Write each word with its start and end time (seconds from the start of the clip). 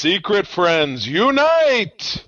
Secret 0.00 0.46
friends, 0.46 1.06
unite! 1.06 2.26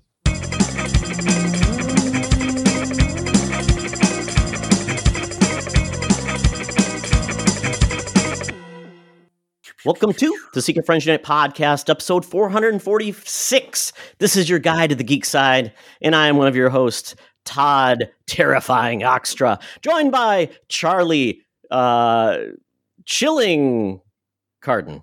Welcome 9.86 10.12
to 10.12 10.38
the 10.52 10.60
Secret 10.60 10.84
Friends 10.84 11.06
Unite 11.06 11.24
podcast, 11.24 11.88
episode 11.88 12.26
446. 12.26 13.92
This 14.18 14.36
is 14.36 14.50
your 14.50 14.58
guide 14.58 14.90
to 14.90 14.94
the 14.94 15.02
geek 15.02 15.24
side, 15.24 15.72
and 16.02 16.14
I 16.14 16.26
am 16.26 16.36
one 16.36 16.48
of 16.48 16.54
your 16.54 16.68
hosts, 16.68 17.14
Todd 17.46 18.10
Terrifying 18.26 19.00
Oxtra, 19.00 19.58
joined 19.80 20.12
by 20.12 20.50
Charlie 20.68 21.40
uh, 21.70 22.36
Chilling 23.06 24.02
Carden. 24.60 25.02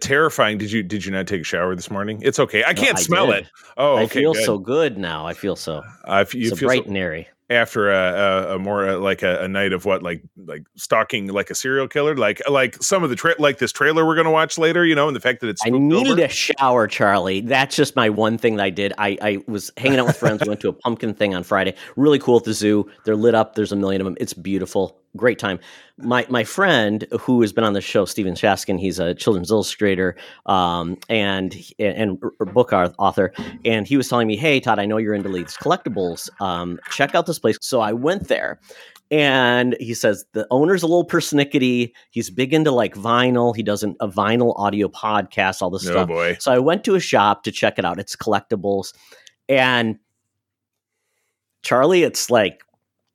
Terrifying. 0.00 0.56
Did 0.58 0.72
you 0.72 0.82
did 0.82 1.04
you 1.04 1.12
not 1.12 1.26
take 1.26 1.42
a 1.42 1.44
shower 1.44 1.74
this 1.76 1.90
morning? 1.90 2.20
It's 2.22 2.38
okay. 2.38 2.64
I 2.64 2.72
can't 2.72 2.98
I 2.98 3.02
smell 3.02 3.26
did. 3.26 3.44
it. 3.44 3.50
Oh, 3.76 3.94
okay. 3.98 4.02
I 4.04 4.06
feel 4.06 4.32
good. 4.32 4.44
so 4.44 4.58
good 4.58 4.96
now. 4.96 5.26
I 5.26 5.34
feel 5.34 5.54
so, 5.54 5.82
Uh, 6.08 6.20
if 6.26 6.34
you 6.34 6.48
so 6.48 6.56
feel 6.56 6.68
bright 6.68 6.84
so, 6.84 6.88
and 6.88 6.96
airy. 6.96 7.28
after 7.50 7.90
a, 7.92 7.94
a, 8.52 8.54
a 8.54 8.58
more 8.58 8.88
uh, 8.88 8.96
like 8.96 9.22
a, 9.22 9.40
a 9.44 9.48
night 9.48 9.74
of 9.74 9.84
what 9.84 10.02
like 10.02 10.22
like 10.46 10.62
stalking 10.76 11.26
like 11.26 11.50
a 11.50 11.54
serial 11.54 11.88
killer, 11.88 12.16
like 12.16 12.40
like 12.48 12.82
some 12.82 13.04
of 13.04 13.10
the 13.10 13.16
tra- 13.16 13.34
like 13.38 13.58
this 13.58 13.70
trailer 13.70 14.06
we're 14.06 14.16
gonna 14.16 14.30
watch 14.30 14.56
later, 14.56 14.82
you 14.86 14.94
know, 14.94 15.08
and 15.08 15.14
the 15.14 15.20
fact 15.20 15.42
that 15.42 15.48
it's 15.48 15.60
I 15.66 15.68
needed 15.68 16.12
over. 16.12 16.22
a 16.22 16.28
shower, 16.28 16.86
Charlie. 16.88 17.42
That's 17.42 17.76
just 17.76 17.94
my 17.94 18.08
one 18.08 18.38
thing 18.38 18.56
that 18.56 18.62
I 18.64 18.70
did. 18.70 18.94
I, 18.96 19.18
I 19.20 19.44
was 19.46 19.70
hanging 19.76 19.98
out 19.98 20.06
with 20.06 20.16
friends. 20.16 20.40
We 20.42 20.48
went 20.48 20.62
to 20.62 20.70
a 20.70 20.72
pumpkin 20.72 21.12
thing 21.12 21.34
on 21.34 21.42
Friday. 21.42 21.74
Really 21.96 22.18
cool 22.18 22.38
at 22.38 22.44
the 22.44 22.54
zoo. 22.54 22.90
They're 23.04 23.14
lit 23.14 23.34
up. 23.34 23.56
There's 23.56 23.72
a 23.72 23.76
million 23.76 24.00
of 24.00 24.06
them. 24.06 24.16
It's 24.18 24.32
beautiful. 24.32 25.01
Great 25.14 25.38
time. 25.38 25.58
My 25.98 26.26
my 26.30 26.42
friend 26.42 27.06
who 27.20 27.42
has 27.42 27.52
been 27.52 27.64
on 27.64 27.74
the 27.74 27.82
show, 27.82 28.06
Steven 28.06 28.32
Shaskin. 28.34 28.80
He's 28.80 28.98
a 28.98 29.14
children's 29.14 29.50
illustrator 29.50 30.16
um, 30.46 30.96
and 31.10 31.54
and 31.78 32.18
book 32.54 32.72
author. 32.72 33.32
And 33.64 33.86
he 33.86 33.98
was 33.98 34.08
telling 34.08 34.26
me, 34.26 34.36
"Hey, 34.36 34.58
Todd, 34.58 34.78
I 34.78 34.86
know 34.86 34.96
you're 34.96 35.12
into 35.12 35.28
these 35.28 35.54
collectibles. 35.56 36.30
Um, 36.40 36.80
check 36.90 37.14
out 37.14 37.26
this 37.26 37.38
place." 37.38 37.58
So 37.60 37.80
I 37.80 37.92
went 37.92 38.28
there. 38.28 38.58
And 39.10 39.76
he 39.78 39.92
says 39.92 40.24
the 40.32 40.46
owner's 40.50 40.82
a 40.82 40.86
little 40.86 41.06
persnickety. 41.06 41.92
He's 42.10 42.30
big 42.30 42.54
into 42.54 42.70
like 42.70 42.94
vinyl. 42.94 43.54
He 43.54 43.62
does 43.62 43.82
an, 43.82 43.94
a 44.00 44.08
vinyl 44.08 44.58
audio 44.58 44.88
podcast, 44.88 45.60
all 45.60 45.68
this 45.68 45.86
Oh 45.86 45.90
stuff. 45.90 46.08
boy. 46.08 46.36
So 46.40 46.50
I 46.50 46.58
went 46.58 46.84
to 46.84 46.94
a 46.94 47.00
shop 47.00 47.42
to 47.42 47.52
check 47.52 47.78
it 47.78 47.84
out. 47.84 47.98
It's 47.98 48.16
collectibles. 48.16 48.94
And 49.50 49.98
Charlie, 51.62 52.02
it's 52.04 52.30
like 52.30 52.62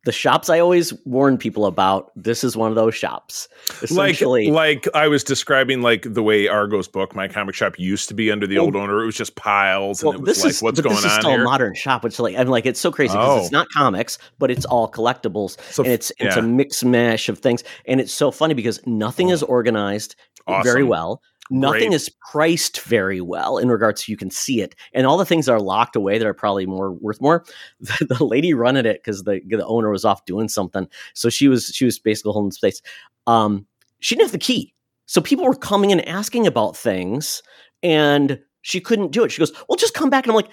the 0.07 0.13
shops 0.13 0.49
I 0.49 0.59
always 0.59 0.93
warn 1.03 1.37
people 1.37 1.65
about. 1.65 2.13
This 2.15 2.41
is 2.41 2.55
one 2.55 2.69
of 2.69 2.75
those 2.75 2.95
shops. 2.95 3.49
Like 3.69 3.83
Essentially, 3.83 4.49
like 4.49 4.87
I 4.95 5.09
was 5.09 5.21
describing 5.21 5.81
like 5.81 6.03
the 6.13 6.23
way 6.23 6.47
Argo's 6.47 6.87
book, 6.87 7.13
my 7.13 7.27
comic 7.27 7.55
shop 7.55 7.77
used 7.77 8.07
to 8.07 8.13
be 8.13 8.31
under 8.31 8.47
the 8.47 8.55
Well- 8.55 8.67
old 8.67 8.77
owner. 8.77 9.03
It 9.03 9.05
was 9.05 9.17
just 9.17 9.35
piles, 9.35 10.01
and 10.01 10.07
well, 10.07 10.17
it 10.17 10.21
was 10.21 10.29
this 10.29 10.43
like, 10.45 10.51
is 10.51 10.61
what's 10.63 10.79
going 10.79 10.95
this 10.95 11.03
is 11.03 11.11
on 11.11 11.19
still 11.19 11.31
here? 11.31 11.41
a 11.41 11.43
modern 11.43 11.75
shop, 11.75 12.05
which 12.05 12.17
like 12.19 12.37
I'm 12.37 12.47
like 12.47 12.65
it's 12.65 12.79
so 12.79 12.89
crazy 12.89 13.11
because 13.17 13.37
Oh. 13.39 13.41
it's 13.41 13.51
not 13.51 13.67
comics, 13.75 14.17
but 14.39 14.49
it's 14.49 14.63
all 14.63 14.89
collectibles, 14.89 15.57
So 15.73 15.83
and 15.83 15.91
it's 15.91 16.09
it's 16.19 16.37
a 16.37 16.41
mix 16.41 16.85
mash 16.85 17.27
of 17.27 17.39
things, 17.39 17.65
and 17.85 17.99
it's 17.99 18.13
so 18.13 18.31
funny 18.31 18.53
because 18.53 18.79
nothing 18.87 19.29
oh. 19.29 19.33
is 19.33 19.43
organized 19.43 20.15
very 20.63 20.85
well. 20.85 21.21
Nothing 21.49 21.89
Great. 21.89 21.93
is 21.93 22.09
priced 22.31 22.81
very 22.81 23.21
well 23.21 23.57
in 23.57 23.69
regards 23.69 24.03
to 24.03 24.11
you 24.11 24.17
can 24.17 24.29
see 24.29 24.61
it, 24.61 24.75
and 24.93 25.07
all 25.07 25.17
the 25.17 25.25
things 25.25 25.45
that 25.45 25.53
are 25.53 25.61
locked 25.61 25.95
away 25.95 26.17
that 26.17 26.27
are 26.27 26.33
probably 26.33 26.65
more 26.65 26.91
worth 26.91 27.21
more. 27.21 27.45
The, 27.79 28.05
the 28.05 28.23
lady 28.23 28.53
running 28.53 28.85
it 28.85 29.01
because 29.03 29.23
the 29.23 29.41
the 29.47 29.65
owner 29.65 29.89
was 29.89 30.03
off 30.05 30.25
doing 30.25 30.49
something, 30.49 30.87
so 31.13 31.29
she 31.29 31.47
was 31.47 31.67
she 31.67 31.85
was 31.85 31.99
basically 31.99 32.33
holding 32.33 32.51
space. 32.51 32.81
Um, 33.27 33.65
she 33.99 34.15
didn't 34.15 34.27
have 34.27 34.31
the 34.33 34.37
key, 34.39 34.73
so 35.05 35.21
people 35.21 35.45
were 35.45 35.55
coming 35.55 35.91
and 35.91 36.07
asking 36.07 36.47
about 36.47 36.75
things, 36.75 37.41
and 37.83 38.39
she 38.61 38.79
couldn't 38.79 39.11
do 39.11 39.23
it. 39.23 39.31
She 39.31 39.39
goes, 39.39 39.53
"Well, 39.69 39.77
just 39.77 39.93
come 39.93 40.09
back," 40.09 40.25
and 40.25 40.31
I'm 40.31 40.35
like. 40.35 40.49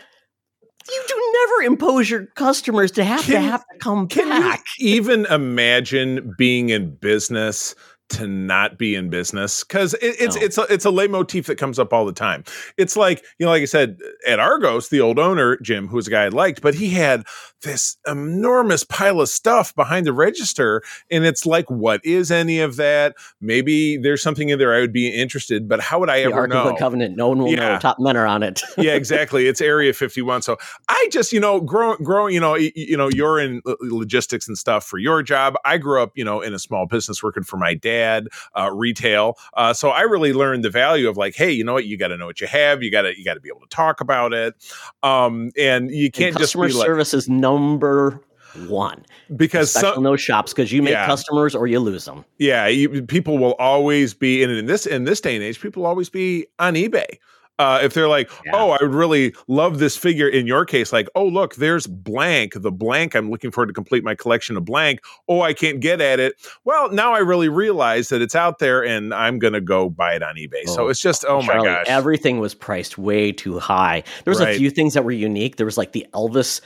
You 0.87 1.03
do 1.09 1.33
never 1.33 1.73
impose 1.73 2.11
your 2.11 2.27
customers 2.37 2.91
to 2.91 3.05
have 3.05 3.25
to 3.25 3.41
have 3.41 3.63
to 3.63 3.79
come 3.79 4.07
Can 4.07 4.29
back. 4.29 4.63
you 4.79 4.97
even 4.97 5.25
imagine 5.27 6.35
being 6.37 6.69
in 6.69 6.95
business 6.97 7.75
to 8.11 8.27
not 8.27 8.79
be 8.79 8.95
in 8.95 9.11
business? 9.11 9.65
Because 9.65 9.95
it, 9.95 10.17
it's 10.21 10.37
No. 10.37 10.43
it's 10.43 10.59
a, 10.59 10.63
it's 10.63 10.85
a 10.85 10.91
leitmotif 10.91 11.47
that 11.47 11.57
comes 11.57 11.79
up 11.79 11.93
all 11.93 12.05
the 12.05 12.13
time. 12.13 12.45
It's 12.77 12.97
like 12.97 13.25
you 13.39 13.47
know, 13.47 13.53
like 13.53 13.63
I 13.63 13.67
said 13.67 13.99
at 14.27 14.39
Argos, 14.39 14.89
the 14.89 15.01
old 15.01 15.19
owner 15.19 15.57
Jim, 15.63 15.89
who 15.89 15.97
was 15.97 16.07
a 16.07 16.11
guy 16.11 16.25
I 16.25 16.29
liked, 16.29 16.61
but 16.63 16.75
he 16.75 16.91
had 16.91 17.25
this 17.65 17.97
enormous 18.07 18.85
pile 18.85 19.21
of 19.21 19.29
stuff 19.29 19.75
behind 19.75 20.07
the 20.07 20.13
register, 20.13 20.83
and 21.11 21.25
it's 21.25 21.45
like, 21.45 21.71
what 21.71 22.01
is 22.05 22.31
any 22.31 22.61
of 22.61 22.77
that? 22.77 23.15
Maybe 23.41 23.97
there's 23.97 24.23
something 24.23 24.49
in 24.51 24.59
there 24.59 24.75
I 24.75 24.81
would 24.81 24.93
be 24.93 25.09
interested, 25.09 25.69
but 25.69 25.81
how 25.81 25.99
would 25.99 26.09
I 26.11 26.21
The 26.21 26.27
ever 26.27 26.41
Ark 26.41 26.51
of 26.55 26.65
know? 26.67 26.73
the 26.73 26.79
Covenant. 26.79 27.17
No 27.17 27.29
one 27.29 27.39
will 27.39 27.51
know. 27.53 27.79
Top 27.79 27.99
men 27.99 28.17
are 28.17 28.27
on 28.27 28.43
it. 28.43 28.63
yeah, 28.79 28.93
exactly. 28.95 29.47
It's 29.49 29.61
Area 29.61 29.93
51. 29.93 30.43
So 30.43 30.57
I 30.89 31.09
just, 31.11 31.33
you 31.33 31.41
know, 31.41 31.61
grow, 31.61 31.97
growing, 31.97 32.35
you 32.35 32.41
know, 32.41 32.55
you 32.55 32.97
know, 32.97 33.09
you're 33.09 33.41
in 33.41 33.61
logistics 33.81 34.47
and 34.49 34.57
stuff 34.57 34.85
for 34.85 34.99
your 34.99 35.23
job. 35.23 35.55
I 35.65 35.79
grew 35.79 36.03
up, 36.03 36.13
you 36.15 36.25
know, 36.25 36.41
in 36.41 36.55
a 36.55 36.59
small 36.59 36.87
business 36.87 37.23
working 37.23 37.43
for 37.43 37.57
my 37.57 37.75
dad, 37.75 38.29
uh, 38.59 38.71
retail. 38.73 39.37
Uh, 39.55 39.73
so 39.73 39.91
I 39.91 40.03
really 40.03 40.33
learned 40.33 40.65
the 40.65 40.71
value 40.71 41.09
of 41.09 41.17
like, 41.17 41.35
hey, 41.35 41.51
you 41.51 41.65
know 41.65 41.73
what? 41.73 41.87
You 41.87 41.97
got 41.97 42.09
to 42.09 42.17
know 42.17 42.27
what 42.27 42.41
you 42.41 42.47
have. 42.47 42.83
You 42.83 42.91
got 42.91 43.03
to, 43.03 43.19
you 43.19 43.25
got 43.25 43.35
to 43.35 43.41
be 43.41 43.49
able 43.49 43.61
to 43.61 43.69
talk 43.69 44.01
about 44.01 44.33
it. 44.33 44.55
Um, 45.03 45.51
and 45.59 45.91
you 45.91 46.11
can't 46.11 46.33
just 46.37 46.55
customer 46.55 46.69
be 46.69 46.75
like, 46.75 46.87
service 46.87 47.15
is 47.15 47.29
number 47.59 48.21
one. 48.69 49.05
because 49.37 49.73
some, 49.73 49.97
in 49.97 50.03
those 50.05 50.21
shops 50.21 50.53
because 50.53 50.71
you 50.73 50.81
make 50.83 50.93
Yeah. 50.93 51.07
customers 51.07 51.55
or 51.55 51.67
you 51.67 51.81
lose 51.81 52.05
them. 52.05 52.25
yeah, 52.39 52.67
you, 52.69 53.03
people 53.03 53.39
will 53.39 53.55
always 53.55 54.15
be, 54.15 54.43
and 54.43 54.53
in 54.53 54.67
this, 54.67 54.87
in 54.87 55.05
this 55.05 55.21
day 55.21 55.35
and 55.35 55.43
age, 55.45 55.61
people 55.61 55.83
will 55.83 55.89
always 55.89 56.09
be 56.09 56.47
on 56.59 56.75
eBay. 56.75 57.19
Uh, 57.61 57.79
if 57.85 57.95
they're 57.95 58.09
like, 58.09 58.29
Yeah. 58.45 58.51
oh, 58.55 58.71
I 58.71 58.79
would 58.83 58.95
really 58.95 59.33
love 59.47 59.79
this 59.79 59.97
figure. 59.97 60.29
In 60.29 60.45
your 60.47 60.65
case, 60.65 60.93
like, 60.93 61.09
oh, 61.15 61.25
look, 61.25 61.55
there's 61.55 61.87
blank, 61.87 62.55
the 62.57 62.73
blank. 62.73 63.15
I'm 63.15 63.31
looking 63.31 63.53
forward 63.53 63.69
to 63.69 63.73
complete 63.73 64.03
my 64.03 64.17
collection 64.17 64.57
of 64.57 64.65
blank. 64.65 65.01
Oh, 65.29 65.41
I 65.41 65.53
can't 65.55 65.79
get 65.79 66.01
at 66.01 66.19
it. 66.19 66.35
Well, 66.65 66.91
now 66.91 67.13
I 67.13 67.19
really 67.21 67.49
realize 67.49 68.09
that 68.09 68.21
it's 68.21 68.35
out 68.35 68.59
there, 68.59 68.85
and 68.85 69.15
I'm 69.15 69.39
gonna 69.39 69.61
go 69.61 69.89
buy 69.89 70.15
it 70.15 70.23
on 70.25 70.35
eBay. 70.35 70.65
so 70.67 70.87
Oh, 70.87 70.89
it's 70.89 71.01
just, 71.01 71.25
oh 71.29 71.43
Charlie, 71.43 71.69
my 71.69 71.75
gosh, 71.77 71.87
everything 71.87 72.41
was 72.41 72.55
priced 72.55 72.99
way 72.99 73.31
too 73.31 73.61
high. 73.61 74.03
There 74.25 74.33
was 74.33 74.41
a 74.41 74.55
few 74.57 74.71
things 74.71 74.95
that 74.95 75.05
were 75.05 75.13
unique. 75.13 75.55
There 75.57 75.67
was 75.67 75.79
like 75.79 75.93
the 75.93 76.07
Elvis 76.13 76.61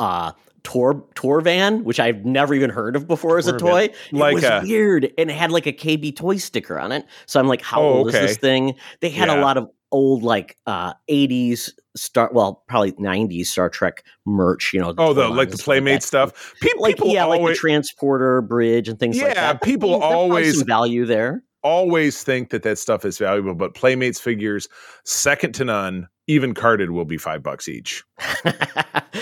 uh, 0.00 0.32
tour 0.64 1.04
tour 1.14 1.40
van, 1.40 1.84
which 1.84 2.00
I've 2.00 2.24
never 2.24 2.54
even 2.54 2.70
heard 2.70 2.96
of 2.96 3.06
before 3.06 3.38
as 3.38 3.46
a 3.46 3.56
toy. 3.56 3.90
Like 4.12 4.32
it 4.32 4.34
was 4.34 4.44
a- 4.44 4.60
weird, 4.64 5.04
and 5.16 5.30
it 5.30 5.34
had 5.36 5.52
like 5.52 5.66
a 5.66 5.72
KB 5.72 6.14
toy 6.16 6.36
sticker 6.38 6.78
on 6.78 6.90
it. 6.92 7.06
So 7.26 7.38
I'm 7.38 7.46
like, 7.46 7.62
how 7.62 7.80
Oh, 7.82 7.98
old 7.98 8.08
is 8.08 8.14
this 8.14 8.36
thing? 8.36 8.74
They 9.00 9.10
had 9.10 9.28
a 9.28 9.40
lot 9.40 9.56
of 9.56 9.68
old 9.92 10.22
like 10.22 10.56
uh 10.66 10.94
80s 11.10 11.68
star 11.96 12.30
well 12.32 12.62
probably 12.68 12.92
90s 12.92 13.46
star 13.46 13.68
trek 13.68 14.04
merch 14.24 14.70
you 14.72 14.78
know 14.78 14.94
oh, 14.98 15.12
the 15.12 15.28
like 15.28 15.50
the 15.50 15.58
playmate 15.58 16.02
that. 16.02 16.06
stuff. 16.06 16.54
People, 16.60 16.82
like 16.82 16.94
people 16.94 17.08
yeah 17.12 17.24
like 17.24 17.44
the 17.44 17.54
transporter 17.56 18.40
bridge 18.40 18.88
and 18.88 19.00
things 19.00 19.16
like 19.20 19.34
Yeah, 19.34 19.52
that 19.54 19.62
people 19.62 19.98
There's 19.98 20.02
always- 20.12 20.62
value 20.62 21.06
there 21.06 21.42
always 21.64 22.22
think 22.22 22.50
that 22.50 22.62
that 22.62 22.78
stuff 22.78 23.04
is 23.04 23.18
valuable, 23.18 23.54
but 23.54 23.74
Playmates 23.74 24.18
figures, 24.18 24.66
second 25.04 25.52
to 25.56 25.64
none, 25.64 26.08
even 26.30 26.54
carded, 26.54 26.90
will 26.90 27.04
be 27.04 27.16
five 27.18 27.42
bucks 27.42 27.68
each. 27.68 28.04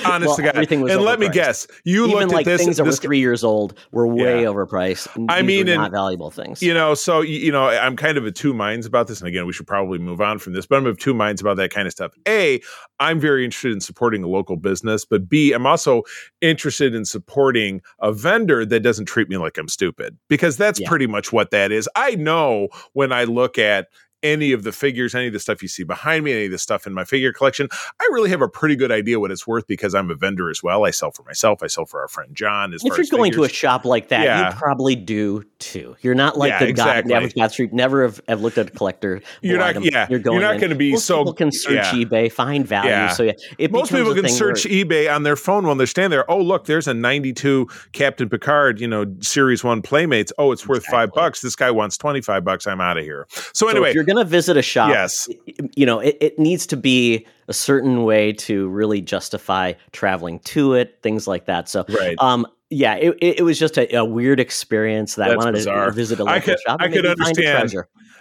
Honest 0.05 0.29
Well, 0.29 0.37
to 0.37 0.43
God. 0.43 0.55
everything 0.55 0.81
was 0.81 0.93
and 0.93 1.03
let 1.03 1.19
me 1.19 1.29
guess, 1.29 1.67
you 1.85 2.07
even 2.07 2.19
looked 2.21 2.33
like 2.33 2.47
at 2.47 2.51
this. 2.51 2.63
things 2.65 2.77
that 2.77 2.85
were 2.85 2.93
three 2.93 3.19
years 3.19 3.43
old 3.43 3.79
were 3.93 4.07
way 4.07 4.43
Yeah. 4.43 4.49
overpriced 4.49 5.09
I 5.29 5.43
mean, 5.43 5.69
and- 5.69 5.77
not 5.81 5.91
valuable 5.91 6.31
things 6.31 6.63
you 6.63 6.73
know, 6.75 6.95
so 6.95 7.21
you 7.21 7.51
know, 7.53 7.69
I'm 7.69 7.97
kind 7.97 8.17
of 8.19 8.25
of 8.27 8.35
two 8.35 8.53
minds 8.53 8.87
about 8.87 9.07
this. 9.07 9.21
And 9.21 9.29
again, 9.29 9.47
we 9.47 9.53
should 9.53 9.67
probably 9.67 9.99
move 9.99 10.21
on 10.21 10.39
from 10.39 10.53
this, 10.53 10.67
but 10.67 10.77
I'm 10.77 10.87
of 10.87 10.99
two 10.99 11.15
minds 11.15 11.41
about 11.41 11.57
that 11.57 11.71
kind 11.71 11.87
of 11.87 11.93
stuff. 11.93 12.13
A, 12.27 12.61
I'm 13.01 13.19
very 13.21 13.45
interested 13.45 13.73
in 13.73 13.81
supporting 13.81 14.23
a 14.23 14.29
local 14.29 14.57
business, 14.57 15.05
but 15.05 15.29
B, 15.29 15.53
I'm 15.53 15.67
also 15.67 16.03
interested 16.41 16.95
in 16.95 17.05
supporting 17.05 17.81
a 18.01 18.13
vendor 18.13 18.65
that 18.67 18.81
doesn't 18.81 19.07
treat 19.07 19.29
me 19.29 19.37
like 19.37 19.57
I'm 19.59 19.69
stupid 19.69 20.17
because 20.29 20.57
that's 20.57 20.81
Yeah. 20.81 20.89
pretty 20.89 21.07
much 21.07 21.33
what 21.33 21.51
that 21.53 21.73
is. 21.73 21.89
I 21.97 22.15
know 22.17 22.69
when 22.93 23.13
I 23.13 23.25
look 23.25 23.59
at 23.59 23.89
any 24.23 24.53
of 24.53 24.63
the 24.65 24.73
figures, 24.73 25.15
any 25.15 25.29
of 25.29 25.33
the 25.33 25.39
stuff 25.41 25.63
you 25.63 25.69
see 25.69 25.85
behind 25.85 26.25
me, 26.25 26.33
any 26.33 26.45
of 26.47 26.51
the 26.51 26.59
stuff 26.59 26.87
in 26.87 26.93
my 26.95 27.05
figure 27.05 27.33
collection, 27.33 27.69
I 28.01 28.09
really 28.13 28.31
have 28.31 28.43
a 28.43 28.49
pretty 28.49 28.77
good 28.77 28.91
idea 28.91 29.21
what 29.21 29.31
it's 29.31 29.47
worth 29.47 29.67
because 29.67 29.95
I'm 29.95 30.11
a 30.11 30.15
vendor 30.15 30.51
as 30.51 30.63
well. 30.63 30.85
I 30.85 30.91
sell 30.91 31.11
for 31.11 31.23
myself. 31.23 31.63
I 31.63 31.67
sell 31.69 31.85
for 31.85 32.01
our 32.01 32.09
friend 32.09 32.35
John. 32.35 32.75
As 32.75 32.83
if 32.85 32.97
you're 32.97 33.07
going 33.11 33.33
to 33.33 33.45
a 33.45 33.49
shop 33.49 33.85
like 33.85 34.09
that, 34.09 34.25
Yeah. 34.25 34.51
you 34.51 34.57
probably 34.57 34.97
do 34.97 35.45
too. 35.59 35.97
You're 36.01 36.15
not 36.15 36.37
like 36.37 36.51
Yeah, 36.51 36.59
the 36.59 36.65
guy, 36.67 36.71
exactly. 36.71 37.09
the 37.11 37.17
average 37.17 37.35
guy 37.35 37.47
the 37.47 37.53
street. 37.53 37.73
Never 37.73 38.03
have, 38.03 38.21
have 38.29 38.41
looked 38.41 38.59
at 38.59 38.69
a 38.69 38.71
collector. 38.71 39.21
You're 39.43 39.59
not- 39.59 39.69
item. 39.71 39.85
yeah, 39.85 40.07
you're 40.11 40.19
going. 40.19 40.41
you're 40.41 40.53
not 40.53 40.61
gonna 40.61 40.75
be 40.75 40.93
Most 40.93 41.07
so- 41.07 41.19
people 41.19 41.35
can 41.35 41.53
search 41.53 41.93
yeah. 41.95 42.05
eBay, 42.05 42.31
find 42.33 42.67
value. 42.67 42.91
Yeah. 42.91 43.09
So 43.09 43.23
yeah, 43.23 43.33
it 43.59 43.71
Most 43.71 43.93
people 43.93 44.15
can 44.15 44.29
search 44.29 44.65
where- 44.65 44.75
eBay 44.85 45.15
on 45.15 45.23
their 45.23 45.37
phone 45.37 45.67
when 45.67 45.79
they're 45.79 45.87
standing 45.87 46.11
there. 46.11 46.29
Oh, 46.31 46.39
look, 46.41 46.65
there's 46.67 46.89
a 46.89 46.95
92 46.95 47.69
Captain 47.93 48.29
Picard, 48.29 48.81
you 48.81 48.89
know, 48.89 49.05
Series 49.21 49.63
1 49.63 49.83
Playmates. 49.83 50.33
Oh, 50.39 50.53
it's 50.53 50.67
worth 50.67 50.85
five 50.87 51.11
bucks. 51.13 51.41
This 51.41 51.55
guy 51.57 51.71
wants 51.71 51.97
25 51.99 52.45
bucks. 52.45 52.67
I'm 52.67 52.81
out 52.81 52.99
of 52.99 53.05
here. 53.05 53.27
So, 53.31 53.69
So 53.69 53.69
anyway, 53.69 53.93
going 54.09 54.25
to 54.25 54.29
visit 54.29 54.57
a 54.57 54.63
shop, 54.63 54.91
yes. 54.91 55.29
you 55.77 55.87
know, 55.87 56.01
it, 56.01 56.17
it 56.21 56.39
needs 56.39 56.67
to 56.67 56.77
be 56.77 57.27
a 57.47 57.53
certain 57.53 58.03
way 58.05 58.33
to 58.33 58.69
really 58.69 59.01
justify 59.01 59.75
traveling 59.93 60.41
to 60.41 60.75
it, 60.75 60.99
things 61.03 61.27
like 61.29 61.47
that. 61.47 61.69
So, 61.69 61.85
Right. 61.89 62.17
um, 62.19 62.47
yeah, 62.71 62.97
it, 62.97 63.17
it, 63.23 63.45
was 63.45 63.59
just 63.59 63.79
a, 63.79 63.95
a 63.97 64.05
weird 64.05 64.41
experience 64.41 65.15
that 65.15 65.31
I 65.31 65.37
wanted 65.37 65.53
bizarre. 65.53 65.87
to 65.87 65.93
visit 65.93 66.21
a 66.21 66.25
I 66.25 66.35
local 66.35 66.41
could- 66.55 66.61
shop. 66.67 66.81
I 66.83 66.89
could 66.89 67.07
understand. 67.07 67.75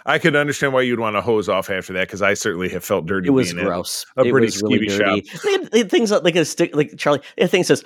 I 0.06 0.18
could 0.18 0.36
understand 0.36 0.72
why 0.72 0.80
you'd 0.82 1.00
want 1.00 1.16
to 1.16 1.20
hose 1.20 1.50
off 1.50 1.68
after 1.68 1.92
that 1.92 2.06
because 2.08 2.22
I 2.22 2.32
certainly 2.32 2.70
have 2.70 2.82
felt 2.82 3.04
dirty. 3.04 3.28
It 3.28 3.32
was 3.32 3.48
being 3.52 3.58
in 3.60 3.66
gross. 3.66 4.06
a 4.16 4.22
it 4.22 4.30
pretty 4.30 4.46
was 4.46 4.62
really 4.62 4.86
dirty. 4.86 5.22
They 5.44 5.52
had, 5.52 5.70
they 5.70 5.78
had 5.78 5.90
things 5.90 6.10
like 6.10 6.34
a 6.34 6.46
stick, 6.46 6.74
like 6.74 6.96
Charlie. 6.96 7.20
The 7.36 7.46
thing 7.46 7.62
says 7.62 7.84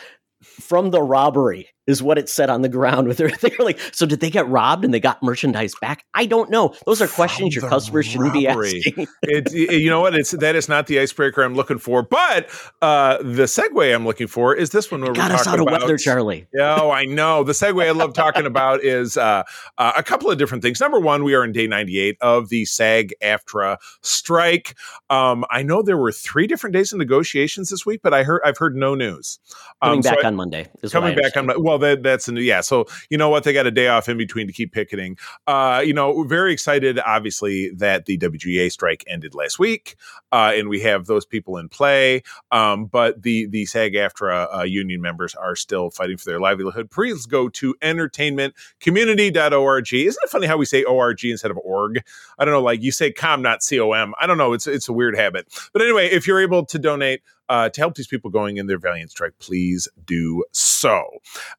from 0.60 0.90
the 0.90 1.02
robbery 1.02 1.68
is 1.88 2.00
what 2.00 2.16
it 2.16 2.28
said 2.28 2.48
on 2.48 2.62
the 2.62 2.68
ground. 2.68 3.08
With 3.08 3.16
their, 3.18 3.28
they 3.28 3.52
were 3.58 3.64
like, 3.64 3.80
so 3.92 4.06
did 4.06 4.20
they 4.20 4.30
get 4.30 4.46
robbed 4.48 4.84
and 4.84 4.94
they 4.94 5.00
got 5.00 5.20
merchandise 5.22 5.74
back? 5.80 6.04
I 6.14 6.26
don't 6.26 6.48
know. 6.48 6.74
Those 6.86 7.02
are 7.02 7.08
questions 7.08 7.54
From 7.54 7.62
your 7.62 7.68
customers 7.70 8.06
shouldn't 8.06 8.32
be 8.32 8.46
asking. 8.46 9.08
it, 9.22 9.52
you 9.52 9.90
know 9.90 10.00
what? 10.00 10.14
It's 10.14 10.30
that 10.30 10.54
is 10.54 10.68
not 10.68 10.86
the 10.86 11.00
icebreaker 11.00 11.42
I'm 11.42 11.54
looking 11.54 11.78
for. 11.78 12.02
But 12.04 12.48
uh, 12.82 13.18
the 13.18 13.44
segue 13.44 13.92
I'm 13.94 14.04
looking 14.06 14.28
for 14.28 14.54
is 14.54 14.70
this 14.70 14.90
one 14.92 15.00
where 15.02 15.12
got 15.12 15.30
we're 15.30 15.34
us 15.36 15.44
talking 15.44 15.60
out 15.60 15.66
of 15.66 15.68
about. 15.68 15.80
weather, 15.82 15.96
Charlie. 15.98 16.46
Yeah, 16.54 16.78
Oh, 16.80 16.90
I 16.92 17.04
know. 17.04 17.42
The 17.42 17.52
segue 17.52 17.84
I 17.84 17.90
love 17.90 18.12
talking 18.14 18.46
about 18.46 18.82
is 18.84 19.16
uh, 19.16 19.42
uh, 19.78 19.92
a 19.96 20.02
couple 20.04 20.30
of 20.30 20.38
different 20.38 20.62
things. 20.62 20.80
Number 20.80 21.00
one, 21.00 21.24
we 21.24 21.34
are 21.34 21.42
in 21.44 21.50
day 21.52 21.66
98 21.66 22.16
of 22.20 22.48
the 22.48 22.64
SAG 22.64 23.12
AFTRA 23.22 23.78
strike. 24.02 24.76
Um, 25.10 25.44
I 25.50 25.62
know 25.62 25.82
there 25.82 25.96
were 25.98 26.12
three 26.12 26.46
different 26.46 26.74
days 26.74 26.92
of 26.92 26.98
negotiations 26.98 27.70
this 27.70 27.84
week, 27.84 28.00
but 28.04 28.14
I 28.14 28.22
heard 28.22 28.40
I've 28.44 28.58
heard 28.58 28.76
no 28.76 28.94
news. 28.94 29.40
Coming 29.82 29.98
Um, 29.98 30.02
so 30.04 30.10
back 30.10 30.24
I- 30.24 30.28
on 30.28 30.36
Monday. 30.52 30.70
Coming 30.90 31.16
back 31.16 31.36
on 31.36 31.50
well 31.62 31.78
that, 31.78 32.02
that's 32.02 32.28
a 32.28 32.32
new 32.32 32.40
yeah 32.40 32.60
so 32.60 32.86
you 33.10 33.18
know 33.18 33.28
what? 33.28 33.44
They 33.44 33.52
got 33.52 33.66
a 33.66 33.70
day 33.70 33.88
off 33.88 34.08
in 34.08 34.16
between 34.16 34.46
to 34.46 34.52
keep 34.52 34.72
picketing. 34.72 35.16
Uh 35.46 35.82
you 35.84 35.92
know 35.92 36.12
we're 36.12 36.26
very 36.26 36.52
excited 36.52 36.98
obviously 37.00 37.70
that 37.76 38.06
the 38.06 38.18
wga 38.18 38.70
strike 38.70 39.04
ended 39.06 39.34
last 39.34 39.58
week 39.58 39.96
uh 40.30 40.52
and 40.54 40.68
we 40.68 40.80
have 40.80 41.06
those 41.06 41.24
people 41.24 41.56
in 41.56 41.68
play. 41.68 42.22
Um 42.50 42.86
but 42.86 43.22
the 43.22 43.46
the 43.46 43.66
sag 43.66 43.94
aftra 43.94 44.48
uh, 44.54 44.62
union 44.62 45.00
members 45.00 45.34
are 45.34 45.56
still 45.56 45.90
fighting 45.90 46.16
for 46.16 46.26
their 46.26 46.40
livelihood. 46.40 46.90
Please 46.90 47.26
go 47.26 47.48
to 47.48 47.74
entertainmentcommunity.org 47.82 49.92
isn't 49.92 50.22
it 50.22 50.30
funny 50.30 50.46
how 50.46 50.56
we 50.56 50.66
say 50.66 50.84
org 50.84 51.24
instead 51.24 51.50
of 51.50 51.58
org? 51.58 52.02
I 52.38 52.44
don't 52.44 52.52
know 52.52 52.62
like 52.62 52.82
you 52.82 52.92
say 52.92 53.12
com 53.12 53.42
not 53.42 53.60
com 53.68 54.14
i 54.20 54.26
don't 54.26 54.38
know 54.38 54.52
it's 54.52 54.66
it's 54.66 54.88
a 54.88 54.92
weird 54.92 55.16
habit. 55.16 55.46
But 55.72 55.82
anyway 55.82 56.08
if 56.08 56.26
you're 56.26 56.40
able 56.40 56.64
to 56.66 56.78
donate 56.78 57.22
uh, 57.48 57.68
to 57.68 57.80
help 57.80 57.94
these 57.94 58.06
people 58.06 58.30
going 58.30 58.56
in 58.56 58.66
their 58.66 58.78
valiant 58.78 59.10
strike, 59.10 59.34
please 59.38 59.88
do 60.04 60.44
so. 60.52 61.04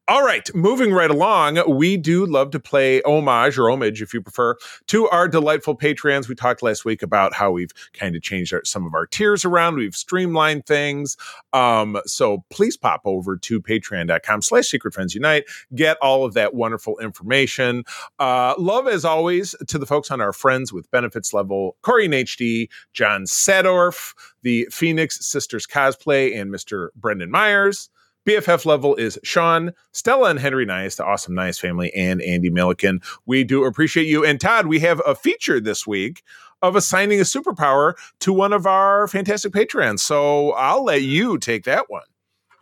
All 0.07 0.23
right, 0.23 0.49
moving 0.55 0.91
right 0.91 1.09
along, 1.09 1.61
we 1.77 1.97
do 1.97 2.25
love 2.25 2.51
to 2.51 2.59
play 2.59 3.01
homage 3.01 3.57
or 3.57 3.69
homage, 3.69 4.01
if 4.01 4.13
you 4.13 4.21
prefer, 4.21 4.55
to 4.87 5.07
our 5.09 5.27
delightful 5.27 5.77
Patreons. 5.77 6.27
We 6.27 6.35
talked 6.35 6.63
last 6.63 6.85
week 6.85 7.01
about 7.01 7.33
how 7.33 7.51
we've 7.51 7.71
kind 7.93 8.15
of 8.15 8.21
changed 8.21 8.53
our, 8.53 8.63
some 8.65 8.85
of 8.85 8.93
our 8.93 9.05
tiers 9.05 9.45
around. 9.45 9.75
We've 9.75 9.95
streamlined 9.95 10.65
things. 10.65 11.17
Um, 11.53 11.99
so 12.05 12.43
please 12.49 12.77
pop 12.77 13.01
over 13.05 13.37
to 13.37 13.61
patreon.com 13.61 14.41
slash 14.41 14.67
secret 14.67 14.93
friends 14.93 15.15
unite. 15.15 15.45
Get 15.75 15.97
all 16.01 16.25
of 16.25 16.33
that 16.33 16.53
wonderful 16.53 16.97
information. 16.99 17.83
Uh, 18.19 18.55
love, 18.57 18.87
as 18.87 19.05
always, 19.05 19.55
to 19.67 19.77
the 19.77 19.85
folks 19.85 20.11
on 20.11 20.21
our 20.21 20.33
Friends 20.33 20.73
with 20.73 20.89
Benefits 20.91 21.33
level, 21.33 21.77
Corey 21.81 22.05
and 22.05 22.13
HD, 22.13 22.69
John 22.93 23.23
Sadorf, 23.23 24.13
the 24.43 24.67
Phoenix 24.71 25.25
Sisters 25.25 25.65
cosplay, 25.65 26.39
and 26.39 26.53
Mr. 26.53 26.89
Brendan 26.95 27.31
Myers. 27.31 27.89
BFF 28.25 28.65
level 28.65 28.95
is 28.95 29.19
Sean, 29.23 29.73
Stella, 29.91 30.29
and 30.29 30.39
Henry 30.39 30.65
Nyhus, 30.65 30.95
the 30.95 31.05
awesome 31.05 31.33
Nyhus 31.33 31.59
family, 31.59 31.93
and 31.93 32.21
Andee 32.21 32.51
Milliken. 32.51 33.01
We 33.25 33.43
do 33.43 33.65
appreciate 33.65 34.07
you. 34.07 34.23
And 34.23 34.39
Todd, 34.39 34.67
we 34.67 34.79
have 34.79 35.01
a 35.05 35.13
feature 35.13 35.59
this 35.59 35.85
week 35.85 36.23
of 36.61 36.77
assigning 36.77 37.19
a 37.19 37.23
superpower 37.23 37.95
to 38.19 38.31
one 38.31 38.53
of 38.53 38.65
our 38.65 39.07
fantastic 39.09 39.51
patrons. 39.51 40.01
So 40.01 40.51
I'll 40.51 40.85
let 40.85 41.01
you 41.01 41.37
take 41.37 41.65
that 41.65 41.89
one. 41.89 42.03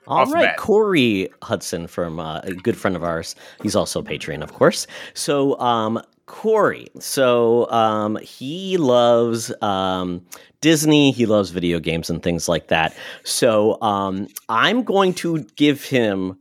All 0.07 0.25
right. 0.25 0.57
Corey 0.57 1.29
Hudson 1.43 1.85
from 1.85 2.19
uh, 2.19 2.39
a 2.39 2.53
good 2.53 2.75
friend 2.75 2.95
of 2.95 3.03
ours. 3.03 3.35
He's 3.61 3.75
also 3.75 3.99
a 3.99 4.03
Patreon, 4.03 4.41
of 4.41 4.53
course. 4.53 4.87
So, 5.13 5.59
um, 5.59 6.01
Corey, 6.31 6.87
so 6.97 7.69
um, 7.69 8.15
he 8.15 8.77
loves 8.77 9.53
um, 9.61 10.25
Disney. 10.61 11.11
He 11.11 11.25
loves 11.25 11.49
video 11.49 11.77
games 11.77 12.09
and 12.09 12.23
things 12.23 12.47
like 12.47 12.69
that. 12.69 12.95
So, 13.25 13.79
um, 13.81 14.27
I'm 14.47 14.83
going 14.83 15.13
to 15.15 15.43
give 15.57 15.83
him 15.83 16.39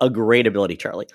a 0.00 0.08
great 0.08 0.46
ability, 0.46 0.76
Charlie. 0.76 1.08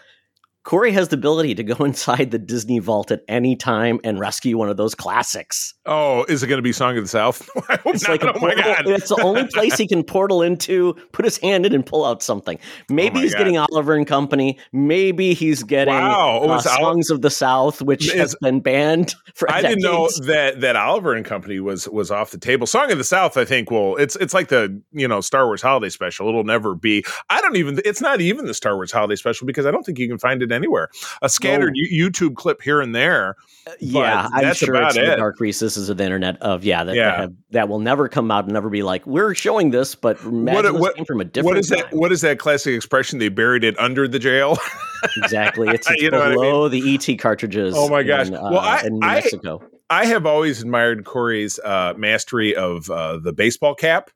Corey 0.68 0.92
has 0.92 1.08
the 1.08 1.16
ability 1.16 1.56
to 1.56 1.64
go 1.64 1.82
inside 1.86 2.32
the 2.32 2.38
Disney 2.38 2.80
vault 2.80 3.10
at 3.10 3.22
any 3.30 3.56
time 3.56 4.02
and 4.04 4.20
rescue 4.20 4.58
one 4.58 4.68
of 4.68 4.76
those 4.76 4.94
classics. 4.94 5.74
Oh, 5.86 6.26
is 6.28 6.44
it 6.44 6.48
going 6.48 6.58
to 6.58 6.62
be 6.62 6.74
Song 6.74 6.98
of 6.98 7.06
the 7.06 7.08
South? 7.08 7.50
I 7.70 7.78
hope 7.78 7.96
It's 7.96 8.04
not. 8.06 8.12
like 8.12 8.24
a 8.24 8.30
oh 8.32 8.34
my 8.34 8.40
portal, 8.54 8.64
God. 8.64 8.88
it's 8.88 9.08
the 9.08 9.22
only 9.24 9.48
place 9.54 9.78
he 9.78 9.88
can 9.88 10.04
portal 10.04 10.42
into, 10.42 10.94
put 11.14 11.24
his 11.24 11.38
hand 11.38 11.66
in 11.66 11.74
and 11.74 11.86
pull 11.86 12.04
out 12.04 12.22
something. 12.22 12.60
Maybe 12.90 13.20
Oh 13.20 13.22
he's 13.22 13.32
God. 13.34 13.38
getting 13.40 13.58
Oliver 13.58 13.94
and 13.94 14.06
Company. 14.06 14.60
Maybe 14.74 15.34
he's 15.34 15.64
getting 15.64 15.94
Wow. 15.94 16.42
Oh, 16.44 16.50
uh, 16.50 16.54
Ol- 16.56 16.60
Songs 16.60 17.10
of 17.12 17.22
the 17.22 17.30
South, 17.30 17.82
which 17.82 18.08
Is- 18.08 18.14
has 18.16 18.36
been 18.42 18.60
banned 18.60 19.16
for 19.36 19.50
I 19.50 19.62
didn't 19.62 19.84
know 19.84 20.10
that 20.26 20.60
that 20.60 20.76
Oliver 20.76 21.14
and 21.14 21.26
Company 21.26 21.62
was 21.62 21.88
was 21.88 22.12
off 22.12 22.32
the 22.32 22.38
table. 22.38 22.68
Song 22.68 22.92
of 22.92 22.98
the 22.98 23.06
South, 23.06 23.38
I 23.38 23.46
think. 23.46 23.72
Well, 23.72 23.96
it's 23.96 24.18
it's 24.18 24.34
like 24.34 24.50
the 24.50 24.82
you 24.92 25.08
know 25.08 25.22
Star 25.22 25.46
Wars 25.46 25.62
Holiday 25.62 25.88
Special. 25.88 26.28
It'll 26.28 26.44
never 26.44 26.76
be. 26.76 27.06
I 27.30 27.40
don't 27.40 27.56
even. 27.56 27.80
It's 27.86 28.02
not 28.02 28.20
even 28.20 28.48
the 28.48 28.54
Star 28.54 28.76
Wars 28.76 28.92
Holiday 28.92 29.16
Special 29.16 29.48
because 29.48 29.66
I 29.66 29.72
don't 29.72 29.84
think 29.84 29.98
you 29.98 30.10
can 30.10 30.18
find 30.18 30.44
it 30.44 30.52
anywhere. 30.58 30.90
A 31.22 31.30
scattered 31.30 31.72
you- 31.76 32.10
YouTube 32.10 32.36
clip 32.36 32.62
here 32.62 32.82
and 32.82 32.94
there. 32.94 33.36
Yeah, 33.80 34.28
I'm 34.34 34.54
sure 34.54 34.76
it's 34.76 34.96
in 34.98 35.06
the 35.06 35.16
dark 35.18 35.40
recesses 35.40 35.90
of 35.90 35.98
the 35.98 36.04
internet 36.04 36.42
of 36.42 36.64
yeah 36.64 36.84
that 36.84 36.96
Yeah. 36.96 37.04
That, 37.12 37.20
have, 37.20 37.34
that 37.52 37.70
will 37.70 37.80
never 37.80 38.08
come 38.10 38.32
out 38.32 38.46
and 38.46 38.54
never 38.54 38.70
be 38.70 38.82
like 38.84 39.06
we're 39.06 39.34
showing 39.34 39.72
this, 39.72 39.94
but 39.96 40.18
what- 40.26 40.96
came 40.96 41.06
from 41.06 41.22
a 41.22 41.26
different 41.26 41.46
What 41.56 41.58
is 41.58 41.70
time. 41.70 41.80
that? 41.80 41.94
What 41.94 42.12
is 42.12 42.22
that 42.22 42.40
classic 42.40 42.74
expression? 42.76 43.20
They 43.20 43.30
buried 43.30 43.64
it 43.64 43.78
under 43.80 44.08
the 44.08 44.20
jail. 44.20 44.58
exactly? 45.18 45.68
It's, 45.70 45.90
it's 45.90 46.02
You 46.02 46.12
know 46.12 46.20
what 46.20 46.28
I 46.32 46.34
below 46.34 46.68
the 46.70 46.94
ET 46.96 47.16
cartridges. 47.20 47.74
Oh 47.78 47.90
my 47.90 48.04
gosh. 48.04 48.28
in, 48.28 48.36
uh, 48.36 48.42
Well, 48.52 48.60
I- 48.60 48.82
in 48.86 49.00
New 49.00 49.08
I- 49.08 49.16
Mexico. 49.16 49.62
I 49.90 50.04
have 50.06 50.26
always 50.26 50.62
admired 50.62 51.06
Corey's 51.06 51.60
uh, 51.60 51.94
mastery 51.96 52.54
of 52.54 52.90
uh, 52.90 53.20
the 53.20 53.32
baseball 53.32 53.74
cap, 53.74 54.12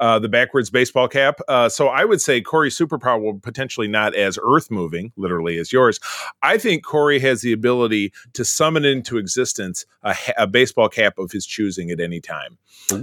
uh, 0.00 0.18
the 0.18 0.28
backwards 0.28 0.70
baseball 0.70 1.08
cap. 1.08 1.40
Uh, 1.48 1.68
so 1.68 1.88
I 1.88 2.04
would 2.04 2.20
say 2.20 2.40
Corey 2.40 2.70
superpower 2.70 3.20
will 3.20 3.38
potentially 3.38 3.88
not 3.88 4.14
as 4.14 4.38
earth 4.42 4.70
moving, 4.70 5.12
literally, 5.16 5.58
as 5.58 5.72
yours. 5.72 6.00
I 6.42 6.58
think 6.58 6.84
Corey 6.84 7.18
has 7.20 7.42
the 7.42 7.52
ability 7.52 8.12
to 8.34 8.44
summon 8.44 8.84
into 8.84 9.18
existence 9.18 9.86
a, 10.02 10.14
a 10.36 10.46
baseball 10.46 10.88
cap 10.88 11.18
of 11.18 11.30
his 11.32 11.46
choosing 11.46 11.90
at 11.90 12.00
any 12.00 12.20
time. 12.20 12.58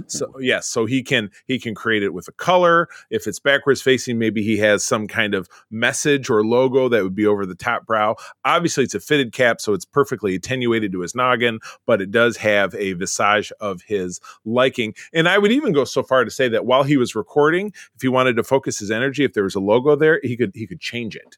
So 0.06 0.38
yes, 0.38 0.68
so 0.68 0.86
he 0.86 1.02
can 1.02 1.30
he 1.46 1.58
can 1.58 1.74
create 1.74 2.02
it 2.02 2.14
with 2.14 2.28
a 2.28 2.32
color. 2.32 2.88
If 3.10 3.26
it's 3.26 3.40
backwards 3.40 3.82
facing, 3.82 4.18
maybe 4.18 4.42
he 4.42 4.58
has 4.58 4.84
some 4.84 5.08
kind 5.08 5.34
of 5.34 5.48
message 5.70 6.30
or 6.30 6.44
logo 6.44 6.88
that 6.88 7.02
would 7.02 7.14
be 7.14 7.26
over 7.26 7.46
the 7.46 7.54
top 7.54 7.84
brow. 7.86 8.16
Obviously, 8.44 8.84
it's 8.84 8.94
a 8.94 9.00
fitted 9.00 9.32
cap, 9.32 9.60
so 9.60 9.72
it's 9.72 9.84
perfectly 9.84 10.34
attenuated 10.34 10.92
to 10.92 11.00
his 11.00 11.14
noggin, 11.14 11.58
but 11.86 12.00
it 12.00 12.10
does 12.10 12.36
have 12.36 12.74
a 12.76 12.92
visage 12.92 13.50
of 13.60 13.82
his 13.82 14.20
liking. 14.44 14.94
And 15.12 15.28
I 15.28 15.38
would 15.38 15.52
even 15.52 15.72
go 15.72 15.84
so 15.84 16.02
far 16.02 16.24
to 16.24 16.30
say 16.30 16.48
that 16.48 16.64
while 16.64 16.81
he 16.82 16.96
was 16.96 17.14
recording, 17.14 17.72
if 17.94 18.02
he 18.02 18.08
wanted 18.08 18.36
to 18.36 18.42
focus 18.44 18.78
his 18.78 18.90
energy, 18.90 19.24
if 19.24 19.32
there 19.34 19.44
was 19.44 19.54
a 19.54 19.60
logo 19.60 19.96
there, 19.96 20.20
he 20.22 20.36
could 20.36 20.52
he 20.54 20.66
could 20.66 20.80
change 20.80 21.16
it 21.16 21.36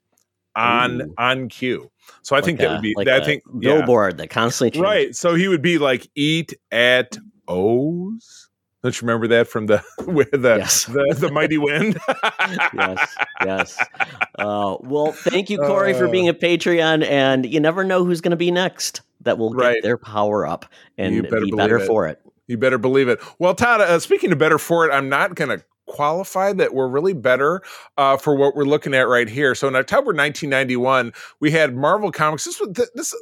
on 0.56 1.02
Ooh. 1.02 1.14
on 1.18 1.48
cue. 1.48 1.90
So 2.22 2.36
I 2.36 2.40
think 2.40 2.58
Like 2.60 2.68
that 2.68 2.72
would 2.74 2.82
be. 2.82 2.94
like 2.96 3.08
I 3.08 3.16
a 3.16 3.24
think 3.24 3.42
yeah. 3.60 3.74
billboard 3.76 4.18
that 4.18 4.30
constantly 4.30 4.70
changes. 4.70 4.82
Right. 4.82 5.16
So 5.16 5.34
he 5.34 5.48
would 5.48 5.62
be 5.62 5.78
like, 5.78 6.08
eat 6.14 6.54
at 6.70 7.16
O's. 7.48 8.48
Don't 8.82 8.94
you 9.00 9.06
remember 9.06 9.26
that 9.28 9.48
from 9.48 9.64
the 9.66 9.82
with 10.06 10.30
the 10.30 10.56
Yes. 10.58 10.84
the, 10.84 11.16
the 11.18 11.30
mighty 11.32 11.56
wind? 11.58 11.98
yes, 12.74 13.16
yes. 13.44 13.78
Uh, 14.38 14.76
well, 14.80 15.12
thank 15.12 15.48
you, 15.48 15.58
Corey, 15.58 15.94
for 15.94 16.06
Uh, 16.06 16.10
being 16.10 16.28
a 16.28 16.34
Patreon. 16.34 17.02
And 17.08 17.46
you 17.46 17.60
never 17.60 17.82
know 17.82 18.04
who's 18.04 18.20
going 18.20 18.32
to 18.32 18.36
be 18.36 18.50
next 18.50 19.00
that 19.22 19.38
will 19.38 19.54
Right. 19.54 19.74
get 19.76 19.82
their 19.82 19.96
power 19.96 20.46
up 20.46 20.66
and 20.98 21.22
better 21.22 21.40
be 21.40 21.50
better 21.52 21.78
it. 21.78 21.86
for 21.86 22.06
it. 22.06 22.20
You 22.46 22.58
better 22.58 22.78
believe 22.78 23.08
it. 23.08 23.20
Well, 23.38 23.54
Todd, 23.54 23.80
uh, 23.80 23.98
speaking 23.98 24.32
of 24.32 24.38
better 24.38 24.58
for 24.58 24.86
it, 24.86 24.92
I'm 24.92 25.08
not 25.08 25.34
going 25.34 25.56
to 25.56 25.64
qualify 25.86 26.52
that 26.52 26.74
we're 26.74 26.88
really 26.88 27.12
better 27.12 27.62
uh, 27.96 28.16
for 28.16 28.34
what 28.34 28.54
we're 28.56 28.64
looking 28.64 28.94
at 28.94 29.08
right 29.08 29.28
here. 29.28 29.54
So 29.54 29.68
in 29.68 29.76
October 29.76 30.08
1991, 30.08 31.12
we 31.40 31.50
had 31.50 31.74
Marvel 31.74 32.10
Comics. 32.10 32.44
This 32.44 32.60
was 32.60 32.70
th- 32.74 32.88
this. 32.94 33.14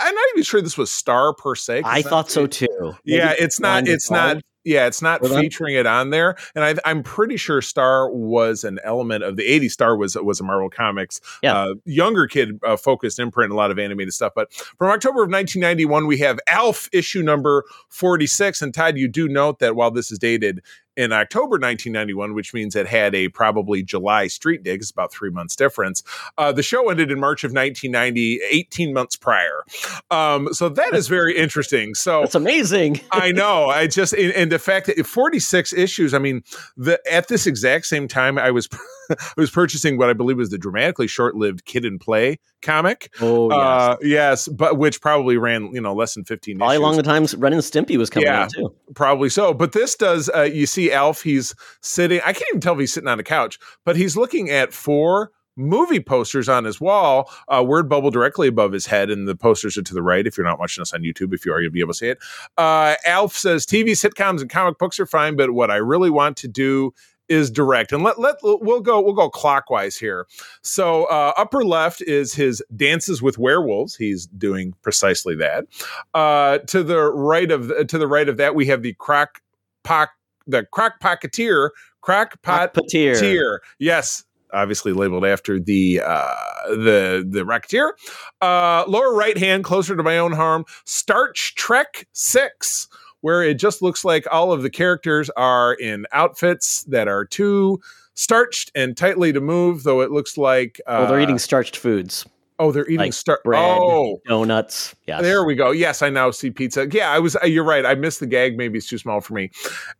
I'm 0.00 0.14
not 0.14 0.24
even 0.34 0.42
sure 0.42 0.60
this 0.60 0.78
was 0.78 0.90
Star 0.90 1.34
per 1.34 1.54
se. 1.54 1.82
I 1.84 2.02
thought 2.02 2.30
so 2.30 2.46
too. 2.46 2.94
Yeah, 3.04 3.26
Maybe 3.26 3.42
it's 3.42 3.60
not. 3.60 3.88
It's 3.88 4.10
not. 4.10 4.42
Yeah, 4.64 4.86
it's 4.86 5.02
not 5.02 5.26
featuring 5.26 5.74
it 5.74 5.86
on 5.86 6.10
there, 6.10 6.36
and 6.54 6.64
I, 6.64 6.74
I'm 6.88 7.02
pretty 7.02 7.36
sure 7.36 7.60
Star 7.60 8.08
was 8.10 8.62
an 8.64 8.78
element 8.84 9.24
of 9.24 9.36
the 9.36 9.42
'80s. 9.42 9.72
Star 9.72 9.96
was 9.96 10.14
was 10.16 10.40
a 10.40 10.44
Marvel 10.44 10.70
Comics, 10.70 11.20
Yeah. 11.42 11.56
uh, 11.56 11.74
younger 11.84 12.26
kid 12.26 12.60
uh, 12.64 12.76
focused 12.76 13.18
imprint, 13.18 13.50
a 13.52 13.56
lot 13.56 13.70
of 13.70 13.78
animated 13.78 14.12
stuff. 14.14 14.32
But 14.34 14.52
from 14.52 14.90
October 14.90 15.22
of 15.24 15.30
1991, 15.30 16.06
we 16.06 16.18
have 16.18 16.38
Alf 16.48 16.88
issue 16.92 17.22
number 17.22 17.64
46. 17.88 18.62
And 18.62 18.72
Todd, 18.72 18.96
you 18.96 19.08
do 19.08 19.28
note 19.28 19.58
that 19.58 19.74
while 19.74 19.90
this 19.90 20.12
is 20.12 20.18
dated 20.18 20.60
in 20.96 21.12
October 21.12 21.58
1991, 21.58 22.34
which 22.34 22.52
means 22.54 22.76
it 22.76 22.86
had 22.86 23.14
a 23.14 23.28
probably 23.28 23.82
July 23.82 24.26
street 24.26 24.62
dig. 24.62 24.80
It's 24.80 24.90
about 24.90 25.12
three 25.12 25.30
months 25.30 25.56
difference. 25.56 26.02
Uh, 26.38 26.52
the 26.52 26.62
show 26.62 26.88
ended 26.90 27.10
in 27.10 27.20
March 27.20 27.44
of 27.44 27.52
1990, 27.52 28.40
18 28.50 28.92
months 28.92 29.16
prior. 29.16 29.64
Um, 30.10 30.52
so 30.52 30.68
that 30.68 30.94
is 30.94 31.08
very 31.08 31.36
interesting. 31.36 31.94
So 31.94 32.22
it's 32.22 32.34
amazing. 32.34 33.00
I 33.12 33.32
know. 33.32 33.66
I 33.66 33.86
just 33.86 34.14
and 34.14 34.50
the 34.50 34.58
fact 34.58 34.86
that 34.86 34.98
46 35.06 35.72
issues. 35.72 36.14
I 36.14 36.18
mean, 36.18 36.42
the 36.76 37.00
at 37.10 37.28
this 37.28 37.46
exact 37.46 37.86
same 37.86 38.08
time, 38.08 38.38
I 38.38 38.50
was 38.50 38.68
I 39.12 39.32
was 39.36 39.50
purchasing 39.50 39.98
what 39.98 40.08
I 40.10 40.12
believe 40.12 40.36
was 40.36 40.50
the 40.50 40.58
dramatically 40.58 41.06
short-lived 41.06 41.64
Kid 41.64 41.84
and 41.84 42.00
Play 42.00 42.38
comic. 42.62 43.12
Oh 43.20 43.50
yes, 43.50 43.58
uh, 43.58 43.96
yes, 44.02 44.48
but 44.48 44.78
which 44.78 45.00
probably 45.00 45.36
ran 45.36 45.72
you 45.74 45.80
know 45.80 45.94
less 45.94 46.14
than 46.14 46.24
15 46.24 46.58
probably 46.58 46.74
issues. 46.76 46.80
along 46.80 46.96
the 46.96 47.02
times 47.02 47.34
Ren 47.36 47.52
and 47.52 47.62
Stimpy 47.62 47.96
was 47.96 48.10
coming 48.10 48.26
Yeah. 48.26 48.42
out 48.44 48.50
too. 48.50 48.72
Probably 48.94 49.28
so. 49.28 49.52
But 49.54 49.72
this 49.72 49.94
does, 49.96 50.30
uh, 50.34 50.42
you 50.42 50.66
see 50.66 50.92
Alf, 50.92 51.22
he's 51.22 51.54
sitting, 51.80 52.20
I 52.20 52.32
can't 52.32 52.44
even 52.50 52.60
tell 52.60 52.74
if 52.74 52.80
he's 52.80 52.92
sitting 52.92 53.08
on 53.08 53.18
a 53.18 53.24
couch, 53.24 53.58
but 53.84 53.96
he's 53.96 54.16
looking 54.16 54.50
at 54.50 54.72
four 54.72 55.30
movie 55.54 56.00
posters 56.00 56.48
on 56.48 56.64
his 56.64 56.80
wall, 56.80 57.30
uh, 57.48 57.62
word 57.62 57.86
bubble 57.86 58.10
directly 58.10 58.48
above 58.48 58.72
his 58.72 58.86
head, 58.86 59.10
and 59.10 59.28
the 59.28 59.36
posters 59.36 59.76
are 59.76 59.82
to 59.82 59.92
the 59.92 60.00
right. 60.02 60.26
If 60.26 60.38
you're 60.38 60.46
not 60.46 60.58
watching 60.58 60.80
us 60.80 60.94
on 60.94 61.02
YouTube, 61.02 61.34
if 61.34 61.44
you 61.44 61.52
are, 61.52 61.60
you'll 61.60 61.70
be 61.70 61.80
able 61.80 61.92
to 61.92 61.98
see 61.98 62.08
it. 62.08 62.18
Uh, 62.56 62.94
Alf 63.04 63.36
says 63.36 63.66
TV, 63.66 63.90
sitcoms, 63.90 64.40
and 64.40 64.48
comic 64.48 64.78
books 64.78 64.98
are 64.98 65.04
fine, 65.04 65.36
but 65.36 65.50
what 65.50 65.70
I 65.70 65.76
really 65.76 66.08
want 66.08 66.38
to 66.38 66.48
do 66.48 66.94
is 67.28 67.50
direct 67.50 67.92
and 67.92 68.02
let 68.02 68.18
let 68.18 68.36
we'll 68.42 68.80
go 68.80 69.00
we'll 69.00 69.12
go 69.14 69.30
clockwise 69.30 69.96
here. 69.96 70.26
So 70.62 71.04
uh 71.04 71.32
upper 71.36 71.64
left 71.64 72.02
is 72.02 72.34
his 72.34 72.62
dances 72.76 73.22
with 73.22 73.38
werewolves. 73.38 73.96
He's 73.96 74.26
doing 74.26 74.74
precisely 74.82 75.34
that. 75.36 75.66
Uh 76.14 76.58
to 76.58 76.82
the 76.82 77.10
right 77.12 77.50
of 77.50 77.72
to 77.88 77.98
the 77.98 78.08
right 78.08 78.28
of 78.28 78.36
that 78.36 78.54
we 78.54 78.66
have 78.66 78.82
the 78.82 78.94
crack 78.94 79.42
pock 79.82 80.10
the 80.46 80.64
crack 80.72 81.00
pocketeer 81.00 81.70
crock 82.00 82.40
pot 82.42 82.74
Patir. 82.74 83.58
yes 83.78 84.24
obviously 84.52 84.92
labeled 84.92 85.24
after 85.24 85.58
the 85.58 86.00
uh 86.04 86.34
the 86.68 87.26
the 87.26 87.44
racketeer 87.44 87.94
uh 88.40 88.84
lower 88.86 89.14
right 89.14 89.38
hand 89.38 89.64
closer 89.64 89.96
to 89.96 90.02
my 90.02 90.18
own 90.18 90.32
harm 90.32 90.64
starch 90.84 91.54
trek 91.54 92.06
6 92.12 92.88
where 93.22 93.42
it 93.42 93.54
just 93.54 93.80
looks 93.82 94.04
like 94.04 94.26
all 94.30 94.52
of 94.52 94.62
the 94.62 94.70
characters 94.70 95.30
are 95.30 95.74
in 95.74 96.06
outfits 96.12 96.84
that 96.84 97.08
are 97.08 97.24
too 97.24 97.80
starched 98.14 98.70
and 98.74 98.96
tightly 98.96 99.32
to 99.32 99.40
move 99.40 99.84
though 99.84 100.02
it 100.02 100.10
looks 100.10 100.36
like 100.36 100.80
uh, 100.86 100.98
Oh, 101.00 101.06
they're 101.08 101.20
eating 101.20 101.38
starched 101.38 101.76
foods, 101.78 102.26
oh 102.58 102.70
they're 102.70 102.84
eating 102.86 102.98
like 102.98 103.12
star 103.14 103.40
bread. 103.42 103.60
oh 103.80 104.20
donuts. 104.28 104.94
Yes. 105.06 105.22
there 105.22 105.42
we 105.44 105.54
go. 105.54 105.70
Yes, 105.70 106.02
I 106.02 106.10
now 106.10 106.30
see 106.30 106.50
pizza. 106.50 106.86
Yeah, 106.90 107.10
I 107.10 107.18
was. 107.18 107.36
uh, 107.36 107.46
You're 107.46 107.64
right. 107.64 107.86
I 107.86 107.94
missed 107.94 108.20
the 108.20 108.26
gag. 108.26 108.56
Maybe 108.58 108.76
it's 108.78 108.86
too 108.88 108.98
small 108.98 109.20
for 109.22 109.32
me. 109.34 109.50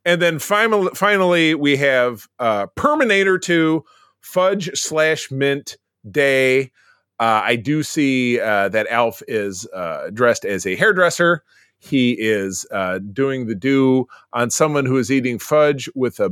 And 0.05 0.21
then 0.21 0.39
finally, 0.39 0.91
finally, 0.95 1.55
we 1.55 1.77
have 1.79 2.29
uh, 2.39 2.67
Perminator 2.77 3.39
Two, 3.39 3.85
Fudge 4.21 4.71
slash 4.79 5.31
Mint 5.31 5.79
Day. 6.11 6.71
Uh, 7.19 7.41
I 7.45 7.57
do 7.57 7.83
see 7.83 8.41
uh, 8.41 8.69
that 8.71 8.87
Alf 8.89 9.23
is 9.29 9.67
uh, 9.75 10.11
dressed 10.13 10.45
as 10.45 10.67
a 10.67 10.77
hairdresser. 10.77 11.43
He 11.83 12.13
is 12.13 12.65
uh, 12.71 12.99
doing 12.99 13.47
the 13.47 13.57
do 13.57 14.07
on 14.33 14.51
someone 14.51 14.87
who 14.87 14.99
is 14.99 15.11
eating 15.11 15.41
fudge 15.41 15.91
with 15.97 16.21
a 16.21 16.31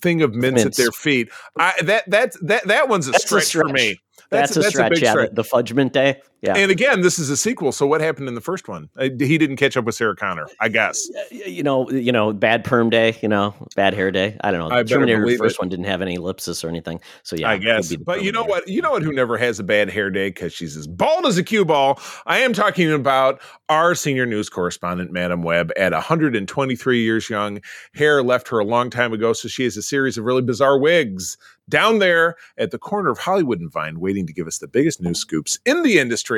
thing 0.00 0.22
of 0.22 0.34
mints, 0.34 0.62
Mints. 0.62 0.78
at 0.78 0.82
their 0.82 0.92
feet. 0.92 1.30
I, 1.58 1.74
that 1.82 2.08
that 2.08 2.36
that 2.42 2.68
that 2.68 2.88
one's 2.88 3.08
a, 3.08 3.10
That's 3.10 3.24
a 3.24 3.40
stretch, 3.40 3.52
for 3.52 3.72
me. 3.72 3.98
That's, 4.30 4.56
a 4.56 4.62
stretch. 4.62 4.92
big 4.92 5.02
yeah, 5.02 5.10
stretch. 5.10 5.30
The, 5.30 5.34
the 5.36 5.44
Fudge 5.44 5.72
Mint 5.72 5.92
Day. 5.92 6.22
Yeah. 6.42 6.56
And 6.56 6.72
again, 6.72 7.02
this 7.02 7.20
is 7.20 7.30
a 7.30 7.36
sequel. 7.36 7.70
So 7.70 7.86
what 7.86 8.00
happened 8.00 8.26
in 8.26 8.34
the 8.34 8.40
first 8.40 8.66
one? 8.66 8.88
Uh, 8.98 9.04
he 9.16 9.38
didn't 9.38 9.56
catch 9.56 9.76
up 9.76 9.84
with 9.84 9.94
Sarah 9.94 10.16
Connor, 10.16 10.48
I 10.58 10.68
guess. 10.68 11.08
You 11.30 11.62
know, 11.62 11.88
you 11.88 12.10
know, 12.10 12.32
bad 12.32 12.64
perm 12.64 12.90
day, 12.90 13.16
you 13.22 13.28
know, 13.28 13.54
bad 13.76 13.94
hair 13.94 14.10
day. 14.10 14.36
I 14.40 14.50
don't 14.50 14.68
know. 14.68 14.76
I 14.76 14.82
Terminator 14.82 15.24
the 15.24 15.36
first 15.36 15.54
it. 15.54 15.60
one 15.60 15.68
didn't 15.68 15.84
have 15.84 16.02
any 16.02 16.14
ellipsis 16.14 16.64
or 16.64 16.68
anything. 16.68 17.00
So 17.22 17.36
yeah, 17.36 17.50
I 17.50 17.58
guess. 17.58 17.94
But 17.94 18.24
you 18.24 18.32
know 18.32 18.42
day. 18.42 18.48
what? 18.48 18.68
You 18.68 18.82
know 18.82 18.90
what? 18.90 19.04
Who 19.04 19.12
never 19.12 19.38
has 19.38 19.60
a 19.60 19.62
bad 19.62 19.88
hair 19.88 20.10
day 20.10 20.30
because 20.30 20.52
she's 20.52 20.76
as 20.76 20.88
bald 20.88 21.26
as 21.26 21.38
a 21.38 21.44
cue 21.44 21.64
ball. 21.64 22.00
I 22.26 22.38
am 22.38 22.52
talking 22.52 22.90
about 22.90 23.40
our 23.68 23.94
senior 23.94 24.26
news 24.26 24.48
correspondent, 24.48 25.12
Madam 25.12 25.42
Webb, 25.44 25.70
at 25.76 25.92
123 25.92 27.02
years 27.02 27.30
young. 27.30 27.60
Hair 27.94 28.24
left 28.24 28.48
her 28.48 28.58
a 28.58 28.64
long 28.64 28.90
time 28.90 29.12
ago, 29.12 29.32
so 29.32 29.46
she 29.46 29.62
has 29.62 29.76
a 29.76 29.82
series 29.82 30.18
of 30.18 30.24
really 30.24 30.42
bizarre 30.42 30.78
wigs 30.78 31.36
down 31.68 32.00
there 32.00 32.36
at 32.58 32.70
the 32.70 32.78
corner 32.78 33.10
of 33.10 33.18
Hollywood 33.18 33.60
and 33.60 33.72
Vine, 33.72 34.00
waiting 34.00 34.26
to 34.26 34.32
give 34.32 34.46
us 34.46 34.58
the 34.58 34.68
biggest 34.68 35.00
news 35.00 35.18
scoops 35.18 35.58
in 35.64 35.82
the 35.82 35.98
industry. 35.98 36.31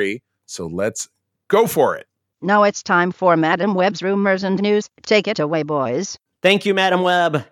So 0.45 0.67
let's 0.67 1.09
go 1.47 1.67
for 1.67 1.95
it. 1.95 2.07
Now 2.41 2.63
it's 2.63 2.83
time 2.83 3.11
for 3.11 3.35
Madam 3.37 3.73
Webb's 3.73 4.03
rumors 4.03 4.43
and 4.43 4.61
news. 4.61 4.89
Take 5.03 5.27
it 5.27 5.39
away, 5.39 5.63
boys. 5.63 6.17
Thank 6.41 6.65
you, 6.65 6.73
Madam 6.73 7.01
Webb. 7.01 7.45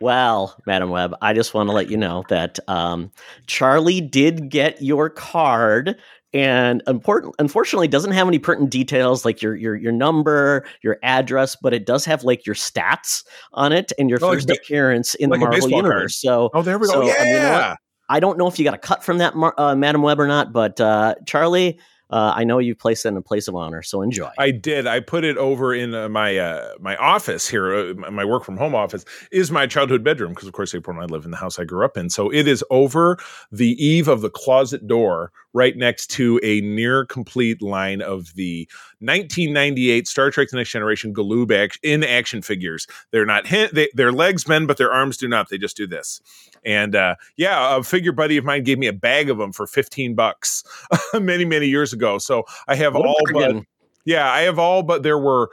Well, 0.00 0.56
Madam 0.66 0.90
Webb, 0.90 1.14
I 1.22 1.32
just 1.32 1.54
want 1.54 1.68
to 1.70 1.72
let 1.72 1.88
you 1.88 1.96
know 1.96 2.24
that 2.28 2.58
um, 2.68 3.10
Charlie 3.46 4.00
did 4.02 4.50
get 4.50 4.82
your 4.82 5.08
card, 5.08 5.96
and 6.34 6.82
important, 6.86 7.34
unfortunately, 7.38 7.88
doesn't 7.88 8.12
have 8.12 8.28
any 8.28 8.38
pertinent 8.38 8.70
details 8.70 9.24
like 9.24 9.40
your 9.40 9.54
your 9.54 9.74
your 9.74 9.92
number, 9.92 10.66
your 10.82 10.98
address, 11.02 11.56
but 11.56 11.72
it 11.72 11.86
does 11.86 12.04
have 12.04 12.24
like 12.24 12.44
your 12.44 12.54
stats 12.54 13.24
on 13.54 13.72
it 13.72 13.90
and 13.98 14.10
your 14.10 14.18
Oh, 14.22 14.32
first 14.32 14.48
ba- 14.48 14.54
appearance 14.54 15.14
in 15.14 15.30
like 15.30 15.40
the 15.40 15.46
Marvel 15.46 15.60
baseball 15.60 15.80
card. 15.80 15.92
universe. 15.94 16.20
So, 16.20 16.50
Oh, 16.52 16.60
there 16.62 16.78
we 16.78 16.88
go. 16.88 16.92
So, 16.92 17.02
I 17.02 17.06
yeah. 17.06 17.22
mean, 17.24 17.32
you 17.32 17.40
know 17.40 17.52
what? 17.52 17.78
I 18.08 18.20
don't 18.20 18.38
know 18.38 18.46
if 18.46 18.58
you 18.58 18.64
got 18.64 18.74
a 18.74 18.78
cut 18.78 19.04
from 19.04 19.18
that, 19.18 19.34
uh, 19.58 19.74
Madam 19.74 20.02
Webb, 20.02 20.20
or 20.20 20.26
not, 20.26 20.52
but 20.52 20.80
uh, 20.80 21.14
Charlie, 21.26 21.78
uh, 22.08 22.32
I 22.36 22.44
know 22.44 22.58
you 22.58 22.74
placed 22.74 23.04
it 23.04 23.08
in 23.08 23.16
a 23.16 23.22
place 23.22 23.48
of 23.48 23.56
honor, 23.56 23.82
so 23.82 24.00
enjoy. 24.00 24.30
I 24.38 24.52
did. 24.52 24.86
I 24.86 25.00
put 25.00 25.24
it 25.24 25.36
over 25.36 25.74
in 25.74 25.92
uh, 25.92 26.08
my 26.08 26.36
uh, 26.36 26.74
my 26.78 26.94
office 26.96 27.48
here. 27.48 27.74
Uh, 27.74 28.10
my- 28.10 28.24
work 28.24 28.44
from 28.44 28.56
home 28.56 28.74
office 28.74 29.04
is 29.30 29.52
my 29.52 29.66
childhood 29.66 30.02
bedroom 30.02 30.30
because, 30.30 30.48
of 30.48 30.52
course, 30.52 30.74
April 30.74 30.96
and 30.96 31.02
I 31.02 31.12
live 31.12 31.24
in 31.24 31.30
the 31.30 31.36
house 31.36 31.58
I 31.60 31.64
grew 31.64 31.84
up 31.84 31.96
in. 31.96 32.10
So 32.10 32.32
it 32.32 32.48
is 32.48 32.64
over 32.70 33.18
the 33.52 33.70
eve 33.84 34.08
of 34.08 34.20
the 34.20 34.30
closet 34.30 34.86
door, 34.88 35.32
right 35.52 35.76
next 35.76 36.08
to 36.08 36.38
a 36.42 36.60
near 36.60 37.04
complete 37.06 37.62
line 37.62 38.02
of 38.02 38.34
the 38.34 38.68
1998 39.00 40.06
Star 40.08 40.30
Trek: 40.30 40.48
The 40.50 40.56
Next 40.56 40.70
Generation 40.70 41.14
Galoob 41.14 41.50
act- 41.52 41.78
in 41.82 42.04
action 42.04 42.42
figures. 42.42 42.86
They're 43.10 43.26
not 43.26 43.46
hin- 43.46 43.70
they, 43.72 43.88
their 43.94 44.12
legs 44.12 44.44
bend, 44.44 44.68
but 44.68 44.76
their 44.76 44.92
arms 44.92 45.16
do 45.16 45.28
not. 45.28 45.48
They 45.48 45.58
just 45.58 45.76
do 45.76 45.86
this. 45.86 46.20
And 46.64 46.94
uh, 46.94 47.14
yeah, 47.36 47.76
a 47.76 47.82
figure 47.82 48.12
buddy 48.12 48.36
of 48.36 48.44
mine 48.44 48.64
gave 48.64 48.78
me 48.78 48.86
a 48.86 48.92
bag 48.92 49.30
of 49.30 49.38
them 49.38 49.52
for 49.52 49.66
15 49.66 50.14
bucks 50.14 50.64
many 51.14 51.44
many 51.44 51.66
years 51.68 51.92
ago. 51.92 52.18
So 52.18 52.44
I 52.68 52.74
have 52.76 52.94
What 52.94 53.06
all 53.06 53.16
but 53.32 53.64
yeah, 54.04 54.30
I 54.30 54.42
have 54.42 54.58
all, 54.58 54.82
but 54.82 55.02
there 55.02 55.18
were 55.18 55.50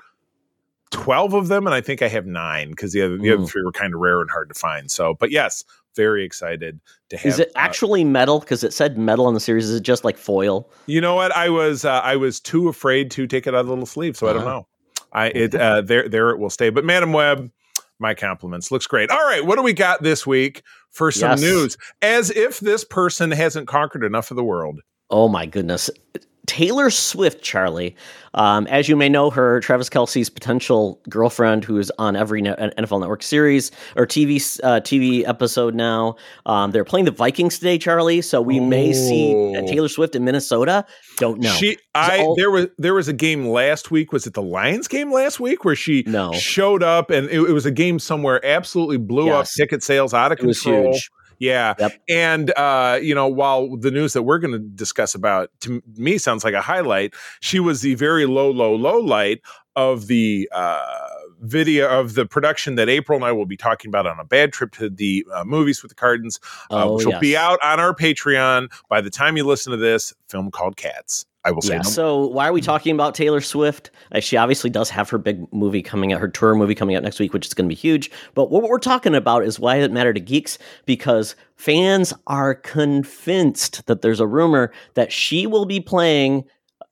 12 0.92 1.34
of 1.34 1.48
them, 1.48 1.66
and 1.66 1.74
I 1.74 1.82
think 1.82 2.02
I 2.04 2.08
have 2.08 2.28
nine 2.28 2.70
because 2.70 2.94
the 2.94 3.02
other, 3.02 3.18
the 3.18 3.32
other 3.32 3.44
Mm. 3.44 3.50
three 3.50 3.64
were 3.64 3.72
kind 3.72 3.94
of 3.96 4.00
rare 4.00 4.22
and 4.22 4.30
hard 4.30 4.50
to 4.50 4.56
find. 4.56 4.92
So, 4.92 5.16
but 5.20 5.32
yes, 5.32 5.64
very 5.96 6.24
excited 6.26 6.80
to 7.10 7.18
have. 7.18 7.26
Is 7.34 7.40
it 7.40 7.50
uh, 7.56 7.60
actually 7.60 8.04
metal? 8.04 8.40
Because 8.40 8.64
it 8.64 8.74
said 8.74 8.98
metal 8.98 9.28
in 9.28 9.34
the 9.34 9.40
series. 9.40 9.70
Is 9.70 9.76
it 9.80 9.84
just 9.84 10.04
like 10.04 10.18
foil? 10.18 10.70
you 10.86 11.00
know 11.02 11.16
what? 11.16 11.36
I 11.36 11.50
was 11.50 11.86
uh, 11.86 12.02
I 12.04 12.16
was 12.16 12.40
too 12.40 12.68
afraid 12.68 13.12
to 13.12 13.28
take 13.28 13.48
it 13.48 13.54
out 13.54 13.62
of 13.62 13.66
the 13.68 13.72
little 13.74 13.86
sleeve, 13.86 14.18
so 14.18 14.28
I 14.28 14.34
don't 14.34 14.42
Uh-huh. 14.44 14.50
know. 14.52 14.68
I 15.12 15.28
it 15.28 15.56
uh, 15.56 15.82
there 15.82 16.10
there 16.10 16.30
it 16.32 16.40
will 16.40 16.50
stay. 16.50 16.70
But 16.70 16.86
Madam 16.86 17.14
Web, 17.14 17.52
my 18.00 18.14
compliments. 18.14 18.72
Looks 18.72 18.88
great. 18.88 19.12
All 19.12 19.24
right, 19.26 19.46
what 19.46 19.56
do 19.58 19.62
we 19.62 19.74
got 19.74 20.02
this 20.04 20.26
week 20.26 20.64
for 20.90 21.12
some 21.12 21.32
Yes. 21.32 21.42
news? 21.42 21.78
As 22.02 22.32
if 22.32 22.60
this 22.60 22.84
person 22.84 23.32
hasn't 23.32 23.68
conquered 23.68 24.04
enough 24.04 24.32
of 24.32 24.38
the 24.38 24.44
world. 24.44 24.82
Oh 25.10 25.28
my 25.28 25.46
goodness. 25.46 25.90
Taylor 26.46 26.90
Swift, 26.90 27.42
Charlie. 27.42 27.96
Um, 28.36 28.66
as 28.68 28.90
you 28.90 28.96
may 28.96 29.08
know, 29.10 29.30
her 29.30 29.60
Travis 29.60 29.90
Kelce's 29.90 30.30
potential 30.30 31.00
girlfriend, 31.08 31.64
who 31.64 31.78
is 31.78 31.92
on 32.00 32.16
every 32.16 32.42
NFL 32.42 33.00
Network 33.00 33.22
series 33.24 33.72
or 33.96 34.06
TV 34.08 34.38
uh, 34.64 34.82
TV 34.82 35.26
episode 35.28 35.76
now. 35.76 36.16
Um, 36.46 36.72
they're 36.72 36.84
playing 36.84 37.06
the 37.06 37.12
Vikings 37.12 37.60
today, 37.60 37.78
Charlie. 37.78 38.22
So 38.22 38.42
we 38.42 38.60
may 38.60 38.92
see. 38.92 39.32
Taylor 39.68 39.88
Swift 39.88 40.16
in 40.16 40.26
Minnesota. 40.26 40.84
Don't 41.18 41.40
know. 41.40 41.52
She 41.52 41.78
I 41.96 42.20
all- 42.24 42.36
there 42.36 42.50
was 42.52 42.68
there 42.78 42.96
was 42.96 43.08
a 43.08 43.14
game 43.14 43.46
last 43.48 43.92
week. 43.92 44.12
Was 44.12 44.26
it 44.28 44.34
the 44.34 44.42
Lions 44.42 44.88
game 44.88 45.12
last 45.14 45.40
week 45.40 45.64
where 45.64 45.76
she 45.76 46.04
No. 46.08 46.34
showed 46.34 46.82
up 46.84 47.10
and 47.12 47.30
it, 47.30 47.40
it 47.40 47.54
was 47.54 47.66
a 47.68 47.72
game 47.72 48.00
somewhere 48.00 48.44
absolutely 48.46 48.98
blew 48.98 49.30
up 49.30 49.46
ticket 49.48 49.84
sales 49.84 50.14
out 50.14 50.32
of 50.32 50.40
it 50.40 50.46
was 50.46 50.60
control. 50.62 50.92
huge. 50.94 51.10
Yeah. 51.40 51.74
Yep. 51.80 52.02
And 52.10 52.52
uh, 52.58 53.00
you 53.02 53.16
know, 53.16 53.28
while 53.28 53.76
the 53.78 53.92
news 53.92 54.14
that 54.14 54.24
we're 54.24 54.40
going 54.40 54.54
to 54.54 54.60
discuss 54.60 55.16
about 55.16 55.50
to 55.62 55.82
me 55.96 56.18
sounds 56.18 56.44
like 56.44 56.54
a 56.54 56.62
highlight, 56.62 57.14
she 57.42 57.60
was 57.60 57.82
the 57.82 57.96
very 57.96 58.26
low, 58.26 58.50
low, 58.52 58.76
low 58.76 59.00
light 59.00 59.42
of 59.76 60.08
the 60.08 60.50
uh, 60.54 61.10
video 61.42 61.88
of 61.90 62.14
the 62.16 62.26
production 62.26 62.76
that 62.76 62.90
April 62.90 63.16
and 63.16 63.26
I 63.26 63.32
will 63.32 63.46
be 63.46 63.58
talking 63.58 63.90
about 63.90 64.08
on 64.08 64.20
a 64.20 64.26
bad 64.26 64.54
trip 64.54 64.72
to 64.74 64.90
the 64.90 65.26
uh, 65.34 65.44
movies 65.44 65.82
with 65.82 65.90
the 65.90 65.96
Cardins, 65.96 66.40
uh, 66.72 66.86
Oh, 66.86 66.96
which 66.96 67.06
will 67.06 67.20
be 67.20 67.36
out 67.36 67.60
on 67.64 67.80
our 67.80 67.94
Patreon 67.94 68.72
by 68.90 69.02
the 69.02 69.10
time 69.10 69.38
you 69.38 69.44
listen 69.44 69.72
to 69.72 69.78
this. 69.78 70.14
Film 70.30 70.52
called 70.52 70.78
Cats. 70.78 71.26
I 71.46 71.52
will 71.52 71.62
say 71.62 71.74
Yeah. 71.74 71.80
no 71.80 71.90
So 71.90 72.28
why 72.28 72.48
are 72.48 72.54
we 72.54 72.62
talking 72.62 72.94
about 72.96 73.16
Taylor 73.16 73.42
Swift? 73.42 73.92
Uh, 74.14 74.20
she 74.20 74.38
obviously 74.38 74.70
does 74.70 74.90
have 74.90 75.10
her 75.10 75.18
big 75.18 75.46
movie 75.54 75.82
coming 75.82 76.14
out, 76.14 76.22
her 76.22 76.28
tour 76.30 76.56
movie 76.56 76.76
coming 76.76 76.96
out 76.96 77.04
next 77.04 77.20
week, 77.20 77.34
which 77.34 77.46
is 77.46 77.54
going 77.54 77.66
to 77.68 77.70
be 77.70 77.80
huge. 77.80 78.10
But 78.34 78.50
what 78.50 78.64
we're 78.64 78.80
talking 78.80 79.14
about 79.16 79.44
is 79.44 79.60
why 79.60 79.76
it 79.78 79.92
matter 79.92 80.14
to 80.14 80.20
geeks 80.20 80.58
because 80.86 81.36
fans 81.56 82.14
are 82.28 82.56
convinced 82.56 83.86
that 83.88 84.02
there's 84.02 84.20
a 84.20 84.28
rumor 84.28 84.72
that 84.94 85.12
she 85.12 85.46
will 85.48 85.66
be 85.66 85.80
playing 85.80 86.46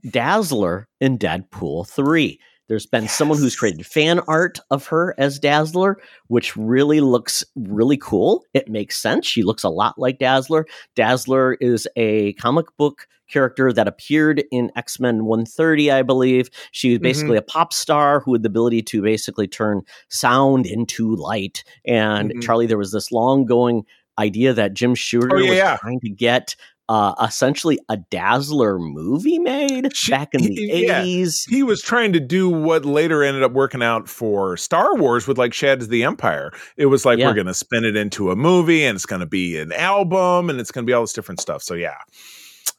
Dazzler 0.09 0.87
in 0.99 1.17
Deadpool 1.17 1.87
three. 1.87 2.39
There's 2.67 2.85
been 2.85 3.07
someone 3.09 3.37
who's 3.37 3.55
created 3.55 3.85
fan 3.85 4.21
art 4.27 4.59
of 4.69 4.87
her 4.87 5.13
as 5.17 5.39
Dazzler, 5.39 5.97
which 6.27 6.55
really 6.55 7.01
looks 7.01 7.43
really 7.55 7.97
cool. 7.97 8.45
It 8.53 8.69
makes 8.69 8.97
sense. 8.97 9.27
She 9.27 9.43
looks 9.43 9.63
a 9.63 9.69
lot 9.69 9.97
like 9.99 10.19
Dazzler. 10.19 10.65
Dazzler 10.95 11.55
is 11.55 11.87
a 11.97 12.31
comic 12.33 12.65
book 12.77 13.07
character 13.31 13.71
that 13.73 13.87
appeared 13.87 14.43
in 14.51 14.71
X 14.75 14.99
Men 14.99 15.25
130, 15.25 15.91
I 15.91 16.01
believe. 16.03 16.49
She 16.71 16.89
was 16.91 16.99
basically 16.99 17.37
a 17.37 17.41
pop 17.41 17.73
star 17.73 18.19
who 18.19 18.33
had 18.33 18.43
the 18.43 18.47
ability 18.47 18.81
to 18.83 19.01
basically 19.01 19.47
turn 19.47 19.81
sound 20.09 20.65
into 20.65 21.15
light. 21.15 21.63
And 21.85 22.31
Mhm. 22.31 22.41
Charlie, 22.43 22.67
there 22.67 22.77
was 22.77 22.91
this 22.91 23.11
long 23.11 23.45
going 23.45 23.83
idea 24.19 24.53
that 24.53 24.73
Jim 24.73 24.93
Shooter 24.93 25.37
Oh, 25.37 25.39
yeah, 25.39 25.49
was 25.49 25.57
yeah. 25.57 25.77
trying 25.77 25.99
to 26.01 26.09
get 26.09 26.55
uh, 26.89 27.13
essentially 27.25 27.79
a 27.87 27.95
Dazzler 27.95 28.77
movie 28.77 29.39
made 29.39 29.95
She- 29.95 30.11
back 30.11 30.33
in 30.33 30.41
the 30.41 30.53
he- 30.53 30.85
yeah. 30.87 31.01
80s. 31.01 31.47
he 31.49 31.63
was 31.63 31.81
trying 31.81 32.11
to 32.11 32.19
do 32.19 32.49
what 32.49 32.83
later 32.83 33.23
ended 33.23 33.43
up 33.43 33.53
working 33.53 33.81
out 33.81 34.09
for 34.09 34.57
Star 34.57 34.95
Wars 34.97 35.25
with 35.25 35.37
like 35.37 35.53
Shadows 35.53 35.85
of 35.85 35.89
the 35.89 36.03
Empire. 36.03 36.51
It 36.75 36.87
was 36.87 37.05
like 37.05 37.17
Yeah. 37.17 37.27
we're 37.27 37.33
going 37.35 37.47
to 37.47 37.53
spin 37.53 37.85
it 37.85 37.95
into 37.95 38.29
a 38.29 38.35
movie 38.35 38.83
and 38.83 38.97
it's 38.97 39.05
going 39.05 39.21
to 39.21 39.25
be 39.25 39.57
an 39.57 39.71
album 39.71 40.49
and 40.49 40.59
it's 40.59 40.69
going 40.71 40.85
to 40.85 40.89
be 40.89 40.91
all 40.91 41.01
this 41.03 41.13
different 41.13 41.39
stuff. 41.39 41.63
So 41.63 41.75
yeah, 41.75 41.95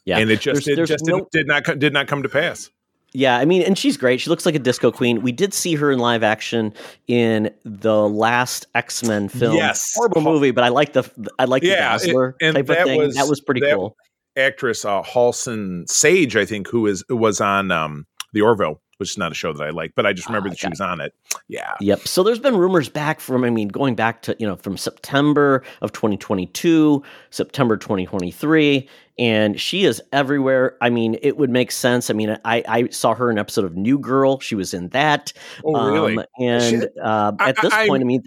Yeah. 0.05 0.19
and 0.19 0.31
it 0.31 0.41
just 0.41 0.65
There's- 0.65 0.69
it 0.69 0.77
there's 0.77 0.89
just 0.89 1.05
no- 1.07 1.29
did, 1.33 1.47
not 1.47 1.65
did 1.79 1.93
not 1.93 2.07
come 2.09 2.23
to 2.23 2.29
pass. 2.29 2.71
Yeah, 3.15 3.37
I 3.37 3.45
mean, 3.45 3.61
and 3.63 3.77
she's 3.77 3.99
great. 3.99 4.23
She 4.23 4.31
looks 4.31 4.47
like 4.47 4.55
a 4.55 4.59
disco 4.59 4.91
queen. 4.91 5.21
We 5.21 5.33
did 5.33 5.53
see 5.53 5.75
her 5.75 5.91
in 5.93 5.99
live 5.99 6.23
action 6.23 6.73
in 7.09 7.51
the 7.63 8.09
last 8.09 8.67
X 8.75 9.05
Men 9.05 9.29
film. 9.29 9.55
Yes. 9.55 9.93
horrible 9.95 10.23
movie, 10.23 10.51
but 10.51 10.65
I 10.65 10.69
like 10.69 10.95
the 10.95 11.05
I 11.39 11.45
like 11.45 11.63
Yeah, 11.63 11.99
the 11.99 12.07
Dazzler 12.07 12.37
it- 12.41 12.53
type 12.53 12.61
of 12.63 12.67
that 12.69 12.87
thing. 12.87 12.99
was- 12.99 13.15
that 13.17 13.29
was 13.29 13.41
pretty 13.41 13.61
that- 13.61 13.75
cool. 13.75 13.97
Actress 14.35 14.87
uh, 14.87 15.03
Halston 15.03 15.87
Sage, 15.91 16.37
I 16.37 16.47
think, 16.47 16.67
who 16.69 16.87
is 16.87 17.05
was 17.11 17.39
on 17.43 17.71
um, 17.71 18.07
the 18.33 18.41
Orville, 18.41 18.81
which 19.03 19.11
is 19.11 19.19
not 19.19 19.33
a 19.33 19.35
show 19.35 19.53
that 19.53 19.63
I 19.63 19.71
like, 19.71 19.93
but 19.95 20.07
I 20.07 20.13
just 20.13 20.29
remember 20.29 20.49
Ah, 20.49 20.51
that 20.51 20.59
she 20.59 20.69
was 20.69 20.81
on 20.81 21.01
it. 21.01 21.13
Yeah, 21.49 21.75
Yep. 21.81 22.07
So 22.07 22.23
there's 22.23 22.39
been 22.39 22.57
rumors 22.57 22.89
back 22.89 23.21
from, 23.21 23.45
I 23.45 23.51
mean, 23.51 23.69
going 23.69 23.95
back 23.95 24.23
to, 24.23 24.37
you 24.39 24.47
know, 24.47 24.57
from 24.57 24.77
September 24.77 25.63
of 25.83 25.93
2022, 25.93 27.03
September 27.31 27.77
2023, 27.77 28.89
and 29.19 29.61
she 29.61 29.85
is 29.85 30.01
everywhere. 30.13 30.77
I 30.81 30.89
mean, 30.91 31.19
it 31.23 31.37
would 31.37 31.51
make 31.51 31.71
sense. 31.71 32.09
I 32.09 32.15
mean, 32.15 32.39
I, 32.45 32.65
I 32.69 32.89
saw 32.89 33.15
her 33.15 33.31
in 33.31 33.37
an 33.37 33.41
episode 33.41 33.65
of 33.65 33.77
New 33.77 33.99
Girl. 33.99 34.41
She 34.41 34.55
was 34.55 34.73
in 34.73 34.89
that. 34.89 35.33
Oh, 35.65 35.91
really? 35.91 36.17
Um, 36.19 36.25
and 36.39 36.89
uh, 37.03 37.33
I- 37.39 37.51
at 37.51 37.57
this 37.61 37.73
I- 37.75 37.89
point, 37.89 38.03
I 38.03 38.07
mean, 38.07 38.25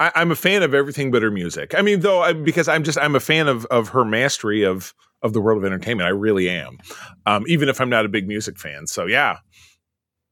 I, 0.00 0.10
I'm 0.14 0.30
a 0.30 0.36
fan 0.36 0.62
of 0.62 0.72
everything 0.74 1.10
but 1.10 1.22
her 1.22 1.30
music. 1.30 1.74
I 1.76 1.82
mean, 1.82 2.00
though, 2.00 2.22
I, 2.22 2.32
because 2.32 2.66
I'm 2.66 2.82
just 2.82 2.96
I'm 2.98 3.14
a 3.14 3.20
fan 3.20 3.46
of 3.46 3.66
of 3.66 3.90
her 3.90 4.04
mastery 4.06 4.62
of 4.64 4.94
of 5.22 5.34
the 5.34 5.40
world 5.40 5.58
of 5.58 5.64
entertainment. 5.66 6.06
I 6.06 6.10
really 6.10 6.48
am, 6.48 6.78
um, 7.26 7.44
even 7.46 7.68
if 7.68 7.78
I'm 7.80 7.90
not 7.90 8.06
a 8.06 8.08
big 8.08 8.26
music 8.26 8.58
fan. 8.58 8.86
So 8.86 9.04
yeah, 9.06 9.36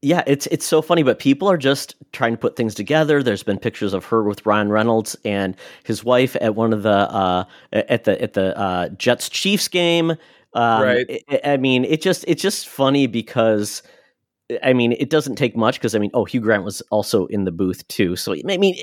Yeah, 0.03 0.23
it's 0.25 0.47
it's 0.47 0.65
so 0.65 0.81
funny, 0.81 1.03
but 1.03 1.19
people 1.19 1.47
are 1.47 1.57
just 1.57 1.95
trying 2.11 2.31
to 2.33 2.37
put 2.37 2.55
things 2.55 2.73
together. 2.73 3.21
There's 3.21 3.43
been 3.43 3.59
pictures 3.59 3.93
of 3.93 4.05
her 4.05 4.23
with 4.23 4.43
Ryan 4.45 4.69
Reynolds 4.69 5.15
and 5.25 5.55
his 5.83 6.03
wife 6.03 6.35
at 6.41 6.55
one 6.55 6.73
of 6.73 6.81
the 6.81 6.89
uh, 6.89 7.43
at 7.71 8.05
the 8.05 8.19
at 8.19 8.33
the 8.33 8.57
uh, 8.57 8.89
Jets 8.89 9.29
Chiefs 9.29 9.67
game. 9.67 10.11
Um, 10.53 10.81
Right. 10.81 11.23
I, 11.29 11.41
I 11.53 11.57
mean, 11.57 11.85
it 11.85 12.01
just 12.01 12.25
it's 12.27 12.41
just 12.41 12.67
funny 12.67 13.05
because 13.05 13.83
I 14.63 14.73
mean, 14.73 14.93
it 14.93 15.09
doesn't 15.09 15.35
take 15.35 15.55
much 15.55 15.75
because 15.79 15.95
I 15.95 15.99
mean, 15.99 16.11
oh, 16.13 16.25
Hugh 16.25 16.41
Grant 16.41 16.63
was 16.63 16.81
also 16.91 17.27
in 17.27 17.45
the 17.45 17.51
booth 17.51 17.87
too. 17.87 18.15
So 18.15 18.33
I 18.33 18.57
mean, 18.57 18.75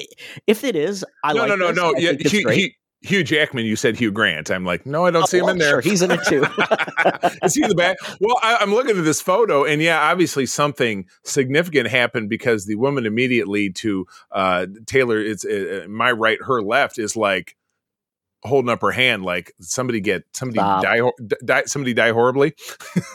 if 0.46 0.64
it 0.64 0.76
is, 0.76 1.04
I 1.24 1.32
no, 1.32 1.40
like 1.40 1.48
no, 1.48 1.56
no, 1.56 1.68
this. 1.68 1.76
no. 1.76 1.94
Yeah, 1.96 2.12
Hugh. 2.12 2.48
Hugh, 2.48 2.70
Hugh 3.02 3.22
Jackman. 3.22 3.64
You 3.64 3.76
said 3.76 3.96
Hugh 3.96 4.10
Grant. 4.10 4.50
I'm 4.50 4.64
like, 4.64 4.84
no, 4.84 5.06
I 5.06 5.10
don't 5.10 5.22
Oh, 5.22 5.26
see 5.26 5.38
him 5.38 5.44
well, 5.44 5.52
in 5.52 5.58
there. 5.58 5.80
Sure, 5.80 5.80
he's 5.80 6.02
in 6.02 6.10
it 6.10 6.20
too. 6.26 6.44
Is 7.44 7.54
he 7.54 7.62
in 7.62 7.68
the 7.68 7.74
back? 7.76 7.96
Well, 8.20 8.36
I, 8.42 8.56
I'm 8.60 8.72
looking 8.74 8.98
at 8.98 9.04
this 9.04 9.20
photo, 9.20 9.64
and 9.64 9.80
yeah, 9.80 10.10
obviously 10.10 10.44
something 10.46 11.06
significant 11.24 11.88
happened 11.88 12.28
because 12.28 12.66
the 12.66 12.74
woman 12.74 13.06
immediately 13.06 13.70
to 13.74 14.06
uh, 14.32 14.66
Taylor, 14.86 15.20
it's 15.20 15.44
uh, 15.44 15.86
my 15.88 16.10
right, 16.10 16.38
her 16.42 16.60
left, 16.60 16.98
is 16.98 17.16
like 17.16 17.56
holding 18.44 18.68
up 18.70 18.80
her 18.82 18.90
hand, 18.92 19.24
like 19.24 19.52
somebody 19.60 20.00
get 20.00 20.24
somebody 20.32 20.58
Stop. 20.58 20.82
die, 20.82 21.00
die, 21.44 21.62
somebody 21.66 21.92
die 21.94 22.12
horribly. 22.12 22.54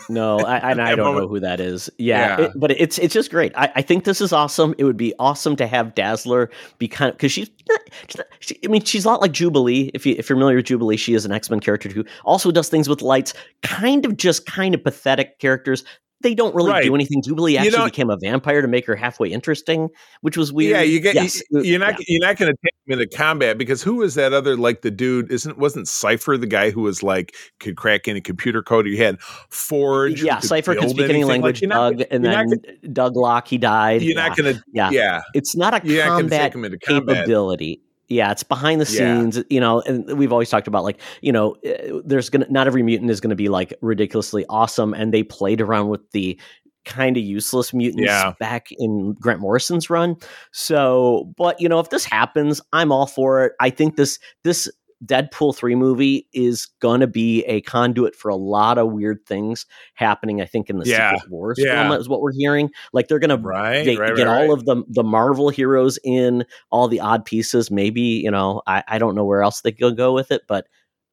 No, 0.09 0.37
I, 0.39 0.71
and 0.71 0.81
I 0.81 0.95
don't 0.95 1.15
know 1.15 1.27
who 1.27 1.39
that 1.39 1.59
is. 1.59 1.89
Yeah, 1.97 2.37
Yeah. 2.39 2.45
it- 2.47 2.51
but 2.55 2.71
it's 2.71 2.97
it's 2.99 3.13
just 3.13 3.31
great. 3.31 3.51
I, 3.55 3.71
I 3.75 3.81
think 3.81 4.03
this 4.03 4.19
is 4.21 4.33
awesome. 4.33 4.75
It 4.77 4.83
would 4.83 4.97
be 4.97 5.13
awesome 5.19 5.55
to 5.57 5.67
have 5.67 5.95
Dazzler 5.95 6.49
be 6.77 6.87
kind 6.87 7.09
of 7.09 7.17
because 7.17 7.31
she's, 7.31 7.49
not, 7.69 7.79
she's 8.07 8.17
not- 8.17 8.27
she, 8.39 8.59
I 8.63 8.67
mean, 8.67 8.83
she's 8.83 9.05
a 9.05 9.07
lot 9.09 9.21
like 9.21 9.31
Jubilee. 9.31 9.89
If 9.93 10.05
you 10.05 10.15
if 10.17 10.29
you're 10.29 10.35
familiar 10.37 10.57
with 10.57 10.65
Jubilee, 10.65 10.97
she 10.97 11.13
is 11.13 11.25
an 11.25 11.31
X 11.31 11.49
Men 11.49 11.59
character 11.59 11.89
who 11.89 12.03
also 12.25 12.51
does 12.51 12.69
things 12.69 12.89
with 12.89 13.01
lights. 13.01 13.33
Kind 13.61 14.05
of 14.05 14.17
just 14.17 14.45
kind 14.45 14.75
of 14.75 14.83
pathetic 14.83 15.39
characters. 15.39 15.83
They 16.23 16.33
don't 16.33 16.55
really 16.55 16.71
Right. 16.71 16.83
do 16.85 16.95
anything. 16.95 17.21
Jubilee 17.21 17.57
actually 17.57 17.71
don't- 17.71 17.85
became 17.85 18.09
a 18.09 18.17
vampire 18.17 18.61
to 18.61 18.67
make 18.67 18.85
her 18.87 18.95
halfway 18.95 19.29
interesting, 19.29 19.89
which 20.21 20.37
was 20.37 20.51
weird. 20.51 20.71
Yeah, 20.71 20.81
you 20.81 20.99
get 20.99 21.15
Yes, 21.15 21.41
you, 21.51 21.61
you're 21.61 21.79
not 21.79 21.99
yeah. 21.99 22.05
you're 22.07 22.21
not 22.27 22.37
going 22.37 22.51
to 22.51 22.57
take 22.63 22.73
him 22.87 22.99
into 22.99 23.15
combat 23.15 23.57
because 23.57 23.83
who 23.83 24.01
is 24.01 24.15
that 24.15 24.33
other 24.33 24.55
like 24.57 24.81
the 24.81 24.89
dude? 24.91 25.31
Isn't 25.31 25.57
wasn't 25.57 25.87
Cypher 25.87 26.37
the 26.37 26.47
guy 26.47 26.71
who 26.71 26.81
was 26.81 27.03
like 27.03 27.35
could 27.59 27.75
crack 27.77 28.07
any 28.07 28.21
computer 28.21 28.63
code? 28.63 28.87
You 28.87 28.97
had 28.97 29.21
Forge. 29.49 30.23
Yeah, 30.23 30.39
Cypher 30.39 30.75
could 30.75 30.89
speak 30.89 31.09
any. 31.09 31.23
Like, 31.23 31.29
language. 31.31 31.61
you're 31.61 31.69
not- 31.69 32.01
and 32.09 32.23
then 32.25 32.53
Doug 32.91 33.15
Locke, 33.15 33.47
he 33.47 33.57
died. 33.57 34.01
You're 34.01 34.17
yeah. 34.17 34.27
not 34.27 34.37
going 34.37 34.55
to. 34.55 34.63
yeah. 34.73 34.89
Yeah, 34.91 35.21
It's 35.33 35.55
not 35.55 35.73
a 35.73 35.81
you're 35.87 36.03
not 36.05 36.09
going 36.21 36.29
to 36.29 36.29
combat 36.29 36.41
take 36.41 36.55
him 36.55 36.65
into 36.65 36.77
combat. 36.79 37.15
capability. 37.17 37.81
Yeah, 38.13 38.31
it's 38.31 38.43
behind 38.43 38.79
the 38.79 38.85
Yeah. 38.85 39.19
scenes, 39.31 39.43
you 39.49 39.59
know, 39.59 39.81
and 39.81 40.17
we've 40.17 40.31
always 40.31 40.49
talked 40.49 40.67
about 40.67 40.83
like, 40.83 40.99
you 41.21 41.31
know, 41.31 41.55
uh, 41.67 41.99
there's 42.05 42.29
gonna 42.29 42.45
not 42.49 42.67
every 42.67 42.83
mutant 42.83 43.09
is 43.11 43.19
gonna 43.19 43.35
be 43.35 43.49
like 43.49 43.73
ridiculously 43.81 44.45
awesome, 44.49 44.93
and 44.93 45.13
they 45.13 45.23
played 45.23 45.59
around 45.61 45.89
with 45.89 46.01
the 46.11 46.39
kind 46.85 47.15
of 47.15 47.23
useless 47.23 47.73
mutants 47.73 48.03
Yeah. 48.03 48.33
back 48.39 48.67
in 48.71 49.13
Grant 49.19 49.39
Morrison's 49.39 49.89
run. 49.89 50.17
So, 50.51 51.33
but 51.37 51.59
you 51.61 51.69
know, 51.69 51.79
if 51.79 51.89
this 51.89 52.03
happens, 52.05 52.61
I'm 52.73 52.91
all 52.91 53.07
for 53.07 53.45
it. 53.45 53.53
I 53.59 53.69
think 53.69 53.95
this 53.95 54.19
this 54.43 54.69
Deadpool 55.05 55.55
3 55.55 55.75
movie 55.75 56.27
is 56.33 56.67
gonna 56.79 57.07
be 57.07 57.43
a 57.45 57.61
conduit 57.61 58.15
for 58.15 58.29
a 58.29 58.35
lot 58.35 58.77
of 58.77 58.91
weird 58.91 59.19
things 59.27 59.65
happening, 59.95 60.41
I 60.41 60.45
think, 60.45 60.69
in 60.69 60.77
the 60.79 60.85
Yeah. 60.85 61.13
Secret 61.15 61.31
Wars 61.31 61.59
Yeah. 61.59 61.87
film 61.89 61.99
is 61.99 62.07
what 62.09 62.21
we're 62.21 62.33
hearing. 62.33 62.69
Like 62.93 63.07
they're 63.07 63.19
gonna 63.19 63.37
Right, 63.37 63.83
they 63.83 63.97
right, 63.97 64.15
get 64.15 64.27
right, 64.27 64.43
all 64.45 64.53
of 64.53 64.65
the 64.65 64.83
the 64.89 65.03
Marvel 65.03 65.49
heroes 65.49 65.99
in, 66.03 66.45
all 66.71 66.87
the 66.87 66.99
odd 66.99 67.25
pieces. 67.25 67.69
Maybe 67.71 68.01
you 68.01 68.31
know, 68.31 68.61
I, 68.67 68.83
I 68.87 68.97
don't 68.99 69.15
know 69.15 69.25
where 69.25 69.41
else 69.43 69.61
they 69.61 69.71
could 69.71 69.97
go 69.97 70.13
with 70.13 70.31
it, 70.31 70.43
but 70.47 70.67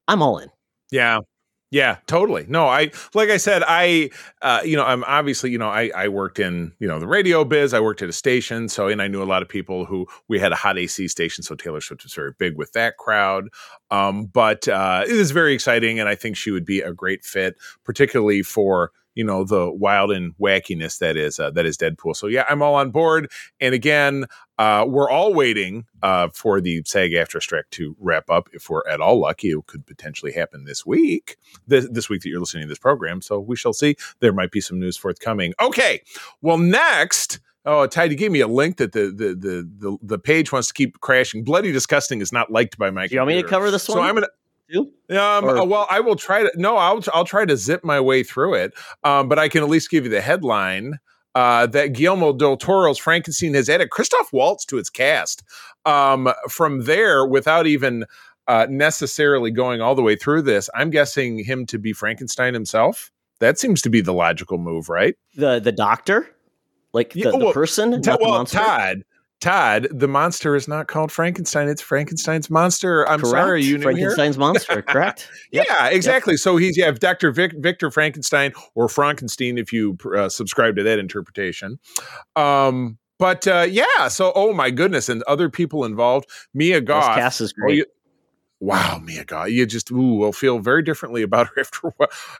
I'm 0.07 0.21
all 0.21 0.37
in. 0.37 0.49
Yeah. 0.91 1.19
Yeah, 1.71 1.97
totally. 2.05 2.45
No, 2.49 2.67
I 2.67 2.91
like 3.13 3.29
I 3.29 3.37
said, 3.37 3.63
I 3.65 4.09
uh, 4.41 4.59
you 4.65 4.75
know, 4.75 4.83
I'm 4.83 5.05
obviously, 5.05 5.51
you 5.51 5.57
know, 5.57 5.69
I 5.69 5.89
I 5.95 6.09
worked 6.09 6.37
in, 6.37 6.73
you 6.79 6.87
know, 6.87 6.99
the 6.99 7.07
radio 7.07 7.45
biz, 7.45 7.73
I 7.73 7.79
worked 7.79 8.01
at 8.01 8.09
a 8.09 8.13
station, 8.13 8.67
so 8.67 8.89
and 8.89 9.01
I 9.01 9.07
knew 9.07 9.23
a 9.23 9.25
lot 9.25 9.41
of 9.41 9.47
people 9.47 9.85
who 9.85 10.05
we 10.27 10.37
had 10.37 10.51
a 10.51 10.55
hot 10.55 10.77
AC 10.77 11.07
station, 11.07 11.45
so 11.45 11.55
Taylor 11.55 11.79
Swift 11.79 12.03
was 12.03 12.13
very 12.13 12.33
big 12.37 12.57
with 12.57 12.73
that 12.73 12.97
crowd. 12.97 13.45
Um, 13.89 14.25
but 14.25 14.67
uh 14.67 15.03
it 15.05 15.11
is 15.15 15.31
very 15.31 15.53
exciting 15.53 15.97
and 15.99 16.09
I 16.09 16.15
think 16.15 16.35
she 16.35 16.51
would 16.51 16.65
be 16.65 16.81
a 16.81 16.91
great 16.93 17.23
fit, 17.23 17.55
particularly 17.85 18.41
for 18.43 18.91
you 19.15 19.23
know 19.23 19.43
the 19.43 19.71
wild 19.71 20.11
and 20.11 20.33
wackiness 20.37 20.99
that 20.99 21.17
is 21.17 21.39
uh, 21.39 21.51
that 21.51 21.65
is 21.65 21.77
Deadpool. 21.77 22.15
So 22.15 22.27
yeah, 22.27 22.45
I'm 22.49 22.61
all 22.61 22.75
on 22.75 22.91
board. 22.91 23.31
And 23.59 23.73
again, 23.73 24.25
uh, 24.57 24.85
we're 24.87 25.09
all 25.09 25.33
waiting 25.33 25.85
uh, 26.03 26.29
for 26.33 26.61
the 26.61 26.83
SAG 26.85 27.11
AFTRA 27.11 27.41
strike 27.41 27.69
to 27.71 27.95
wrap 27.99 28.29
up. 28.29 28.47
If 28.53 28.69
we're 28.69 28.87
at 28.87 29.01
all 29.01 29.19
lucky, 29.19 29.49
it 29.49 29.65
could 29.67 29.85
potentially 29.85 30.31
happen 30.31 30.65
this 30.65 30.85
week. 30.85 31.37
This, 31.67 31.87
this 31.89 32.09
week 32.09 32.21
that 32.21 32.29
you're 32.29 32.39
listening 32.39 32.63
to 32.63 32.69
this 32.69 32.79
program. 32.79 33.21
So 33.21 33.39
we 33.39 33.55
shall 33.55 33.73
see. 33.73 33.95
There 34.19 34.33
might 34.33 34.51
be 34.51 34.61
some 34.61 34.79
news 34.79 34.97
forthcoming. 34.97 35.53
Okay. 35.61 36.01
Well, 36.41 36.57
next. 36.57 37.39
Oh, 37.63 37.85
Ty, 37.85 38.05
you 38.05 38.15
gave 38.15 38.31
me 38.31 38.39
a 38.39 38.47
link 38.47 38.77
that 38.77 38.91
the 38.91 39.13
the 39.15 39.35
the 39.35 39.69
the, 39.77 39.97
the 40.01 40.19
page 40.19 40.51
wants 40.51 40.69
to 40.69 40.73
keep 40.73 40.99
crashing. 40.99 41.43
Bloody 41.43 41.71
disgusting 41.71 42.21
is 42.21 42.31
not 42.31 42.51
liked 42.51 42.77
by 42.77 42.89
my. 42.89 43.07
Do 43.07 43.13
you 43.15 43.21
want 43.21 43.29
me 43.29 43.41
to 43.41 43.47
cover 43.47 43.69
this 43.69 43.87
one? 43.87 43.97
So 43.97 44.01
I'm 44.01 44.15
gonna. 44.15 44.27
Too? 44.71 44.91
Um, 45.17 45.45
Or- 45.45 45.65
well, 45.67 45.87
I 45.89 45.99
will 45.99 46.15
try 46.15 46.43
to. 46.43 46.51
No, 46.55 46.77
I'll 46.77 47.03
I'll 47.13 47.25
try 47.25 47.45
to 47.45 47.57
zip 47.57 47.83
my 47.83 47.99
way 47.99 48.23
through 48.23 48.55
it. 48.55 48.73
Um, 49.03 49.27
but 49.29 49.37
I 49.39 49.49
can 49.49 49.63
at 49.63 49.69
least 49.69 49.89
give 49.89 50.03
you 50.05 50.09
the 50.09 50.21
headline 50.21 50.99
uh, 51.35 51.65
that 51.67 51.93
Guillermo 51.93 52.33
del 52.33 52.57
Toro's 52.57 52.97
Frankenstein 52.97 53.53
has 53.53 53.69
added 53.69 53.89
Christoph 53.89 54.31
Waltz 54.33 54.65
to 54.65 54.77
its 54.77 54.89
cast. 54.89 55.43
Um, 55.85 56.31
from 56.49 56.83
there, 56.85 57.25
without 57.25 57.65
even 57.67 58.05
uh, 58.47 58.67
necessarily 58.69 59.49
going 59.51 59.81
all 59.81 59.95
the 59.95 60.01
way 60.01 60.15
through 60.15 60.41
this, 60.43 60.69
I'm 60.75 60.89
guessing 60.89 61.43
him 61.43 61.65
to 61.67 61.77
be 61.79 61.93
Frankenstein 61.93 62.53
himself. 62.53 63.11
That 63.39 63.57
seems 63.57 63.81
to 63.83 63.89
be 63.89 64.01
the 64.01 64.13
logical 64.13 64.57
move, 64.57 64.89
right? 64.89 65.15
the 65.35 65.59
the 65.59 65.71
doctor, 65.71 66.29
like 66.93 67.13
the, 67.13 67.21
Yeah, 67.21 67.31
the 67.31 67.51
person, 67.51 68.01
Ta- 68.01 68.11
not 68.11 68.19
the 68.19 68.25
well, 68.25 68.37
monster. 68.37 68.57
Todd. 68.59 69.03
Todd, 69.41 69.87
the 69.91 70.07
monster 70.07 70.55
is 70.55 70.67
not 70.67 70.87
called 70.87 71.11
Frankenstein. 71.11 71.67
It's 71.67 71.81
Frankenstein's 71.81 72.49
monster. 72.49 73.07
I'm 73.09 73.19
Correct. 73.19 73.31
sorry, 73.31 73.63
you. 73.63 73.81
Frankenstein's 73.81 74.37
monster. 74.37 74.81
Correct. 74.87 75.27
Yep. 75.51 75.65
Yeah, 75.67 75.87
exactly. 75.89 76.37
So 76.37 76.57
he's 76.57 76.77
yeah, 76.77 76.91
Dr. 76.91 77.31
Vic, 77.31 77.53
Victor 77.57 77.91
Frankenstein 77.91 78.53
or 78.75 78.87
Frankenstein, 78.87 79.57
if 79.57 79.73
you 79.73 79.97
uh, 80.15 80.29
subscribe 80.29 80.75
to 80.77 80.83
that 80.83 80.99
interpretation. 80.99 81.79
Um, 82.35 82.97
but 83.19 83.45
uh, 83.47 83.67
yeah, 83.69 84.07
so 84.07 84.31
oh 84.35 84.53
my 84.53 84.71
goodness, 84.71 85.09
and 85.09 85.21
other 85.23 85.49
people 85.49 85.85
involved. 85.85 86.29
Mia 86.53 86.79
This 86.79 86.87
Goth. 86.87 87.15
cast 87.17 87.41
is 87.41 87.53
Oh, 87.67 87.71
you- 87.71 87.85
wow, 88.61 89.01
Mia 89.03 89.25
Goth, 89.25 89.49
you 89.49 89.65
just 89.65 89.91
ooh, 89.91 90.13
will 90.13 90.31
feel 90.31 90.59
very 90.59 90.83
differently 90.83 91.23
about 91.23 91.47
her 91.47 91.53
after 91.59 91.93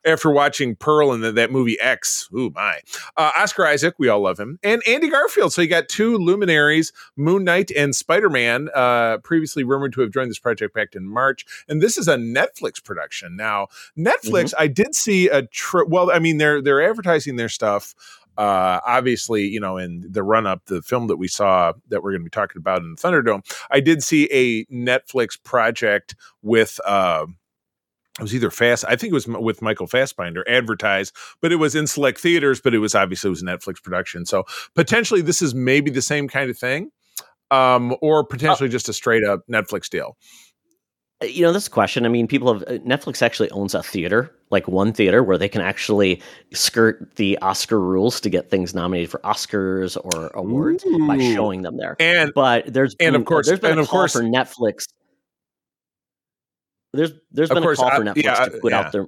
after 0.05 0.29
watching 0.29 0.75
Pearl 0.75 1.11
and 1.11 1.23
the, 1.23 1.31
that 1.33 1.51
movie 1.51 1.77
X. 1.81 2.29
Ooh, 2.33 2.51
my 2.51 2.79
uh, 3.17 3.31
Oscar 3.37 3.65
Isaac, 3.65 3.95
we 3.97 4.07
all 4.07 4.21
love 4.21 4.39
him, 4.39 4.59
and 4.63 4.81
Andy 4.87 5.09
Garfield. 5.09 5.51
So 5.51 5.61
you 5.61 5.67
got 5.67 5.89
two 5.89 6.17
luminaries, 6.17 6.93
Moon 7.17 7.43
Knight 7.43 7.71
and 7.71 7.95
Spider 7.95 8.29
Man, 8.29 8.69
uh, 8.73 9.17
previously 9.17 9.63
rumored 9.63 9.93
to 9.93 10.01
have 10.01 10.11
joined 10.11 10.29
this 10.29 10.39
project 10.39 10.73
back 10.73 10.95
in 10.95 11.07
March, 11.07 11.45
and 11.67 11.81
this 11.81 11.97
is 11.97 12.07
a 12.07 12.15
Netflix 12.15 12.81
production. 12.83 13.35
Now, 13.35 13.67
Netflix, 13.97 14.51
mm-hmm. 14.51 14.61
I 14.61 14.67
did 14.67 14.95
see 14.95 15.27
a 15.27 15.41
tri- 15.47 15.85
well, 15.87 16.11
I 16.11 16.19
mean, 16.19 16.37
they're 16.37 16.61
they're 16.61 16.87
advertising 16.87 17.35
their 17.35 17.49
stuff 17.49 17.95
uh, 18.41 18.79
obviously, 18.87 19.43
you 19.43 19.59
know, 19.59 19.77
in 19.77 20.03
the 20.09 20.23
run 20.23 20.47
up, 20.47 20.65
the 20.65 20.81
film 20.81 21.05
that 21.05 21.17
we 21.17 21.27
saw 21.27 21.73
that 21.89 22.01
we're 22.01 22.09
going 22.09 22.21
to 22.21 22.25
be 22.25 22.31
talking 22.31 22.59
about 22.59 22.81
in 22.81 22.95
Thunderdome, 22.95 23.45
I 23.69 23.81
did 23.81 24.01
see 24.01 24.27
a 24.31 24.65
Netflix 24.73 25.41
project 25.43 26.15
with. 26.41 26.79
Uh, 26.83 27.27
it 28.19 28.23
was 28.23 28.35
either 28.35 28.51
fast 28.51 28.83
i 28.89 28.95
think 28.97 29.11
it 29.11 29.13
was 29.13 29.25
with 29.25 29.61
michael 29.61 29.87
fassbender 29.87 30.43
advertised 30.47 31.15
but 31.41 31.53
it 31.53 31.55
was 31.55 31.75
in 31.75 31.87
select 31.87 32.19
theaters 32.19 32.59
but 32.59 32.73
it 32.73 32.79
was 32.79 32.93
obviously 32.93 33.29
it 33.29 33.31
was 33.31 33.41
a 33.41 33.45
netflix 33.45 33.81
production 33.81 34.25
so 34.25 34.43
potentially 34.75 35.21
this 35.21 35.41
is 35.41 35.55
maybe 35.55 35.89
the 35.89 36.01
same 36.01 36.27
kind 36.27 36.49
of 36.49 36.57
thing 36.57 36.91
um, 37.51 37.95
or 38.01 38.19
uh 38.19 38.23
potentially 38.23 38.67
just 38.67 38.89
a 38.89 38.93
straight 38.93 39.23
up 39.23 39.39
netflix 39.49 39.87
deal 39.89 40.17
you 41.21 41.43
know 41.43 41.53
this 41.53 41.67
question 41.67 42.05
i 42.05 42.09
mean 42.09 42.27
people 42.27 42.51
have 42.51 42.63
uh, 42.63 42.79
netflix 42.79 43.21
actually 43.21 43.49
owns 43.51 43.73
a 43.75 43.83
theater 43.83 44.33
like 44.49 44.67
one 44.67 44.91
theater 44.91 45.23
where 45.23 45.37
they 45.37 45.49
can 45.49 45.61
actually 45.61 46.21
skirt 46.53 47.15
the 47.15 47.37
oscar 47.39 47.79
rules 47.79 48.19
to 48.19 48.29
get 48.29 48.49
things 48.49 48.73
nominated 48.73 49.09
for 49.09 49.19
oscars 49.19 49.97
or 50.03 50.27
awards 50.33 50.83
Ooh. 50.85 51.07
by 51.07 51.17
showing 51.17 51.61
them 51.61 51.77
there 51.77 51.95
and 51.99 52.31
but 52.33 52.71
there's 52.71 52.95
and 52.99 53.13
been, 53.13 53.21
of 53.21 53.25
course 53.25 53.47
there's 53.47 53.59
been 53.59 53.71
and 53.71 53.79
a 53.79 53.83
of 53.83 53.89
course 53.89 54.13
for 54.13 54.23
netflix 54.23 54.87
there's 56.93 57.11
there's 57.31 57.49
been 57.49 57.63
course, 57.63 57.79
a 57.79 57.81
call 57.81 57.91
for 57.91 58.03
netflix 58.03 58.23
yeah, 58.23 58.45
to 58.45 58.51
put 58.59 58.71
yeah. 58.71 58.79
out 58.79 58.91
their 58.91 59.07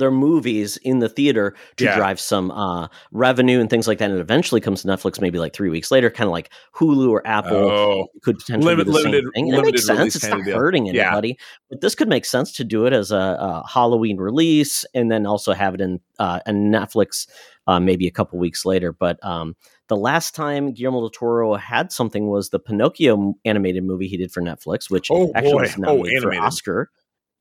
their 0.00 0.10
movies 0.10 0.76
in 0.78 0.98
the 0.98 1.08
theater 1.08 1.54
to 1.76 1.84
yeah. 1.84 1.96
drive 1.96 2.18
some 2.18 2.50
uh, 2.50 2.88
revenue 3.12 3.60
and 3.60 3.70
things 3.70 3.86
like 3.86 3.98
that. 3.98 4.10
And 4.10 4.18
it 4.18 4.20
eventually 4.20 4.60
comes 4.60 4.82
to 4.82 4.88
Netflix 4.88 5.20
maybe 5.20 5.38
like 5.38 5.52
three 5.52 5.70
weeks 5.70 5.90
later, 5.90 6.10
kind 6.10 6.26
of 6.26 6.32
like 6.32 6.50
Hulu 6.74 7.08
or 7.10 7.24
Apple 7.26 7.70
oh, 7.70 8.08
could 8.22 8.38
potentially 8.38 8.74
Limit, 8.74 8.86
do 8.86 8.92
the 8.92 8.98
limited, 8.98 9.24
same 9.24 9.32
thing. 9.32 9.54
And 9.54 9.66
it 9.66 9.72
makes 9.72 9.86
sense. 9.86 10.16
It's 10.16 10.26
not 10.26 10.42
hurting 10.42 10.88
anybody. 10.88 11.28
Yeah. 11.28 11.44
But 11.70 11.80
this 11.80 11.94
could 11.94 12.08
make 12.08 12.24
sense 12.24 12.52
to 12.54 12.64
do 12.64 12.86
it 12.86 12.92
as 12.92 13.12
a, 13.12 13.16
a 13.16 13.64
Halloween 13.68 14.16
release 14.16 14.84
and 14.94 15.10
then 15.10 15.26
also 15.26 15.52
have 15.52 15.74
it 15.74 15.80
in, 15.80 16.00
uh, 16.18 16.40
in 16.46 16.70
Netflix 16.70 17.28
uh, 17.66 17.78
maybe 17.78 18.06
a 18.08 18.10
couple 18.10 18.38
weeks 18.38 18.64
later. 18.64 18.92
But 18.92 19.24
um, 19.24 19.54
the 19.88 19.96
last 19.96 20.34
time 20.34 20.72
Guillermo 20.72 21.00
del 21.00 21.10
Toro 21.10 21.54
had 21.54 21.92
something 21.92 22.28
was 22.28 22.50
the 22.50 22.58
Pinocchio 22.58 23.34
animated 23.44 23.84
movie 23.84 24.08
he 24.08 24.16
did 24.16 24.32
for 24.32 24.40
Netflix, 24.40 24.90
which 24.90 25.08
oh, 25.10 25.30
actually 25.34 25.52
boy. 25.52 25.60
was 25.60 25.74
oh, 25.76 25.80
nominated 25.82 26.24
oh, 26.24 26.30
for 26.30 26.34
Oscar 26.34 26.90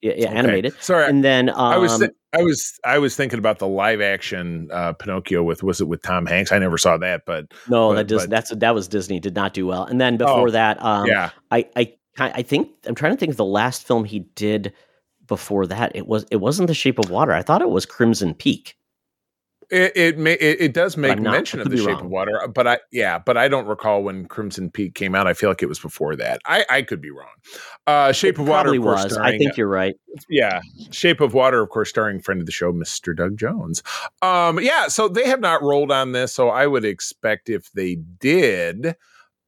yeah, 0.01 0.13
yeah 0.15 0.27
okay. 0.27 0.37
animated. 0.37 0.73
Sorry, 0.81 1.07
and 1.07 1.23
then 1.23 1.49
um, 1.49 1.55
I 1.57 1.77
was 1.77 1.97
th- 1.97 2.09
um, 2.09 2.15
I 2.39 2.43
was 2.43 2.79
I 2.85 2.99
was 2.99 3.15
thinking 3.15 3.39
about 3.39 3.59
the 3.59 3.67
live 3.67 4.01
action 4.01 4.69
uh, 4.71 4.93
Pinocchio 4.93 5.43
with 5.43 5.63
was 5.63 5.81
it 5.81 5.87
with 5.87 6.01
Tom 6.01 6.25
Hanks? 6.25 6.51
I 6.51 6.59
never 6.59 6.77
saw 6.77 6.97
that, 6.97 7.25
but 7.25 7.47
no, 7.67 7.93
but, 7.93 8.07
that 8.07 8.15
but, 8.15 8.29
that's 8.29 8.49
that 8.51 8.73
was 8.75 8.87
Disney 8.87 9.19
did 9.19 9.35
not 9.35 9.53
do 9.53 9.67
well. 9.67 9.83
And 9.83 9.99
then 9.99 10.17
before 10.17 10.47
oh, 10.47 10.51
that, 10.51 10.81
um, 10.83 11.07
yeah, 11.07 11.31
I 11.51 11.67
I 11.75 11.93
I 12.17 12.41
think 12.41 12.69
I'm 12.85 12.95
trying 12.95 13.13
to 13.13 13.17
think 13.17 13.31
of 13.31 13.37
the 13.37 13.45
last 13.45 13.85
film 13.85 14.05
he 14.05 14.19
did 14.35 14.73
before 15.27 15.65
that. 15.67 15.95
It 15.95 16.07
was 16.07 16.25
it 16.31 16.37
wasn't 16.37 16.67
The 16.67 16.73
Shape 16.73 16.99
of 16.99 17.09
Water. 17.09 17.33
I 17.33 17.41
thought 17.41 17.61
it 17.61 17.69
was 17.69 17.85
Crimson 17.85 18.33
Peak. 18.33 18.75
It 19.69 19.91
it, 19.95 20.17
may, 20.17 20.33
it, 20.33 20.61
it 20.61 20.73
does 20.73 20.97
make 20.97 21.19
mention 21.19 21.59
of 21.59 21.69
the 21.69 21.77
Shape 21.77 21.87
wrong. 21.87 22.05
of 22.05 22.11
Water, 22.11 22.47
but 22.53 22.67
I 22.67 22.79
yeah, 22.91 23.19
but 23.19 23.37
I 23.37 23.47
don't 23.47 23.67
recall 23.67 24.01
when 24.01 24.25
Crimson 24.25 24.71
Peak 24.71 24.95
came 24.95 25.13
out. 25.13 25.27
I 25.27 25.33
feel 25.33 25.49
like 25.49 25.61
it 25.61 25.67
was 25.67 25.79
before 25.79 26.15
that. 26.15 26.41
I 26.45 26.65
I 26.69 26.81
could 26.81 27.01
be 27.01 27.11
wrong. 27.11 27.27
Uh, 27.85 28.11
Shape 28.11 28.39
it 28.39 28.41
of 28.41 28.47
Water 28.47 28.73
of 28.73 28.83
was. 28.83 29.13
Starring, 29.13 29.35
I 29.35 29.37
think 29.37 29.57
you're 29.57 29.67
right. 29.67 29.95
Yeah, 30.27 30.61
Shape 30.89 31.21
of 31.21 31.35
Water, 31.35 31.61
of 31.61 31.69
course, 31.69 31.89
starring 31.89 32.19
friend 32.19 32.41
of 32.41 32.47
the 32.47 32.51
show, 32.51 32.73
Mr. 32.73 33.15
Doug 33.15 33.37
Jones. 33.37 33.83
Um, 34.23 34.59
yeah, 34.59 34.87
so 34.87 35.07
they 35.07 35.27
have 35.27 35.39
not 35.39 35.61
rolled 35.61 35.91
on 35.91 36.13
this, 36.13 36.33
so 36.33 36.49
I 36.49 36.65
would 36.65 36.85
expect 36.85 37.49
if 37.49 37.71
they 37.73 37.95
did 37.95 38.95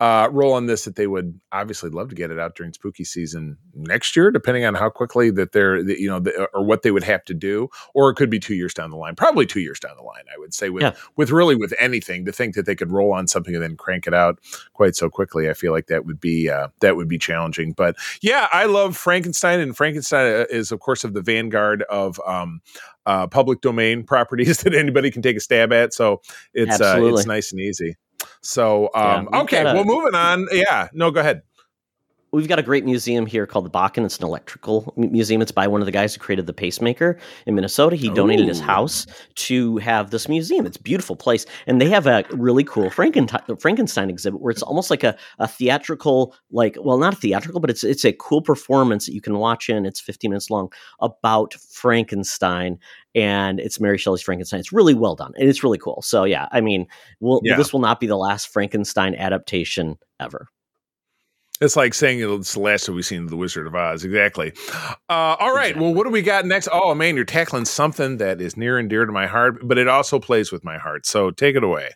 uh, 0.02 0.28
roll 0.32 0.54
on 0.54 0.66
this 0.66 0.86
that 0.86 0.96
they 0.96 1.06
would 1.06 1.40
obviously 1.52 1.88
love 1.92 2.10
to 2.10 2.16
get 2.16 2.32
it 2.32 2.40
out 2.40 2.56
during 2.56 2.74
spooky 2.74 3.04
season 3.04 3.56
next 3.76 4.16
year, 4.16 4.32
depending 4.32 4.66
on 4.66 4.74
how 4.74 4.90
quickly 4.90 5.30
that 5.30 5.52
they're, 5.52 5.78
you 5.78 6.10
know, 6.10 6.20
the, 6.20 6.50
or 6.56 6.66
what 6.66 6.82
they 6.82 6.90
would 6.90 7.04
have 7.04 7.24
to 7.24 7.36
do, 7.36 7.70
or 7.94 8.10
it 8.10 8.16
could 8.16 8.32
be 8.32 8.40
two 8.40 8.56
years 8.56 8.74
down 8.74 8.90
the 8.90 8.98
line. 8.98 9.16
Probably 9.16 9.46
two 9.46 9.60
years 9.60 9.80
down 9.80 9.96
the 9.96 10.02
line, 10.02 10.24
I 10.34 10.40
would 10.40 10.56
say. 10.56 10.72
With 10.72 10.82
yeah. 10.82 10.94
with 11.18 11.30
really 11.30 11.56
with 11.56 11.72
anything, 11.78 12.26
to 12.26 12.32
think 12.32 12.56
that 12.56 12.66
they 12.66 12.74
could 12.74 12.92
roll 12.92 13.14
on 13.14 13.28
something 13.28 13.54
and 13.54 13.64
then 13.64 13.78
crank 13.78 14.08
it 14.08 14.14
out 14.16 14.40
quite 14.74 14.96
so 14.96 15.08
quickly, 15.08 15.52
I 15.52 15.54
feel 15.54 15.72
like 15.72 15.86
that 15.86 16.04
would 16.08 16.20
be 16.20 16.50
uh, 16.50 16.70
that 16.80 16.96
would 16.96 17.08
be 17.08 17.20
challenging. 17.20 17.74
But 17.74 17.96
yeah, 18.24 18.48
I 18.52 18.66
love 18.66 18.98
Frankenstein, 18.98 19.60
and 19.60 19.78
Frankenstein 19.78 20.34
uh, 20.34 20.46
is 20.50 20.72
of 20.72 20.80
course 20.80 21.04
of 21.04 21.14
the 21.14 21.22
vanguard 21.22 21.84
of 21.84 22.20
um, 22.26 22.62
uh, 23.06 23.28
public 23.28 23.62
domain 23.62 24.04
properties 24.08 24.64
that 24.64 24.74
anybody 24.74 25.12
can 25.12 25.22
take 25.22 25.38
a 25.38 25.42
stab 25.42 25.72
at. 25.72 25.94
So 25.94 26.22
it's 26.56 26.82
uh, 26.82 27.00
it's 27.04 27.28
nice 27.28 27.52
and 27.52 27.62
easy. 27.62 27.98
So, 28.42 28.90
um, 28.96 29.30
yeah, 29.32 29.42
okay, 29.42 29.62
a, 29.62 29.74
well, 29.74 29.86
moving 29.86 30.16
on. 30.16 30.48
Yeah, 30.52 30.90
no, 30.94 31.12
go 31.12 31.20
ahead. 31.20 31.44
We've 32.34 32.48
got 32.48 32.60
a 32.60 32.64
great 32.64 32.86
museum 32.86 33.26
here 33.26 33.46
called 33.46 33.66
the 33.66 33.70
Bakken. 33.70 34.06
It's 34.06 34.18
an 34.18 34.24
electrical 34.24 34.94
museum. 34.96 35.42
It's 35.42 35.52
by 35.52 35.68
one 35.68 35.82
of 35.82 35.86
the 35.86 35.92
guys 35.92 36.16
who 36.16 36.22
created 36.22 36.48
the 36.48 36.54
pacemaker 36.54 37.18
in 37.46 37.56
Minnesota. 37.56 37.98
He 37.98 38.10
donated 38.10 38.48
his 38.48 38.62
house 38.62 39.06
to 39.36 39.78
have 39.78 40.12
this 40.12 40.30
museum. 40.30 40.66
It's 40.66 40.78
a 40.78 40.82
beautiful 40.82 41.18
place. 41.18 41.46
And 41.68 41.82
they 41.82 41.90
have 41.90 42.08
a 42.08 42.24
really 42.32 42.64
cool 42.64 42.90
Frankenstein, 42.90 43.58
Frankenstein 43.58 44.10
exhibit 44.10 44.40
where 44.40 44.52
it's 44.52 44.62
almost 44.62 44.90
like 44.90 45.04
a, 45.04 45.18
a 45.40 45.48
theatrical, 45.48 46.34
like, 46.52 46.78
well, 46.80 46.98
not 46.98 47.18
theatrical, 47.18 47.60
but 47.60 47.70
it's 47.70 47.84
it's 47.84 48.06
a 48.06 48.14
cool 48.14 48.42
performance 48.42 49.08
that 49.08 49.14
you 49.14 49.22
can 49.22 49.38
watch 49.38 49.70
in. 49.70 49.86
It's 49.86 50.00
15 50.00 50.32
minutes 50.32 50.50
long 50.50 50.72
about 51.02 51.56
Frankenstein 51.56 52.80
and 53.16 53.60
it's 53.60 53.80
Mary 53.80 53.98
Shelley's 53.98 54.22
Frankenstein. 54.22 54.60
It's 54.60 54.72
really 54.72 54.94
well 54.94 55.16
done 55.16 55.34
and 55.38 55.50
it's 55.50 55.64
really 55.64 55.78
cool. 55.78 56.02
So 56.02 56.24
yeah, 56.24 56.48
I 56.52 56.62
mean, 56.62 56.88
we'll, 57.20 57.42
yeah. 57.44 57.58
this 57.58 57.74
will 57.74 57.80
not 57.80 58.00
be 58.00 58.08
the 58.08 58.18
last 58.18 58.48
Frankenstein 58.48 59.16
adaptation 59.16 59.98
ever. 60.20 60.48
It's 61.62 61.76
like 61.76 61.94
saying 61.94 62.22
it's 62.22 62.54
the 62.54 62.60
last 62.60 62.88
that 62.88 62.94
we've 62.94 63.06
seen 63.06 63.28
the 63.28 63.38
Wizard 63.38 63.68
of 63.68 63.76
Oz. 63.76 64.04
Exactly. 64.04 64.52
Uh, 65.10 65.36
all 65.40 65.54
right. 65.54 65.70
Exactly. 65.70 65.84
Well, 65.84 65.94
what 65.94 66.06
do 66.06 66.10
we 66.10 66.24
got 66.24 66.46
next? 66.46 66.68
Oh 66.72 66.96
man, 66.96 67.16
you're 67.16 67.24
tackling 67.24 67.66
something 67.66 68.18
that 68.18 68.42
is 68.42 68.58
near 68.58 68.80
and 68.80 68.90
dear 68.90 69.06
to 69.06 69.12
my 69.12 69.28
heart, 69.28 69.60
but 69.62 69.78
it 69.78 69.88
also 69.88 70.20
plays 70.20 70.52
with 70.52 70.64
my 70.64 70.80
heart. 70.80 71.06
So 71.06 71.30
take 71.30 71.56
it 71.56 71.64
away. 71.64 71.92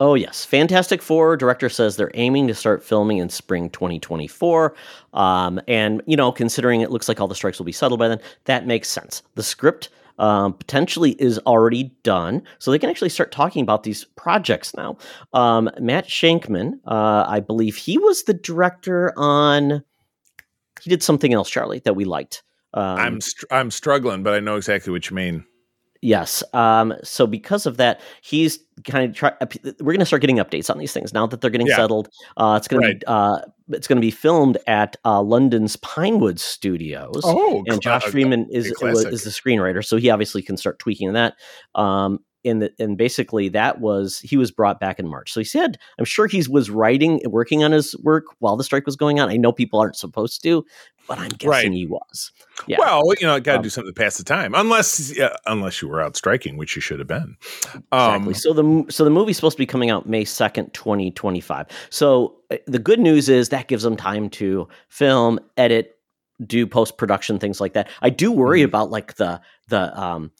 Oh, 0.00 0.14
yes. 0.14 0.44
Fantastic 0.44 1.02
Four 1.02 1.36
director 1.36 1.68
says 1.68 1.96
they're 1.96 2.12
aiming 2.14 2.46
to 2.46 2.54
start 2.54 2.84
filming 2.84 3.18
in 3.18 3.28
spring 3.28 3.68
2024. 3.70 4.74
Um, 5.12 5.60
and, 5.66 6.02
you 6.06 6.16
know, 6.16 6.30
considering 6.30 6.82
it 6.82 6.92
looks 6.92 7.08
like 7.08 7.20
all 7.20 7.26
the 7.26 7.34
strikes 7.34 7.58
will 7.58 7.66
be 7.66 7.72
settled 7.72 7.98
by 7.98 8.06
then, 8.06 8.20
that 8.44 8.64
makes 8.64 8.88
sense. 8.88 9.22
The 9.34 9.42
script 9.42 9.88
um, 10.18 10.54
potentially 10.54 11.12
is 11.12 11.38
already 11.40 11.94
done. 12.02 12.42
So 12.58 12.70
they 12.70 12.78
can 12.78 12.90
actually 12.90 13.08
start 13.08 13.32
talking 13.32 13.62
about 13.62 13.82
these 13.82 14.04
projects 14.04 14.74
now. 14.74 14.98
Um, 15.32 15.70
Matt 15.80 16.06
Shakman, 16.06 16.80
uh, 16.86 17.24
I 17.28 17.40
believe 17.40 17.76
he 17.76 17.98
was 17.98 18.24
the 18.24 18.34
director 18.34 19.12
on, 19.16 19.82
he 20.80 20.90
did 20.90 21.02
something 21.02 21.32
else, 21.32 21.48
Charlie, 21.50 21.80
that 21.80 21.94
we 21.94 22.04
liked. 22.04 22.42
Um, 22.74 22.98
I'm 22.98 23.20
str- 23.20 23.46
I'm 23.50 23.70
struggling, 23.70 24.22
but 24.22 24.34
I 24.34 24.40
know 24.40 24.56
exactly 24.56 24.92
what 24.92 25.08
you 25.08 25.16
mean. 25.16 25.44
Yes. 26.00 26.44
Um, 26.52 26.94
so 27.02 27.26
because 27.26 27.66
of 27.66 27.76
that, 27.78 28.00
he's 28.22 28.60
kind 28.84 29.10
of 29.10 29.16
try. 29.16 29.32
Uh, 29.40 29.46
we're 29.80 29.92
going 29.92 29.98
to 29.98 30.06
start 30.06 30.20
getting 30.20 30.36
updates 30.36 30.70
on 30.70 30.78
these 30.78 30.92
things 30.92 31.12
now 31.12 31.26
that 31.26 31.40
they're 31.40 31.50
getting 31.50 31.66
yeah. 31.66 31.76
settled. 31.76 32.08
Uh, 32.36 32.54
it's 32.56 32.68
going 32.68 32.82
right. 32.82 32.92
to 32.92 32.98
be 32.98 33.06
uh, 33.06 33.38
it's 33.70 33.88
going 33.88 33.96
to 33.96 34.06
be 34.06 34.10
filmed 34.10 34.58
at 34.66 34.96
uh, 35.04 35.20
London's 35.20 35.76
Pinewood 35.76 36.38
Studios. 36.38 37.22
Oh, 37.24 37.64
and 37.66 37.82
Josh 37.82 38.04
Friedman 38.04 38.48
is 38.50 38.66
is 38.66 39.24
the 39.24 39.30
screenwriter, 39.30 39.84
so 39.84 39.96
he 39.96 40.10
obviously 40.10 40.42
can 40.42 40.56
start 40.56 40.78
tweaking 40.78 41.14
that. 41.14 41.34
Um, 41.74 42.20
and 42.44 42.62
the, 42.62 42.72
and 42.78 42.96
basically 42.96 43.48
that 43.48 43.80
was 43.80 44.20
he 44.20 44.36
was 44.36 44.50
brought 44.50 44.80
back 44.80 44.98
in 44.98 45.08
March. 45.08 45.32
So 45.32 45.40
he 45.40 45.44
said, 45.44 45.78
I'm 45.98 46.04
sure 46.04 46.26
he 46.26 46.44
was 46.48 46.70
writing, 46.70 47.20
working 47.24 47.64
on 47.64 47.72
his 47.72 47.96
work 48.02 48.24
while 48.38 48.56
the 48.56 48.64
strike 48.64 48.86
was 48.86 48.96
going 48.96 49.18
on. 49.18 49.28
I 49.28 49.36
know 49.36 49.52
people 49.52 49.80
aren't 49.80 49.96
supposed 49.96 50.42
to, 50.44 50.64
but 51.08 51.18
I'm 51.18 51.30
guessing 51.30 51.48
right. 51.48 51.72
he 51.72 51.86
was. 51.86 52.30
Yeah. 52.66 52.78
Well, 52.78 53.02
you 53.18 53.26
know, 53.26 53.34
I 53.34 53.40
got 53.40 53.52
to 53.52 53.58
um, 53.58 53.62
do 53.62 53.70
something 53.70 53.92
to 53.92 53.98
pass 54.00 54.18
the 54.18 54.24
time, 54.24 54.54
unless 54.54 55.16
yeah, 55.16 55.34
unless 55.46 55.80
you 55.80 55.88
were 55.88 56.00
out 56.00 56.16
striking, 56.16 56.56
which 56.56 56.76
you 56.76 56.82
should 56.82 56.98
have 56.98 57.08
been. 57.08 57.36
Um, 57.90 58.28
exactly. 58.28 58.34
So 58.34 58.52
the 58.52 58.86
so 58.90 59.04
the 59.04 59.10
movie's 59.10 59.36
supposed 59.36 59.56
to 59.56 59.62
be 59.62 59.66
coming 59.66 59.90
out 59.90 60.06
May 60.06 60.24
second, 60.24 60.74
twenty 60.74 61.10
twenty 61.10 61.40
five. 61.40 61.66
So 61.90 62.36
uh, 62.50 62.58
the 62.66 62.78
good 62.78 63.00
news 63.00 63.28
is 63.28 63.48
that 63.48 63.68
gives 63.68 63.82
them 63.82 63.96
time 63.96 64.28
to 64.30 64.68
film, 64.88 65.40
edit, 65.56 65.98
do 66.46 66.66
post 66.66 66.98
production 66.98 67.38
things 67.38 67.60
like 67.60 67.72
that. 67.72 67.88
I 68.02 68.10
do 68.10 68.30
worry 68.30 68.60
mm-hmm. 68.60 68.66
about 68.66 68.90
like 68.90 69.14
the 69.14 69.40
the 69.68 69.98
um 69.98 70.30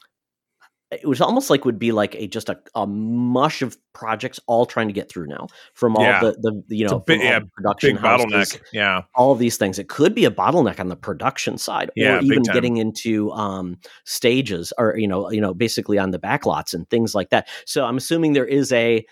it 0.90 1.06
was 1.06 1.20
almost 1.20 1.50
like 1.50 1.64
would 1.64 1.78
be 1.78 1.92
like 1.92 2.14
a 2.14 2.26
just 2.26 2.48
a, 2.48 2.58
a 2.74 2.86
mush 2.86 3.60
of 3.60 3.76
projects 3.92 4.40
all 4.46 4.64
trying 4.64 4.88
to 4.88 4.94
get 4.94 5.10
through 5.10 5.26
now 5.26 5.46
from 5.74 5.96
all 5.96 6.02
yeah. 6.02 6.20
the, 6.20 6.62
the 6.66 6.76
you 6.76 6.86
know 6.86 7.00
big, 7.00 7.20
yeah, 7.20 7.40
production 7.54 7.94
big 7.94 8.00
houses, 8.00 8.28
bottleneck 8.28 8.60
yeah. 8.72 9.02
all 9.14 9.32
of 9.32 9.38
these 9.38 9.56
things. 9.56 9.78
It 9.78 9.88
could 9.88 10.14
be 10.14 10.24
a 10.24 10.30
bottleneck 10.30 10.80
on 10.80 10.88
the 10.88 10.96
production 10.96 11.58
side 11.58 11.90
yeah, 11.94 12.18
or 12.18 12.22
even 12.22 12.42
getting 12.42 12.78
into 12.78 13.30
um, 13.32 13.76
stages 14.04 14.72
or 14.78 14.96
you 14.96 15.08
know 15.08 15.30
you 15.30 15.40
know 15.40 15.52
basically 15.52 15.98
on 15.98 16.10
the 16.10 16.18
backlots 16.18 16.72
and 16.72 16.88
things 16.88 17.14
like 17.14 17.30
that. 17.30 17.48
So 17.66 17.84
i'm 17.84 17.96
assuming 17.96 18.32
there 18.32 18.46
is 18.46 18.72
a 18.72 19.04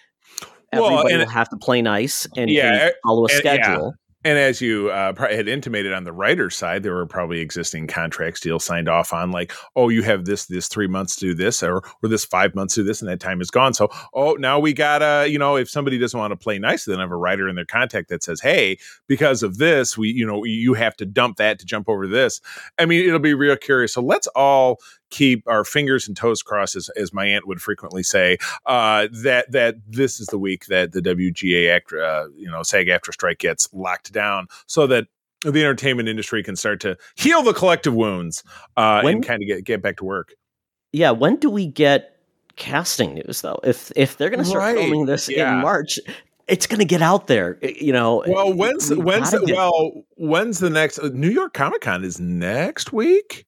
everybody 0.72 1.14
well, 1.14 1.18
will 1.18 1.28
have 1.28 1.48
to 1.50 1.56
play 1.56 1.82
nice 1.82 2.26
and 2.36 2.50
yeah, 2.50 2.90
follow 3.04 3.26
a 3.26 3.28
schedule 3.28 3.94
And 4.26 4.40
as 4.40 4.60
you 4.60 4.90
uh, 4.90 5.14
had 5.14 5.46
intimated 5.46 5.92
on 5.92 6.02
the 6.02 6.12
writer's 6.12 6.56
side, 6.56 6.82
there 6.82 6.94
were 6.94 7.06
probably 7.06 7.38
existing 7.38 7.86
contracts 7.86 8.40
deals 8.40 8.64
signed 8.64 8.88
off 8.88 9.12
on, 9.12 9.30
like, 9.30 9.52
oh, 9.76 9.88
you 9.88 10.02
have 10.02 10.24
this 10.24 10.46
this 10.46 10.66
three 10.66 10.88
months 10.88 11.14
to 11.16 11.26
do 11.26 11.32
this, 11.34 11.62
or 11.62 11.84
or 12.02 12.08
this 12.08 12.24
five 12.24 12.52
months 12.52 12.74
to 12.74 12.80
do 12.80 12.86
this, 12.88 13.00
and 13.00 13.08
that 13.08 13.20
time 13.20 13.40
is 13.40 13.52
gone. 13.52 13.72
So, 13.72 13.88
oh, 14.14 14.32
now 14.32 14.58
we 14.58 14.72
gotta, 14.72 15.28
you 15.30 15.38
know, 15.38 15.54
if 15.54 15.70
somebody 15.70 15.96
doesn't 15.96 16.18
want 16.18 16.32
to 16.32 16.36
play 16.36 16.58
nice, 16.58 16.86
then 16.86 16.98
have 16.98 17.12
a 17.12 17.16
writer 17.16 17.48
in 17.48 17.54
their 17.54 17.64
contact 17.64 18.08
that 18.08 18.24
says, 18.24 18.40
hey, 18.40 18.78
because 19.06 19.44
of 19.44 19.58
this, 19.58 19.96
we, 19.96 20.08
you 20.08 20.26
know, 20.26 20.42
you 20.42 20.74
have 20.74 20.96
to 20.96 21.06
dump 21.06 21.36
that 21.36 21.60
to 21.60 21.64
jump 21.64 21.88
over 21.88 22.08
this. 22.08 22.40
I 22.80 22.84
mean, 22.84 23.06
it'll 23.06 23.20
be 23.20 23.34
real 23.34 23.56
curious. 23.56 23.92
So 23.92 24.02
let's 24.02 24.26
all 24.34 24.80
keep 25.10 25.42
our 25.46 25.64
fingers 25.64 26.08
and 26.08 26.16
toes 26.16 26.42
crossed, 26.42 26.76
as, 26.76 26.88
as 26.90 27.12
my 27.12 27.26
aunt 27.26 27.46
would 27.46 27.60
frequently 27.60 28.02
say, 28.02 28.38
uh, 28.66 29.08
that 29.22 29.50
that 29.52 29.76
this 29.86 30.20
is 30.20 30.26
the 30.28 30.38
week 30.38 30.66
that 30.66 30.92
the 30.92 31.00
WGA 31.00 31.74
act, 31.74 31.92
uh, 31.92 32.26
you 32.36 32.50
know, 32.50 32.62
SAG-AFTRA 32.62 33.12
strike 33.12 33.38
gets 33.38 33.68
locked 33.72 34.12
down, 34.12 34.46
so 34.66 34.86
that 34.86 35.06
the 35.44 35.60
entertainment 35.60 36.08
industry 36.08 36.42
can 36.42 36.56
start 36.56 36.80
to 36.80 36.96
heal 37.14 37.42
the 37.42 37.52
collective 37.52 37.94
wounds 37.94 38.42
uh, 38.76 39.00
When- 39.02 39.16
and 39.16 39.26
kind 39.26 39.42
of 39.42 39.48
get 39.48 39.64
get 39.64 39.82
back 39.82 39.96
to 39.98 40.04
work. 40.04 40.34
Yeah, 40.92 41.10
when 41.10 41.36
do 41.36 41.50
we 41.50 41.66
get 41.66 42.16
casting 42.56 43.14
news 43.14 43.42
though? 43.42 43.60
If 43.62 43.92
if 43.96 44.16
they're 44.16 44.30
going 44.30 44.40
to 44.40 44.46
start 44.46 44.62
Right, 44.62 44.76
filming 44.76 45.06
this 45.06 45.28
yeah. 45.28 45.56
in 45.56 45.60
March, 45.60 46.00
it's 46.48 46.66
going 46.66 46.78
to 46.78 46.86
get 46.86 47.02
out 47.02 47.26
there. 47.26 47.58
You 47.62 47.92
know. 47.92 48.24
Well, 48.26 48.52
when's 48.52 48.90
we 48.90 48.96
when's 48.96 49.30
the, 49.30 49.52
well 49.54 50.04
when's 50.16 50.58
the 50.58 50.70
next 50.70 50.98
uh, 50.98 51.10
New 51.12 51.30
York 51.30 51.52
Comic 51.54 51.82
Con 51.82 52.02
is 52.04 52.18
next 52.18 52.92
week. 52.92 53.46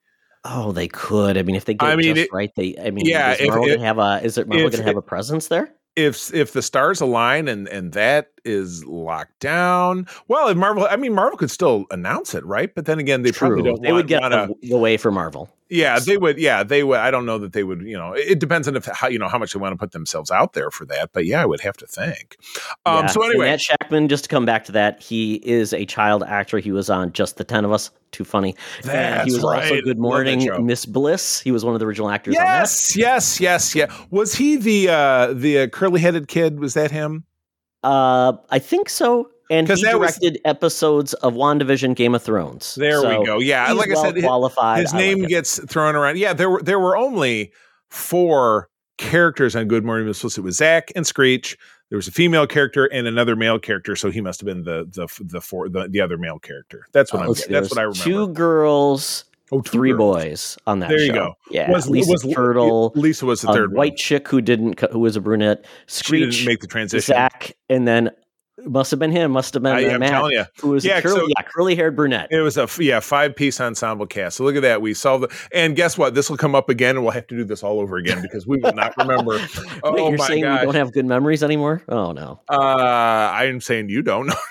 Oh, 0.51 0.73
they 0.73 0.89
could. 0.89 1.37
I 1.37 1.43
mean, 1.43 1.57
if 1.57 1.65
they 1.67 1.75
get 1.75 1.87
I 1.87 1.97
mean, 1.97 2.15
just 2.15 2.27
it- 2.29 2.33
right, 2.33 2.51
they. 2.57 2.75
I 2.83 2.91
mean, 2.91 3.05
yeah, 3.07 3.33
Is 3.35 3.41
if- 3.41 3.49
Marvel 3.49 3.65
if- 3.65 3.69
going 3.71 3.81
to 3.81 3.87
have 3.87 3.99
a? 3.99 4.21
Is 4.25 4.39
it 4.39 4.49
Marvel 4.49 4.67
if 4.67 4.73
going 4.73 4.83
to 4.83 4.89
have 4.89 4.97
a 4.97 5.03
presence 5.03 5.49
there? 5.49 5.75
if 5.97 6.33
if 6.33 6.53
the 6.53 6.63
stars 6.63 7.01
align 7.01 7.49
and 7.49 7.67
and 7.69 7.93
that 7.93 8.29
is 8.49 8.85
locked 8.87 9.39
down, 9.41 10.07
well, 10.27 10.49
if 10.49 10.57
Marvel, 10.57 10.87
I 10.91 10.97
mean, 10.97 11.15
Marvel 11.15 11.37
could 11.39 11.51
still 11.51 11.85
announce 11.91 12.35
it, 12.35 12.45
right? 12.45 12.75
But 12.75 12.87
then 12.87 12.99
again, 12.99 13.23
they 13.23 13.33
probably 13.33 13.63
don't. 13.63 13.83
They 13.83 13.93
would 13.93 14.09
get 14.09 14.23
wanna- 14.23 14.49
the, 14.63 14.69
the 14.71 14.79
way 14.79 14.97
for 14.97 15.11
Marvel. 15.13 15.51
Yeah, 15.71 15.99
they 15.99 16.17
would. 16.17 16.39
Yeah, 16.39 16.63
they 16.63 16.83
would. 16.83 16.99
I 16.99 17.11
don't 17.11 17.27
know 17.27 17.37
that 17.37 17.53
they 17.53 17.63
would. 17.63 17.83
You 17.83 17.99
know, 17.99 18.15
it 18.15 18.39
depends 18.39 18.67
on 18.69 18.75
if 18.75 18.87
how 18.87 19.07
you 19.09 19.19
know 19.19 19.29
how 19.29 19.37
much 19.37 19.53
they 19.53 19.61
want 19.61 19.75
to 19.75 19.77
put 19.77 19.93
themselves 19.93 20.31
out 20.31 20.55
there 20.55 20.71
for 20.71 20.87
that. 20.87 21.11
But 21.13 21.27
yeah, 21.27 21.43
I 21.43 21.45
would 21.45 21.61
have 21.61 21.77
to 21.77 21.87
think. 21.87 22.39
Um. 22.87 23.05
Yeah. 23.05 23.07
So 23.09 23.23
And 23.23 23.33
anyway, 23.33 23.51
Matt 23.51 23.61
Shakman. 23.61 24.09
Just 24.09 24.25
to 24.25 24.31
come 24.31 24.47
back 24.47 24.65
to 24.65 24.73
that, 24.73 25.03
he 25.03 25.35
is 25.47 25.75
a 25.75 25.85
child 25.85 26.23
actor. 26.23 26.59
He 26.59 26.73
was 26.73 26.89
on 26.89 27.13
Just 27.13 27.37
the 27.37 27.45
Ten 27.45 27.67
of 27.67 27.73
Us. 27.73 27.91
Too 28.13 28.25
funny. 28.25 28.57
and 28.85 28.91
That's 28.93 29.27
he 29.27 29.35
was 29.35 29.45
right. 29.45 29.65
also 29.71 29.83
Good 29.83 29.99
Morning. 29.99 30.49
Miss 30.65 30.87
Bliss. 30.87 31.39
He 31.41 31.51
was 31.53 31.67
one 31.67 31.75
of 31.75 31.81
the 31.81 31.87
original 31.87 32.09
actors 32.09 32.35
on 32.39 32.45
that. 32.47 32.61
yes, 32.61 32.97
yes, 32.97 33.39
yes, 33.39 33.75
yeah. 33.75 33.95
Was 34.11 34.35
he 34.35 34.57
the 34.57 34.89
uh 34.89 35.35
the 35.35 35.59
uh, 35.59 35.67
curly 35.67 36.01
headed 36.01 36.29
kid? 36.29 36.61
Was 36.61 36.73
that 36.73 36.91
him? 36.91 37.25
Uh, 37.83 38.33
I 38.51 38.59
think 38.59 38.89
so. 38.89 39.31
And 39.51 39.67
he 39.67 39.83
that 39.83 39.99
was- 39.99 40.17
directed 40.19 40.41
episodes 40.45 41.15
of 41.15 41.33
WandaVision, 41.35 41.95
Game 41.97 42.15
of 42.15 42.23
Thrones. 42.23 42.75
There 42.75 43.01
So 43.01 43.21
we 43.21 43.25
go. 43.27 43.39
Yeah, 43.39 43.73
like 43.73 43.91
I 43.91 43.95
said, 43.95 44.17
qualified. 44.23 44.81
his 44.83 44.93
like 44.93 45.01
name 45.01 45.25
it. 45.25 45.29
gets 45.29 45.59
thrown 45.71 45.97
around. 45.97 46.19
Yeah, 46.19 46.33
there 46.35 46.51
were 46.51 46.63
there 46.63 46.79
were 46.79 46.97
only 46.97 47.53
four 47.89 48.69
characters 48.99 49.57
on 49.57 49.67
Good 49.69 49.85
Morning 49.85 50.07
Miss. 50.07 50.23
It 50.37 50.41
was 50.43 50.57
Zach 50.57 50.93
and 50.97 51.07
Screech. 51.07 51.57
There 51.91 51.97
was 51.97 52.07
a 52.09 52.13
female 52.13 52.47
character 52.47 52.85
and 52.87 53.07
another 53.07 53.35
male 53.37 53.59
character. 53.59 53.97
So 53.97 54.11
he 54.11 54.21
must 54.21 54.41
have 54.41 54.47
been 54.47 54.65
the 54.65 54.85
the 54.93 55.09
the 55.25 55.41
four 55.41 55.71
the, 55.71 55.89
the 55.89 56.01
other 56.03 56.19
male 56.19 56.39
character. 56.39 56.85
That's 56.93 57.13
what 57.13 57.23
Uh, 57.23 57.29
I'm. 57.31 57.35
That's 57.49 57.71
what 57.71 57.79
I 57.79 57.83
remember. 57.85 58.05
Two 58.05 58.29
girls, 58.35 59.25
oh, 59.53 59.61
two 59.61 59.71
three 59.71 59.91
girls. 59.91 59.99
boys 59.99 60.59
on 60.67 60.79
that 60.81 60.89
There 60.89 60.99
you 61.01 61.07
show. 61.09 61.15
go. 61.15 61.35
Yeah, 61.51 61.71
Was 61.71 61.89
Lisa 61.89 62.11
was 62.13 62.23
Turtle, 62.35 62.93
Lisa 62.95 63.27
was 63.27 63.43
the 63.43 63.51
a 63.51 63.55
third 63.55 63.73
white 63.75 63.97
chick 63.97 64.29
who 64.29 64.41
didn't, 64.41 64.81
who 64.93 64.99
was 65.01 65.17
a 65.17 65.21
brunette, 65.21 65.65
Screech, 65.87 66.47
make 66.47 66.61
the 66.61 66.67
transition. 66.67 67.15
Zach, 67.15 67.57
and 67.69 67.87
then 67.89 68.11
must 68.67 68.91
have 68.91 68.99
been 69.01 69.13
him. 69.13 69.33
Must 69.33 69.55
have 69.55 69.63
been 69.63 69.73
I, 69.77 69.81
am 69.83 70.01
telling 70.01 70.33
you, 70.33 70.45
who 70.61 70.71
was 70.71 70.85
Yeah, 70.85 70.99
a 70.99 71.03
curly, 71.03 71.21
so- 71.21 71.27
yeah, 71.29 71.43
curly 71.43 71.75
haired 71.77 71.95
brunette. 71.97 72.29
it 72.31 72.41
was 72.41 72.57
a 72.57 72.69
yeah 72.79 73.01
five 73.01 73.37
piece 73.37 73.61
ensemble 73.61 74.07
cast. 74.07 74.37
So 74.39 74.45
look 74.45 74.57
at 74.57 74.63
that. 74.63 74.83
We 74.83 74.95
solved 74.95 75.25
it. 75.25 75.31
And 75.53 75.77
guess 75.77 75.97
what? 75.97 76.15
This 76.15 76.29
will 76.31 76.37
come 76.37 76.55
up 76.55 76.69
again, 76.69 76.97
and 76.97 77.05
we'll 77.05 77.13
have 77.13 77.27
to 77.29 77.37
do 77.37 77.45
this 77.45 77.63
all 77.63 77.81
over 77.81 77.97
again 77.97 78.21
because 78.23 78.47
we 78.47 78.59
will 78.59 78.73
not 78.73 78.97
remember. 78.97 79.39
oh 79.83 79.93
Wait, 79.93 80.03
you're 80.09 80.17
my 80.19 80.27
saying 80.27 80.43
gosh. 80.43 80.61
we 80.61 80.67
don't 80.67 80.75
have 80.75 80.93
good 80.93 81.07
memories 81.07 81.43
anymore? 81.43 81.83
Oh 81.89 82.13
no. 82.13 82.41
uh, 82.49 82.55
I'm 82.57 83.61
saying 83.61 83.89
you 83.91 84.03
don't. 84.03 84.33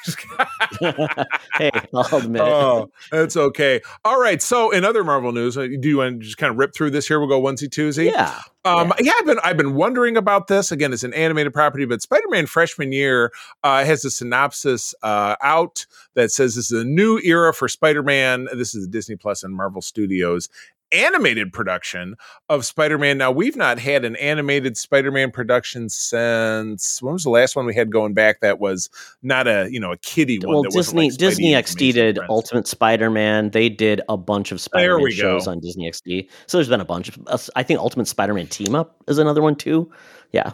Hey, 1.54 1.72
I'll 1.94 2.18
admit 2.18 2.42
it. 2.42 2.48
oh, 2.48 2.92
that's 3.12 3.36
okay. 3.36 3.82
All 4.06 4.20
right. 4.20 4.42
So, 4.42 4.70
in 4.72 4.86
other 4.86 5.04
Marvel 5.04 5.32
news, 5.32 5.58
uh, 5.58 5.62
do 5.80 5.90
you 5.90 5.98
want 5.98 6.20
to 6.20 6.26
just 6.26 6.38
kind 6.38 6.52
of 6.52 6.58
rip 6.58 6.74
through 6.76 6.92
this 6.92 7.08
here? 7.08 7.20
We'll 7.20 7.30
go 7.30 7.42
onesie 7.42 7.68
twosie. 7.70 8.12
Yeah. 8.12 8.40
Um, 8.68 8.94
yeah. 9.00 9.14
I've 9.18 9.26
been 9.26 9.40
I've 9.44 9.58
been 9.58 9.74
wondering 9.74 10.18
about 10.18 10.48
this. 10.48 10.72
Again, 10.72 10.94
it's 10.94 11.04
an 11.04 11.14
animated 11.14 11.54
property, 11.54 11.86
but 11.86 12.02
Spider-Man 12.02 12.46
Freshman 12.46 12.92
Year 12.92 13.32
uh, 13.64 13.84
has 13.84 14.04
a 14.06 14.12
synopsis 14.12 14.94
uh, 15.04 15.36
out 15.42 15.86
that 16.16 16.32
says 16.32 16.56
this 16.56 16.72
is 16.72 16.82
a 16.82 16.86
new 16.86 17.20
era 17.24 17.54
for 17.54 17.68
Spider-Man. 17.68 18.48
This 18.56 18.76
is 18.76 18.88
Disney 18.88 19.16
Plus 19.16 19.44
and 19.44 19.56
Marvel 19.56 19.82
Studios 19.82 20.50
animated 20.92 21.54
production 21.54 22.16
of 22.50 22.66
Spider-Man. 22.66 23.18
Now 23.18 23.32
we've 23.32 23.56
not 23.56 23.80
had 23.80 24.06
an 24.06 24.16
animated 24.18 24.78
Spider-Man 24.78 25.32
production 25.32 25.90
since 25.90 27.02
when 27.02 27.14
was 27.14 27.24
the 27.24 27.30
last 27.30 27.56
one 27.56 27.66
we 27.66 27.76
had 27.76 27.92
going 27.92 28.14
back 28.14 28.40
that 28.42 28.60
was 28.60 28.90
not 29.22 29.48
a 29.48 29.68
you 29.70 29.80
know 29.80 29.92
a 29.92 29.98
kiddie 29.98 30.40
one. 30.40 30.54
Well, 30.54 30.64
Disney 30.64 31.10
like 31.10 31.18
Disney 31.18 31.52
XD 31.52 31.94
did. 31.94 32.20
Ultimate 32.30 32.68
Spider-Man. 32.68 33.52
They 33.52 33.70
did 33.70 34.02
a 34.10 34.18
bunch 34.18 34.52
of 34.52 34.62
Spider-Man 34.62 35.12
shows 35.12 35.46
go. 35.46 35.52
on 35.52 35.60
Disney 35.60 35.90
XD. 35.90 36.30
So 36.48 36.58
there's 36.58 36.70
been 36.70 36.82
a 36.82 36.86
bunch 36.86 37.10
of. 37.10 37.50
I 37.56 37.64
think 37.64 37.80
Ultimate 37.80 38.08
Spider-Man 38.08 38.48
Team 38.48 38.76
Up 38.76 39.04
is 39.08 39.18
another 39.18 39.42
one 39.42 39.56
too. 39.56 39.92
Yeah. 40.32 40.54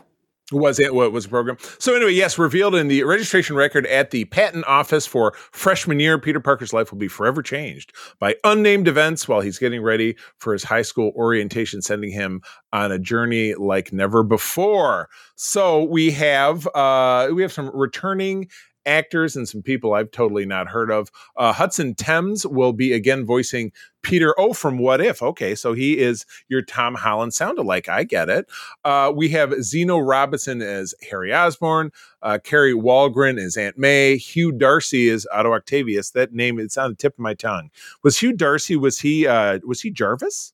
Was 0.51 0.77
it 0.77 0.93
what 0.93 1.13
was 1.13 1.23
the 1.23 1.29
program? 1.29 1.57
So 1.79 1.95
anyway, 1.95 2.11
yes, 2.11 2.37
revealed 2.37 2.75
in 2.75 2.89
the 2.89 3.03
registration 3.03 3.55
record 3.55 3.85
at 3.87 4.11
the 4.11 4.25
patent 4.25 4.65
office 4.67 5.07
for 5.07 5.33
freshman 5.51 6.01
year, 6.01 6.19
Peter 6.19 6.41
Parker's 6.41 6.73
life 6.73 6.91
will 6.91 6.99
be 6.99 7.07
forever 7.07 7.41
changed 7.41 7.93
by 8.19 8.35
unnamed 8.43 8.89
events 8.89 9.27
while 9.27 9.39
he's 9.39 9.57
getting 9.57 9.81
ready 9.81 10.17
for 10.37 10.51
his 10.51 10.63
high 10.63 10.81
school 10.81 11.13
orientation, 11.15 11.81
sending 11.81 12.11
him 12.11 12.41
on 12.73 12.91
a 12.91 12.99
journey 12.99 13.55
like 13.55 13.93
never 13.93 14.21
before. 14.21 15.09
So 15.35 15.83
we 15.83 16.11
have 16.11 16.67
uh 16.75 17.29
we 17.33 17.41
have 17.41 17.53
some 17.53 17.71
returning 17.73 18.49
actors 18.85 19.35
and 19.35 19.47
some 19.47 19.61
people 19.61 19.93
I've 19.93 20.11
totally 20.11 20.45
not 20.45 20.67
heard 20.67 20.91
of. 20.91 21.09
Uh, 21.37 21.53
Hudson 21.53 21.95
Thames 21.95 22.45
will 22.45 22.73
be 22.73 22.93
again 22.93 23.25
voicing 23.25 23.71
Peter 24.01 24.37
O 24.37 24.53
from 24.53 24.77
What 24.77 24.99
If. 25.01 25.21
Okay, 25.21 25.55
so 25.55 25.73
he 25.73 25.97
is 25.97 26.25
your 26.49 26.61
Tom 26.61 26.95
Holland 26.95 27.33
sound 27.33 27.57
alike. 27.57 27.87
I 27.87 28.03
get 28.03 28.29
it. 28.29 28.49
Uh, 28.83 29.11
we 29.15 29.29
have 29.29 29.53
Zeno 29.63 29.97
Robinson 29.99 30.61
as 30.61 30.93
Harry 31.09 31.33
Osborn. 31.33 31.91
uh, 32.21 32.39
Kari 32.43 32.73
Wahlgren 32.73 33.39
as 33.39 33.57
Aunt 33.57 33.77
May, 33.77 34.17
Hugh 34.17 34.51
Darcy 34.51 35.09
as 35.09 35.27
Otto 35.31 35.53
Octavius. 35.53 36.11
That 36.11 36.33
name 36.33 36.59
it's 36.59 36.77
on 36.77 36.91
the 36.91 36.95
tip 36.95 37.13
of 37.13 37.19
my 37.19 37.33
tongue. 37.33 37.69
Was 38.03 38.17
Hugh 38.17 38.33
Darcy? 38.33 38.75
Was 38.75 38.99
he? 38.99 39.27
Uh, 39.27 39.59
was 39.65 39.81
he 39.81 39.91
Jarvis? 39.91 40.53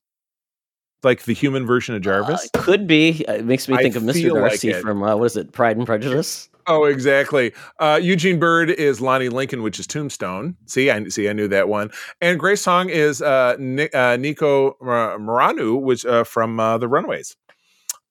Like 1.02 1.22
the 1.22 1.32
human 1.32 1.66
version 1.66 1.94
of 1.94 2.02
Jarvis? 2.02 2.50
Uh, 2.54 2.62
could 2.62 2.86
be. 2.86 3.24
It 3.26 3.46
makes 3.46 3.68
me 3.68 3.74
I 3.74 3.82
think 3.82 3.96
of 3.96 4.02
Mr. 4.02 4.12
feel 4.14 4.34
like 4.34 4.50
Darcy 4.60 4.74
from 4.74 5.02
uh, 5.02 5.16
what 5.16 5.24
is 5.24 5.36
it? 5.36 5.50
Pride 5.50 5.78
and 5.78 5.86
Prejudice. 5.86 6.49
Oh, 6.66 6.84
exactly. 6.84 7.52
Uh, 7.78 7.98
Eugene 8.00 8.38
Byrd 8.38 8.70
is 8.70 9.00
Lonnie 9.00 9.28
Lincoln, 9.28 9.62
which 9.62 9.78
is 9.80 9.86
Tombstone. 9.86 10.56
See, 10.66 10.90
I 10.90 11.08
see, 11.08 11.28
I 11.28 11.32
knew 11.32 11.48
that 11.48 11.68
one. 11.68 11.90
And 12.20 12.38
Grace 12.38 12.60
Song 12.60 12.88
is 12.90 13.22
uh, 13.22 13.56
Ni- 13.58 13.90
uh, 13.90 14.16
Nico 14.16 14.76
Moranu, 14.82 15.80
which 15.80 16.04
uh, 16.04 16.24
from 16.24 16.60
uh, 16.60 16.78
the 16.78 16.88
Runaways. 16.88 17.36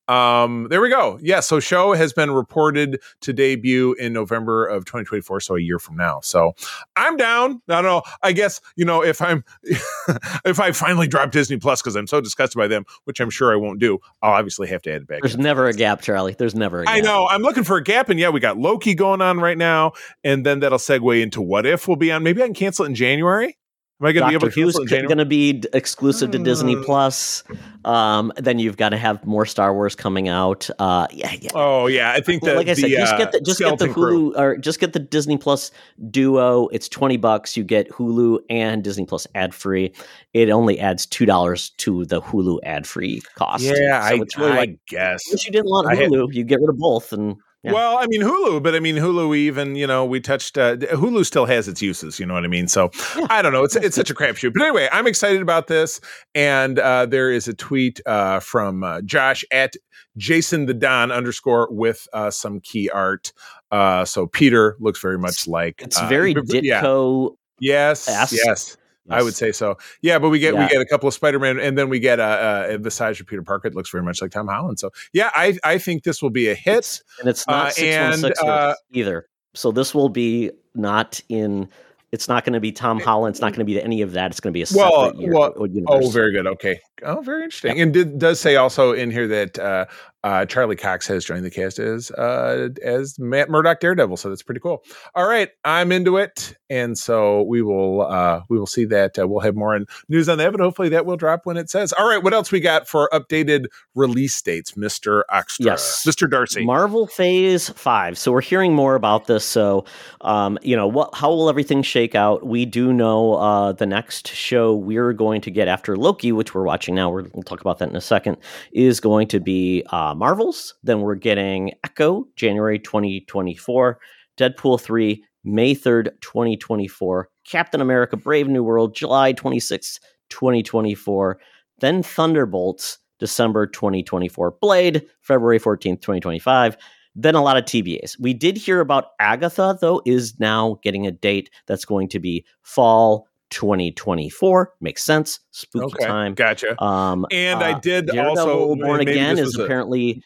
Um, 0.09 0.67
there 0.71 0.81
we 0.81 0.89
go. 0.89 1.19
Yeah, 1.21 1.39
so 1.39 1.59
show 1.59 1.93
has 1.93 2.13
been 2.13 2.31
reported 2.31 2.99
to 3.21 3.31
debut 3.31 3.93
in 3.93 4.11
November 4.11 4.65
of 4.65 4.83
2024, 4.85 5.39
so 5.39 5.55
a 5.55 5.61
year 5.61 5.77
from 5.77 5.97
now. 5.97 6.19
So 6.21 6.55
I'm 6.95 7.15
down. 7.15 7.61
I 7.69 7.75
don't 7.75 7.83
know. 7.83 8.01
I 8.23 8.31
guess 8.31 8.59
you 8.75 8.85
know 8.85 9.03
if 9.03 9.21
I'm 9.21 9.43
if 9.63 10.59
I 10.59 10.71
finally 10.71 11.07
drop 11.07 11.29
Disney 11.29 11.57
Plus 11.57 11.83
because 11.83 11.95
I'm 11.95 12.07
so 12.07 12.21
disgusted 12.21 12.57
by 12.57 12.67
them, 12.67 12.85
which 13.03 13.19
I'm 13.19 13.29
sure 13.29 13.53
I 13.53 13.55
won't 13.55 13.79
do. 13.79 13.99
I'll 14.23 14.33
obviously 14.33 14.67
have 14.69 14.81
to 14.83 14.91
add 14.91 15.03
it 15.03 15.07
back. 15.07 15.21
There's 15.21 15.37
never 15.37 15.67
a 15.67 15.73
gap, 15.73 16.01
Charlie. 16.01 16.35
There's 16.35 16.55
never 16.55 16.81
a 16.81 16.85
gap. 16.85 16.95
I 16.95 17.01
know. 17.01 17.27
I'm 17.27 17.43
looking 17.43 17.63
for 17.63 17.77
a 17.77 17.83
gap, 17.83 18.09
and 18.09 18.19
yeah, 18.19 18.29
we 18.29 18.39
got 18.39 18.57
Loki 18.57 18.95
going 18.95 19.21
on 19.21 19.39
right 19.39 19.57
now, 19.57 19.91
and 20.23 20.43
then 20.43 20.61
that'll 20.61 20.79
segue 20.79 21.21
into 21.21 21.39
what 21.39 21.67
if 21.67 21.87
we'll 21.87 21.97
be 21.97 22.11
on. 22.11 22.23
Maybe 22.23 22.41
I 22.41 22.45
can 22.45 22.55
cancel 22.55 22.85
it 22.85 22.89
in 22.89 22.95
January. 22.95 23.58
Am 24.01 24.05
I 24.07 24.13
going 24.13 24.23
to 24.23 24.29
be 24.29 24.33
able 24.35 24.47
to 24.49 24.53
Who's 24.53 24.75
cancel 24.75 24.81
it 24.81 24.83
in 24.83 24.87
January? 24.87 25.07
going 25.07 25.17
to 25.17 25.25
be 25.25 25.63
exclusive 25.73 26.31
to 26.31 26.39
Disney 26.39 26.77
Uh. 26.77 26.83
Plus. 26.83 27.43
Um, 27.83 28.31
then 28.37 28.57
you've 28.57 28.77
got 28.77 28.89
to 28.89 28.97
have 28.97 29.25
more 29.25 29.45
Star 29.45 29.73
Wars 29.73 29.93
coming 29.93 30.29
out. 30.29 30.69
Uh, 30.79 31.07
yeah, 31.11 31.33
yeah. 31.41 31.49
Oh 31.53 31.87
yeah, 31.87 32.11
I 32.13 32.21
think 32.21 32.43
that 32.43 32.55
like 32.55 32.69
I 32.69 32.75
said, 32.75 32.91
the, 32.91 32.95
just 32.95 33.13
uh, 33.13 33.17
get 33.17 33.31
the 33.33 33.41
just 33.41 33.59
get 33.59 33.69
the 33.69 33.75
Skeleton 33.77 33.93
Crew. 33.93 34.31
Hulu 34.33 34.39
or 34.39 34.57
just 34.57 34.79
get 34.79 34.93
the 34.93 34.99
Disney 34.99 35.37
Plus 35.37 35.71
Duo. 36.09 36.67
It's 36.69 36.87
twenty 36.87 37.17
bucks. 37.17 37.57
You 37.57 37.63
get 37.65 37.89
Hulu 37.89 38.39
and 38.49 38.83
Disney 38.83 39.05
Plus 39.05 39.27
ad 39.35 39.53
free. 39.53 39.93
It 40.33 40.49
only 40.49 40.79
adds 40.79 41.05
two 41.05 41.25
dollars 41.25 41.71
to 41.71 42.05
the 42.05 42.21
Hulu 42.21 42.59
ad 42.63 42.87
free 42.87 43.21
cost. 43.35 43.63
Yeah, 43.63 43.73
so 44.07 44.15
I, 44.15 44.21
really 44.37 44.51
I 44.53 44.55
like 44.57 44.79
guess. 44.87 45.21
if 45.33 45.45
you 45.45 45.51
didn't 45.51 45.69
want 45.69 45.87
I 45.87 45.95
had- 45.95 46.09
Hulu, 46.09 46.33
you 46.33 46.43
get 46.45 46.59
rid 46.61 46.69
of 46.69 46.77
both, 46.77 47.11
and 47.11 47.35
Yeah. 47.63 47.73
Well, 47.73 47.97
I 47.97 48.07
mean 48.07 48.21
Hulu, 48.21 48.63
but 48.63 48.73
I 48.73 48.79
mean 48.79 48.95
Hulu. 48.95 49.35
Even 49.35 49.75
you 49.75 49.85
know, 49.85 50.05
we 50.05 50.21
touched 50.21 50.57
uh, 50.57 50.77
Hulu 50.77 51.25
still 51.25 51.45
has 51.45 51.67
its 51.67 51.81
uses. 51.81 52.17
You 52.19 52.25
know 52.25 52.33
what 52.33 52.45
I 52.45 52.47
mean? 52.47 52.69
So 52.69 52.89
Yeah. 53.17 53.27
I 53.29 53.41
don't 53.41 53.51
know. 53.51 53.63
It's 53.65 53.75
it's 53.75 53.95
such 53.97 54.09
a 54.09 54.13
crapshoot. 54.13 54.53
But 54.53 54.63
anyway, 54.63 54.87
I'm 54.93 55.07
excited 55.07 55.41
about 55.41 55.67
this. 55.67 55.99
And 56.33 56.79
uh, 56.79 57.05
there 57.05 57.29
is 57.31 57.49
a 57.49 57.53
tweet 57.53 57.99
uh, 58.05 58.39
from 58.39 58.83
uh, 58.83 59.01
Josh 59.01 59.43
at 59.51 59.73
Jason 60.15 60.67
the 60.67 60.73
Don 60.73 61.11
underscore 61.11 61.67
with 61.69 62.07
uh, 62.13 62.31
some 62.31 62.61
key 62.61 62.89
art. 62.89 63.33
Uh, 63.71 64.05
so 64.05 64.25
Peter 64.25 64.77
looks 64.79 64.99
very 65.01 65.17
much 65.19 65.45
like 65.47 65.81
It's 65.81 65.99
uh, 65.99 66.07
very 66.07 66.33
b- 66.33 66.41
b- 66.47 66.61
yeah. 66.63 66.81
Ditko. 66.81 67.35
Yes, 67.59 68.07
esque. 68.07 68.77
Yes. 69.05 69.19
I 69.19 69.23
would 69.23 69.35
say 69.35 69.51
so. 69.51 69.77
Yeah, 70.01 70.19
but 70.19 70.29
we 70.29 70.39
get 70.39 70.53
Yeah. 70.53 70.63
we 70.63 70.69
get 70.69 70.81
a 70.81 70.85
couple 70.85 71.07
of 71.07 71.13
Spider 71.13 71.39
Man, 71.39 71.59
and 71.59 71.77
then 71.77 71.89
we 71.89 71.99
get 71.99 72.19
uh, 72.19 72.23
uh, 72.23 72.77
the 72.77 72.91
size 72.91 73.19
of 73.19 73.27
Peter 73.27 73.41
Parker. 73.43 73.67
It 73.67 73.75
looks 73.75 73.89
very 73.89 74.03
much 74.03 74.21
like 74.21 74.31
Tom 74.31 74.47
Holland. 74.47 74.79
So 74.79 74.91
yeah, 75.13 75.29
I 75.35 75.57
I 75.63 75.77
think 75.77 76.03
this 76.03 76.21
will 76.21 76.29
be 76.29 76.49
a 76.49 76.55
hit. 76.55 77.01
and 77.19 77.29
it's 77.29 77.47
not 77.47 77.67
Uh, 77.67 77.71
six 77.71 77.97
one 77.97 78.17
six 78.19 78.43
uh, 78.43 78.73
either. 78.91 79.27
So 79.55 79.71
this 79.71 79.93
will 79.95 80.09
be 80.09 80.51
not 80.75 81.19
in. 81.29 81.69
It's 82.11 82.27
not 82.27 82.43
going 82.43 82.53
to 82.53 82.59
be 82.59 82.71
Tom 82.71 82.99
Holland. 82.99 83.33
It's 83.33 83.41
not 83.41 83.51
going 83.53 83.59
to 83.59 83.71
be 83.71 83.79
any 83.81 84.01
of 84.01 84.13
that. 84.13 84.31
It's 84.31 84.39
going 84.39 84.51
to 84.51 84.57
be 84.57 84.63
a 84.63 84.65
separate 84.65 84.89
Well, 84.91 85.15
year, 85.15 85.31
well, 85.31 85.67
universe. 85.67 86.05
Oh, 86.05 86.09
very 86.09 86.33
good. 86.33 86.47
Okay. 86.47 86.79
Oh, 87.03 87.21
very 87.21 87.43
interesting. 87.43 87.79
And 87.79 87.93
did 87.93 88.19
does 88.19 88.39
say 88.39 88.55
also 88.55 88.93
in 88.93 89.11
here 89.11 89.27
that 89.27 89.59
uh, 89.59 89.85
uh, 90.23 90.45
Charlie 90.45 90.75
Cox 90.75 91.07
has 91.07 91.23
joined 91.23 91.45
the 91.45 91.49
cast 91.49 91.79
as 91.79 92.11
uh, 92.11 92.69
as 92.83 93.17
Matt 93.17 93.49
Murdock 93.49 93.79
Daredevil. 93.79 94.17
So 94.17 94.29
that's 94.29 94.43
pretty 94.43 94.59
cool. 94.59 94.83
All 95.15 95.27
right, 95.27 95.49
I'm 95.63 95.91
into 95.93 96.17
it, 96.17 96.57
and 96.69 96.97
so 96.97 97.43
we 97.43 97.61
will 97.61 98.01
uh, 98.01 98.41
we 98.49 98.59
will 98.59 98.67
see 98.67 98.83
that. 98.85 99.17
Uh, 99.17 99.27
we'll 99.27 99.39
have 99.39 99.55
more 99.55 99.75
in 99.75 99.85
news 100.09 100.27
on 100.27 100.37
that, 100.39 100.51
but 100.51 100.59
hopefully 100.59 100.89
that 100.89 101.05
will 101.05 101.15
drop 101.15 101.45
when 101.45 101.55
it 101.55 101.69
says. 101.69 101.93
All 101.93 102.07
right, 102.07 102.21
what 102.21 102.33
else 102.33 102.51
we 102.51 102.59
got 102.59 102.87
for 102.87 103.09
updated 103.13 103.67
release 103.95 104.41
dates, 104.41 104.75
Mister 104.75 105.23
Oxtra, 105.31 105.65
Yes. 105.65 106.05
Mister 106.05 106.27
Darcy? 106.27 106.65
Marvel 106.65 107.07
Phase 107.07 107.69
Five. 107.69 108.17
So 108.17 108.33
we're 108.33 108.41
hearing 108.41 108.73
more 108.73 108.95
about 108.95 109.27
this. 109.27 109.45
So, 109.45 109.85
um, 110.21 110.59
you 110.61 110.75
know, 110.75 110.87
what? 110.87 111.15
How 111.15 111.29
will 111.29 111.49
everything 111.49 111.81
shake 111.81 112.13
out? 112.13 112.45
We 112.45 112.65
do 112.65 112.91
know 112.91 113.35
uh, 113.35 113.71
the 113.71 113.85
next 113.85 114.27
show 114.27 114.75
we're 114.75 115.13
going 115.13 115.39
to 115.41 115.51
get 115.51 115.69
after 115.69 115.95
Loki, 115.95 116.33
which 116.33 116.53
we're 116.53 116.63
watching 116.63 116.88
now. 116.93 117.09
We're, 117.09 117.25
we'll 117.33 117.43
talk 117.43 117.61
about 117.61 117.79
that 117.79 117.89
in 117.89 117.95
a 117.95 118.01
second. 118.01 118.37
Is 118.71 118.99
going 118.99 119.27
to 119.29 119.39
be 119.39 119.83
uh, 119.89 120.13
Marvels. 120.15 120.75
Then 120.83 121.01
we're 121.01 121.15
getting 121.15 121.73
Echo, 121.83 122.27
January 122.35 122.79
2024. 122.79 123.99
Deadpool 124.37 124.79
3, 124.79 125.23
May 125.43 125.75
3rd, 125.75 126.11
2024. 126.21 127.29
Captain 127.45 127.81
America: 127.81 128.17
Brave 128.17 128.47
New 128.47 128.63
World, 128.63 128.95
July 128.95 129.33
26th, 129.33 129.99
2024. 130.29 131.39
Then 131.79 132.03
Thunderbolts, 132.03 132.99
December 133.19 133.67
2024. 133.67 134.57
Blade, 134.61 135.05
February 135.21 135.59
14th, 135.59 136.01
2025. 136.01 136.77
Then 137.15 137.35
a 137.35 137.43
lot 137.43 137.57
of 137.57 137.65
TBAs. 137.65 138.19
We 138.19 138.33
did 138.33 138.55
hear 138.55 138.79
about 138.79 139.07
Agatha, 139.19 139.77
though, 139.81 140.01
is 140.05 140.39
now 140.39 140.79
getting 140.83 141.05
a 141.07 141.11
date 141.11 141.49
that's 141.67 141.85
going 141.85 142.07
to 142.09 142.19
be 142.19 142.45
fall 142.61 143.27
2024. 143.49 144.73
Makes 144.81 145.03
sense. 145.03 145.39
Spooky 145.51 145.85
Okay, 145.85 146.05
time. 146.05 146.33
gotcha. 146.33 146.81
Um, 146.83 147.25
And 147.31 147.61
I 147.63 147.73
uh, 147.73 147.79
did 147.79 148.07
Daredevil 148.07 148.29
also 148.39 148.75
Born 148.75 149.01
Again 149.01 149.37
is 149.37 149.47
was 149.47 149.57
a- 149.59 149.63
apparently 149.63 150.23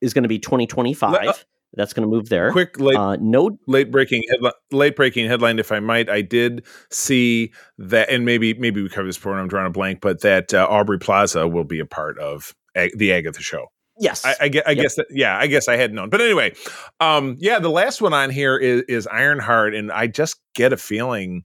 is 0.00 0.12
going 0.14 0.24
to 0.24 0.28
be 0.28 0.38
2025. 0.38 1.12
Let- 1.12 1.26
uh, 1.28 1.32
that's 1.74 1.94
going 1.94 2.06
to 2.06 2.14
move 2.14 2.28
there. 2.28 2.52
Quick 2.52 2.78
late 2.78 2.96
Uh, 2.98 3.16
no, 3.18 3.58
late 3.66 3.90
breaking 3.90 4.22
headline 4.30 4.52
late 4.72 4.94
breaking 4.94 5.26
headline 5.26 5.58
if 5.58 5.72
i 5.72 5.80
might 5.80 6.10
i 6.10 6.20
did 6.20 6.66
see 6.90 7.50
that 7.78 8.10
and 8.10 8.26
maybe 8.26 8.52
maybe 8.54 8.82
we 8.82 8.90
covered 8.90 9.08
this 9.08 9.16
before 9.16 9.38
i'm 9.38 9.48
drawing 9.48 9.66
a 9.66 9.70
blank 9.70 10.00
but 10.02 10.20
that 10.20 10.52
uh, 10.52 10.66
aubrey 10.68 10.98
plaza 10.98 11.48
will 11.48 11.64
be 11.64 11.78
a 11.80 11.86
part 11.86 12.18
of 12.18 12.54
Ag- 12.74 12.96
the 12.98 13.10
agatha 13.12 13.40
show 13.40 13.68
yes, 13.98 14.22
i, 14.26 14.34
I, 14.40 14.48
guess, 14.48 14.62
I 14.66 14.70
Yep. 14.72 14.82
guess 14.82 14.94
that 14.96 15.06
yeah 15.10 15.38
i 15.38 15.46
guess 15.46 15.66
i 15.66 15.76
had 15.76 15.94
known 15.94 16.10
but 16.10 16.20
anyway 16.20 16.52
um 17.00 17.36
yeah 17.38 17.58
the 17.58 17.70
last 17.70 18.02
one 18.02 18.12
on 18.12 18.28
here 18.28 18.58
is 18.58 18.82
is 18.82 19.06
ironheart 19.06 19.74
and 19.74 19.90
i 19.92 20.06
just 20.06 20.36
get 20.54 20.74
a 20.74 20.76
feeling 20.76 21.42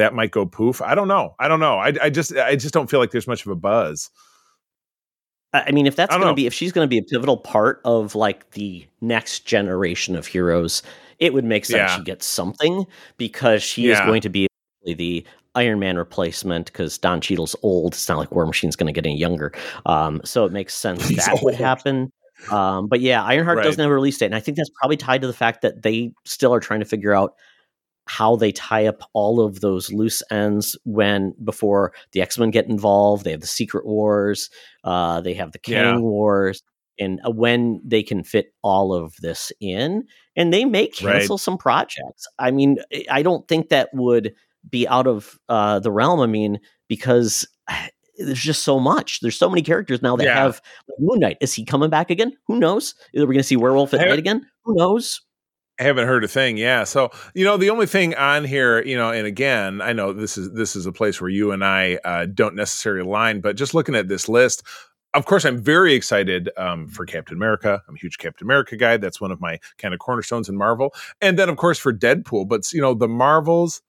that 0.00 0.14
might 0.14 0.30
go 0.30 0.44
poof 0.46 0.80
i 0.82 0.94
don't 0.94 1.08
know 1.08 1.34
i 1.38 1.46
don't 1.46 1.60
know 1.60 1.76
i, 1.76 1.92
I 2.02 2.10
just 2.10 2.34
i 2.36 2.56
just 2.56 2.74
don't 2.74 2.90
feel 2.90 2.98
like 3.00 3.10
there's 3.10 3.26
much 3.26 3.44
of 3.46 3.52
a 3.52 3.56
buzz 3.56 4.10
I 5.52 5.72
mean, 5.72 5.88
if 5.88 5.96
that's 5.96 6.14
going 6.14 6.28
to 6.28 6.32
be, 6.34 6.46
if 6.46 6.54
she's 6.54 6.70
going 6.70 6.84
to 6.84 6.88
be 6.88 6.98
a 6.98 7.02
pivotal 7.02 7.36
part 7.36 7.80
of 7.84 8.14
like 8.14 8.52
the 8.52 8.86
next 9.00 9.46
generation 9.46 10.14
of 10.14 10.24
heroes, 10.24 10.80
it 11.18 11.34
would 11.34 11.44
make 11.44 11.64
sense 11.64 11.90
Yeah. 11.90 11.96
she 11.96 12.04
gets 12.04 12.24
something 12.24 12.86
because 13.16 13.60
she 13.60 13.88
is 13.90 13.98
going 13.98 14.20
to 14.20 14.28
be 14.28 14.46
the 14.86 15.26
Iron 15.56 15.80
Man 15.80 15.96
replacement 15.96 16.66
because 16.66 16.96
Don 16.98 17.20
Cheadle's 17.20 17.56
old. 17.64 17.94
It's 17.94 18.08
not 18.08 18.18
like 18.18 18.30
War 18.30 18.46
Machine's 18.46 18.76
going 18.76 18.86
to 18.86 18.92
get 18.92 19.04
any 19.04 19.18
younger. 19.18 19.52
Um, 19.86 20.20
so 20.24 20.44
it 20.44 20.52
makes 20.52 20.72
sense 20.72 21.04
He's 21.08 21.26
that 21.26 21.40
would 21.42 21.56
happen. 21.56 22.12
Um, 22.52 22.86
but 22.86 23.00
yeah, 23.00 23.24
Ironheart 23.24 23.56
Right. 23.58 23.64
doesn't 23.64 23.80
have 23.82 23.90
a 23.90 23.94
release 23.94 24.18
date, 24.18 24.26
and 24.26 24.36
I 24.36 24.40
think 24.40 24.56
that's 24.56 24.70
probably 24.78 24.96
tied 24.98 25.20
to 25.22 25.26
the 25.26 25.32
fact 25.32 25.62
that 25.62 25.82
they 25.82 26.12
still 26.24 26.54
are 26.54 26.60
trying 26.60 26.78
to 26.78 26.86
figure 26.86 27.12
out 27.12 27.34
how 28.10 28.34
they 28.34 28.50
tie 28.50 28.86
up 28.86 29.02
all 29.12 29.40
of 29.40 29.60
those 29.60 29.92
loose 29.92 30.20
ends 30.32 30.76
when 30.84 31.32
before 31.44 31.92
the 32.10 32.20
X-Men 32.20 32.50
get 32.50 32.66
involved. 32.66 33.24
They 33.24 33.30
have 33.30 33.40
the 33.40 33.46
Secret 33.46 33.86
Wars, 33.86 34.50
uh, 34.82 35.20
they 35.20 35.32
have 35.34 35.52
the 35.52 35.60
Kang 35.60 35.94
Yeah. 35.94 35.98
Wars, 35.98 36.60
and 36.98 37.20
uh, 37.24 37.30
when 37.30 37.80
they 37.84 38.02
can 38.02 38.24
fit 38.24 38.52
all 38.62 38.92
of 38.92 39.14
this 39.22 39.52
in, 39.60 40.02
and 40.34 40.52
they 40.52 40.64
may 40.64 40.82
Right. 41.02 41.18
cancel 41.20 41.38
some 41.38 41.56
projects. 41.56 42.26
I 42.38 42.50
mean, 42.50 42.78
I- 42.92 43.06
I 43.10 43.22
don't 43.22 43.46
think 43.46 43.68
that 43.68 43.90
would 43.94 44.34
be 44.68 44.88
out 44.88 45.06
of 45.06 45.38
uh, 45.48 45.78
the 45.78 45.92
realm. 45.92 46.18
I 46.20 46.26
mean, 46.26 46.58
because 46.88 47.46
there's 48.18 48.40
just 48.40 48.64
so 48.64 48.78
much. 48.80 49.20
There's 49.20 49.38
so 49.38 49.48
many 49.48 49.62
characters 49.62 50.02
now 50.02 50.16
that 50.16 50.24
Yeah. 50.24 50.34
have 50.42 50.60
Moon 50.98 51.20
Knight. 51.20 51.38
Is 51.40 51.54
he 51.54 51.64
coming 51.64 51.88
back 51.90 52.10
again? 52.10 52.32
Who 52.48 52.58
knows? 52.58 52.94
Are 53.16 53.20
we 53.20 53.26
going 53.26 53.36
to 53.38 53.42
see 53.44 53.56
Werewolf 53.56 53.94
at 53.94 54.00
I- 54.00 54.04
Night 54.08 54.18
again? 54.18 54.44
Who 54.64 54.74
knows? 54.74 55.20
I 55.80 55.84
haven't 55.84 56.06
heard 56.06 56.24
a 56.24 56.28
thing. 56.28 56.58
Yeah. 56.58 56.84
So, 56.84 57.10
you 57.34 57.42
know, 57.42 57.56
the 57.56 57.70
only 57.70 57.86
thing 57.86 58.14
on 58.14 58.44
here, 58.44 58.82
you 58.82 58.96
know, 58.96 59.10
and 59.10 59.26
again, 59.26 59.80
I 59.80 59.94
know 59.94 60.12
this 60.12 60.36
is 60.36 60.52
this 60.52 60.76
is 60.76 60.84
a 60.84 60.92
place 60.92 61.22
where 61.22 61.30
you 61.30 61.52
and 61.52 61.64
I 61.64 61.98
uh, 62.04 62.26
don't 62.26 62.54
necessarily 62.54 63.00
align, 63.00 63.40
but 63.40 63.56
just 63.56 63.72
looking 63.72 63.94
at 63.94 64.06
this 64.06 64.28
list, 64.28 64.62
of 65.14 65.24
course, 65.24 65.46
I'm 65.46 65.58
very 65.58 65.94
excited 65.94 66.50
um, 66.58 66.86
for 66.86 67.06
Captain 67.06 67.34
America. 67.34 67.82
I'm 67.88 67.94
a 67.94 67.98
huge 67.98 68.18
Captain 68.18 68.46
America 68.46 68.76
guy. 68.76 68.98
That's 68.98 69.22
one 69.22 69.32
of 69.32 69.40
my 69.40 69.58
kind 69.78 69.94
of 69.94 70.00
cornerstones 70.00 70.50
in 70.50 70.56
Marvel. 70.56 70.94
And 71.22 71.38
then, 71.38 71.48
of 71.48 71.56
course, 71.56 71.78
for 71.78 71.94
Deadpool. 71.94 72.46
But 72.46 72.70
you 72.74 72.82
know, 72.82 72.92
the 72.92 73.08
Marvels, 73.08 73.80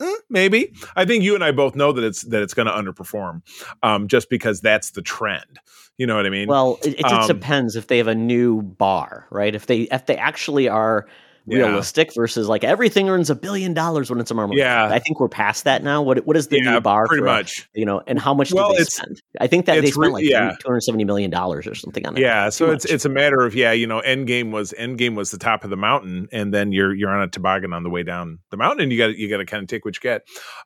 eh, 0.00 0.14
maybe. 0.28 0.72
I 0.94 1.04
think 1.04 1.24
you 1.24 1.34
and 1.34 1.44
I 1.44 1.52
both 1.52 1.74
know 1.74 1.92
that 1.92 2.04
it's 2.04 2.22
that 2.22 2.42
it's 2.42 2.54
going 2.54 2.66
to 2.66 2.72
underperform, 2.72 3.42
um, 3.82 4.08
just 4.08 4.30
because 4.30 4.60
that's 4.60 4.90
the 4.90 5.02
trend. 5.02 5.60
You 5.98 6.06
know 6.06 6.16
what 6.16 6.26
I 6.26 6.30
mean? 6.30 6.48
Well, 6.48 6.78
it, 6.84 7.00
it 7.00 7.02
just 7.02 7.30
Um, 7.30 7.38
depends 7.38 7.74
if 7.76 7.86
they 7.86 7.98
have 7.98 8.08
a 8.08 8.14
new 8.14 8.62
bar, 8.62 9.26
right? 9.30 9.54
If 9.54 9.66
they 9.66 9.82
if 9.82 10.06
they 10.06 10.16
actually 10.16 10.68
are 10.68 11.06
Yeah. 11.48 11.58
realistic 11.66 12.12
versus 12.14 12.48
like 12.48 12.64
everything 12.64 13.08
earns 13.08 13.30
a 13.30 13.34
billion 13.36 13.72
dollars 13.72 14.10
when 14.10 14.18
it's 14.18 14.30
a 14.30 14.34
Marvel. 14.34 14.56
Yeah. 14.56 14.88
I 14.88 14.98
think 14.98 15.20
we're 15.20 15.28
past 15.28 15.64
that 15.64 15.84
now. 15.84 16.02
What 16.02 16.26
what 16.26 16.36
is 16.36 16.48
the 16.48 16.58
yeah, 16.58 16.72
new 16.72 16.80
bar? 16.80 17.06
pretty 17.06 17.20
for 17.20 17.26
much. 17.26 17.68
you 17.74 17.84
know, 17.84 18.02
and 18.06 18.18
how 18.18 18.34
much 18.34 18.52
Well, 18.52 18.70
did 18.70 18.80
they 18.80 18.84
spend? 18.84 19.22
I 19.40 19.46
think 19.46 19.66
that 19.66 19.80
they 19.80 19.90
spent 19.90 20.12
like 20.12 20.24
yeah. 20.24 20.50
two 20.60 20.66
hundred 20.68 20.80
seventy 20.82 21.04
million 21.04 21.30
dollars 21.30 21.66
or 21.66 21.74
something 21.74 22.04
on 22.06 22.16
it. 22.16 22.20
Yeah, 22.20 22.48
so 22.48 22.70
it's 22.70 22.84
much. 22.84 22.92
it's 22.92 23.04
a 23.04 23.08
matter 23.08 23.40
of 23.40 23.54
yeah, 23.54 23.72
you 23.72 23.86
know, 23.86 24.02
Endgame 24.02 24.50
was 24.50 24.74
Endgame 24.78 25.14
was 25.14 25.30
the 25.30 25.38
top 25.38 25.62
of 25.62 25.70
the 25.70 25.76
mountain, 25.76 26.28
and 26.32 26.52
then 26.52 26.72
you're 26.72 26.92
you're 26.94 27.10
on 27.10 27.22
a 27.22 27.28
toboggan 27.28 27.72
on 27.72 27.82
the 27.84 27.90
way 27.90 28.02
down 28.02 28.38
the 28.50 28.56
mountain, 28.56 28.80
and 28.82 28.92
you 28.92 28.98
got 28.98 29.16
you 29.16 29.28
got 29.28 29.38
to 29.38 29.46
kind 29.46 29.62
of 29.62 29.68
take 29.68 29.84
what 29.84 29.94
you 29.96 30.00
get. 30.00 30.22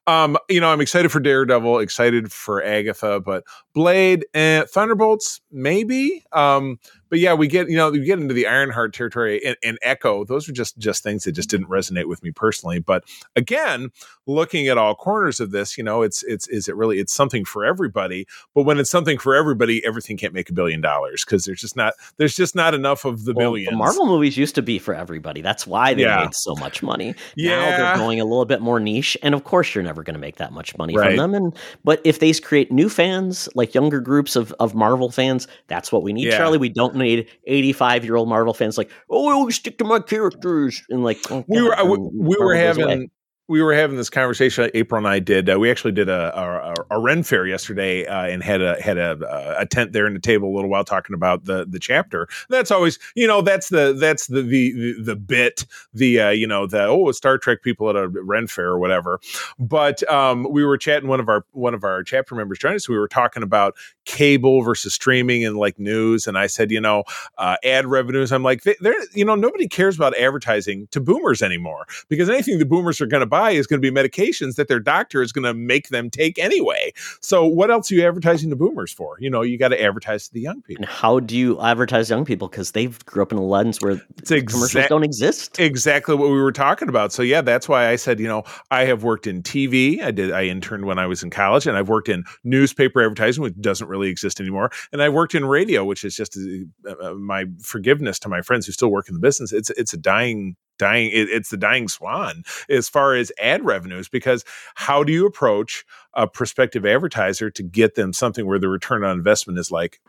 Um, 0.06 0.38
you 0.48 0.60
know, 0.60 0.72
I'm 0.72 0.80
excited 0.80 1.12
for 1.12 1.20
Daredevil, 1.20 1.78
excited 1.80 2.32
for 2.32 2.62
Agatha, 2.64 3.20
but 3.20 3.44
Blade 3.74 4.24
and 4.32 4.66
Thunderbolts 4.68 5.40
maybe. 5.50 6.24
Um, 6.32 6.78
but 7.10 7.18
yeah, 7.18 7.34
we 7.34 7.48
get 7.48 7.68
you 7.68 7.76
know 7.76 7.90
we 7.90 8.04
get 8.04 8.18
into 8.18 8.32
the 8.34 8.46
Ironheart 8.46 8.94
territory 8.94 9.44
and, 9.44 9.56
and 9.62 9.78
Echo. 9.82 10.24
Those 10.24 10.48
are 10.48 10.52
just 10.52 10.78
just 10.78 11.02
things 11.02 11.24
that 11.24 11.32
just 11.32 11.50
mm-hmm. 11.50 11.64
didn't 11.64 11.70
resonate 11.70 12.06
with 12.06 12.22
me 12.22 12.30
personally. 12.30 12.78
But 12.78 13.04
again, 13.36 13.90
looking 14.26 14.68
at 14.68 14.78
all 14.78 14.94
corners 14.94 15.40
of 15.40 15.50
this, 15.50 15.76
you 15.76 15.84
know, 15.84 16.02
it's 16.02 16.22
it's 16.22 16.48
is 16.48 16.68
it 16.68 16.76
really 16.76 16.98
it's 16.98 17.12
something 17.12 17.44
for 17.44 17.64
everybody. 17.64 18.26
But 18.54 18.62
when 18.62 18.78
it's 18.78 18.90
something 18.90 19.18
for 19.18 19.34
everybody, 19.34 19.84
everything 19.84 20.16
can't 20.16 20.32
make 20.32 20.48
a 20.48 20.52
billion 20.52 20.80
dollars 20.80 21.24
because 21.24 21.44
there's 21.44 21.60
just 21.60 21.76
not 21.76 21.94
there's 22.16 22.34
just 22.34 22.54
not 22.54 22.74
enough 22.74 23.04
of 23.04 23.24
the 23.24 23.34
Well, 23.34 23.50
billions. 23.50 23.70
the 23.70 23.76
Marvel 23.76 24.06
movies 24.06 24.36
used 24.36 24.54
to 24.54 24.62
be 24.62 24.78
for 24.78 24.94
everybody. 24.94 25.42
That's 25.42 25.66
why 25.66 25.94
they 25.94 26.02
Yeah. 26.02 26.22
made 26.22 26.34
so 26.34 26.54
much 26.56 26.82
money. 26.82 27.08
Now 27.08 27.14
Yeah. 27.36 27.76
they're 27.76 27.96
going 27.96 28.20
a 28.20 28.24
little 28.24 28.44
bit 28.44 28.60
more 28.60 28.78
niche, 28.78 29.16
and 29.22 29.34
of 29.34 29.44
course, 29.44 29.74
you're 29.74 29.84
never 29.84 30.02
going 30.02 30.14
to 30.14 30.20
make 30.20 30.36
that 30.36 30.52
much 30.52 30.76
money 30.78 30.96
Right. 30.96 31.08
from 31.08 31.16
them. 31.16 31.34
And 31.34 31.56
but 31.84 32.00
if 32.04 32.20
they 32.20 32.32
create 32.34 32.70
new 32.70 32.88
fans, 32.88 33.48
like 33.54 33.74
younger 33.74 34.00
groups 34.00 34.36
of 34.36 34.54
of 34.60 34.74
Marvel 34.74 35.10
fans, 35.10 35.48
that's 35.66 35.90
what 35.90 36.02
we 36.02 36.12
need, 36.12 36.26
Yeah. 36.26 36.36
Charlie. 36.36 36.58
We 36.58 36.68
don't 36.68 36.94
need 37.00 37.28
85 37.44 38.04
year 38.04 38.16
old 38.16 38.28
Marvel 38.28 38.54
fans 38.54 38.78
like, 38.78 38.90
oh, 39.10 39.28
I 39.28 39.32
always 39.32 39.56
stick 39.56 39.78
to 39.78 39.84
my 39.84 40.00
characters, 40.00 40.82
and 40.90 41.02
like 41.02 41.18
oh, 41.30 41.44
we 41.48 41.62
were 41.62 41.74
I- 41.76 41.82
uh, 41.82 41.84
we, 41.86 41.98
we 41.98 42.36
were 42.38 42.54
away. 42.54 43.10
We 43.50 43.60
were 43.62 43.74
having 43.74 43.96
this 43.96 44.08
conversation. 44.08 44.70
April 44.74 44.98
and 44.98 45.08
I 45.08 45.18
did. 45.18 45.50
Uh, 45.50 45.58
we 45.58 45.72
actually 45.72 45.90
did 45.90 46.08
a, 46.08 46.38
a, 46.38 46.74
a 46.92 47.00
Ren 47.00 47.24
fair 47.24 47.48
yesterday 47.48 48.06
uh, 48.06 48.28
and 48.28 48.44
had 48.44 48.62
a 48.62 48.80
had 48.80 48.96
a, 48.96 49.56
a 49.58 49.66
tent 49.66 49.92
there 49.92 50.06
in 50.06 50.14
the 50.14 50.20
table 50.20 50.48
a 50.48 50.54
little 50.54 50.70
while 50.70 50.84
talking 50.84 51.14
about 51.14 51.46
the 51.46 51.66
the 51.68 51.80
chapter. 51.80 52.28
That's 52.48 52.70
always 52.70 53.00
you 53.16 53.26
know 53.26 53.42
that's 53.42 53.68
the 53.68 53.92
that's 53.92 54.28
the 54.28 54.42
the 54.42 55.02
the, 55.02 55.16
bit 55.16 55.66
the 55.92 56.20
uh, 56.20 56.30
you 56.30 56.46
know 56.46 56.68
the 56.68 56.84
oh 56.84 57.10
Star 57.10 57.38
Trek 57.38 57.62
people 57.64 57.90
at 57.90 57.96
a 57.96 58.06
Ren 58.06 58.46
fair 58.46 58.68
or 58.68 58.78
whatever. 58.78 59.18
But 59.58 60.08
um, 60.08 60.46
we 60.48 60.64
were 60.64 60.78
chatting 60.78 61.08
one 61.08 61.18
of 61.18 61.28
our 61.28 61.44
one 61.50 61.74
of 61.74 61.82
our 61.82 62.04
chapter 62.04 62.36
members 62.36 62.60
joined 62.60 62.76
us. 62.76 62.88
We 62.88 62.98
were 62.98 63.08
talking 63.08 63.42
about 63.42 63.74
cable 64.04 64.62
versus 64.62 64.94
streaming 64.94 65.44
and 65.44 65.56
like 65.56 65.76
news, 65.76 66.28
and 66.28 66.38
I 66.38 66.46
said 66.46 66.70
you 66.70 66.80
know 66.80 67.02
uh, 67.36 67.56
ad 67.64 67.86
revenues. 67.86 68.30
I'm 68.30 68.44
like 68.44 68.62
they're 68.62 68.94
you 69.12 69.24
know 69.24 69.34
nobody 69.34 69.66
cares 69.66 69.96
about 69.96 70.16
advertising 70.16 70.86
to 70.92 71.00
boomers 71.00 71.42
anymore 71.42 71.86
because 72.08 72.30
anything 72.30 72.60
the 72.60 72.64
boomers 72.64 73.00
are 73.00 73.06
going 73.06 73.22
to 73.22 73.26
buy 73.26 73.39
buy 73.40 73.50
is 73.52 73.66
going 73.66 73.80
to 73.80 73.90
be 73.90 73.94
medications 73.94 74.56
that 74.56 74.68
their 74.68 74.80
doctor 74.80 75.22
is 75.22 75.32
going 75.32 75.44
to 75.44 75.54
make 75.54 75.88
them 75.88 76.10
take 76.10 76.38
anyway. 76.38 76.92
So 77.20 77.46
what 77.46 77.70
else 77.70 77.90
are 77.90 77.94
you 77.94 78.06
advertising 78.06 78.50
to 78.50 78.56
boomers 78.56 78.92
for? 78.92 79.16
You 79.20 79.30
know, 79.30 79.42
you 79.42 79.58
got 79.58 79.68
to 79.68 79.82
advertise 79.82 80.28
to 80.28 80.34
the 80.34 80.40
young 80.40 80.62
people. 80.62 80.84
And 80.84 80.90
how 80.90 81.20
do 81.20 81.36
you 81.36 81.60
advertise 81.60 82.10
young 82.10 82.24
people 82.24 82.48
because 82.48 82.72
they've 82.72 83.04
grew 83.06 83.22
up 83.22 83.32
in 83.32 83.38
a 83.38 83.44
lens 83.44 83.80
where 83.80 83.96
exa- 84.22 84.46
commercials 84.46 84.86
don't 84.88 85.04
exist? 85.04 85.58
Exactly 85.58 86.14
what 86.14 86.30
we 86.30 86.40
were 86.40 86.52
talking 86.52 86.88
about. 86.88 87.12
So 87.12 87.22
yeah, 87.22 87.40
that's 87.40 87.68
why 87.68 87.88
I 87.88 87.96
said, 87.96 88.20
you 88.20 88.28
know, 88.28 88.44
I 88.70 88.84
have 88.84 89.02
worked 89.02 89.26
in 89.26 89.42
TV. 89.42 90.02
I 90.02 90.10
did 90.10 90.32
I 90.32 90.44
interned 90.44 90.84
when 90.84 90.98
I 90.98 91.06
was 91.06 91.22
in 91.22 91.30
college 91.30 91.66
and 91.66 91.76
I've 91.76 91.88
worked 91.88 92.08
in 92.08 92.24
newspaper 92.44 93.02
advertising 93.02 93.42
which 93.42 93.54
doesn't 93.60 93.88
really 93.88 94.08
exist 94.08 94.40
anymore. 94.40 94.70
And 94.92 95.02
I 95.02 95.08
worked 95.08 95.34
in 95.34 95.44
radio 95.44 95.84
which 95.84 96.04
is 96.04 96.14
just 96.14 96.38
uh, 96.86 96.94
uh, 97.02 97.14
my 97.14 97.46
forgiveness 97.62 98.18
to 98.20 98.28
my 98.28 98.42
friends 98.42 98.66
who 98.66 98.72
still 98.72 98.90
work 98.90 99.08
in 99.08 99.14
the 99.14 99.20
business. 99.20 99.52
It's 99.52 99.70
it's 99.70 99.94
a 99.94 99.96
dying 99.96 100.56
dying 100.80 101.10
it, 101.10 101.28
it's 101.28 101.50
the 101.50 101.56
dying 101.56 101.88
swan 101.88 102.42
as 102.68 102.88
far 102.88 103.14
as 103.14 103.30
ad 103.40 103.64
revenues 103.64 104.08
because 104.08 104.44
how 104.74 105.04
do 105.04 105.12
you 105.12 105.26
approach 105.26 105.84
a 106.14 106.26
prospective 106.26 106.84
advertiser 106.84 107.50
to 107.50 107.62
get 107.62 107.94
them 107.94 108.12
something 108.12 108.46
where 108.46 108.58
the 108.58 108.68
return 108.68 109.04
on 109.04 109.16
investment 109.16 109.58
is 109.58 109.70
like 109.70 110.00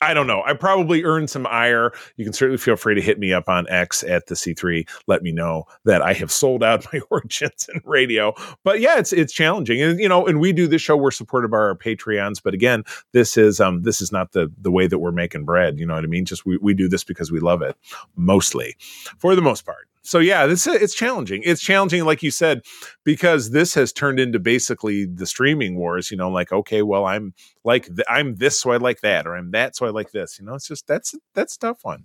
I 0.00 0.14
don't 0.14 0.26
know. 0.26 0.42
I 0.44 0.52
probably 0.54 1.02
earned 1.04 1.28
some 1.28 1.46
ire. 1.46 1.92
You 2.16 2.24
can 2.24 2.32
certainly 2.32 2.58
feel 2.58 2.76
free 2.76 2.94
to 2.94 3.00
hit 3.00 3.18
me 3.18 3.32
up 3.32 3.48
on 3.48 3.68
X 3.68 4.04
at 4.04 4.26
the 4.26 4.34
C3. 4.34 4.88
Let 5.08 5.22
me 5.22 5.32
know 5.32 5.64
that 5.84 6.02
I 6.02 6.12
have 6.12 6.30
sold 6.30 6.62
out 6.62 6.86
my 6.92 7.00
origins 7.10 7.68
in 7.72 7.80
radio. 7.84 8.34
But 8.62 8.80
yeah, 8.80 8.98
it's 8.98 9.12
it's 9.12 9.32
challenging. 9.32 9.82
And 9.82 9.98
you 9.98 10.08
know, 10.08 10.26
and 10.26 10.40
we 10.40 10.52
do 10.52 10.66
this 10.68 10.82
show, 10.82 10.96
we're 10.96 11.10
supported 11.10 11.50
by 11.50 11.58
our 11.58 11.74
Patreons. 11.74 12.40
But 12.42 12.54
again, 12.54 12.84
this 13.12 13.36
is 13.36 13.60
um 13.60 13.82
this 13.82 14.00
is 14.00 14.12
not 14.12 14.32
the 14.32 14.52
the 14.60 14.70
way 14.70 14.86
that 14.86 14.98
we're 14.98 15.12
making 15.12 15.44
bread. 15.44 15.78
You 15.78 15.86
know 15.86 15.94
what 15.94 16.04
I 16.04 16.08
mean? 16.08 16.24
Just 16.24 16.46
we, 16.46 16.58
we 16.58 16.74
do 16.74 16.88
this 16.88 17.02
because 17.02 17.32
we 17.32 17.40
love 17.40 17.62
it, 17.62 17.76
mostly, 18.16 18.76
for 19.18 19.34
the 19.34 19.42
most 19.42 19.66
part 19.66 19.88
so 20.08 20.20
yeah, 20.20 20.46
this 20.46 20.66
it's 20.66 20.94
challenging. 20.94 21.42
It's 21.44 21.60
challenging, 21.60 22.02
like 22.06 22.22
you 22.22 22.30
said, 22.30 22.62
because 23.04 23.50
this 23.50 23.74
has 23.74 23.92
turned 23.92 24.18
into 24.18 24.38
basically 24.38 25.04
the 25.04 25.26
streaming 25.26 25.76
wars. 25.76 26.10
You 26.10 26.16
know, 26.16 26.30
like 26.30 26.50
okay, 26.50 26.80
well, 26.80 27.04
I'm 27.04 27.34
like 27.62 27.84
th- 27.84 28.06
I'm 28.08 28.36
this, 28.36 28.58
so 28.58 28.70
I 28.70 28.78
like 28.78 29.02
that, 29.02 29.26
or 29.26 29.36
I'm 29.36 29.50
that, 29.50 29.76
so 29.76 29.84
I 29.84 29.90
like 29.90 30.12
this. 30.12 30.38
You 30.38 30.46
know, 30.46 30.54
it's 30.54 30.66
just 30.66 30.86
that's 30.86 31.14
that's 31.34 31.58
tough 31.58 31.80
one. 31.82 32.04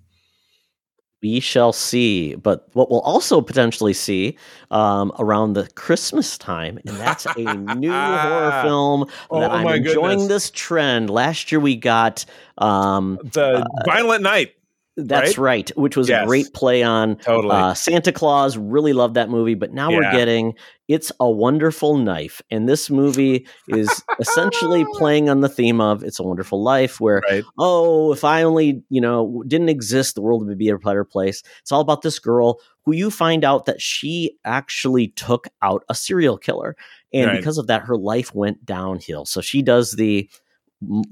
We 1.22 1.40
shall 1.40 1.72
see, 1.72 2.36
but 2.36 2.68
what 2.74 2.92
we'll 2.92 3.00
also 3.00 3.40
potentially 3.40 3.94
see 3.94 4.38
um, 4.70 5.14
around 5.18 5.54
the 5.54 5.70
Christmas 5.70 6.38
time, 6.38 6.80
and 6.86 6.98
that's 6.98 7.26
a 7.26 7.54
new 7.54 7.90
horror 7.90 8.62
film 8.64 9.06
oh, 9.32 9.40
that 9.40 9.50
I'm 9.50 9.66
enjoying 9.66 10.18
goodness. 10.18 10.28
this 10.28 10.52
trend. 10.52 11.10
Last 11.10 11.54
year 11.54 11.62
we 11.62 11.78
got 11.78 12.26
um, 12.58 13.18
the 13.24 13.60
uh, 13.60 13.64
Violent 13.86 14.24
Night. 14.24 14.56
That's 14.96 15.38
right? 15.38 15.70
right? 15.70 15.78
which 15.78 15.98
was 15.98 16.10
yes. 16.10 16.24
a 16.24 16.28
great 16.28 16.54
play 16.54 16.84
on 16.84 17.16
totally. 17.16 17.56
uh, 17.56 17.74
Santa 17.74 18.12
Claus. 18.12 18.58
Really 18.58 18.94
loved 18.94 19.16
that 19.16 19.30
movie, 19.30 19.56
but 19.56 19.74
now 19.74 19.90
yeah. 19.90 19.98
we're 19.98 20.12
getting 20.12 20.54
It's 20.88 21.12
a 21.20 21.30
Wonderful 21.30 21.98
Knife. 21.98 22.42
And 22.52 22.70
this 22.70 22.92
movie 22.92 23.48
is 23.68 24.04
essentially 24.20 24.86
playing 24.94 25.30
on 25.30 25.42
the 25.42 25.50
theme 25.50 25.82
of 25.82 26.04
It's 26.04 26.20
a 26.20 26.24
Wonderful 26.24 26.62
Life, 26.64 27.02
where, 27.02 27.24
right. 27.30 27.44
oh, 27.58 28.14
if 28.14 28.24
I 28.24 28.44
only, 28.44 28.84
you 28.90 29.02
know, 29.02 29.44
didn't 29.48 29.70
exist, 29.70 30.14
the 30.14 30.22
world 30.22 30.46
would 30.46 30.58
be 30.58 30.70
a 30.70 30.78
better 30.78 31.04
place. 31.04 31.42
It's 31.62 31.72
all 31.72 31.82
about 31.82 32.04
this 32.04 32.20
girl 32.20 32.60
who 32.86 32.94
you 32.94 33.10
find 33.10 33.44
out 33.44 33.66
that 33.66 33.82
she 33.82 34.38
actually 34.46 35.08
took 35.08 35.48
out 35.62 35.84
a 35.90 35.96
serial 35.96 36.38
killer. 36.38 36.76
And 37.14 37.28
right. 37.28 37.38
because 37.38 37.58
of 37.58 37.68
that, 37.68 37.84
her 37.84 37.98
life 37.98 38.36
went 38.36 38.66
downhill. 38.66 39.26
So 39.26 39.42
she 39.42 39.62
does 39.62 39.94
the 39.94 40.30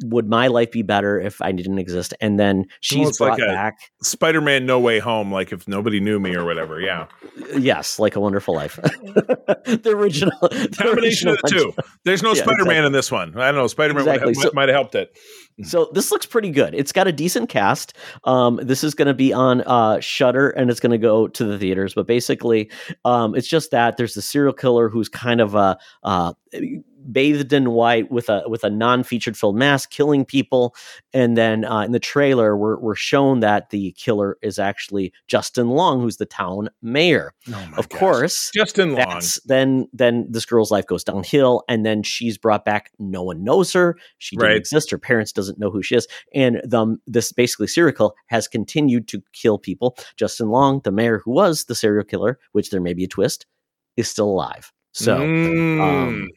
would 0.04 0.28
my 0.28 0.48
life 0.48 0.72
be 0.72 0.82
better 0.82 1.20
if 1.20 1.42
I 1.42 1.52
didn't 1.52 1.80
exist? 1.80 2.14
And 2.22 2.40
then 2.40 2.66
she's 2.82 3.18
brought 3.18 3.40
like 3.40 3.48
back 3.48 3.92
Spider-Man 4.02 4.66
No 4.66 4.80
Way 4.80 5.00
Home, 5.00 5.32
like 5.32 5.52
if 5.52 5.68
nobody 5.68 6.00
knew 6.00 6.20
me 6.20 6.36
or 6.36 6.46
whatever. 6.46 6.80
Yeah. 6.80 7.08
Uh, 7.54 7.58
yes, 7.58 8.00
like 8.00 8.16
a 8.16 8.20
Wonderful 8.20 8.54
Life. 8.54 8.76
the 8.82 9.94
original 9.96 10.38
the 10.42 10.76
combination 10.78 11.30
original 11.30 11.34
of 11.34 11.42
the 11.42 11.50
two. 11.50 11.74
There's 12.06 12.24
no 12.24 12.34
yeah, 12.34 12.44
Spider-Man 12.44 12.62
exactly. 12.62 12.86
in 12.86 12.92
this 12.92 13.12
one. 13.12 13.38
I 13.38 13.52
don't 13.52 13.56
know. 13.56 13.68
Spider-Man 13.68 14.02
exactly. 14.02 14.34
might, 14.34 14.44
so, 14.44 14.52
might 14.54 14.70
have 14.70 14.76
helped 14.76 14.96
it. 14.96 15.18
So 15.64 15.90
this 15.94 16.12
looks 16.12 16.26
pretty 16.26 16.50
good. 16.50 16.74
It's 16.74 16.92
got 16.92 17.08
a 17.08 17.12
decent 17.12 17.50
cast. 17.50 17.94
Um, 18.24 18.60
this 18.64 18.84
is 18.84 18.96
going 18.96 19.08
to 19.08 19.14
be 19.14 19.32
on 19.32 19.62
uh, 19.62 20.00
Shudder, 20.00 20.50
and 20.50 20.72
it's 20.72 20.80
going 20.80 20.92
to 20.92 20.98
go 20.98 21.28
to 21.28 21.46
the 21.46 21.58
theaters. 21.58 21.94
But 21.94 22.08
basically, 22.08 22.70
um, 23.06 23.36
it's 23.36 23.48
just 23.48 23.72
that 23.72 23.98
there's 23.98 24.16
the 24.16 24.22
serial 24.22 24.54
killer 24.54 24.90
who's 24.90 25.08
kind 25.08 25.40
of 25.40 25.54
a 25.54 25.78
uh, 26.04 26.34
bathed 27.12 27.54
in 27.54 27.72
white 27.72 28.12
with 28.12 28.30
a 28.30 28.44
with 28.48 28.64
a 28.64 28.70
non-featured 28.70 29.38
film 29.38 29.58
mask 29.58 29.90
killing 29.90 30.26
people 30.26 30.76
and 31.14 31.38
then 31.38 31.66
uh, 31.66 31.82
in 31.82 31.92
the 31.92 32.00
trailer 32.00 32.56
we're, 32.56 32.78
we're 32.78 32.96
shown 32.96 33.40
that 33.40 33.70
the 33.70 33.92
killer 33.94 34.38
is 34.42 34.60
actually 34.60 35.12
justin 35.28 35.70
long 35.70 36.02
who's 36.02 36.18
the 36.18 36.26
town 36.26 36.70
mayor 36.82 37.34
oh 37.54 37.70
of 37.78 37.90
gosh. 37.90 38.00
course 38.00 38.52
justin 38.54 38.94
long 38.94 39.22
then 39.46 39.88
then 39.94 40.28
this 40.30 40.46
girl's 40.46 40.72
life 40.72 40.86
goes 40.86 41.04
downhill 41.04 41.64
and 41.68 41.86
then 41.86 42.04
she's 42.04 42.38
brought 42.38 42.66
back 42.66 42.92
no 43.00 43.24
one 43.24 43.44
knows 43.44 43.74
her 43.74 43.98
she 44.18 44.36
didn't 44.36 44.50
right. 44.50 44.58
exist 44.58 44.92
her 44.92 44.98
parents 44.98 45.32
doesn't 45.42 45.60
know 45.60 45.72
who 45.72 45.82
she 45.82 45.96
is 45.96 46.08
and 46.34 46.62
the, 46.64 46.98
this 47.08 47.32
basically 47.32 47.68
serial 47.68 47.96
killer 47.96 48.12
has 48.28 48.48
continued 48.48 49.08
to 49.08 49.22
kill 49.34 49.58
people 49.58 49.98
justin 50.18 50.50
long 50.50 50.82
the 50.84 50.92
mayor 50.92 51.20
who 51.20 51.32
was 51.32 51.66
the 51.66 51.76
serial 51.76 52.06
killer 52.06 52.40
which 52.52 52.70
there 52.70 52.82
may 52.82 52.94
be 52.94 53.04
a 53.04 53.08
twist 53.08 53.46
is 53.98 54.08
still 54.08 54.30
alive 54.30 54.72
so 54.94 55.16
um, 55.16 55.22
mm. 55.22 55.82
um, 55.82 56.30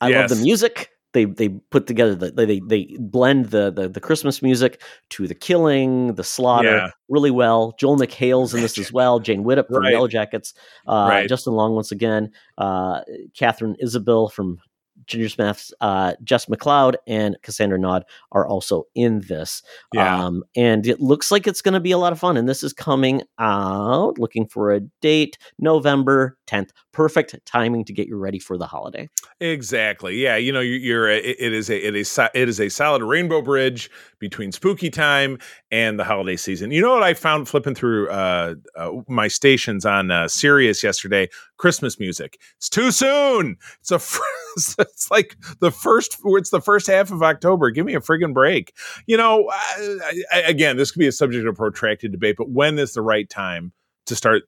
I 0.00 0.08
yes. 0.08 0.30
love 0.30 0.38
the 0.38 0.44
music. 0.44 0.90
They 1.12 1.26
they 1.26 1.48
put 1.48 1.86
together 1.86 2.14
the 2.14 2.32
they 2.32 2.60
they 2.60 2.96
blend 2.98 3.46
the 3.46 3.70
the, 3.70 3.88
the 3.88 4.00
Christmas 4.00 4.42
music 4.42 4.82
to 5.10 5.28
the 5.28 5.34
killing, 5.34 6.14
the 6.14 6.24
slaughter 6.24 6.76
yeah. 6.76 6.90
really 7.08 7.30
well. 7.30 7.74
Joel 7.78 7.96
McHale's 7.96 8.52
in 8.52 8.60
this 8.60 8.76
as 8.78 8.92
well. 8.92 9.20
Jane 9.20 9.44
Widdop 9.44 9.68
from 9.68 9.84
right. 9.84 9.92
Yellow 9.92 10.08
Jackets. 10.08 10.54
Uh, 10.88 11.06
right. 11.08 11.28
Justin 11.28 11.52
Long 11.52 11.74
once 11.74 11.92
again. 11.92 12.32
Uh, 12.58 13.02
Katharine 13.36 13.76
Isabelle 13.78 14.28
from 14.28 14.58
Ginger 15.06 15.28
Snaps, 15.28 15.72
uh, 15.80 16.14
Jess 16.22 16.46
McLeod 16.46 16.94
and 17.06 17.36
Cassandra 17.42 17.78
Naud 17.78 18.04
are 18.32 18.46
also 18.46 18.84
in 18.94 19.20
this. 19.20 19.62
Yeah. 19.92 20.24
Um, 20.24 20.44
and 20.56 20.86
it 20.86 21.00
looks 21.00 21.30
like 21.30 21.46
it's 21.46 21.62
going 21.62 21.74
to 21.74 21.80
be 21.80 21.92
a 21.92 21.98
lot 21.98 22.12
of 22.12 22.18
fun. 22.18 22.36
And 22.36 22.48
this 22.48 22.62
is 22.62 22.72
coming 22.72 23.22
out, 23.38 24.18
looking 24.18 24.46
for 24.46 24.72
a 24.72 24.80
date, 25.00 25.38
November 25.58 26.36
10th. 26.46 26.70
Perfect 26.94 27.36
timing 27.44 27.84
to 27.84 27.92
get 27.92 28.06
you 28.06 28.16
ready 28.16 28.38
for 28.38 28.56
the 28.56 28.66
holiday. 28.66 29.10
Exactly. 29.40 30.16
Yeah. 30.16 30.36
You 30.36 30.52
know, 30.52 30.60
you're, 30.60 31.10
it 31.10 31.40
is 31.40 31.68
a, 31.68 31.86
it 31.86 31.94
is, 31.94 32.18
it 32.18 32.48
is 32.48 32.60
a 32.60 32.68
solid 32.68 33.02
rainbow 33.02 33.42
bridge 33.42 33.90
between 34.20 34.52
spooky 34.52 34.90
time 34.90 35.38
and 35.70 35.98
the 35.98 36.04
holiday 36.04 36.36
season. 36.36 36.70
You 36.70 36.80
know 36.80 36.94
what 36.94 37.02
I 37.02 37.12
found 37.12 37.48
flipping 37.48 37.74
through 37.74 38.08
uh, 38.10 38.54
uh, 38.76 38.92
my 39.08 39.28
stations 39.28 39.84
on 39.84 40.10
uh, 40.10 40.28
Sirius 40.28 40.82
yesterday? 40.82 41.28
Christmas 41.58 41.98
music. 41.98 42.40
It's 42.58 42.68
too 42.68 42.90
soon. 42.90 43.56
It's 43.80 43.90
a 43.90 43.96
it's 44.56 45.10
like 45.10 45.36
the 45.60 45.70
first 45.70 46.18
it's 46.24 46.50
the 46.50 46.60
first 46.60 46.86
half 46.86 47.10
of 47.10 47.22
October. 47.22 47.70
Give 47.70 47.86
me 47.86 47.94
a 47.94 48.00
friggin' 48.00 48.32
break. 48.32 48.72
You 49.06 49.16
know, 49.16 49.50
I, 49.50 49.98
I, 50.32 50.38
again, 50.40 50.76
this 50.76 50.90
could 50.90 51.00
be 51.00 51.06
a 51.06 51.12
subject 51.12 51.46
of 51.46 51.56
protracted 51.56 52.12
debate, 52.12 52.36
but 52.38 52.50
when 52.50 52.78
is 52.78 52.92
the 52.92 53.02
right 53.02 53.28
time 53.28 53.72
to 54.06 54.14
start 54.14 54.44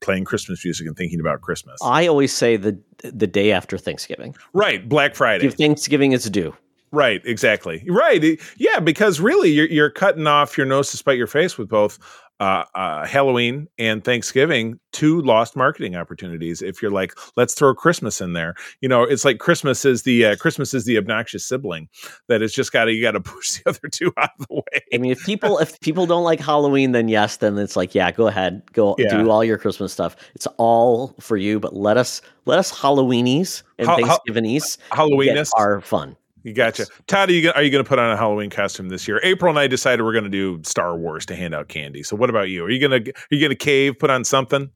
playing 0.00 0.24
Christmas 0.24 0.64
music 0.64 0.86
and 0.86 0.96
thinking 0.96 1.20
about 1.20 1.40
Christmas? 1.40 1.78
I 1.82 2.06
always 2.06 2.32
say 2.32 2.56
the 2.56 2.78
the 3.02 3.26
day 3.26 3.52
after 3.52 3.78
Thanksgiving. 3.78 4.34
Right, 4.52 4.88
Black 4.88 5.14
Friday. 5.14 5.42
Give 5.42 5.54
Thanksgiving 5.54 6.12
its 6.12 6.28
due. 6.28 6.54
Right, 6.90 7.20
exactly. 7.24 7.84
Right. 7.86 8.40
Yeah, 8.56 8.80
because 8.80 9.20
really 9.20 9.50
you're 9.50 9.66
you're 9.66 9.90
cutting 9.90 10.26
off 10.26 10.56
your 10.56 10.66
nose 10.66 10.90
to 10.92 10.96
spite 10.96 11.18
your 11.18 11.26
face 11.26 11.58
with 11.58 11.68
both 11.68 11.98
uh, 12.40 12.64
uh, 12.74 13.06
Halloween 13.06 13.68
and 13.78 14.04
Thanksgiving, 14.04 14.78
two 14.92 15.20
lost 15.22 15.56
marketing 15.56 15.96
opportunities. 15.96 16.62
If 16.62 16.80
you're 16.80 16.90
like, 16.90 17.12
let's 17.36 17.54
throw 17.54 17.74
Christmas 17.74 18.20
in 18.20 18.32
there, 18.32 18.54
you 18.80 18.88
know, 18.88 19.02
it's 19.02 19.24
like 19.24 19.38
Christmas 19.38 19.84
is 19.84 20.04
the 20.04 20.26
uh, 20.26 20.36
Christmas 20.36 20.72
is 20.72 20.84
the 20.84 20.96
obnoxious 20.98 21.44
sibling 21.46 21.88
that 22.28 22.40
has 22.40 22.52
just 22.52 22.72
got 22.72 22.84
to 22.84 22.92
you 22.92 23.02
got 23.02 23.12
to 23.12 23.20
push 23.28 23.60
the 23.62 23.70
other 23.70 23.88
two 23.88 24.12
out 24.16 24.30
of 24.38 24.46
the 24.46 24.54
way. 24.54 24.82
I 24.92 24.98
mean, 24.98 25.10
if 25.10 25.24
people 25.24 25.58
if 25.58 25.78
people 25.80 26.06
don't 26.06 26.24
like 26.24 26.40
Halloween, 26.40 26.92
then 26.92 27.08
yes, 27.08 27.38
then 27.38 27.58
it's 27.58 27.76
like, 27.76 27.94
yeah, 27.94 28.10
go 28.12 28.28
ahead, 28.28 28.62
go 28.72 28.94
yeah. 28.98 29.08
do 29.08 29.30
all 29.30 29.42
your 29.42 29.58
Christmas 29.58 29.92
stuff. 29.92 30.16
It's 30.34 30.46
all 30.58 31.14
for 31.20 31.36
you, 31.36 31.58
but 31.58 31.74
let 31.74 31.96
us 31.96 32.22
let 32.44 32.58
us 32.58 32.72
Halloweenies 32.72 33.62
and 33.78 33.88
ha- 33.88 33.96
Thanksgivingese 33.96 34.78
Halloweenist 34.90 35.50
are 35.56 35.80
fun. 35.80 36.16
You 36.42 36.54
gotcha. 36.54 36.86
Todd, 37.06 37.30
are 37.30 37.32
you, 37.32 37.50
are 37.52 37.62
you 37.62 37.70
going 37.70 37.84
to 37.84 37.88
put 37.88 37.98
on 37.98 38.10
a 38.10 38.16
Halloween 38.16 38.50
costume 38.50 38.88
this 38.88 39.08
year? 39.08 39.20
April 39.22 39.50
and 39.50 39.58
I 39.58 39.66
decided 39.66 40.02
we're 40.02 40.12
going 40.12 40.24
to 40.24 40.30
do 40.30 40.60
Star 40.64 40.96
Wars 40.96 41.26
to 41.26 41.36
hand 41.36 41.54
out 41.54 41.68
candy. 41.68 42.02
So 42.02 42.16
what 42.16 42.30
about 42.30 42.48
you? 42.48 42.64
Are 42.64 42.70
you 42.70 42.80
going 42.86 43.04
to 43.04 43.10
are 43.10 43.24
you 43.30 43.40
going 43.40 43.50
to 43.50 43.56
cave, 43.56 43.98
put 43.98 44.10
on 44.10 44.24
something? 44.24 44.70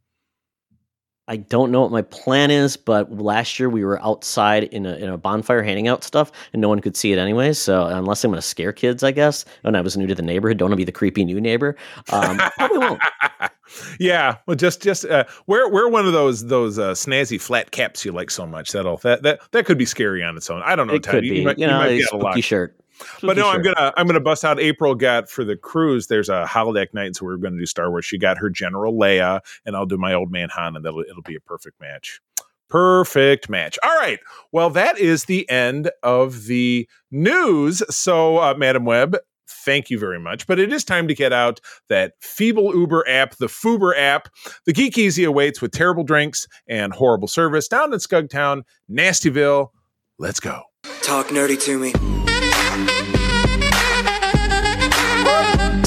I 1.28 1.36
don't 1.36 1.70
know 1.70 1.82
what 1.82 1.92
my 1.92 2.02
plan 2.02 2.50
is, 2.50 2.76
but 2.76 3.12
last 3.12 3.58
year 3.60 3.70
we 3.70 3.84
were 3.84 4.02
outside 4.02 4.64
in 4.64 4.84
a 4.86 4.94
in 4.96 5.08
a 5.08 5.16
bonfire 5.16 5.62
handing 5.62 5.86
out 5.86 6.02
stuff, 6.02 6.32
and 6.52 6.60
no 6.60 6.68
one 6.68 6.80
could 6.80 6.96
see 6.96 7.12
it 7.12 7.18
anyway. 7.18 7.52
So 7.52 7.84
unless 7.86 8.24
I'm 8.24 8.30
going 8.32 8.40
to 8.40 8.46
scare 8.46 8.72
kids, 8.72 9.02
I 9.04 9.12
guess, 9.12 9.44
and 9.62 9.76
I 9.76 9.80
was 9.82 9.96
new 9.96 10.06
to 10.08 10.14
the 10.16 10.22
neighborhood, 10.22 10.56
don't 10.58 10.66
want 10.70 10.72
to 10.72 10.76
be 10.76 10.84
the 10.84 10.90
creepy 10.92 11.24
new 11.24 11.40
neighbor. 11.40 11.76
Um, 12.10 12.38
probably 12.58 12.78
won't. 12.78 13.00
yeah, 14.00 14.36
well, 14.46 14.56
just 14.56 14.82
just 14.82 15.04
uh, 15.04 15.24
wear 15.46 15.68
wear 15.68 15.88
one 15.88 16.06
of 16.06 16.12
those 16.12 16.46
those 16.46 16.78
uh, 16.78 16.92
snazzy 16.92 17.40
flat 17.40 17.70
caps 17.70 18.04
you 18.04 18.10
like 18.12 18.30
so 18.30 18.44
much. 18.44 18.72
That'll 18.72 18.96
that 18.98 19.22
that 19.22 19.40
that 19.52 19.64
could 19.64 19.78
be 19.78 19.86
scary 19.86 20.24
on 20.24 20.36
its 20.36 20.50
own. 20.50 20.60
I 20.64 20.74
don't 20.74 20.88
know. 20.88 20.94
It 20.94 21.04
could 21.06 21.24
You 21.24 21.32
be. 21.34 21.44
might- 21.44 21.58
You, 21.58 21.66
you 21.66 21.70
know, 21.72 21.78
might 21.78 22.00
a 22.00 22.02
spooky 22.02 22.40
shirt. 22.40 22.76
But 23.20 23.36
no, 23.36 23.44
Spooky 23.44 23.56
I'm 23.56 23.62
gonna 23.62 23.92
I'm 23.96 24.06
gonna 24.06 24.20
bust 24.20 24.44
out. 24.44 24.60
April 24.60 24.94
got 24.94 25.28
for 25.28 25.44
the 25.44 25.56
cruise. 25.56 26.06
There's 26.06 26.28
a 26.28 26.44
holodeck 26.48 26.94
night, 26.94 27.16
so 27.16 27.24
we're 27.24 27.36
gonna 27.36 27.58
do 27.58 27.66
Star 27.66 27.90
Wars. 27.90 28.04
She 28.04 28.18
got 28.18 28.38
her 28.38 28.50
General 28.50 28.94
Leia, 28.94 29.40
and 29.64 29.76
I'll 29.76 29.86
do 29.86 29.98
my 29.98 30.14
old 30.14 30.30
man 30.30 30.48
Han, 30.50 30.76
and 30.76 30.84
that'll 30.84 31.00
it'll 31.00 31.22
be 31.22 31.36
a 31.36 31.40
perfect 31.40 31.80
match. 31.80 32.20
Perfect 32.68 33.50
match. 33.50 33.78
All 33.82 33.94
right. 33.96 34.18
Well, 34.50 34.70
that 34.70 34.98
is 34.98 35.26
the 35.26 35.48
end 35.50 35.90
of 36.02 36.46
the 36.46 36.88
news. 37.10 37.82
So, 37.90 38.38
uh, 38.38 38.54
Madam 38.56 38.86
Webb, 38.86 39.18
thank 39.46 39.90
you 39.90 39.98
very 39.98 40.18
much. 40.18 40.46
But 40.46 40.58
it 40.58 40.72
is 40.72 40.82
time 40.82 41.06
to 41.08 41.14
get 41.14 41.34
out 41.34 41.60
that 41.90 42.14
feeble 42.20 42.74
Uber 42.74 43.06
app, 43.06 43.36
the 43.36 43.48
Fuber 43.48 43.94
app. 43.94 44.28
The 44.64 44.72
Geek 44.72 44.96
Easy 44.96 45.24
awaits 45.24 45.60
with 45.60 45.72
terrible 45.72 46.02
drinks 46.02 46.48
and 46.66 46.94
horrible 46.94 47.28
service 47.28 47.68
down 47.68 47.92
in 47.92 47.98
Skugtown, 47.98 48.62
Nastyville. 48.90 49.68
Let's 50.18 50.40
go. 50.40 50.62
Talk 51.02 51.28
nerdy 51.28 51.60
to 51.62 51.78
me. 51.78 52.21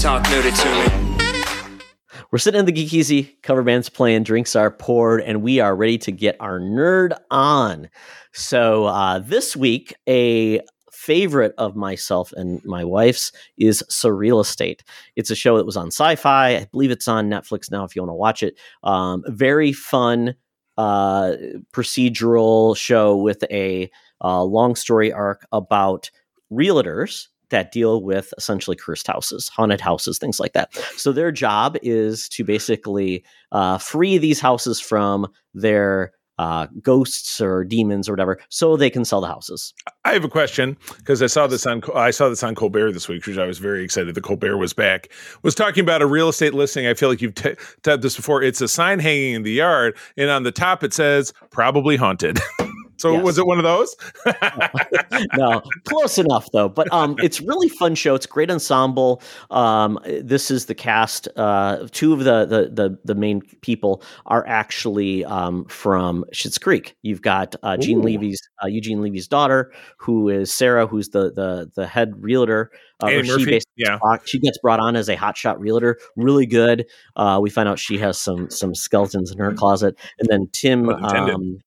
Talk 0.05 0.23
to 0.23 0.29
me. 0.29 2.05
We're 2.31 2.37
sitting 2.37 2.59
in 2.59 2.67
the 2.67 2.71
Geek 2.71 2.93
Easy, 2.93 3.39
cover 3.41 3.63
band's 3.63 3.89
playing, 3.89 4.21
drinks 4.21 4.55
are 4.55 4.69
poured, 4.69 5.21
and 5.21 5.41
we 5.41 5.59
are 5.59 5.75
ready 5.75 5.97
to 5.97 6.11
get 6.11 6.37
our 6.39 6.59
nerd 6.59 7.17
on. 7.31 7.89
So 8.31 8.85
uh, 8.85 9.17
this 9.17 9.55
week, 9.55 9.95
a 10.07 10.61
favorite 10.91 11.55
of 11.57 11.75
myself 11.75 12.31
and 12.33 12.63
my 12.65 12.83
wife's 12.83 13.31
is 13.57 13.83
SurrealEstate. 13.89 14.81
It's 15.15 15.31
a 15.31 15.35
show 15.35 15.57
that 15.57 15.65
was 15.65 15.75
on 15.75 15.87
Sci-Fi. 15.87 16.49
I 16.55 16.67
believe 16.71 16.91
it's 16.91 17.07
on 17.07 17.27
Netflix 17.27 17.71
now. 17.71 17.83
If 17.83 17.95
you 17.95 18.03
want 18.03 18.11
to 18.11 18.13
watch 18.13 18.43
it, 18.43 18.59
um, 18.83 19.23
very 19.25 19.73
fun 19.73 20.35
uh, 20.77 21.33
procedural 21.73 22.77
show 22.77 23.17
with 23.17 23.43
a 23.49 23.89
uh, 24.23 24.43
long 24.43 24.75
story 24.75 25.11
arc 25.11 25.47
about 25.51 26.11
realtors 26.51 27.29
that 27.49 27.71
deal 27.71 28.01
with 28.03 28.33
essentially 28.37 28.75
cursed 28.75 29.07
houses, 29.07 29.49
haunted 29.49 29.81
houses, 29.81 30.17
things 30.17 30.39
like 30.39 30.53
that. 30.53 30.73
So 30.97 31.11
their 31.11 31.31
job 31.31 31.77
is 31.81 32.29
to 32.29 32.43
basically 32.43 33.23
uh, 33.51 33.77
free 33.77 34.17
these 34.17 34.39
houses 34.39 34.79
from 34.79 35.27
their 35.53 36.13
uh, 36.37 36.67
ghosts 36.81 37.39
or 37.39 37.63
demons 37.63 38.09
or 38.09 38.11
whatever, 38.11 38.39
so 38.49 38.75
they 38.75 38.89
can 38.89 39.05
sell 39.05 39.21
the 39.21 39.27
houses. 39.27 39.73
I 40.03 40.13
have 40.13 40.25
a 40.25 40.29
question 40.29 40.77
because 40.97 41.21
I 41.21 41.27
saw 41.27 41.47
this 41.47 41.65
on 41.65 41.81
I 41.95 42.11
saw 42.11 42.29
this 42.29 42.43
on 42.43 42.55
Colbert 42.55 42.91
this 42.91 43.07
week, 43.07 43.25
which 43.25 43.37
I 43.37 43.45
was 43.45 43.57
very 43.59 43.83
excited 43.83 44.15
that 44.15 44.21
Colbert 44.21 44.57
was 44.57 44.73
back. 44.73 45.09
Was 45.43 45.55
talking 45.55 45.81
about 45.81 46.01
a 46.01 46.05
real 46.05 46.29
estate 46.29 46.53
listing. 46.53 46.87
I 46.87 46.93
feel 46.93 47.09
like 47.09 47.21
you've 47.21 47.35
t- 47.35 47.55
tabbed 47.83 48.03
this 48.03 48.15
before. 48.15 48.43
It's 48.43 48.61
a 48.61 48.67
sign 48.67 48.99
hanging 48.99 49.33
in 49.33 49.43
the 49.43 49.51
yard, 49.51 49.97
and 50.17 50.29
on 50.29 50.43
the 50.43 50.51
top 50.51 50.83
it 50.83 50.93
says 50.93 51.33
"probably 51.51 51.95
haunted." 51.95 52.39
so 52.97 53.13
Yes. 53.13 53.23
was 53.23 53.37
it 53.37 53.45
one 53.45 53.57
of 53.57 53.63
those? 53.63 53.95
no, 55.37 55.61
close 55.85 56.17
enough 56.17 56.47
though. 56.53 56.69
But 56.69 56.91
um, 56.93 57.15
it's 57.23 57.41
really 57.41 57.69
fun 57.69 57.95
show. 57.95 58.15
It's 58.15 58.25
a 58.25 58.29
great 58.29 58.49
ensemble. 58.51 59.21
Um, 59.51 59.99
this 60.05 60.51
is 60.51 60.65
the 60.65 60.75
cast. 60.75 61.27
Uh, 61.35 61.87
two 61.91 62.13
of 62.13 62.19
the, 62.19 62.45
the 62.45 62.69
the 62.71 62.97
the 63.03 63.15
main 63.15 63.41
people 63.61 64.01
are 64.25 64.45
actually 64.47 65.25
um, 65.25 65.65
from 65.65 66.25
Schitt's 66.33 66.57
Creek. 66.57 66.95
You've 67.01 67.21
got 67.21 67.55
uh, 67.63 67.77
Gene 67.77 67.99
Ooh. 67.99 68.03
Levy's 68.03 68.39
uh, 68.63 68.67
Eugene 68.67 69.01
Levy's 69.01 69.27
daughter, 69.27 69.71
who 69.97 70.29
is 70.29 70.51
Sarah, 70.53 70.87
who's 70.87 71.09
the 71.09 71.31
the 71.31 71.71
the 71.75 71.87
head 71.87 72.13
realtor. 72.17 72.71
Uh, 73.01 73.09
she 73.09 73.21
basically 73.45 73.61
Yeah. 73.75 73.99
she 74.25 74.39
gets 74.39 74.57
brought 74.59 74.79
on 74.79 74.95
as 74.95 75.09
a 75.09 75.17
hotshot 75.17 75.57
realtor. 75.59 75.97
Really 76.15 76.45
good. 76.45 76.85
Uh, 77.17 77.39
we 77.41 77.49
find 77.49 77.67
out 77.67 77.77
she 77.77 77.97
has 77.97 78.17
some 78.17 78.49
some 78.49 78.73
skeletons 78.73 79.31
in 79.31 79.37
her 79.39 79.53
closet, 79.53 79.97
and 80.19 80.27
then 80.29 80.47
Tim. 80.53 80.89
Um, 80.89 81.59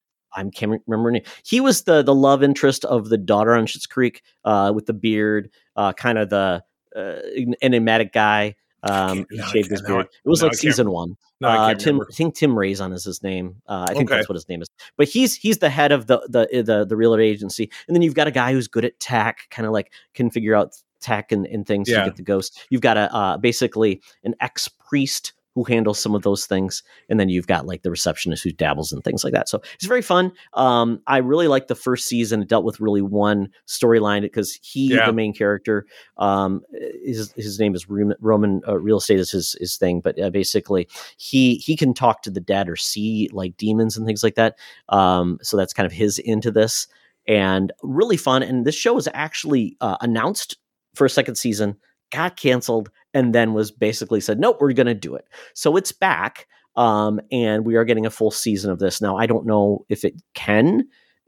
I 0.47 0.51
can't 0.51 0.80
remember. 0.86 1.18
He 1.45 1.61
was 1.61 1.82
the 1.84 2.03
the 2.03 2.14
love 2.14 2.43
interest 2.43 2.84
of 2.84 3.09
the 3.09 3.18
daughter 3.18 3.55
on 3.55 3.66
Schitt's 3.66 3.86
Creek, 3.86 4.22
uh, 4.45 4.72
with 4.74 4.86
the 4.86 4.93
beard, 4.95 5.51
uh, 5.76 5.93
kind 5.93 6.18
of 6.18 6.30
the 6.30 6.62
uh, 6.97 7.14
enigmatic 7.62 8.12
guy. 8.12 8.55
Um, 8.84 9.26
he 9.30 9.39
shaved 9.43 9.70
his 9.70 9.80
can't- 9.80 9.89
now 9.89 9.95
I- 9.95 10.03
beard. 10.03 10.07
It 10.24 10.28
was 10.28 10.43
like 10.43 10.55
season 10.55 10.91
one. 10.91 11.16
No, 11.41 11.49
I 11.49 11.72
Uh, 11.72 11.74
Tim. 11.74 12.01
I 12.01 12.05
think 12.14 12.34
Tim 12.34 12.53
Rozon 12.57 12.93
is 12.93 13.05
his 13.05 13.22
name. 13.22 13.57
Uh, 13.68 13.86
I 13.89 13.95
think 13.95 14.09
Okay. 14.11 14.18
that's 14.18 14.28
what 14.28 14.34
his 14.34 14.49
name 14.49 14.61
is. 14.62 14.68
But 14.97 15.09
he's 15.09 15.34
he's 15.36 15.59
the 15.59 15.70
head 15.70 15.93
of 15.93 16.07
the 16.07 16.18
the 16.28 16.62
the 16.62 16.84
the 16.84 16.97
realtor 16.97 17.22
agency, 17.22 17.70
and 17.86 17.95
then 17.95 18.03
you've 18.03 18.14
got 18.14 18.26
a 18.26 18.32
guy 18.32 18.53
who's 18.53 18.66
good 18.68 18.84
at 18.84 18.99
tech, 19.01 19.39
kind 19.51 19.66
of 19.66 19.72
like 19.72 19.93
can 20.14 20.30
figure 20.30 20.55
out 20.55 20.74
tech 21.01 21.30
and, 21.30 21.47
and 21.47 21.64
things 21.66 21.89
Yeah. 21.89 22.01
to 22.01 22.05
get 22.07 22.16
the 22.16 22.22
ghost. 22.24 22.61
You've 22.70 22.80
got 22.80 22.97
a 22.97 23.14
uh, 23.14 23.36
basically 23.39 24.01
an 24.24 24.34
ex 24.41 24.66
priest 24.68 25.32
who 25.64 25.72
handles 25.72 25.98
some 25.98 26.14
of 26.14 26.22
those 26.22 26.46
things, 26.46 26.82
and 27.09 27.18
then 27.18 27.28
you've 27.28 27.46
got 27.46 27.66
like 27.66 27.82
the 27.82 27.90
receptionist 27.90 28.44
who 28.44 28.52
dabbles 28.52 28.92
in 28.92 29.00
things 29.02 29.24
like 29.24 29.32
that. 29.32 29.48
So 29.48 29.61
it's 29.74 29.86
very 29.86 30.02
fun. 30.02 30.32
Um, 30.54 31.00
I 31.06 31.18
really 31.18 31.48
liked 31.48 31.68
the 31.68 31.74
first 31.74 32.06
season. 32.06 32.42
It 32.42 32.48
dealt 32.48 32.64
with 32.64 32.80
really 32.80 33.02
one 33.02 33.48
storyline 33.66 34.22
because 34.22 34.59
he, 34.62 34.94
Yeah. 34.94 35.06
the 35.06 35.12
main 35.12 35.32
character, 35.34 35.86
um, 36.18 36.62
his 37.04 37.32
his 37.36 37.59
name 37.59 37.74
is 37.74 37.86
Roman, 37.88 38.62
uh, 38.68 38.78
real 38.78 38.98
estate 38.98 39.18
is 39.18 39.30
his 39.30 39.56
his 39.59 39.76
thing, 39.76 40.00
but 40.00 40.20
uh, 40.20 40.30
basically 40.30 40.88
he 41.16 41.56
he 41.56 41.76
can 41.76 41.92
talk 41.94 42.22
to 42.22 42.30
the 42.30 42.40
dead 42.40 42.68
or 42.68 42.76
see 42.76 43.28
like 43.32 43.56
demons 43.56 43.96
and 43.96 44.06
things 44.06 44.22
like 44.22 44.36
that. 44.36 44.56
Um, 44.88 45.38
so 45.42 45.56
that's 45.56 45.72
kind 45.72 45.86
of 45.86 45.92
his 45.92 46.18
into 46.20 46.50
this 46.50 46.86
and 47.26 47.72
really 47.82 48.16
fun. 48.16 48.42
And 48.42 48.64
this 48.64 48.74
show 48.74 48.94
was 48.94 49.09
actually 49.12 49.76
uh, 49.80 49.96
announced 50.00 50.56
for 50.94 51.04
a 51.04 51.11
second 51.11 51.34
season, 51.34 51.76
got 52.11 52.36
canceled, 52.36 52.90
and 53.14 53.34
then 53.34 53.54
was 53.54 53.70
basically 53.70 54.20
said, 54.20 54.38
nope, 54.38 54.59
we're 54.61 54.72
going 54.72 54.86
to 54.86 54.94
do 54.94 55.14
it. 55.14 55.26
So 55.54 55.76
it's 55.76 55.92
back. 55.92 56.46
Um, 56.76 57.20
and 57.32 57.64
we 57.66 57.74
are 57.74 57.84
getting 57.84 58.06
a 58.06 58.11
full 58.11 58.30
season 58.30 58.70
of 58.70 58.78
this. 58.78 59.00
Now, 59.00 59.16
I 59.16 59.26
don't 59.26 59.46
know 59.46 59.84
if 59.88 60.04
it 60.04 60.14
can 60.34 60.86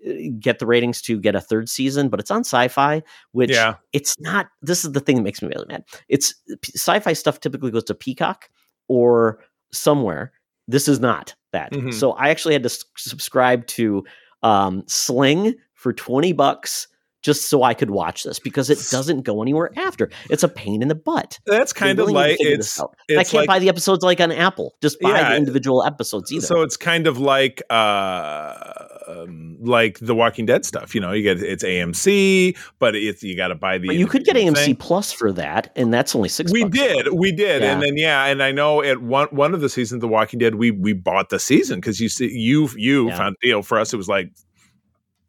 uh, 0.09 0.13
get 0.39 0.61
the 0.61 0.67
ratings 0.67 1.03
to 1.03 1.19
get 1.19 1.35
a 1.35 1.41
third 1.41 1.69
season, 1.69 2.09
but 2.09 2.21
it's 2.21 2.31
on 2.31 2.43
sci 2.45 2.69
fi, 2.69 3.03
which 3.33 3.51
Yeah. 3.51 3.75
it's 3.93 4.15
not. 4.21 4.47
This 4.63 4.85
is 4.85 4.93
the 4.93 5.01
thing 5.01 5.17
that 5.17 5.23
makes 5.23 5.43
me 5.43 5.49
really 5.49 5.67
mad. 5.67 5.83
It's 6.09 6.35
sci 6.77 7.01
fi 7.01 7.13
stuff 7.15 7.41
typically 7.41 7.73
goes 7.73 7.83
to 7.85 7.95
Peacock 7.97 8.49
or 8.87 9.41
somewhere. 9.73 10.33
This 10.69 10.87
is 10.87 11.01
not 11.01 11.35
that. 11.53 11.73
Mhm. 11.73 11.93
So 11.93 12.13
I 12.13 12.29
actually 12.29 12.55
had 12.55 12.63
to 12.63 12.69
s- 12.69 12.85
subscribe 12.97 13.67
to 13.69 14.05
um, 14.45 14.85
Sling 14.87 15.55
for 15.75 15.93
20 15.93 16.33
bucks 16.33 16.87
just 17.23 17.49
so 17.51 17.63
I 17.63 17.75
could 17.75 17.91
watch 17.91 18.23
this 18.25 18.39
because 18.39 18.71
it 18.71 18.79
doesn't 18.91 19.23
go 19.23 19.43
anywhere 19.43 19.71
after. 19.77 20.11
It's 20.29 20.43
a 20.43 20.49
pain 20.49 20.83
in 20.83 20.89
the 20.89 20.95
butt. 20.95 21.39
That's 21.47 21.73
kind 21.73 21.99
of 21.99 22.07
really 22.07 22.13
to 22.13 22.19
like 22.31 22.39
this 22.39 22.79
it's. 22.79 22.81
I 22.81 23.15
can't 23.25 23.33
like- 23.35 23.47
buy 23.49 23.59
the 23.59 23.69
episodes 23.69 24.03
like 24.05 24.21
on 24.21 24.33
Apple. 24.33 24.75
Just 24.83 25.01
buy 25.01 25.11
Yeah, 25.11 25.31
the 25.31 25.37
individual 25.37 25.85
episodes 25.85 26.33
either. 26.33 26.47
So 26.47 26.63
it's 26.63 26.77
kind 26.77 27.07
of 27.07 27.19
like 27.19 27.63
uh 27.71 28.85
um, 29.09 29.57
like 29.61 29.99
the 29.99 30.15
Walking 30.15 30.47
Dead 30.47 30.65
stuff. 30.65 30.95
You 30.95 31.01
know, 31.01 31.13
you 31.13 31.23
get 31.23 31.43
it's 31.43 31.65
AMC, 31.65 32.57
but 32.79 32.95
it's 32.95 33.23
you 33.23 33.37
got 33.37 33.49
to 33.49 33.55
buy 33.55 33.79
the. 33.79 33.89
but 33.89 33.97
you 33.97 34.07
could 34.07 34.25
get 34.25 34.37
AMC 34.37 34.55
thing. 34.57 34.77
Plus 34.77 35.13
for 35.13 35.33
that, 35.33 35.73
and 35.77 35.93
that's 35.93 36.15
only 36.15 36.29
six. 36.29 36.53
We 36.53 36.65
did, 36.65 37.09
we 37.13 37.33
did, 37.33 37.63
and 37.63 37.83
then 37.83 37.97
yeah, 37.97 38.27
and 38.27 38.43
I 38.43 38.53
know 38.53 38.83
at 38.83 39.03
one 39.03 39.29
one 39.31 39.55
of 39.55 39.61
the 39.61 39.69
seasons 39.69 39.99
of 39.99 40.01
The 40.03 40.09
Walking 40.09 40.39
Dead, 40.39 40.55
we 40.57 40.71
we 40.71 40.93
bought 40.93 41.29
the 41.31 41.39
season 41.39 41.81
because 41.81 42.01
you 42.01 42.09
see 42.09 42.31
you 42.31 42.69
you 42.77 43.09
Yeah. 43.09 43.17
found 43.17 43.37
you 43.43 43.53
know 43.53 43.63
for 43.63 43.79
us 43.79 43.93
it 43.93 43.97
was 43.97 44.09
like 44.09 44.31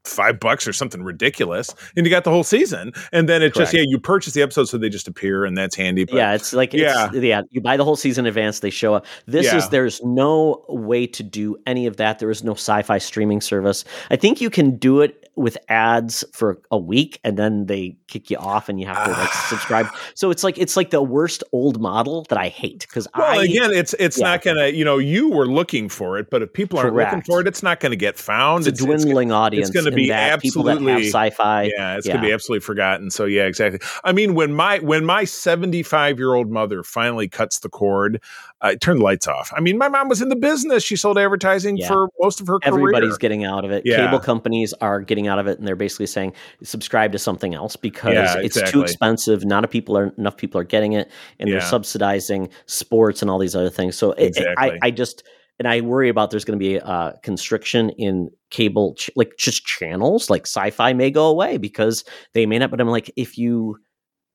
five 0.04 0.40
bucks 0.40 0.68
or 0.68 0.74
something 0.74 1.04
ridiculous, 1.04 1.74
and 1.96 2.06
you 2.06 2.10
got 2.10 2.24
the 2.24 2.32
whole 2.32 2.44
season, 2.44 2.92
and 3.12 3.30
then 3.30 3.42
it 3.44 3.54
just 3.54 3.74
yeah 3.74 3.84
you 3.86 4.00
purchase 4.00 4.34
the 4.34 4.42
episodes 4.42 4.72
so 4.72 4.78
they 4.78 4.90
just 4.90 5.08
appear 5.08 5.46
and 5.46 5.58
that's 5.58 5.76
handy. 5.76 6.06
But 6.06 6.16
yeah, 6.16 6.34
it's 6.34 6.54
like 6.54 6.74
Yeah. 6.74 7.10
it's, 7.14 7.24
yeah. 7.24 7.42
You 7.50 7.62
buy 7.62 7.78
the 7.78 7.84
whole 7.86 7.96
season 7.96 8.26
in 8.26 8.30
advance; 8.30 8.60
they 8.62 8.70
show 8.70 8.94
up. 8.94 9.06
This 9.28 9.46
Yeah. 9.46 9.58
is 9.58 9.70
there's 9.70 10.02
no 10.04 10.66
way 10.70 11.06
to 11.08 11.24
do 11.24 11.58
any 11.68 11.86
of 11.86 11.98
that. 11.98 12.20
There 12.20 12.32
is 12.32 12.44
no 12.44 12.54
sci-fi 12.54 12.98
streaming 12.98 13.42
service. 13.42 13.84
I 14.10 14.16
think 14.16 14.42
you 14.42 14.50
can 14.50 14.78
do 14.78 15.02
it 15.02 15.21
with 15.36 15.58
ads 15.70 16.24
for 16.34 16.62
a 16.72 16.78
week, 16.78 17.20
and 17.24 17.38
then 17.38 17.66
they 17.68 17.96
kick 18.08 18.30
you 18.30 18.38
off, 18.38 18.68
and 18.70 18.80
you 18.80 18.86
have 18.86 19.06
to 19.06 19.12
like 19.12 19.32
subscribe. 19.34 19.88
So 20.14 20.30
it's 20.30 20.44
like 20.44 20.58
it's 20.58 20.76
like 20.76 20.90
the 20.90 21.02
worst 21.02 21.44
old 21.52 21.80
model 21.82 22.26
that 22.30 22.38
I 22.38 22.50
hate 22.50 22.82
because 22.88 23.08
Well, 23.18 23.40
I 23.40 23.44
again, 23.46 23.72
it's 23.72 23.94
it's 23.98 24.20
yeah. 24.20 24.26
not 24.28 24.44
gonna 24.44 24.68
you 24.68 24.84
know 24.86 24.98
you 24.98 25.30
were 25.30 25.48
looking 25.48 25.90
for 25.90 26.18
it, 26.18 26.30
but 26.30 26.42
if 26.42 26.52
people 26.54 26.78
aren't 26.80 26.96
looking 26.96 27.22
for 27.22 27.40
it, 27.42 27.48
it's 27.48 27.64
not 27.64 27.80
gonna 27.80 27.96
get 27.96 28.18
found. 28.18 28.68
it's 28.68 28.82
a 28.82 28.86
dwindling 28.86 29.32
audience. 29.32 29.70
It's 29.70 29.76
gonna 29.76 29.96
be 29.96 30.10
that 30.10 30.42
people 30.42 30.64
that 30.64 30.74
have 30.74 30.82
absolutely- 30.82 31.08
sci-fi. 31.10 31.64
yeah, 31.76 31.98
it's 31.98 32.08
gonna 32.08 32.22
be 32.22 32.32
absolutely 32.32 32.64
forgotten. 32.64 33.10
So 33.10 33.26
yeah, 33.26 33.44
exactly. 33.46 33.80
I 34.04 34.12
mean, 34.12 34.36
when 34.36 34.54
my 34.54 34.80
when 34.80 35.06
my 35.06 35.24
seventy 35.24 35.82
five 35.84 36.20
year 36.20 36.34
old 36.34 36.52
mother 36.52 36.84
finally 36.84 37.28
cuts 37.28 37.60
the 37.60 37.70
cord, 37.70 38.22
I 38.62 38.76
turned 38.76 39.00
the 39.00 39.04
lights 39.04 39.28
off. 39.28 39.52
I 39.56 39.60
mean, 39.60 39.78
my 39.78 39.88
mom 39.90 40.08
was 40.10 40.22
in 40.22 40.30
the 40.30 40.36
business; 40.36 40.84
she 40.84 40.96
sold 40.96 41.18
advertising 41.18 41.78
Yeah. 41.78 41.88
for 41.88 42.10
most 42.20 42.40
of 42.42 42.48
her 42.48 42.60
career. 42.60 42.74
Everybody's 42.76 43.10
career. 43.12 43.18
getting 43.20 43.46
out 43.46 43.66
of 43.66 43.72
it. 43.72 43.84
Yeah. 43.86 44.06
Cable 44.06 44.20
companies 44.20 44.74
are 44.82 45.02
getting 45.02 45.28
out 45.28 45.40
of 45.40 45.48
it, 45.48 45.58
and 45.58 45.68
they're 45.68 45.76
basically 45.76 46.06
saying 46.08 46.34
subscribe 46.64 47.12
to 47.14 47.20
something 47.20 47.56
else 47.56 47.76
because 47.76 48.14
Yeah, 48.14 48.38
it's 48.38 48.56
exactly. 48.58 48.72
too 48.72 48.82
expensive. 48.84 49.44
Not 49.46 49.66
a 49.66 49.68
people 49.68 49.98
are 49.98 50.14
enough 50.18 50.38
people 50.38 50.60
are 50.62 50.64
getting 50.64 50.94
it, 50.94 51.10
and 51.40 51.52
they're 51.52 51.60
subsidizing 51.62 52.50
sports 52.66 53.22
and 53.22 53.32
all 53.32 53.40
these 53.40 53.56
other 53.56 53.70
things. 53.70 53.96
So 53.98 54.12
it- 54.12 54.38
it- 54.38 54.48
I, 54.58 54.78
I 54.82 54.92
just 54.92 55.24
and 55.60 55.68
I 55.68 55.82
worry 55.82 56.10
about 56.10 56.32
there's 56.32 56.46
going 56.46 56.58
to 56.58 56.64
be 56.64 56.78
a 56.78 56.82
uh, 56.84 57.14
constriction 57.22 57.92
in 57.92 58.30
cable, 58.50 58.96
ch- 58.96 59.12
like 59.16 59.34
just 59.38 59.64
channels, 59.64 60.28
like 60.30 60.48
sci-fi 60.48 60.94
may 60.94 61.12
go 61.12 61.28
away 61.28 61.58
because 61.58 62.04
they 62.34 62.48
may 62.48 62.58
not. 62.58 62.72
But 62.72 62.82
I'm 62.82 62.88
like, 62.88 63.12
if 63.16 63.38
you 63.38 63.78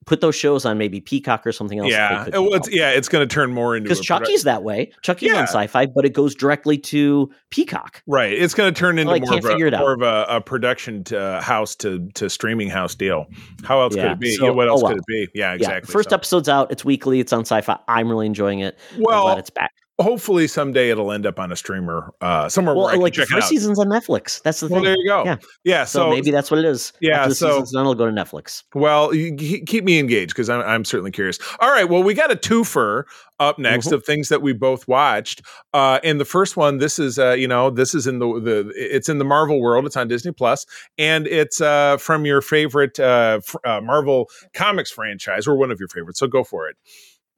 put 0.06 0.20
those 0.20 0.34
shows 0.34 0.64
on 0.64 0.78
maybe 0.78 1.00
Peacock 1.00 1.46
or 1.46 1.52
something 1.52 1.78
else, 1.78 1.90
Yeah, 1.90 2.26
it's, 2.32 2.70
yeah, 2.72 2.90
it's 2.90 3.08
going 3.08 3.28
to 3.28 3.32
turn 3.32 3.52
more 3.52 3.76
into 3.76 3.88
because 3.88 4.00
Chucky's 4.00 4.44
that 4.44 4.62
way. 4.62 4.92
Chucky's 5.02 5.32
Yeah. 5.32 5.40
on 5.40 5.42
sci-fi, 5.48 5.86
but 5.86 6.04
it 6.04 6.14
goes 6.14 6.34
directly 6.34 6.78
to 6.78 7.30
Peacock. 7.50 8.02
right. 8.06 8.32
It's 8.32 8.54
going 8.54 8.72
to 8.72 8.78
turn 8.78 8.98
into 8.98 9.12
I 9.12 9.18
more 9.18 9.38
of, 9.38 9.44
a, 9.44 9.78
more 9.78 9.92
of 9.94 10.02
a, 10.02 10.26
a 10.36 10.40
production 10.40 11.04
to, 11.04 11.18
uh, 11.18 11.42
house 11.42 11.74
to 11.76 12.08
to 12.14 12.30
streaming 12.30 12.70
house 12.70 12.94
deal. 12.94 13.26
How 13.64 13.80
else 13.80 13.94
could 13.94 14.04
it 14.04 14.20
be? 14.20 14.34
so- 14.36 14.44
Yeah, 14.46 14.50
what 14.52 14.68
oh, 14.68 14.72
else 14.72 14.82
well. 14.82 14.92
could 14.92 15.00
it 15.00 15.06
be? 15.06 15.28
Yeah, 15.38 15.52
exactly. 15.54 15.88
Yeah, 15.90 15.92
first 15.92 16.10
So, 16.10 16.16
episode's 16.16 16.48
out. 16.48 16.70
It's 16.70 16.84
weekly. 16.84 17.20
It's 17.20 17.32
on 17.32 17.40
sci-fi. 17.40 17.78
I'm 17.88 18.08
really 18.08 18.26
enjoying 18.26 18.60
it. 18.60 18.78
Well, 18.98 19.36
it's 19.36 19.50
back. 19.50 19.72
Hopefully 19.98 20.46
someday 20.46 20.90
it'll 20.90 21.10
end 21.10 21.24
up 21.24 21.38
on 21.40 21.50
a 21.50 21.56
streamer 21.56 22.12
uh, 22.20 22.48
somewhere 22.50 22.74
Well, 22.74 22.86
where 22.86 22.96
like 22.98 23.14
the 23.14 23.24
first 23.24 23.44
out. 23.44 23.48
season's 23.48 23.78
on 23.78 23.86
Netflix. 23.86 24.42
That's 24.42 24.60
the 24.60 24.66
Well, 24.68 24.76
thing. 24.82 24.84
there 24.84 24.96
you 24.98 25.06
go. 25.08 25.24
Yeah. 25.24 25.36
Yeah, 25.64 25.84
So, 25.84 26.00
so, 26.00 26.10
maybe 26.10 26.30
that's 26.30 26.50
what 26.50 26.58
it 26.58 26.66
is. 26.66 26.92
Yeah, 27.00 27.18
After 27.20 27.28
the 27.30 27.34
so- 27.34 27.48
season's 27.52 27.72
done, 27.72 27.80
it'll 27.82 27.94
go 27.94 28.04
to 28.06 28.12
Netflix. 28.12 28.62
Well, 28.74 29.14
you 29.14 29.34
keep 29.34 29.84
me 29.84 29.98
engaged 29.98 30.30
because 30.34 30.50
I'm, 30.50 30.60
I'm 30.60 30.84
certainly 30.84 31.12
curious. 31.12 31.38
All 31.60 31.70
right. 31.70 31.88
Well, 31.88 32.02
we 32.02 32.12
got 32.12 32.30
a 32.30 32.36
twofer 32.36 33.04
up 33.40 33.58
next 33.58 33.88
Mhm. 33.88 33.92
of 33.92 34.04
things 34.04 34.28
that 34.28 34.42
we 34.42 34.52
both 34.52 34.86
watched. 34.86 35.40
Uh, 35.72 35.98
and 36.04 36.20
the 36.20 36.24
first 36.26 36.56
one, 36.58 36.76
this 36.78 36.98
is, 36.98 37.18
uh, 37.18 37.32
you 37.32 37.48
know, 37.48 37.70
this 37.70 37.94
is 37.94 38.06
in 38.06 38.18
the, 38.18 38.26
the, 38.40 38.72
it's 38.76 39.08
in 39.08 39.16
the 39.18 39.24
Marvel 39.24 39.60
world. 39.62 39.86
It's 39.86 39.96
on 39.96 40.08
Disney 40.08 40.32
Plus, 40.32 40.66
and 40.98 41.26
it's 41.26 41.60
uh, 41.60 41.96
from 41.96 42.26
your 42.26 42.40
favorite 42.42 43.00
uh, 43.00 43.40
fr- 43.40 43.56
uh, 43.64 43.80
Marvel 43.80 44.28
comics 44.54 44.90
franchise 44.90 45.46
or 45.46 45.56
one 45.56 45.70
of 45.70 45.78
your 45.80 45.88
favorites. 45.88 46.18
So 46.20 46.26
go 46.26 46.44
for 46.44 46.68
it. 46.68 46.76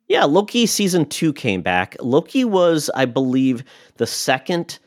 Yeah, 0.09 0.25
Loki 0.25 0.67
season 0.67 1.07
two 1.07 1.33
came 1.33 1.63
back. 1.63 1.97
Loki 2.01 2.45
was, 2.45 2.91
I 2.95 3.05
believe, 3.05 3.63
the 3.99 4.07
second 4.07 4.79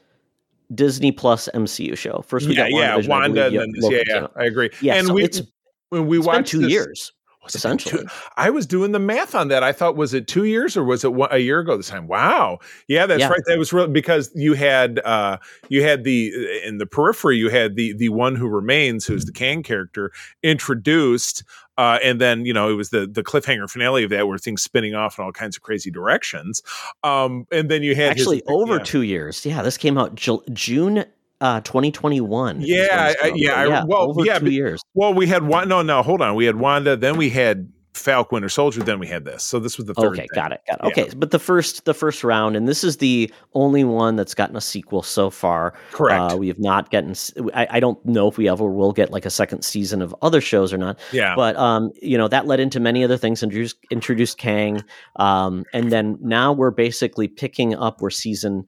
Disney 0.73 1.11
Plus 1.11 1.47
MCU 1.53 1.95
show. 1.97 2.23
First, 2.27 2.47
we 2.47 2.55
yeah, 2.55 2.69
got 2.69 2.71
yeah, 3.03 3.07
Wanda, 3.07 3.45
and 3.47 3.55
then. 3.55 3.71
Loki 3.77 3.95
Yeah, 3.95 4.01
yeah. 4.21 4.27
I 4.35 4.45
agree. 4.45 4.69
Yeah, 4.81 4.95
and 4.95 5.07
so 5.07 5.13
we, 5.13 5.23
it's- 5.23 5.41
when 5.89 6.07
we 6.07 6.17
watched 6.19 6.49
two 6.49 6.59
this- 6.61 6.71
years. 6.71 7.11
Been 7.11 7.49
two- 7.49 7.57
essentially. 7.57 8.05
I 8.37 8.51
was 8.51 8.67
doing 8.67 8.91
the 8.91 8.99
math 8.99 9.33
on 9.33 9.47
that. 9.47 9.63
I 9.63 9.71
thought, 9.71 9.95
was 9.95 10.13
it 10.13 10.27
two 10.27 10.43
years 10.43 10.77
or 10.77 10.83
was 10.83 11.03
it 11.03 11.13
one, 11.13 11.27
a 11.31 11.39
year 11.39 11.59
ago 11.59 11.75
this 11.75 11.89
time? 11.89 12.07
Wow. 12.07 12.59
Yeah, 12.87 13.07
that's 13.07 13.19
Yeah. 13.21 13.29
right. 13.29 13.41
That 13.47 13.57
was 13.57 13.73
real 13.73 13.87
because 13.87 14.31
you 14.35 14.53
had 14.53 14.99
uh 15.05 15.37
you 15.67 15.81
had 15.81 16.03
the 16.03 16.31
in 16.63 16.77
the 16.77 16.85
periphery, 16.85 17.37
you 17.37 17.49
had 17.49 17.75
the 17.75 17.93
the 17.93 18.09
one 18.09 18.35
who 18.35 18.47
remains, 18.47 19.07
who's 19.07 19.25
the 19.25 19.31
Kang 19.31 19.63
character, 19.63 20.11
introduced. 20.43 21.43
Uh, 21.81 21.97
and 22.03 22.21
then 22.21 22.45
you 22.45 22.53
know 22.53 22.69
it 22.69 22.75
was 22.75 22.89
the 22.91 23.07
the 23.07 23.23
cliffhanger 23.23 23.67
finale 23.67 24.03
of 24.03 24.11
that 24.11 24.27
where 24.27 24.37
things 24.37 24.61
spinning 24.61 24.93
off 24.93 25.17
in 25.17 25.25
all 25.25 25.31
kinds 25.31 25.57
of 25.57 25.63
crazy 25.63 25.89
directions. 25.89 26.61
Um, 27.03 27.47
and 27.51 27.71
then 27.71 27.81
you 27.81 27.95
had 27.95 28.13
his- 28.17 28.27
Actually, 28.27 28.43
over 28.47 28.75
yeah. 28.77 28.83
two 28.83 29.01
years. 29.01 29.43
Yeah, 29.45 29.63
this 29.63 29.77
came 29.77 29.97
out 29.97 30.13
Ju- 30.13 30.43
June 30.53 31.05
uh, 31.39 31.61
2021. 31.61 32.61
Yeah, 32.61 33.07
this 33.07 33.15
I- 33.15 33.23
came 33.23 33.31
out. 33.33 33.39
yeah, 33.39 33.53
I- 33.53 33.65
yeah, 33.65 33.83
well, 33.87 34.09
over 34.09 34.23
yeah, 34.23 34.37
two 34.37 34.51
years. 34.51 34.81
Well, 34.93 35.13
we 35.15 35.25
had 35.25 35.41
one. 35.43 35.67
No, 35.69 35.81
no, 35.81 36.03
hold 36.03 36.21
on. 36.21 36.35
We 36.35 36.45
had 36.45 36.57
Wanda, 36.57 36.95
then 36.95 37.17
we 37.17 37.31
had 37.31 37.71
Falcon 37.93 38.37
Winter 38.37 38.49
Soldier, 38.49 38.81
then 38.83 38.99
we 38.99 39.07
had 39.07 39.25
this. 39.25 39.43
So 39.43 39.59
this 39.59 39.77
was 39.77 39.85
the 39.85 39.93
third. 39.93 40.13
Okay, 40.13 40.21
thing. 40.21 40.27
got 40.33 40.51
it, 40.53 40.61
got 40.67 40.79
it. 40.79 40.81
Yeah. 40.83 41.03
Okay, 41.03 41.09
but 41.15 41.31
the 41.31 41.39
first 41.39 41.83
the 41.85 41.93
first 41.93 42.23
round, 42.23 42.55
and 42.55 42.67
this 42.67 42.83
is 42.83 42.97
the 42.97 43.31
only 43.53 43.83
one 43.83 44.15
that's 44.15 44.33
gotten 44.33 44.55
a 44.55 44.61
sequel 44.61 45.03
so 45.03 45.29
far. 45.29 45.73
Correct. 45.91 46.33
Uh, 46.33 46.37
we 46.37 46.47
have 46.47 46.59
not 46.59 46.89
gotten. 46.89 47.13
I 47.53 47.79
don't 47.79 48.03
know 48.05 48.27
if 48.27 48.37
we 48.37 48.47
ever 48.47 48.65
will 48.65 48.93
get 48.93 49.11
like 49.11 49.25
a 49.25 49.29
second 49.29 49.63
season 49.63 50.01
of 50.01 50.15
other 50.21 50.39
shows 50.39 50.71
or 50.71 50.77
not. 50.77 50.99
yeah. 51.11 51.35
But 51.35 51.57
um, 51.57 51.91
you 52.01 52.17
know 52.17 52.27
that 52.29 52.47
led 52.47 52.59
into 52.59 52.79
many 52.79 53.03
other 53.03 53.17
things. 53.17 53.43
Introduced 53.43 53.77
introduced 53.89 54.37
Kang, 54.37 54.81
um, 55.17 55.65
and 55.73 55.91
then 55.91 56.17
now 56.21 56.53
we're 56.53 56.71
basically 56.71 57.27
picking 57.27 57.75
up 57.75 58.01
where 58.01 58.11
season 58.11 58.67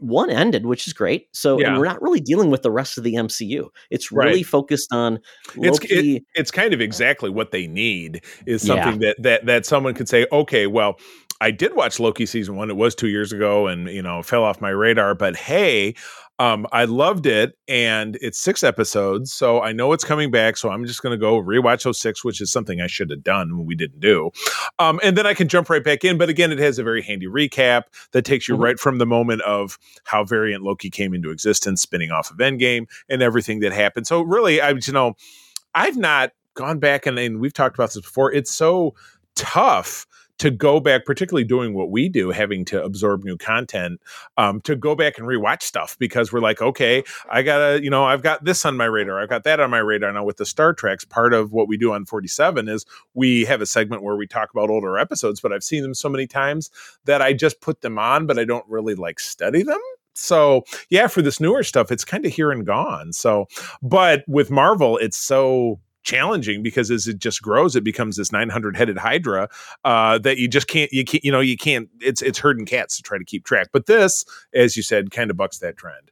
one 0.00 0.30
ended, 0.30 0.66
which 0.66 0.86
is 0.86 0.92
great. 0.92 1.26
So 1.32 1.58
Yeah. 1.60 1.68
and 1.68 1.78
we're 1.78 1.84
not 1.86 2.00
really 2.02 2.20
dealing 2.20 2.50
with 2.50 2.62
the 2.62 2.70
rest 2.70 2.98
of 2.98 3.04
the 3.04 3.14
MCU. 3.14 3.68
It's 3.90 4.10
Right. 4.12 4.26
really 4.26 4.42
focused 4.42 4.92
on 4.92 5.18
It's- 5.56 5.80
Loki. 5.80 6.24
it's 6.34 6.50
kind 6.50 6.72
of 6.74 6.80
exactly 6.80 7.30
what 7.30 7.50
they 7.50 7.66
need 7.66 8.22
is 8.46 8.66
Yeah. 8.66 8.82
something 8.84 9.00
that 9.00 9.16
that 9.22 9.46
that 9.46 9.66
someone 9.66 9.94
could 9.94 10.08
say 10.08 10.26
okay 10.32 10.66
well 10.66 10.98
i 11.40 11.50
did 11.50 11.74
watch 11.74 12.00
loki 12.00 12.26
season 12.26 12.56
one 12.56 12.68
it 12.70 12.76
was 12.76 12.94
two 12.94 13.08
years 13.08 13.32
ago 13.32 13.66
and 13.68 13.88
you 13.88 14.02
know 14.02 14.22
fell 14.22 14.42
off 14.42 14.60
my 14.60 14.70
radar 14.70 15.14
but 15.14 15.36
hey 15.36 15.94
um, 16.38 16.66
I 16.72 16.84
loved 16.84 17.26
it, 17.26 17.58
and 17.66 18.16
it's 18.20 18.38
six 18.38 18.62
episodes, 18.62 19.32
so 19.32 19.60
I 19.60 19.72
know 19.72 19.92
it's 19.92 20.04
coming 20.04 20.30
back. 20.30 20.56
So 20.56 20.70
I'm 20.70 20.84
just 20.86 21.02
going 21.02 21.10
to 21.10 21.18
go 21.18 21.42
rewatch 21.42 21.82
those 21.82 21.98
six, 21.98 22.24
which 22.24 22.40
is 22.40 22.52
something 22.52 22.80
I 22.80 22.86
should 22.86 23.10
have 23.10 23.24
done 23.24 23.56
when 23.56 23.66
we 23.66 23.74
didn't 23.74 24.00
do. 24.00 24.30
Um, 24.78 25.00
and 25.02 25.16
then 25.16 25.26
I 25.26 25.34
can 25.34 25.48
jump 25.48 25.68
right 25.68 25.82
back 25.82 26.04
in. 26.04 26.18
But 26.18 26.28
again, 26.28 26.52
it 26.52 26.58
has 26.58 26.78
a 26.78 26.82
very 26.84 27.02
handy 27.02 27.26
recap 27.26 27.84
that 28.12 28.24
takes 28.24 28.48
you 28.48 28.56
Mhm. 28.56 28.62
right 28.62 28.78
from 28.78 28.98
the 28.98 29.06
moment 29.06 29.42
of 29.42 29.78
how 30.04 30.24
Variant 30.24 30.62
Loki 30.62 30.90
came 30.90 31.14
into 31.14 31.30
existence, 31.30 31.82
spinning 31.82 32.10
off 32.10 32.30
of 32.30 32.36
Endgame, 32.38 32.86
and 33.08 33.22
everything 33.22 33.60
that 33.60 33.72
happened. 33.72 34.06
So 34.06 34.22
really, 34.22 34.60
I 34.60 34.70
you 34.70 34.92
know, 34.92 35.14
I've 35.74 35.96
not 35.96 36.32
gone 36.54 36.78
back 36.78 37.06
and, 37.06 37.18
and 37.18 37.40
we've 37.40 37.52
talked 37.54 37.76
about 37.76 37.90
this 37.90 38.00
before. 38.02 38.32
It's 38.32 38.52
so 38.52 38.94
tough 39.36 40.07
to 40.38 40.50
go 40.50 40.80
back, 40.80 41.04
particularly 41.04 41.44
doing 41.44 41.74
what 41.74 41.90
we 41.90 42.08
do, 42.08 42.30
having 42.30 42.64
to 42.66 42.82
absorb 42.82 43.24
new 43.24 43.36
content, 43.36 44.00
um, 44.36 44.60
to 44.62 44.76
go 44.76 44.94
back 44.94 45.18
and 45.18 45.26
rewatch 45.26 45.62
stuff 45.62 45.96
because 45.98 46.32
we're 46.32 46.40
like, 46.40 46.62
okay, 46.62 47.02
I 47.30 47.42
gotta, 47.42 47.82
you 47.82 47.90
know, 47.90 48.04
I've 48.04 48.22
got 48.22 48.44
this 48.44 48.64
on 48.64 48.76
my 48.76 48.84
radar, 48.84 49.20
I've 49.20 49.28
got 49.28 49.44
that 49.44 49.60
on 49.60 49.70
my 49.70 49.78
radar. 49.78 50.12
Now 50.12 50.24
with 50.24 50.36
the 50.36 50.46
Star 50.46 50.72
Treks, 50.72 51.04
part 51.04 51.34
of 51.34 51.52
what 51.52 51.68
we 51.68 51.76
do 51.76 51.92
on 51.92 52.04
47 52.04 52.68
is 52.68 52.86
we 53.14 53.44
have 53.44 53.60
a 53.60 53.66
segment 53.66 54.02
where 54.02 54.16
we 54.16 54.26
talk 54.26 54.50
about 54.50 54.70
older 54.70 54.98
episodes, 54.98 55.40
but 55.40 55.52
I've 55.52 55.64
seen 55.64 55.82
them 55.82 55.94
so 55.94 56.08
many 56.08 56.26
times 56.26 56.70
that 57.04 57.20
I 57.20 57.32
just 57.32 57.60
put 57.60 57.80
them 57.80 57.98
on, 57.98 58.26
but 58.26 58.38
I 58.38 58.44
don't 58.44 58.64
really 58.68 58.94
like 58.94 59.20
study 59.20 59.62
them. 59.62 59.80
So 60.14 60.64
yeah, 60.90 61.06
for 61.06 61.22
this 61.22 61.40
newer 61.40 61.62
stuff, 61.62 61.92
it's 61.92 62.04
kind 62.04 62.26
of 62.26 62.32
here 62.32 62.50
and 62.50 62.66
gone. 62.66 63.12
So, 63.12 63.46
but 63.82 64.24
with 64.26 64.50
Marvel, 64.50 64.98
it's 64.98 65.16
so 65.16 65.80
challenging 66.02 66.62
because 66.62 66.90
as 66.90 67.06
it 67.06 67.18
just 67.18 67.42
grows, 67.42 67.76
it 67.76 67.84
becomes 67.84 68.16
this 68.16 68.32
900 68.32 68.76
headed 68.76 68.98
Hydra 68.98 69.48
uh, 69.84 70.18
that 70.18 70.38
you 70.38 70.48
just 70.48 70.68
can't, 70.68 70.92
you 70.92 71.04
can't, 71.04 71.24
you 71.24 71.32
know, 71.32 71.40
you 71.40 71.56
can't. 71.56 71.88
It's 72.00 72.22
it's 72.22 72.38
herding 72.38 72.66
cats 72.66 72.96
to 72.96 73.02
try 73.02 73.18
to 73.18 73.24
keep 73.24 73.44
track. 73.44 73.68
But 73.72 73.86
this, 73.86 74.24
as 74.54 74.76
you 74.76 74.82
said, 74.82 75.10
kind 75.10 75.30
of 75.30 75.36
bucks 75.36 75.58
that 75.58 75.76
trend. 75.76 76.10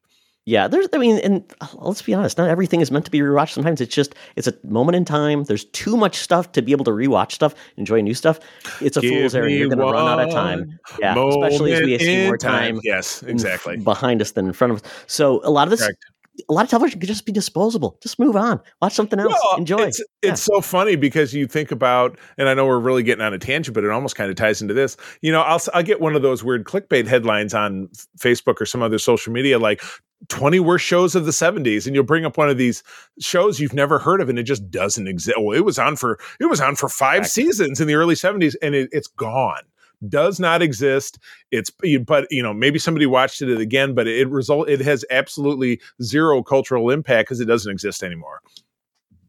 Yeah, 0.48 0.68
there's. 0.68 0.86
I 0.92 0.98
mean, 0.98 1.18
and 1.18 1.42
uh, 1.60 1.66
let's 1.74 2.02
be 2.02 2.14
honest. 2.14 2.38
Not 2.38 2.48
everything 2.48 2.80
is 2.80 2.92
meant 2.92 3.04
to 3.04 3.10
be 3.10 3.18
rewatched. 3.18 3.50
Sometimes 3.50 3.80
it's 3.80 3.92
just 3.92 4.14
it's 4.36 4.46
a 4.46 4.54
moment 4.62 4.94
in 4.94 5.04
time. 5.04 5.42
There's 5.42 5.64
too 5.64 5.96
much 5.96 6.18
stuff 6.18 6.52
to 6.52 6.62
be 6.62 6.70
able 6.70 6.84
to 6.84 6.92
rewatch 6.92 7.32
stuff, 7.32 7.52
enjoy 7.76 8.00
new 8.00 8.14
stuff. 8.14 8.38
It's 8.80 8.96
a 8.96 9.00
Give 9.00 9.10
fool's 9.10 9.34
errand. 9.34 9.56
You're 9.56 9.68
going 9.68 9.80
to 9.80 9.84
run 9.84 10.06
out 10.06 10.24
of 10.24 10.32
time. 10.32 10.78
Yeah, 11.00 11.18
especially 11.18 11.72
as 11.72 11.80
we 11.80 11.98
see 11.98 12.24
more 12.26 12.34
in 12.34 12.38
time. 12.38 12.80
Yes, 12.84 13.24
exactly. 13.24 13.78
behind 13.78 14.22
us 14.22 14.30
than 14.30 14.46
in 14.46 14.52
front 14.52 14.72
of 14.72 14.84
us. 14.84 14.90
So 15.08 15.40
a 15.42 15.50
lot 15.50 15.66
of 15.66 15.70
this, 15.70 15.80
Correct. 15.80 16.04
A 16.48 16.52
lot 16.52 16.64
of 16.64 16.70
television 16.70 17.00
could 17.00 17.08
just 17.08 17.26
be 17.26 17.32
disposable. 17.32 17.98
Just 18.02 18.18
move 18.18 18.36
on, 18.36 18.60
watch 18.80 18.94
something 18.94 19.18
else, 19.18 19.32
Well, 19.32 19.58
enjoy. 19.58 19.82
It's, 19.82 20.02
it's 20.22 20.42
so 20.42 20.60
funny 20.60 20.96
because 20.96 21.34
you 21.34 21.46
think 21.46 21.70
about, 21.70 22.18
and 22.38 22.48
I 22.48 22.54
know 22.54 22.66
we're 22.66 22.78
really 22.78 23.02
getting 23.02 23.24
on 23.24 23.32
a 23.34 23.38
tangent, 23.38 23.74
but 23.74 23.84
it 23.84 23.90
almost 23.90 24.16
kind 24.16 24.30
of 24.30 24.36
ties 24.36 24.62
into 24.62 24.74
this. 24.74 24.96
You 25.20 25.32
know, 25.32 25.42
I'll 25.42 25.60
I'll 25.74 25.82
get 25.82 26.00
one 26.00 26.16
of 26.16 26.22
those 26.22 26.44
weird 26.44 26.64
clickbait 26.64 27.06
headlines 27.06 27.54
on 27.54 27.88
Facebook 28.18 28.60
or 28.60 28.66
some 28.66 28.82
other 28.82 28.98
social 28.98 29.32
media, 29.32 29.58
like 29.58 29.82
20 30.28 30.60
worst 30.60 30.84
shows 30.84 31.14
of 31.14 31.24
the 31.24 31.30
70s, 31.30 31.86
and 31.86 31.94
you'll 31.94 32.04
bring 32.04 32.24
up 32.24 32.36
one 32.36 32.48
of 32.48 32.58
these 32.58 32.82
shows 33.20 33.60
you've 33.60 33.74
never 33.74 33.98
heard 33.98 34.20
of, 34.20 34.28
and 34.28 34.38
it 34.38 34.44
just 34.44 34.70
doesn't 34.70 35.06
exist. 35.08 35.36
Well, 35.38 35.56
it 35.56 35.64
was 35.64 35.78
on 35.78 35.96
for 35.96 36.18
it 36.40 36.46
was 36.46 36.60
on 36.60 36.76
for 36.76 36.88
five 36.88 37.20
Correct. 37.20 37.32
seasons 37.32 37.80
in 37.80 37.88
the 37.88 37.94
early 37.94 38.14
70s, 38.14 38.54
and 38.62 38.74
it, 38.74 38.88
it's 38.92 39.08
gone. 39.08 39.62
Does 40.06 40.38
not 40.38 40.60
exist. 40.60 41.18
It's 41.50 41.70
but 42.04 42.26
you 42.30 42.42
know 42.42 42.52
maybe 42.52 42.78
somebody 42.78 43.06
watched 43.06 43.40
it 43.40 43.58
again, 43.58 43.94
but 43.94 44.06
it 44.06 44.28
result 44.28 44.68
it 44.68 44.80
has 44.80 45.04
absolutely 45.10 45.80
zero 46.02 46.42
cultural 46.42 46.90
impact 46.90 47.28
because 47.28 47.40
it 47.40 47.46
doesn't 47.46 47.72
exist 47.72 48.02
anymore. 48.02 48.42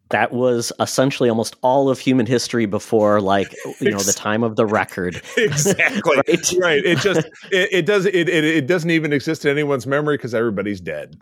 That 0.10 0.32
was 0.32 0.72
essentially 0.80 1.30
almost 1.30 1.56
all 1.62 1.90
of 1.90 2.00
human 2.00 2.26
history 2.26 2.66
before, 2.66 3.20
like 3.22 3.54
you 3.80 3.92
know, 3.92 3.98
the 4.00 4.14
time 4.14 4.44
of 4.44 4.56
the 4.56 4.66
record. 4.66 5.22
exactly 5.38 6.02
Right? 6.28 6.54
right, 6.60 6.86
it 6.86 7.00
just 7.00 7.28
it, 7.52 7.70
it 7.72 7.86
does 7.86 8.06
it, 8.06 8.16
it 8.30 8.44
it 8.46 8.68
doesn't 8.68 8.90
even 8.92 9.12
exist 9.14 9.46
in 9.46 9.52
anyone's 9.52 9.86
memory 9.88 10.18
because 10.18 10.34
everybody's 10.34 10.80
dead 10.82 11.18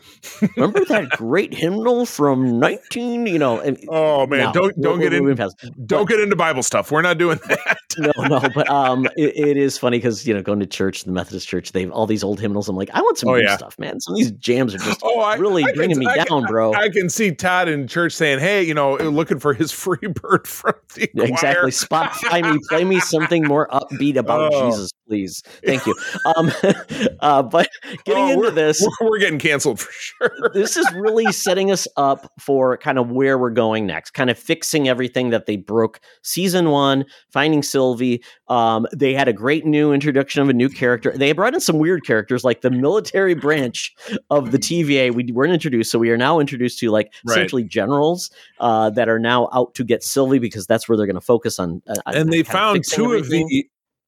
Remember 0.55 0.83
that 0.86 1.09
great 1.17 1.53
hymnal 1.53 2.05
from 2.05 2.59
nineteen? 2.59 3.25
You 3.25 3.39
know, 3.39 3.59
and, 3.59 3.77
oh 3.89 4.27
man 4.27 4.45
no, 4.45 4.51
don't 4.53 4.81
don't 4.81 4.99
get 4.99 5.13
in 5.13 5.36
past. 5.36 5.55
don't 5.86 6.07
get 6.07 6.19
into 6.19 6.36
bible 6.36 6.63
stuff 6.63 6.91
we're 6.91 7.01
not 7.01 7.17
doing 7.17 7.39
that 7.47 7.77
no, 7.97 8.11
no, 8.27 8.41
but 8.53 8.69
um, 8.69 9.05
it, 9.15 9.36
it 9.38 9.57
is 9.57 9.77
funny 9.77 9.97
because 9.99 10.27
you 10.27 10.33
know, 10.33 10.41
going 10.41 10.59
to 10.59 10.65
church, 10.65 11.05
the 11.05 11.11
Methodist 11.13 11.47
church, 11.47 11.71
they 11.71 11.81
have 11.83 11.91
all 11.91 12.05
these 12.05 12.25
old 12.25 12.41
hymnals. 12.41 12.67
I'm 12.67 12.75
like, 12.75 12.89
I 12.93 12.99
want 12.99 13.17
some 13.17 13.29
Oh, 13.29 13.36
new 13.36 13.43
yeah. 13.43 13.55
stuff, 13.55 13.79
man. 13.79 14.01
Some 14.01 14.15
of 14.15 14.17
these 14.17 14.31
jams 14.31 14.75
are 14.75 14.79
just 14.79 14.99
oh 15.01 15.21
I, 15.21 15.36
really 15.38 15.63
I 15.63 15.67
can- 15.67 15.75
bringing 15.77 15.99
me 15.99 16.05
I 16.05 16.17
can- 16.17 16.25
down, 16.27 16.43
bro. 16.43 16.73
i 16.73 16.89
can 16.89 17.09
see 17.09 17.33
todd 17.33 17.69
in 17.69 17.88
church 17.88 18.11
saying 18.11 18.39
hey 18.39 18.63
you 18.63 18.73
know 18.76 18.97
eh, 18.97 19.05
looking 19.05 19.39
for 19.39 19.53
his 19.53 19.71
free 19.84 20.07
bird 20.07 20.47
from 20.47 20.76
the 20.93 21.09
Yeah, 21.15 21.23
exactly. 21.26 21.71
choir. 21.71 21.71
Spotify 21.71 22.53
me, 22.53 22.59
play 22.69 22.84
me 22.84 22.99
something 22.99 23.43
more 23.47 23.67
upbeat 23.69 24.17
about 24.17 24.53
Oh, 24.53 24.69
Jesus. 24.69 24.91
Please. 25.08 25.43
Thank 25.66 25.86
you. 25.86 25.95
Um, 26.36 26.51
uh, 27.20 27.43
but 27.43 27.70
getting 28.06 28.24
Oh, 28.24 28.28
into 28.30 28.39
we're- 28.41 28.51
this, 28.51 28.86
We're, 29.01 29.10
we're 29.10 29.20
getting 29.20 29.39
canceled 29.39 29.80
for 29.80 29.91
sure. 29.91 30.49
this 30.53 30.78
is 30.78 30.91
really 30.93 31.32
setting 31.32 31.72
us 31.72 31.88
up 31.97 32.32
for 32.39 32.78
kind 32.78 32.97
of 32.97 33.12
where 33.12 33.38
we're 33.38 33.49
going 33.51 33.86
next, 33.86 34.12
kind 34.12 34.30
of 34.30 34.38
fixing 34.38 34.88
everything 34.88 35.30
that 35.30 35.45
they 35.45 35.58
broke 35.58 35.99
season 36.24 36.70
one, 36.70 37.06
finding 37.32 37.62
Sylvie. 37.64 38.24
Um, 38.47 38.88
they 38.95 39.14
had 39.14 39.28
a 39.28 39.34
great 39.34 39.66
new 39.66 39.93
introduction 39.93 40.41
of 40.41 40.49
a 40.49 40.53
new 40.53 40.70
character. 40.70 41.14
They 41.16 41.32
brought 41.32 41.53
in 41.53 41.60
some 41.60 41.78
weird 41.80 42.06
characters 42.06 42.43
like 42.43 42.62
the 42.62 42.72
military 42.72 43.34
branch 43.36 43.93
of 44.30 44.51
the 44.51 44.60
TVA. 44.60 45.14
We 45.14 45.32
weren't 45.32 45.53
introduced, 45.53 45.91
so 45.91 45.99
we 45.99 46.10
are 46.10 46.18
now 46.18 46.39
introduced 46.39 46.80
to 46.80 46.89
like 46.91 47.12
Right. 47.26 47.34
essentially 47.38 47.64
generals 47.64 48.30
uh, 48.60 48.89
that 48.91 49.10
are 49.10 49.20
now 49.20 49.49
out 49.53 49.74
to 49.76 49.84
get 49.84 50.03
Sylvie 50.03 50.39
because 50.39 50.66
that's 50.68 50.88
where 50.89 50.97
they're 50.97 51.06
going 51.08 51.16
to 51.16 51.22
focus 51.22 51.60
on. 51.60 51.82
uh, 51.88 51.95
on 52.06 52.16
and 52.16 52.34
they 52.34 52.43
found 52.43 52.84
two 52.89 53.14
of 53.14 53.30
the 53.30 53.68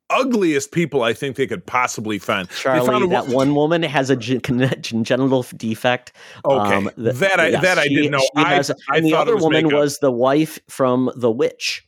ugliest 0.09 0.71
people 0.71 1.03
I 1.03 1.13
think 1.13 1.35
they 1.35 1.47
could 1.47 1.65
possibly 1.65 2.17
find. 2.19 2.49
Charlie, 2.49 2.85
found 2.87 3.11
that 3.11 3.27
one 3.27 3.53
woman 3.55 3.83
has 3.83 4.09
a 4.09 4.15
gen- 4.15 4.39
congenital 4.41 5.45
defect. 5.55 6.13
Okay, 6.45 6.75
Um, 6.75 6.89
th- 6.95 7.15
that 7.15 7.39
I 7.39 7.47
yes, 7.49 7.61
that 7.61 7.77
I 7.77 7.87
didn't 7.87 8.11
know. 8.11 8.27
I, 8.35 8.53
has- 8.55 8.71
I 8.89 8.97
and 8.97 9.05
the 9.05 9.13
other 9.15 9.35
woman 9.35 9.65
makeup. 9.65 9.79
was 9.79 9.99
the 9.99 10.11
wife 10.11 10.59
from 10.69 11.11
The 11.15 11.31
Witch. 11.31 11.83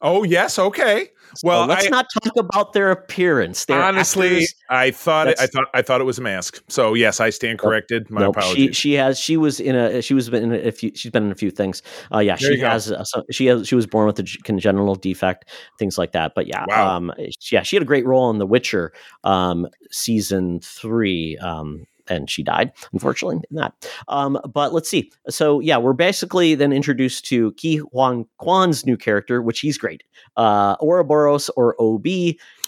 Oh 0.00 0.24
yes, 0.24 0.58
okay. 0.58 1.10
Well, 1.42 1.64
so 1.64 1.68
let's 1.68 1.86
I, 1.86 1.88
not 1.90 2.06
talk 2.22 2.36
about 2.36 2.72
their 2.72 2.90
appearance. 2.90 3.64
They're 3.64 3.82
honestly, 3.82 4.28
actors. 4.36 4.54
I 4.68 4.90
thought 4.90 5.28
it, 5.28 5.40
I 5.40 5.46
thought 5.46 5.64
I 5.74 5.82
thought 5.82 6.00
it 6.00 6.04
was 6.04 6.18
a 6.18 6.22
mask. 6.22 6.62
So 6.68 6.94
yes, 6.94 7.20
I 7.20 7.30
stand 7.30 7.58
corrected. 7.58 8.10
My 8.10 8.22
Nope, 8.22 8.36
apologies. 8.36 8.76
she 8.76 8.94
has 8.94 9.18
she 9.18 9.36
was 9.36 9.60
in 9.60 9.74
a 9.76 10.02
she 10.02 10.14
was 10.14 10.28
in 10.28 10.52
a 10.52 10.72
few 10.72 10.92
she's 10.94 11.10
been 11.10 11.24
in 11.24 11.32
a 11.32 11.36
few 11.36 11.50
things. 11.50 11.82
Uh, 12.12 12.18
yeah, 12.18 12.36
There 12.40 12.54
she 12.54 12.60
has 12.60 12.90
uh, 12.92 13.04
so 13.04 13.24
she 13.30 13.46
has 13.46 13.66
she 13.66 13.74
was 13.74 13.86
born 13.86 14.06
with 14.06 14.18
a 14.18 14.24
congenital 14.44 14.94
defect, 14.94 15.48
things 15.78 15.98
like 15.98 16.12
that. 16.12 16.32
But 16.34 16.46
yeah, 16.46 16.64
Wow. 16.68 16.96
um, 16.96 17.12
yeah, 17.50 17.62
she 17.62 17.76
had 17.76 17.82
a 17.82 17.86
great 17.86 18.06
role 18.06 18.30
in 18.30 18.38
The 18.38 18.46
Witcher, 18.46 18.92
um, 19.24 19.66
season 19.90 20.60
three. 20.60 21.36
Um, 21.38 21.86
and 22.08 22.28
she 22.30 22.42
died, 22.42 22.72
unfortunately, 22.92 23.40
in 23.50 23.56
that. 23.56 23.72
Um, 24.08 24.38
but 24.52 24.72
let's 24.72 24.88
see. 24.88 25.10
So 25.28 25.60
yeah, 25.60 25.76
we're 25.78 25.92
basically 25.92 26.54
then 26.54 26.72
introduced 26.72 27.24
to 27.26 27.52
Ke 27.52 27.80
Huy 27.92 28.24
Quan's 28.38 28.86
new 28.86 28.96
character, 28.96 29.42
which 29.42 29.60
he's 29.60 29.78
great. 29.78 30.02
Uh, 30.36 30.76
Ouroboros 30.80 31.48
or 31.50 31.74
OB, 31.80 32.06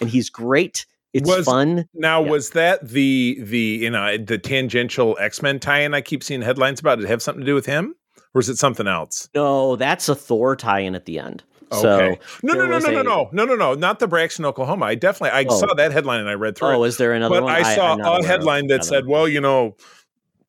and 0.01 0.09
he's 0.11 0.31
great. 0.31 0.87
It's 1.15 1.29
Was- 1.29 1.47
fun. 1.47 1.89
now 1.95 2.23
yeah. 2.23 2.31
was 2.31 2.51
that 2.51 2.87
the 2.87 3.39
the 3.41 3.59
you 3.59 3.91
know 3.91 4.19
the 4.19 4.37
tangential 4.39 5.17
X 5.19 5.41
Men 5.43 5.59
tie-in 5.59 5.95
I 5.95 6.01
keep 6.03 6.23
seeing 6.23 6.43
headlines 6.43 6.81
about? 6.81 6.97
Did 6.97 7.05
it 7.05 7.09
have 7.09 7.23
something 7.23 7.41
to 7.41 7.47
do 7.47 7.55
with 7.55 7.67
him, 7.67 7.95
or 8.35 8.41
is 8.41 8.49
it 8.51 8.59
something 8.59 8.87
else? 8.87 9.29
No, 9.35 9.77
that's 9.77 10.09
a 10.11 10.15
Thor 10.15 10.55
tie-in 10.55 10.95
at 10.95 11.07
the 11.07 11.19
end. 11.19 11.43
So 11.73 11.91
Okay. 11.91 12.19
No, 12.43 12.55
no, 12.55 12.67
no, 12.67 12.79
no, 12.79 12.91
no, 12.91 13.03
no, 13.03 13.29
no, 13.33 13.45
no, 13.45 13.55
no, 13.55 13.75
not 13.75 13.99
the 13.99 14.09
Braxton, 14.09 14.45
Oklahoma. 14.45 14.87
I 14.87 14.95
definitely 14.95 15.31
I 15.39 15.45
Oh. 15.49 15.61
saw 15.61 15.75
that 15.75 15.93
headline 15.93 16.21
and 16.21 16.29
I 16.29 16.35
read 16.35 16.57
through 16.57 16.69
Oh, 16.69 16.85
it. 16.85 16.89
is 16.89 16.97
there 16.97 17.13
another 17.13 17.35
But 17.37 17.43
one? 17.45 17.55
I 17.55 17.75
saw 17.75 17.93
I'm 17.93 17.99
not 17.99 18.09
aware 18.09 18.21
a 18.21 18.27
headline 18.27 18.67
that 18.69 18.85
said, 18.85 19.07
"Well, 19.07 19.29
you 19.29 19.41
know." 19.41 19.77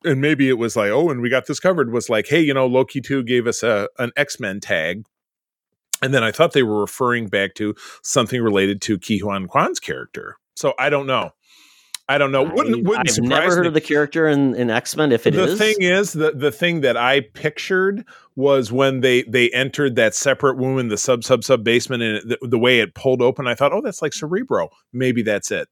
And 0.05 0.21
maybe 0.21 0.47
it 0.47 0.57
was 0.57 0.77
like, 0.77 0.91
oh, 0.91 1.09
and 1.09 1.19
we 1.21 1.29
got 1.29 1.47
this 1.47 1.59
covered. 1.59 1.91
Was 1.91 2.09
like, 2.09 2.27
hey, 2.27 2.39
you 2.39 2.53
know, 2.53 2.65
Loki 2.65 3.01
two 3.01 3.21
gave 3.21 3.47
us 3.47 3.63
a 3.63 3.89
an 3.97 4.11
X 4.15 4.39
Men 4.39 4.61
tag, 4.61 5.03
and 6.01 6.13
then 6.13 6.23
I 6.23 6.31
thought 6.31 6.53
they 6.53 6.63
were 6.63 6.79
referring 6.79 7.27
back 7.27 7.53
to 7.55 7.75
something 8.01 8.41
related 8.41 8.81
to 8.83 8.97
Ke 8.97 9.19
Huy 9.21 9.45
Quan's 9.47 9.77
character. 9.81 10.37
So 10.55 10.73
I 10.79 10.89
don't 10.89 11.05
know. 11.05 11.31
I 12.09 12.17
don't 12.17 12.31
know. 12.31 12.41
Wouldn't 12.41 12.85
wouldn't 12.85 13.07
I've 13.07 13.23
never 13.23 13.55
heard 13.55 13.61
me. 13.61 13.67
of 13.67 13.75
the 13.75 13.81
character 13.81 14.27
in, 14.27 14.55
in 14.55 14.71
X 14.71 14.95
Men. 14.95 15.11
If 15.11 15.27
it 15.27 15.31
the 15.35 15.43
is, 15.43 15.59
thing 15.59 15.75
is 15.79 16.13
the 16.13 16.31
the 16.31 16.51
thing 16.51 16.81
that 16.81 16.97
I 16.97 17.21
pictured 17.21 18.03
was 18.35 18.71
when 18.71 19.01
they 19.01 19.21
they 19.23 19.51
entered 19.51 19.95
that 19.97 20.15
separate 20.15 20.55
room 20.55 20.79
in 20.79 20.87
the 20.87 20.97
sub 20.97 21.23
sub 21.23 21.43
sub 21.43 21.63
basement 21.63 22.01
and 22.01 22.17
it, 22.17 22.39
the, 22.41 22.47
the 22.47 22.57
way 22.57 22.79
it 22.79 22.95
pulled 22.95 23.21
open, 23.21 23.45
I 23.45 23.53
thought, 23.53 23.73
oh, 23.73 23.81
that's 23.81 24.01
like 24.01 24.13
Cerebro. 24.13 24.69
Maybe 24.91 25.21
that's 25.21 25.51
it. 25.51 25.67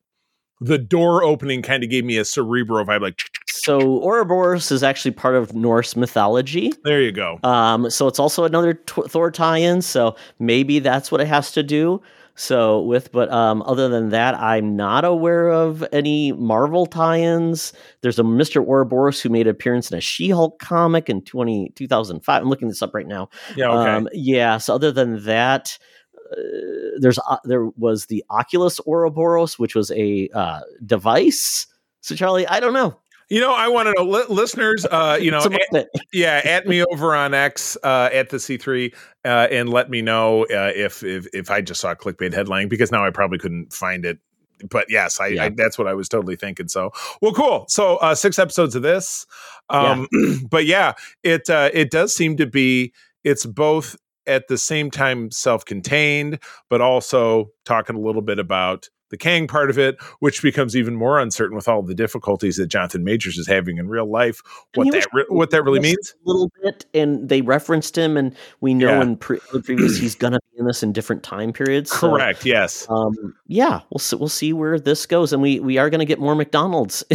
The 0.62 0.78
door 0.78 1.24
opening 1.24 1.64
kind 1.64 1.84
of 1.84 1.90
gave 1.90 2.06
me 2.06 2.18
a 2.18 2.26
Cerebro 2.26 2.86
vibe, 2.86 3.02
like 3.02 3.20
so 3.48 3.80
Ouroboros 4.04 4.72
is 4.72 4.84
actually 4.84 5.12
part 5.12 5.36
of 5.36 5.56
Norse 5.56 5.96
mythology. 5.96 6.72
there 6.84 7.02
you 7.02 7.12
go. 7.12 7.40
Um, 7.44 7.90
so 7.90 8.08
it's 8.08 8.20
also 8.20 8.44
another 8.44 8.76
t- 8.76 9.02
Thor 9.08 9.32
tie-in. 9.32 9.82
So 9.82 10.16
maybe 10.40 10.80
that's 10.80 11.12
what 11.12 11.20
it 11.20 11.28
has 11.28 11.52
to 11.54 11.64
do. 11.64 12.02
So 12.40 12.82
with, 12.82 13.12
but 13.12 13.32
um, 13.32 13.64
other 13.64 13.90
than 13.90 14.10
that, 14.10 14.36
I'm 14.36 14.76
not 14.76 15.04
aware 15.04 15.50
of 15.50 15.84
any 15.92 16.32
Marvel 16.34 16.86
tie-ins. 16.86 17.74
There's 18.02 18.20
a 18.20 18.24
Mr. 18.24 18.64
Ouroboros 18.64 19.20
who 19.20 19.30
made 19.30 19.48
an 19.48 19.52
appearance 19.52 19.90
in 19.90 19.98
a 19.98 20.02
She-Hulk 20.02 20.60
comic 20.60 21.10
in 21.10 21.24
20, 21.24 21.72
2005. 21.76 22.42
I'm 22.42 22.48
looking 22.48 22.68
this 22.68 22.84
up 22.84 22.94
right 22.94 23.08
now. 23.08 23.30
Yeah, 23.56 23.70
okay. 23.70 23.90
Um, 23.90 24.08
yeah. 24.14 24.60
So 24.60 24.76
other 24.76 24.92
than 24.92 25.26
that, 25.26 25.80
uh, 26.32 26.36
there's 27.00 27.18
uh, 27.28 27.38
there 27.44 27.66
was 27.76 28.06
the 28.06 28.24
Oculus 28.30 28.80
Ouroboros, 28.86 29.58
which 29.58 29.74
was 29.74 29.90
a 29.92 30.30
uh, 30.32 30.60
device. 30.86 31.66
So 32.02 32.14
Charlie, 32.14 32.46
I 32.48 32.60
don't 32.60 32.74
know. 32.74 33.00
You 33.30 33.42
know, 33.42 33.54
I 33.54 33.68
want 33.68 33.88
to 33.88 33.94
know, 33.94 34.10
li- 34.10 34.26
listeners. 34.30 34.86
Uh, 34.90 35.18
you 35.22 35.32
know, 35.32 35.42
at- 35.74 35.88
yeah, 36.14 36.42
at 36.44 36.68
me 36.68 36.84
over 36.84 37.16
on 37.16 37.34
X 37.34 37.78
uh, 37.84 38.10
at 38.12 38.30
the 38.30 38.40
C 38.40 38.58
three, 38.58 38.94
uh, 39.26 39.48
and 39.52 39.70
let 39.70 39.90
me 39.90 40.02
know 40.02 40.44
uh, 40.44 40.72
if 40.76 41.04
if 41.04 41.28
if 41.34 41.52
I 41.52 41.62
just 41.62 41.82
saw 41.82 41.92
a 41.92 41.96
clickbait 41.96 42.34
headline 42.34 42.68
because 42.68 42.92
now 42.92 43.06
I 43.06 43.10
probably 43.10 43.38
couldn't 43.38 43.74
find 43.74 44.06
it. 44.06 44.20
But 44.70 44.88
yes, 44.90 45.20
I, 45.20 45.28
Yeah. 45.28 45.44
I 45.44 45.50
that's 45.50 45.78
what 45.78 45.88
I 45.88 45.94
was 45.94 46.10
totally 46.10 46.36
thinking. 46.36 46.68
So 46.68 46.92
well, 47.22 47.34
cool. 47.34 47.66
So 47.68 47.98
uh, 47.98 48.16
six 48.16 48.40
episodes 48.40 48.76
of 48.76 48.82
this, 48.82 49.26
um, 49.70 50.08
but 50.50 50.66
yeah, 50.66 50.94
it 51.24 51.50
uh, 51.50 51.70
it 51.74 51.92
does 51.92 52.16
seem 52.16 52.38
to 52.38 52.48
be 52.48 52.94
it's 53.24 53.46
both 53.46 53.96
at 54.26 54.48
the 54.48 54.58
same 54.58 54.92
time 54.92 55.32
self-contained, 55.32 56.40
but 56.70 56.82
also 56.82 57.50
talking 57.66 57.96
a 57.96 58.00
little 58.00 58.22
bit 58.22 58.40
about 58.40 58.90
the 59.10 59.18
Kang 59.18 59.48
part 59.48 59.70
of 59.70 59.78
it, 59.80 59.98
which 60.20 60.42
becomes 60.42 60.76
even 60.76 60.96
more 60.96 61.20
uncertain 61.20 61.56
with 61.56 61.68
all 61.68 61.82
the 61.82 61.96
difficulties 61.96 62.58
that 62.58 62.68
Jonathan 62.68 63.04
Majors 63.04 63.38
is 63.38 63.48
having 63.48 63.78
in 63.78 63.88
real 63.88 64.10
life. 64.10 64.42
What 64.76 64.92
that 64.92 65.08
re- 65.14 65.26
what 65.30 65.52
that 65.52 65.64
really 65.64 65.80
means? 65.80 66.14
a 66.26 66.28
little 66.30 66.52
bit, 66.64 66.86
and 66.94 67.30
they 67.30 67.42
referenced 67.42 67.98
him, 67.98 68.18
and 68.18 68.36
we 68.62 68.74
know 68.74 68.88
Yeah. 68.90 69.02
in 69.02 69.18
pre- 69.18 69.40
previous 69.64 69.98
he's 69.98 70.16
gonna 70.16 70.40
be 70.54 70.60
in 70.60 70.66
this 70.68 70.84
in 70.84 70.92
different 70.94 71.24
time 71.24 71.54
periods. 71.54 71.90
so, 71.92 72.10
Correct. 72.10 72.46
Yes. 72.46 72.86
um, 72.90 73.36
yeah, 73.48 73.82
we'll 73.90 74.00
see, 74.00 74.16
we'll 74.16 74.28
see 74.30 74.54
where 74.54 74.80
this 74.80 75.06
goes, 75.06 75.32
and 75.34 75.42
we 75.42 75.60
we 75.60 75.78
are 75.78 75.90
gonna 75.90 76.06
get 76.06 76.20
more 76.20 76.36
McDonald's. 76.36 77.04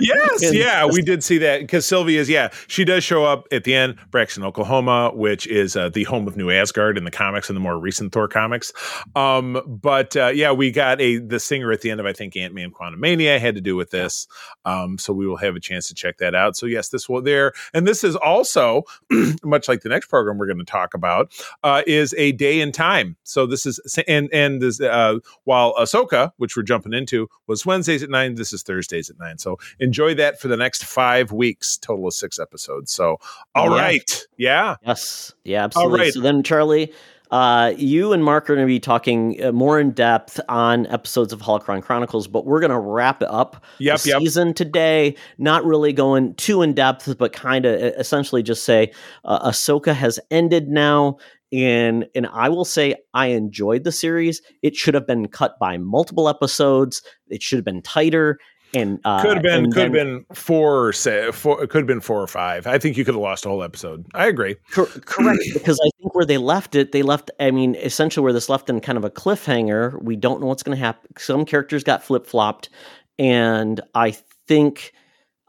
Yes. 0.00 0.52
yeah, 0.52 0.84
we 0.86 1.00
did 1.02 1.24
see 1.24 1.38
that 1.38 1.60
because 1.60 1.86
Sylvia's. 1.86 2.28
Yeah, 2.28 2.50
she 2.66 2.84
does 2.84 3.02
show 3.04 3.24
up 3.24 3.46
at 3.52 3.64
the 3.64 3.74
end, 3.74 3.96
Braxton, 4.10 4.44
Oklahoma, 4.44 5.12
which 5.14 5.46
is 5.46 5.76
uh, 5.76 5.88
the 5.88 6.04
home 6.04 6.26
of 6.28 6.36
New 6.36 6.50
Asgard 6.50 6.98
in 6.98 7.04
the 7.04 7.10
comics 7.10 7.48
and 7.48 7.56
the 7.56 7.60
more 7.60 7.78
recent 7.78 8.12
Thor 8.12 8.28
comics. 8.28 8.72
Um, 9.16 9.60
but 9.82 10.16
uh, 10.16 10.28
yeah, 10.34 10.52
we 10.52 10.70
got 10.70 10.89
a 10.98 11.18
the 11.18 11.38
singer 11.38 11.70
at 11.72 11.82
the 11.82 11.90
end 11.90 12.00
of 12.00 12.06
I 12.06 12.14
think 12.14 12.34
Ant 12.38 12.54
Man 12.54 12.70
Quantumania 12.70 13.38
had 13.38 13.54
to 13.56 13.60
do 13.60 13.76
with 13.76 13.90
this. 13.90 14.26
Um, 14.64 14.96
so 14.96 15.12
we 15.12 15.26
will 15.26 15.36
have 15.36 15.56
a 15.56 15.60
chance 15.60 15.88
to 15.88 15.94
check 15.94 16.16
that 16.18 16.34
out. 16.34 16.56
So 16.56 16.64
yes, 16.64 16.88
this 16.88 17.06
will 17.06 17.20
there, 17.20 17.52
and 17.74 17.86
this 17.86 18.02
is 18.02 18.16
also 18.16 18.84
much 19.44 19.68
like 19.68 19.82
the 19.82 19.90
next 19.90 20.06
program 20.06 20.38
we're 20.38 20.46
going 20.46 20.58
to 20.58 20.64
talk 20.64 20.94
about 20.94 21.30
uh, 21.62 21.82
is 21.86 22.14
a 22.16 22.32
day 22.32 22.60
in 22.62 22.72
time. 22.72 23.16
So 23.24 23.44
this 23.44 23.66
is 23.66 23.78
and 24.08 24.30
and 24.32 24.62
this 24.62 24.80
uh, 24.80 25.18
while 25.44 25.74
Ahsoka, 25.74 26.32
which 26.38 26.56
we're 26.56 26.62
jumping 26.62 26.94
into, 26.94 27.28
was 27.46 27.66
Wednesdays 27.66 28.02
at 28.02 28.08
nine. 28.08 28.36
This 28.36 28.54
is 28.54 28.62
Thursdays 28.62 29.10
at 29.10 29.18
nine. 29.18 29.36
So 29.36 29.58
enjoy 29.80 30.14
that 30.14 30.40
for 30.40 30.48
the 30.48 30.56
next 30.56 30.84
five 30.84 31.32
weeks. 31.32 31.76
Total 31.76 32.06
of 32.06 32.14
six 32.14 32.38
episodes. 32.38 32.92
So 32.92 33.18
all 33.54 33.70
Yeah. 33.76 33.82
right, 33.82 34.26
yeah, 34.38 34.76
Yes, 34.86 35.34
yeah, 35.44 35.64
absolutely. 35.64 35.98
right. 36.00 36.12
So 36.12 36.20
then, 36.20 36.42
Charlie, 36.42 36.92
uh, 37.30 37.72
you 37.76 38.12
and 38.12 38.24
Mark 38.24 38.50
are 38.50 38.54
going 38.54 38.66
to 38.66 38.70
be 38.70 38.80
talking 38.80 39.42
uh, 39.42 39.52
more 39.52 39.78
in 39.78 39.92
depth 39.92 40.40
on 40.48 40.86
episodes 40.86 41.32
of 41.32 41.40
Holocron 41.40 41.82
Chronicles, 41.82 42.26
but 42.26 42.44
we're 42.44 42.60
going 42.60 42.70
to 42.72 42.78
wrap 42.78 43.22
up 43.22 43.64
yep, 43.78 44.00
the 44.00 44.10
yep. 44.10 44.18
season 44.20 44.52
today. 44.52 45.14
Not 45.38 45.64
really 45.64 45.92
going 45.92 46.34
too 46.34 46.62
in 46.62 46.74
depth, 46.74 47.16
but 47.18 47.32
kind 47.32 47.66
of 47.66 47.80
essentially 47.80 48.42
just 48.42 48.64
say 48.64 48.92
uh, 49.24 49.48
Ahsoka 49.50 49.94
has 49.94 50.18
ended 50.30 50.68
now. 50.68 51.18
And 51.52 52.06
and 52.14 52.28
I 52.28 52.48
will 52.48 52.64
say 52.64 52.94
I 53.12 53.26
enjoyed 53.26 53.82
the 53.82 53.90
series. 53.90 54.40
It 54.62 54.76
should 54.76 54.94
have 54.94 55.06
been 55.06 55.26
cut 55.26 55.58
by 55.58 55.78
multiple 55.78 56.28
episodes. 56.28 57.02
It 57.28 57.42
should 57.42 57.58
have 57.58 57.64
been 57.64 57.82
tighter. 57.82 58.38
And 58.72 59.00
uh, 59.04 59.20
Could 59.20 59.34
have 59.34 59.42
been, 59.42 59.72
could 59.72 59.82
have 59.82 59.92
been 59.92 60.24
four, 60.32 60.86
or 60.86 60.92
say, 60.92 61.32
four. 61.32 61.60
It 61.62 61.70
could 61.70 61.78
have 61.78 61.88
been 61.88 62.00
four 62.00 62.22
or 62.22 62.28
five. 62.28 62.68
I 62.68 62.78
think 62.78 62.96
you 62.96 63.04
could 63.04 63.14
have 63.14 63.22
lost 63.22 63.44
a 63.44 63.48
whole 63.48 63.64
episode. 63.64 64.06
I 64.14 64.26
agree. 64.28 64.54
Cor- 64.72 64.86
correct, 64.86 65.42
because 65.52 65.76
I 65.84 65.90
think 66.00 66.14
where 66.14 66.24
they 66.24 66.38
left 66.38 66.76
it, 66.76 66.92
they 66.92 67.02
left. 67.02 67.32
I 67.40 67.50
mean, 67.50 67.74
essentially 67.74 68.22
where 68.22 68.32
this 68.32 68.48
left 68.48 68.70
in 68.70 68.80
kind 68.80 68.96
of 68.96 69.04
a 69.04 69.10
cliffhanger. 69.10 70.00
We 70.02 70.14
don't 70.14 70.40
know 70.40 70.46
what's 70.46 70.62
going 70.62 70.78
to 70.78 70.84
happen. 70.84 71.10
Some 71.18 71.44
characters 71.44 71.82
got 71.82 72.04
flip 72.04 72.26
flopped, 72.26 72.70
and 73.18 73.80
I 73.96 74.16
think 74.46 74.92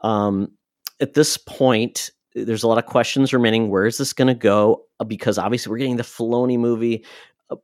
um, 0.00 0.50
at 1.00 1.14
this 1.14 1.36
point, 1.36 2.10
there's 2.34 2.64
a 2.64 2.68
lot 2.68 2.78
of 2.78 2.86
questions 2.86 3.32
remaining. 3.32 3.68
Where 3.70 3.86
is 3.86 3.98
this 3.98 4.12
going 4.12 4.28
to 4.28 4.34
go? 4.34 4.82
Uh, 4.98 5.04
Because 5.04 5.38
obviously, 5.38 5.70
we're 5.70 5.78
getting 5.78 5.96
the 5.96 6.02
Filoni 6.02 6.58
movie. 6.58 7.04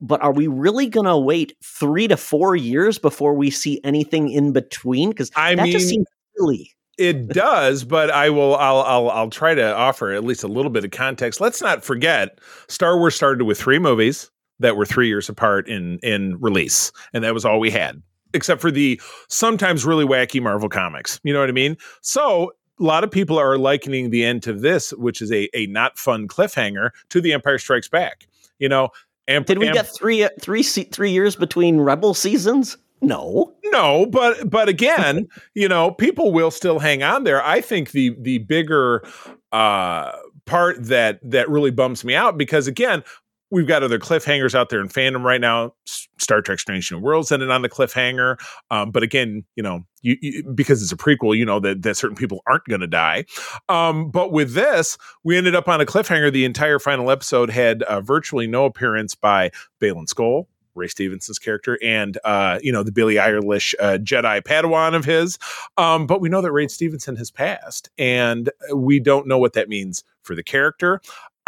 But 0.00 0.22
are 0.22 0.32
we 0.32 0.46
really 0.46 0.88
going 0.88 1.06
to 1.06 1.16
wait 1.16 1.54
three 1.62 2.08
to 2.08 2.16
four 2.16 2.56
years 2.56 2.98
before 2.98 3.34
we 3.34 3.50
see 3.50 3.80
anything 3.84 4.30
in 4.30 4.52
between? 4.52 5.10
Because 5.10 5.30
I 5.36 5.54
that 5.54 5.68
just 5.68 5.88
seems 5.88 6.06
silly. 6.36 6.74
It 6.98 7.28
does, 7.28 7.84
but 7.84 8.10
I 8.10 8.30
will. 8.30 8.56
I'll. 8.56 8.80
I'll. 8.80 9.10
I'll 9.10 9.30
try 9.30 9.54
to 9.54 9.74
offer 9.74 10.12
at 10.12 10.24
least 10.24 10.42
a 10.42 10.48
little 10.48 10.70
bit 10.70 10.84
of 10.84 10.90
context. 10.90 11.40
Let's 11.40 11.62
not 11.62 11.84
forget, 11.84 12.40
Star 12.66 12.98
Wars 12.98 13.14
started 13.14 13.44
with 13.44 13.58
three 13.58 13.78
movies. 13.78 14.30
that 14.60 14.76
were 14.76 14.84
three 14.84 15.08
years 15.08 15.28
apart 15.28 15.68
in 15.68 15.98
in 16.02 16.36
release, 16.40 16.92
and 17.12 17.24
that 17.24 17.34
was 17.34 17.44
all 17.44 17.60
we 17.60 17.70
had, 17.70 18.02
except 18.34 18.60
for 18.60 18.70
the 18.70 19.00
sometimes 19.28 19.84
really 19.84 20.04
wacky 20.04 20.42
Marvel 20.42 20.68
comics. 20.68 21.20
You 21.22 21.32
know 21.32 21.40
what 21.40 21.48
I 21.48 21.52
mean? 21.52 21.76
So 22.02 22.52
a 22.80 22.82
lot 22.82 23.04
of 23.04 23.10
people 23.10 23.38
are 23.38 23.58
likening 23.58 24.10
the 24.10 24.24
end 24.24 24.42
to 24.44 24.52
this, 24.52 24.90
which 24.92 25.22
is 25.22 25.32
a 25.32 25.48
a 25.54 25.66
not 25.66 25.98
fun 25.98 26.28
cliffhanger, 26.28 26.90
to 27.10 27.20
The 27.20 27.32
Empire 27.32 27.58
Strikes 27.58 27.88
Back. 27.88 28.26
You 28.58 28.68
know, 28.68 28.88
Amp- 29.28 29.46
Did 29.46 29.58
we 29.58 29.66
Amp- 29.66 29.74
get 29.74 29.94
three 29.94 30.28
three 30.40 30.62
three 30.62 31.10
years 31.10 31.36
between 31.36 31.80
Rebel 31.80 32.14
seasons? 32.14 32.76
No. 33.00 33.54
No, 33.66 34.06
but 34.06 34.50
but 34.50 34.68
again, 34.68 35.28
you 35.54 35.68
know, 35.68 35.90
people 35.92 36.32
will 36.32 36.50
still 36.50 36.78
hang 36.78 37.02
on 37.02 37.24
there. 37.24 37.44
I 37.44 37.60
think 37.60 37.92
the 37.92 38.16
the 38.18 38.38
bigger 38.38 39.04
uh 39.52 40.12
part 40.46 40.82
that 40.86 41.20
that 41.22 41.48
really 41.48 41.70
bums 41.70 42.04
me 42.04 42.14
out 42.14 42.38
because 42.38 42.66
again, 42.66 43.04
we've 43.50 43.66
got 43.66 43.82
other 43.82 43.98
cliffhangers 43.98 44.54
out 44.54 44.68
there 44.68 44.80
in 44.80 44.88
fandom 44.88 45.22
right 45.22 45.40
now. 45.40 45.74
Star 46.18 46.42
Trek: 46.42 46.58
Strange 46.58 46.90
New 46.90 46.98
Worlds 46.98 47.32
ended 47.32 47.50
on 47.50 47.62
the 47.62 47.68
cliffhanger, 47.68 48.36
um, 48.70 48.90
but 48.90 49.02
again, 49.02 49.44
you 49.56 49.62
know, 49.62 49.82
you, 50.02 50.16
you, 50.20 50.44
because 50.54 50.82
it's 50.82 50.92
a 50.92 50.96
prequel, 50.96 51.36
you 51.36 51.44
know 51.44 51.60
that 51.60 51.82
that 51.82 51.96
certain 51.96 52.16
people 52.16 52.42
aren't 52.46 52.64
going 52.64 52.80
to 52.80 52.86
die. 52.86 53.24
Um, 53.68 54.10
but 54.10 54.32
with 54.32 54.54
this, 54.54 54.98
we 55.24 55.36
ended 55.36 55.54
up 55.54 55.68
on 55.68 55.80
a 55.80 55.86
cliffhanger. 55.86 56.32
The 56.32 56.44
entire 56.44 56.78
final 56.78 57.10
episode 57.10 57.50
had 57.50 57.82
uh, 57.84 58.00
virtually 58.00 58.46
no 58.46 58.64
appearance 58.64 59.14
by 59.14 59.50
Baylan 59.80 60.06
Skoll. 60.06 60.46
Ray 60.74 60.86
Stevenson's 60.86 61.40
character, 61.40 61.76
and 61.82 62.16
uh, 62.24 62.60
you 62.62 62.72
know 62.72 62.82
the 62.82 62.92
Billie 62.92 63.16
Eilish 63.16 63.74
uh, 63.80 63.98
Jedi 63.98 64.40
Padawan 64.42 64.94
of 64.94 65.04
his. 65.04 65.38
Um, 65.76 66.06
but 66.06 66.20
we 66.20 66.28
know 66.28 66.40
that 66.40 66.52
Ray 66.52 66.68
Stevenson 66.68 67.16
has 67.16 67.30
passed, 67.30 67.90
and 67.98 68.48
we 68.72 69.00
don't 69.00 69.26
know 69.26 69.38
what 69.38 69.54
that 69.54 69.68
means 69.68 70.04
for 70.22 70.34
the 70.34 70.44
character. 70.44 71.00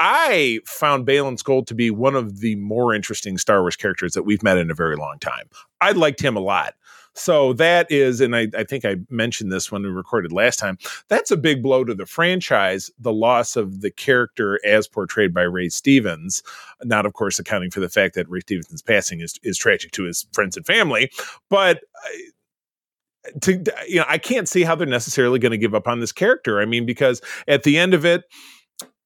I 0.02 0.60
found 0.64 1.06
Baylan 1.06 1.36
Skoll 1.36 1.66
to 1.66 1.74
be 1.74 1.90
one 1.90 2.16
of 2.16 2.40
the 2.40 2.56
more 2.56 2.94
interesting 2.94 3.36
Star 3.36 3.60
Wars 3.60 3.76
characters 3.76 4.14
that 4.14 4.22
we've 4.22 4.42
met 4.42 4.56
in 4.56 4.70
a 4.70 4.74
very 4.74 4.96
long 4.96 5.18
time. 5.20 5.44
I 5.82 5.92
liked 5.92 6.22
him 6.22 6.36
a 6.36 6.40
lot. 6.40 6.74
So 7.12 7.52
that 7.54 7.90
is, 7.90 8.22
and 8.22 8.34
I, 8.34 8.48
I, 8.56 8.64
think 8.64 8.86
I 8.86 8.96
mentioned 9.10 9.52
this 9.52 9.70
when 9.70 9.82
we 9.82 9.90
recorded 9.90 10.32
last 10.32 10.58
time, 10.58 10.78
that's 11.08 11.30
a 11.30 11.36
big 11.36 11.62
blow 11.62 11.84
to 11.84 11.94
the 11.94 12.06
franchise, 12.06 12.90
the 12.98 13.12
loss 13.12 13.56
of 13.56 13.82
the 13.82 13.90
character 13.90 14.58
as 14.64 14.88
portrayed 14.88 15.34
by 15.34 15.42
Ray 15.42 15.68
Stevens. 15.68 16.42
Not, 16.82 17.04
of 17.04 17.12
course, 17.12 17.38
accounting 17.38 17.70
for 17.70 17.80
the 17.80 17.90
fact 17.90 18.14
that 18.14 18.30
Ray 18.30 18.40
Stevens' 18.40 18.80
passing 18.80 19.20
is, 19.20 19.38
is 19.42 19.58
tragic 19.58 19.90
to 19.92 20.04
his 20.04 20.26
friends 20.32 20.56
and 20.56 20.64
family. 20.64 21.10
But 21.50 21.80
uh, 22.06 23.30
to, 23.42 23.64
you 23.86 23.96
know, 23.96 24.06
I 24.08 24.16
can't 24.16 24.48
see 24.48 24.62
how 24.62 24.76
they're 24.76 24.86
necessarily 24.86 25.38
going 25.38 25.52
to 25.52 25.58
give 25.58 25.74
up 25.74 25.88
on 25.88 26.00
this 26.00 26.12
character. 26.12 26.58
I 26.58 26.64
mean, 26.64 26.86
because 26.86 27.20
at 27.46 27.64
the 27.64 27.76
end 27.76 27.92
of 27.92 28.06
it, 28.06 28.24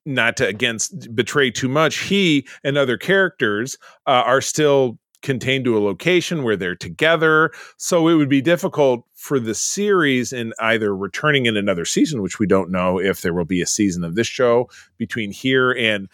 not 0.07 0.37
to 0.39 0.47
against 0.47 1.15
betray 1.15 1.51
too 1.51 1.69
much, 1.69 1.99
he 1.99 2.47
and 2.63 2.77
other 2.77 2.97
characters 2.97 3.77
uh, 4.07 4.23
are 4.27 4.41
still 4.41 4.99
contained 5.25 5.65
to 5.65 5.77
a 5.77 5.81
location 5.81 6.43
where 6.43 6.57
they're 6.57 6.77
together. 6.77 7.51
So 7.79 8.09
it 8.09 8.15
would 8.15 8.29
be 8.29 8.43
difficult 8.43 9.07
for 9.15 9.41
the 9.41 9.55
series 9.55 10.33
in 10.33 10.53
either 10.61 10.95
returning 10.95 11.47
in 11.47 11.57
another 11.57 11.87
season, 11.87 12.23
which 12.23 12.39
we 12.39 12.47
don't 12.47 12.71
know 12.71 13.01
if 13.01 13.23
there 13.23 13.33
will 13.33 13.47
be 13.47 13.63
a 13.63 13.67
season 13.67 14.05
of 14.05 14.15
this 14.15 14.29
show 14.29 14.69
between 14.99 15.33
here 15.33 15.73
and. 15.73 16.09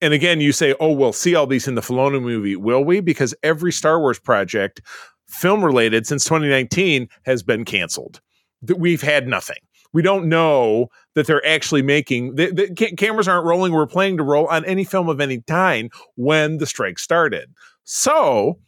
And 0.00 0.12
again, 0.12 0.40
you 0.40 0.52
say, 0.52 0.74
"Oh, 0.80 0.92
we'll 0.92 1.14
see 1.14 1.34
all 1.34 1.46
these 1.46 1.66
in 1.66 1.76
the 1.76 1.80
Filoni 1.80 2.20
movie." 2.20 2.56
Will 2.56 2.84
we? 2.84 3.00
Because 3.00 3.34
every 3.42 3.72
Star 3.72 3.98
Wars 3.98 4.18
project, 4.18 4.82
film 5.28 5.64
related, 5.64 6.06
since 6.06 6.24
2019 6.24 7.08
has 7.24 7.42
been 7.42 7.64
canceled. 7.64 8.20
That 8.60 8.78
we've 8.78 9.00
had 9.00 9.26
nothing 9.26 9.58
we 9.94 10.02
don't 10.02 10.28
know 10.28 10.88
that 11.14 11.26
they're 11.26 11.44
actually 11.46 11.80
making 11.80 12.34
the, 12.34 12.50
the 12.50 12.74
ca- 12.74 12.94
cameras 12.96 13.26
aren't 13.26 13.46
rolling 13.46 13.72
we're 13.72 13.86
planning 13.86 14.18
to 14.18 14.22
roll 14.22 14.46
on 14.48 14.62
any 14.66 14.84
film 14.84 15.08
of 15.08 15.20
any 15.22 15.40
kind 15.40 15.90
when 16.16 16.58
the 16.58 16.66
strike 16.66 16.98
started 16.98 17.48
so 17.84 18.58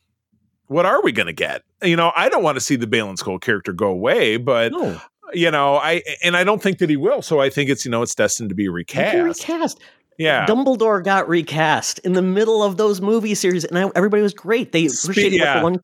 what 0.68 0.87
are 0.87 1.03
we 1.03 1.12
going 1.12 1.27
to 1.27 1.33
get 1.35 1.62
you 1.83 1.97
know 1.97 2.12
i 2.16 2.29
don't 2.31 2.43
want 2.43 2.57
to 2.57 2.61
see 2.61 2.77
the 2.77 2.87
Baylan 2.87 3.16
Skoll 3.18 3.41
character 3.41 3.72
go 3.74 3.89
away 3.89 4.37
but 4.39 4.72
No. 4.72 5.01
you 5.35 5.51
know 5.51 5.77
i 5.77 6.03
and 6.22 6.37
i 6.37 6.45
don't 6.45 6.62
think 6.62 6.79
that 6.79 6.89
he 6.89 6.97
will 6.97 7.20
so 7.22 7.41
i 7.41 7.51
think 7.51 7.68
it's 7.68 7.85
you 7.85 7.91
know 7.91 8.03
it's 8.03 8.14
destined 8.14 8.49
to 8.49 8.55
be 8.55 8.68
recast 8.68 9.16
recast. 9.49 9.81
yeah 10.18 10.47
Dumbledore 10.47 11.03
got 11.05 11.29
recast 11.29 11.99
in 12.01 12.12
the 12.14 12.22
middle 12.22 12.62
of 12.62 12.77
those 12.79 13.01
movie 13.01 13.35
series, 13.35 13.64
and 13.64 13.79
I, 13.79 13.91
everybody 13.95 14.22
was 14.22 14.33
great. 14.33 14.72
They 14.72 14.87
appreciated 14.87 15.41
yeah. 15.41 15.55
what 15.55 15.59
the 15.59 15.62
one 15.64 15.74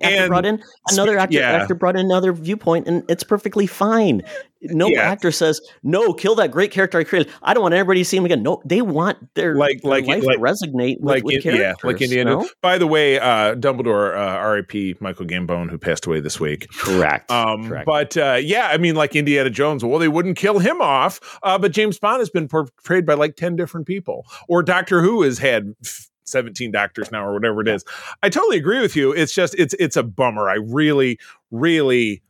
actor 0.00 0.16
And 0.16 0.28
brought 0.28 0.46
in. 0.46 0.62
Another 0.90 1.18
actor, 1.18 1.36
yeah. 1.36 1.50
actor 1.50 1.74
brought 1.74 1.96
in 1.96 2.06
another 2.06 2.32
viewpoint, 2.32 2.88
and 2.88 3.04
it's 3.10 3.22
perfectly 3.22 3.66
fine. 3.66 4.22
No 4.64 4.86
Yeah. 4.88 5.00
actor 5.02 5.32
says 5.32 5.60
no. 5.82 6.12
Kill 6.12 6.34
that 6.36 6.50
great 6.50 6.70
character 6.70 6.98
I 6.98 7.04
created. 7.04 7.32
I 7.42 7.52
don't 7.54 7.62
want 7.62 7.74
anybody 7.74 8.00
to 8.00 8.04
see 8.04 8.16
him 8.16 8.24
again. 8.24 8.42
No, 8.42 8.62
they 8.64 8.80
want 8.82 9.18
their 9.34 9.54
Like- 9.54 9.82
their 9.82 9.90
like- 9.90 10.06
life 10.06 10.24
like- 10.24 10.36
to 10.36 10.40
resonate 10.42 11.00
with, 11.00 11.04
like 11.14 11.24
with 11.24 11.34
in- 11.36 11.42
characters. 11.42 11.60
yeah 11.82 11.88
like 11.88 12.00
indiana 12.00 12.30
no? 12.32 12.48
by 12.60 12.78
the 12.78 12.86
way 12.86 13.18
uh 13.18 13.54
dumbledore 13.56 14.16
uh 14.16 14.48
rip 14.48 15.00
michael 15.00 15.26
gambon 15.26 15.68
who 15.70 15.78
passed 15.78 16.06
away 16.06 16.20
this 16.20 16.38
week 16.38 16.66
Correct. 16.78 17.30
Um, 17.30 17.68
Correct. 17.68 17.86
but 17.86 18.16
uh, 18.16 18.38
yeah, 18.42 18.68
I 18.72 18.76
mean, 18.78 18.94
like 18.94 19.16
Indiana 19.16 19.50
Jones. 19.50 19.84
Well, 19.84 19.98
they 19.98 20.08
wouldn't 20.08 20.36
kill 20.36 20.58
him 20.58 20.80
off, 20.80 21.20
uh, 21.42 21.58
but 21.58 21.72
James 21.72 21.98
Bond 21.98 22.20
has 22.20 22.30
been 22.30 22.48
portrayed 22.48 23.04
by 23.06 23.14
like 23.14 23.36
ten 23.36 23.56
different 23.56 23.86
people, 23.86 24.26
or 24.48 24.62
Doctor 24.62 25.00
Who 25.02 25.22
has 25.22 25.38
had. 25.38 25.74
f- 25.84 26.08
17 26.24 26.70
doctors 26.70 27.10
now 27.12 27.26
or 27.26 27.34
whatever 27.34 27.60
it 27.60 27.68
is 27.68 27.84
i 28.22 28.28
totally 28.30 28.56
agree 28.56 28.80
with 28.80 28.94
you 28.96 29.12
it's 29.12 29.34
just 29.34 29.54
it's 29.58 29.74
it's 29.80 29.96
a 29.98 30.02
bummer 30.04 30.48
i 30.48 30.54
really 30.54 31.18
really 31.50 32.22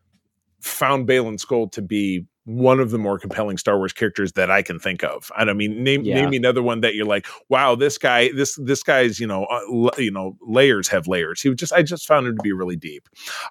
found 0.63 1.07
Baylan 1.09 1.39
Skoll 1.39 1.71
to 1.73 1.83
be 1.83 2.27
one 2.45 2.81
of 2.81 2.91
the 2.91 2.99
more 2.99 3.21
compelling 3.21 3.57
Star 3.57 3.79
Wars 3.79 3.93
characters 3.93 4.33
that 4.33 4.51
I 4.51 4.63
can 4.63 4.81
think 4.81 5.05
of. 5.05 5.31
I 5.37 5.45
don't 5.45 5.57
mean 5.57 5.85
name 5.85 6.03
Yeah. 6.03 6.17
name 6.17 6.31
me 6.31 6.37
another 6.37 6.61
one 6.61 6.81
that 6.81 6.97
you're 6.97 7.07
like, 7.07 7.27
wow, 7.49 7.77
this 7.77 7.99
guy, 7.99 8.33
this 8.33 8.59
this 8.61 8.83
guy's 8.83 9.21
you 9.21 9.29
know 9.29 9.45
uh, 9.45 9.61
l- 9.73 9.91
you 9.99 10.11
know 10.11 10.37
layers 10.41 10.89
have 10.89 11.07
layers. 11.07 11.41
He 11.41 11.49
was 11.49 11.59
just 11.59 11.73
I 11.73 11.83
just 11.83 12.05
found 12.05 12.27
him 12.27 12.37
to 12.37 12.43
be 12.43 12.53
really 12.53 12.75
deep. 12.75 13.09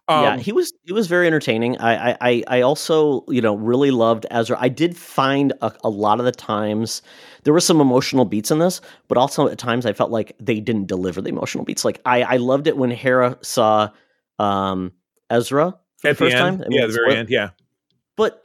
Um, 0.09 0.23
yeah, 0.23 0.37
he 0.37 0.51
was 0.51 0.73
he 0.83 0.91
was 0.91 1.07
very 1.07 1.25
entertaining. 1.25 1.77
I 1.77 2.17
I 2.19 2.43
I 2.47 2.61
also 2.61 3.23
you 3.29 3.39
know 3.41 3.55
really 3.55 3.91
loved 3.91 4.25
Ezra. 4.29 4.57
I 4.59 4.67
did 4.67 4.97
find 4.97 5.53
a, 5.61 5.71
a 5.85 5.89
lot 5.89 6.19
of 6.19 6.25
the 6.25 6.33
times 6.33 7.01
there 7.43 7.53
were 7.53 7.61
some 7.61 7.79
emotional 7.79 8.25
beats 8.25 8.51
in 8.51 8.59
this, 8.59 8.81
but 9.07 9.17
also 9.17 9.47
at 9.47 9.57
times 9.57 9.85
I 9.85 9.93
felt 9.93 10.11
like 10.11 10.35
they 10.37 10.59
didn't 10.59 10.87
deliver 10.87 11.21
the 11.21 11.29
emotional 11.29 11.63
beats. 11.63 11.85
Like 11.85 12.01
I 12.05 12.23
I 12.23 12.37
loved 12.37 12.67
it 12.67 12.75
when 12.75 12.91
Hera 12.91 13.37
saw 13.41 13.89
um 14.37 14.91
Ezra 15.29 15.75
at 16.03 16.09
the 16.09 16.15
first 16.15 16.35
end, 16.35 16.59
time. 16.59 16.65
I 16.65 16.69
mean, 16.69 16.79
yeah, 16.79 16.87
the 16.87 16.93
very 16.93 17.15
end, 17.15 17.29
yeah. 17.29 17.49
But 18.15 18.43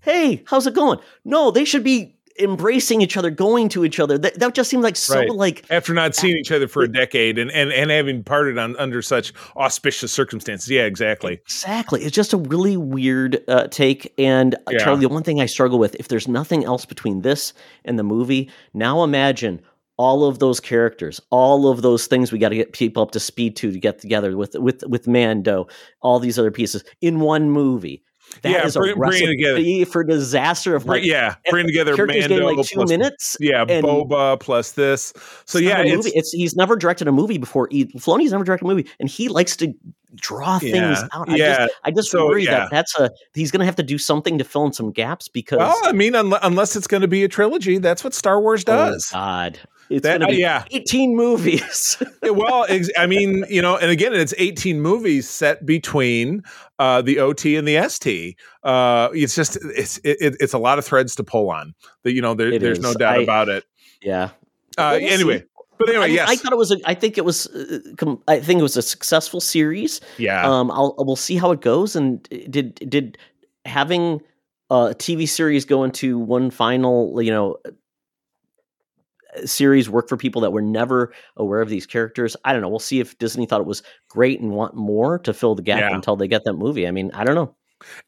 hey, 0.00 0.42
how's 0.46 0.66
it 0.66 0.74
going? 0.74 0.98
No, 1.24 1.50
they 1.50 1.64
should 1.64 1.84
be 1.84 2.14
embracing 2.40 3.00
each 3.00 3.16
other, 3.16 3.30
going 3.30 3.68
to 3.68 3.84
each 3.84 3.98
other. 3.98 4.16
That, 4.16 4.38
that 4.38 4.54
just 4.54 4.70
seemed 4.70 4.84
like 4.84 4.94
so 4.94 5.18
Right. 5.18 5.28
like 5.30 5.64
After 5.70 5.92
not 5.92 6.14
seeing 6.14 6.36
each 6.36 6.52
other 6.52 6.68
for 6.68 6.82
a 6.84 6.88
decade 6.88 7.36
and 7.36 7.50
and 7.50 7.72
and 7.72 7.90
having 7.90 8.22
parted 8.22 8.58
on 8.58 8.76
under 8.76 9.02
such 9.02 9.32
auspicious 9.56 10.12
circumstances, 10.12 10.70
yeah, 10.70 10.84
exactly. 10.84 11.34
Exactly. 11.34 12.02
It's 12.04 12.14
just 12.14 12.32
a 12.32 12.36
really 12.36 12.76
weird 12.76 13.42
uh, 13.48 13.66
take. 13.66 14.14
And 14.18 14.54
uh, 14.54 14.58
Yeah. 14.70 14.78
Charlie, 14.78 15.00
the 15.00 15.08
one 15.08 15.24
thing 15.24 15.40
I 15.40 15.46
struggle 15.46 15.80
with, 15.80 15.96
if 15.96 16.06
there's 16.06 16.28
nothing 16.28 16.64
else 16.64 16.84
between 16.84 17.22
this 17.22 17.52
and 17.84 17.98
the 17.98 18.04
movie, 18.04 18.50
now 18.72 19.02
imagine 19.02 19.60
all 19.98 20.24
of 20.24 20.38
those 20.38 20.60
characters, 20.60 21.20
all 21.30 21.68
of 21.68 21.82
those 21.82 22.06
things 22.06 22.32
we 22.32 22.38
got 22.38 22.48
to 22.50 22.56
get 22.56 22.72
people 22.72 23.02
up 23.02 23.10
to 23.10 23.20
speed 23.20 23.56
to 23.56 23.70
to 23.70 23.78
get 23.78 23.98
together 23.98 24.36
with 24.36 24.54
with 24.54 24.82
with 24.88 25.06
Mando, 25.06 25.66
all 26.00 26.18
these 26.18 26.38
other 26.38 26.50
pieces 26.50 26.82
in 27.00 27.20
one 27.20 27.50
movie. 27.50 28.02
That 28.42 28.50
Yeah, 28.52 28.66
is 28.66 28.76
bring- 28.76 28.92
a 28.92 28.96
bring 28.96 29.26
together. 29.26 29.54
recipe 29.54 29.84
for 29.86 30.04
disaster. 30.04 30.74
Of 30.76 30.84
like 30.84 31.02
yeah, 31.02 31.36
bring 31.50 31.66
together 31.66 31.96
characters 31.96 32.28
Mando 32.28 32.44
like 32.54 32.66
two 32.66 32.74
plus 32.76 32.90
minutes. 32.90 33.36
yeah, 33.40 33.64
Boba 33.64 34.38
plus 34.38 34.72
this. 34.72 35.14
So 35.46 35.58
yeah, 35.58 35.80
it's. 35.82 36.06
It's 36.14 36.30
he's 36.32 36.54
never 36.54 36.76
directed 36.76 37.08
a 37.08 37.12
movie 37.12 37.38
before. 37.38 37.68
He, 37.70 37.86
Filoni's 37.86 38.30
never 38.32 38.44
directed 38.44 38.66
a 38.66 38.68
movie, 38.68 38.86
and 39.00 39.08
he 39.08 39.28
likes 39.28 39.56
to 39.56 39.72
draw 40.14 40.58
things 40.58 40.74
Yeah, 40.74 41.08
out. 41.14 41.28
I 41.30 41.36
yeah. 41.36 41.56
just, 41.66 41.74
I 41.84 41.90
just 41.90 42.10
So, 42.10 42.26
worry 42.26 42.44
yeah. 42.44 42.50
that 42.50 42.70
that's 42.70 42.98
a 43.00 43.10
he's 43.34 43.50
going 43.50 43.60
to 43.60 43.66
have 43.66 43.76
to 43.76 43.82
do 43.82 43.96
something 43.98 44.36
to 44.38 44.44
fill 44.44 44.66
in 44.66 44.72
some 44.74 44.90
gaps 44.92 45.28
because 45.28 45.58
well, 45.58 45.76
I 45.84 45.92
mean, 45.92 46.12
unle- 46.12 46.38
unless 46.42 46.76
it's 46.76 46.86
going 46.86 47.00
to 47.02 47.08
be 47.08 47.24
a 47.24 47.28
trilogy, 47.28 47.78
that's 47.78 48.04
what 48.04 48.12
Star 48.14 48.40
Wars 48.40 48.62
oh, 48.68 48.72
does. 48.76 49.10
Oh 49.14 49.16
God, 49.16 49.58
it's 49.90 50.02
That- 50.02 50.18
to 50.18 50.26
be 50.26 50.36
yeah. 50.36 50.64
eighteen 50.70 51.14
movies. 51.16 51.96
Well, 52.22 52.66
ex- 52.68 52.90
I 52.98 53.06
mean, 53.06 53.44
you 53.48 53.62
know, 53.62 53.76
and 53.78 53.90
again, 53.90 54.12
it's 54.12 54.34
18 54.36 54.82
movies 54.82 55.26
set 55.28 55.64
between 55.64 56.42
uh, 56.78 57.00
the 57.00 57.20
OT 57.20 57.56
and 57.56 57.66
the 57.66 57.88
ST. 57.88 58.36
Uh, 58.62 59.08
it's 59.14 59.34
just 59.34 59.56
it's 59.64 59.96
it, 59.98 60.36
it's 60.40 60.52
a 60.52 60.58
lot 60.58 60.78
of 60.78 60.84
threads 60.84 61.14
to 61.16 61.24
pull 61.24 61.48
on. 61.50 61.74
That 62.02 62.12
you 62.12 62.20
know, 62.20 62.34
there, 62.34 62.58
there's 62.58 62.80
no 62.80 62.92
doubt 62.92 63.18
I- 63.20 63.22
about 63.22 63.48
it. 63.48 63.64
yeah. 64.02 64.30
Uh, 64.76 64.98
anyway, 65.00 65.38
see. 65.40 65.44
but 65.78 65.88
anyway, 65.88 66.04
I, 66.04 66.06
mean, 66.08 66.16
yes, 66.16 66.28
I 66.28 66.36
thought 66.36 66.52
it 66.52 66.58
was. 66.58 66.70
A, 66.72 66.76
I 66.84 66.94
think 66.94 67.16
it 67.16 67.24
was. 67.24 67.46
Uh, 67.46 67.78
com- 67.96 68.22
I 68.28 68.40
think 68.40 68.60
it 68.60 68.62
was 68.62 68.76
a 68.76 68.82
successful 68.82 69.40
series. 69.40 70.00
yeah, 70.18 70.46
Um, 70.46 70.70
I'll 70.70 70.94
we'll 70.98 71.16
see 71.16 71.36
how 71.36 71.50
it 71.52 71.62
goes. 71.62 71.96
And 71.96 72.22
did 72.50 72.74
did 72.88 73.16
having 73.64 74.20
a 74.70 74.94
TV 74.94 75.26
series 75.26 75.64
go 75.64 75.82
into 75.82 76.18
one 76.18 76.50
final, 76.50 77.20
you 77.22 77.30
know, 77.30 77.56
series 79.44 79.88
work 79.90 80.08
for 80.08 80.16
people 80.16 80.40
that 80.42 80.52
were 80.52 80.62
never 80.62 81.12
aware 81.36 81.60
of 81.60 81.68
these 81.68 81.86
characters? 81.86 82.36
I 82.44 82.52
don't 82.52 82.62
know. 82.62 82.68
We'll 82.68 82.78
see 82.78 83.00
if 83.00 83.18
Disney 83.18 83.46
thought 83.46 83.60
it 83.60 83.66
was 83.66 83.82
great 84.08 84.40
and 84.40 84.52
want 84.52 84.74
more 84.74 85.18
to 85.20 85.32
fill 85.32 85.54
the 85.54 85.62
gap 85.62 85.80
Yeah. 85.80 85.94
until 85.94 86.16
they 86.16 86.28
get 86.28 86.44
that 86.44 86.54
movie. 86.54 86.86
I 86.86 86.90
mean, 86.90 87.10
I 87.12 87.24
don't 87.24 87.34
know. 87.34 87.54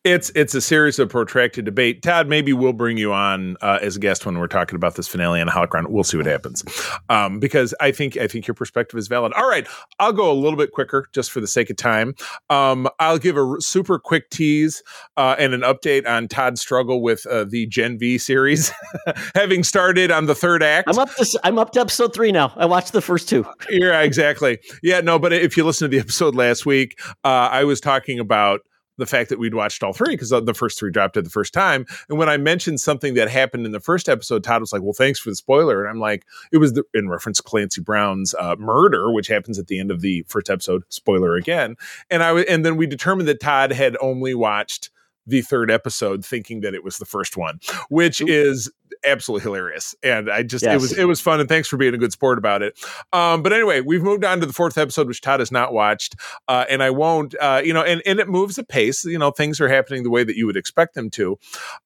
It's 0.04 0.30
it's 0.34 0.54
a 0.54 0.60
series 0.60 0.98
of 0.98 1.08
protracted 1.08 1.64
debate. 1.64 2.02
Todd, 2.02 2.28
maybe 2.28 2.52
we'll 2.52 2.72
bring 2.72 2.96
you 2.96 3.12
on 3.12 3.56
uh, 3.60 3.78
as 3.80 3.96
a 3.96 4.00
guest 4.00 4.26
when 4.26 4.38
we're 4.38 4.46
talking 4.48 4.76
about 4.76 4.96
this 4.96 5.06
finale 5.06 5.40
on 5.40 5.48
Holocron. 5.48 5.88
We'll 5.88 6.04
see 6.04 6.16
what 6.16 6.26
happens, 6.26 6.64
um, 7.08 7.38
because 7.38 7.74
I 7.80 7.92
think 7.92 8.16
I 8.16 8.26
think 8.26 8.46
your 8.46 8.54
perspective 8.54 8.98
is 8.98 9.08
valid. 9.08 9.32
All 9.34 9.48
right, 9.48 9.66
I'll 9.98 10.12
go 10.12 10.30
a 10.30 10.34
little 10.34 10.56
bit 10.56 10.72
quicker 10.72 11.06
just 11.12 11.30
for 11.30 11.40
the 11.40 11.46
sake 11.46 11.70
of 11.70 11.76
time. 11.76 12.14
Um, 12.48 12.88
I'll 12.98 13.18
give 13.18 13.36
a 13.36 13.42
r- 13.42 13.60
super 13.60 13.98
quick 13.98 14.30
tease 14.30 14.82
uh, 15.16 15.36
and 15.38 15.54
an 15.54 15.60
update 15.60 16.06
on 16.08 16.28
Todd's 16.28 16.60
struggle 16.60 17.02
with 17.02 17.24
uh, 17.26 17.44
the 17.44 17.66
Gen 17.66 17.98
V 17.98 18.18
series, 18.18 18.72
having 19.34 19.62
started 19.62 20.10
on 20.10 20.26
the 20.26 20.34
third 20.34 20.62
act. 20.62 20.88
I'm 20.88 20.98
up 20.98 21.14
to 21.16 21.40
I'm 21.44 21.58
up 21.58 21.72
to 21.72 21.80
episode 21.80 22.12
three 22.12 22.32
now. 22.32 22.52
I 22.56 22.66
watched 22.66 22.92
the 22.92 23.02
first 23.02 23.28
two. 23.28 23.46
yeah, 23.70 24.00
exactly. 24.00 24.58
Yeah, 24.82 25.00
no, 25.00 25.18
but 25.18 25.32
if 25.32 25.56
you 25.56 25.64
listen 25.64 25.88
to 25.90 25.96
the 25.96 26.00
episode 26.00 26.34
last 26.34 26.66
week, 26.66 26.98
uh, 27.24 27.48
I 27.52 27.64
was 27.64 27.80
talking 27.80 28.18
about 28.18 28.60
the 29.01 29.07
fact 29.07 29.28
that 29.30 29.38
we'd 29.38 29.55
watched 29.55 29.82
all 29.82 29.92
three 29.92 30.14
because 30.14 30.30
the 30.30 30.55
first 30.55 30.78
three 30.78 30.90
dropped 30.90 31.16
at 31.16 31.24
the 31.24 31.30
first 31.30 31.53
time. 31.53 31.86
And 32.09 32.18
when 32.18 32.28
I 32.28 32.36
mentioned 32.36 32.80
something 32.80 33.14
that 33.14 33.28
happened 33.28 33.66
in 33.66 33.72
the 33.72 33.80
first 33.80 34.09
episode, 34.09 34.44
Todd 34.44 34.61
was 34.61 34.72
like, 34.72 34.82
"Well, 34.82 34.92
thanks 34.92 35.18
for 35.18 35.30
the 35.30 35.36
spoiler." 35.36 35.82
And 35.82 35.90
I'm 35.90 36.01
like, 36.01 36.24
"It 36.53 36.59
was 36.59 36.74
the, 36.74 36.84
in 36.94 37.09
reference 37.09 37.38
to 37.38 37.42
Clancy 37.42 37.80
Brown's 37.80 38.34
uh, 38.38 38.57
murder, 38.59 39.11
which 39.11 39.28
happens 39.28 39.59
at 39.59 39.66
the 39.66 39.80
end 39.80 39.90
of 39.90 40.01
the 40.01 40.24
first 40.28 40.48
episode." 40.48 40.82
Spoiler 40.88 41.34
again. 41.34 41.76
And 42.11 42.22
I 42.22 42.28
w- 42.28 42.46
and 42.48 42.64
then 42.64 42.76
we 42.76 42.86
determined 42.86 43.28
that 43.28 43.40
Todd 43.40 43.72
had 43.72 43.96
only 44.01 44.34
watched 44.34 44.90
the 45.26 45.42
third 45.42 45.70
episode 45.70 46.24
thinking 46.24 46.61
that 46.61 46.74
it 46.74 46.82
was 46.82 46.98
the 46.98 47.05
first 47.05 47.36
one 47.36 47.61
which 47.88 48.20
is 48.22 48.70
absolutely 49.05 49.42
hilarious 49.42 49.94
and 50.03 50.30
i 50.30 50.42
just 50.42 50.64
it 50.64 50.80
was 50.80 50.96
it 50.96 51.05
was 51.05 51.20
fun 51.20 51.40
and 51.40 51.48
thanks 51.48 51.68
for 51.68 51.76
being 51.76 51.94
a 51.94 51.98
good 51.98 52.12
sport 52.12 52.38
about 52.38 52.62
it. 52.62 52.78
Um 53.12 53.42
but 53.42 53.53
anyway 53.53 53.80
we've 53.80 54.03
moved 54.03 54.24
on 54.24 54.40
to 54.40 54.46
the 54.46 54.53
fourth 54.53 54.76
episode 54.76 55.07
which 55.07 55.20
todd 55.20 55.40
has 55.40 55.51
not 55.51 55.72
watched 55.72 56.16
uh 56.48 56.64
and 56.68 56.82
i 56.82 56.90
won't 56.90 57.34
uh 57.40 57.62
you 57.64 57.72
know 57.72 57.82
and 57.82 58.03
and 58.05 58.20
it 58.20 58.28
moves 58.28 58.59
at 58.59 58.68
pace 58.68 59.05
you 59.05 59.18
know 59.18 59.30
things 59.30 59.61
are 59.61 59.68
happening 59.68 60.03
the 60.03 60.11
way 60.11 60.24
that 60.24 60.36
you 60.36 60.46
would 60.46 60.57
expect 60.57 60.94
them 60.94 61.11
to. 61.11 61.38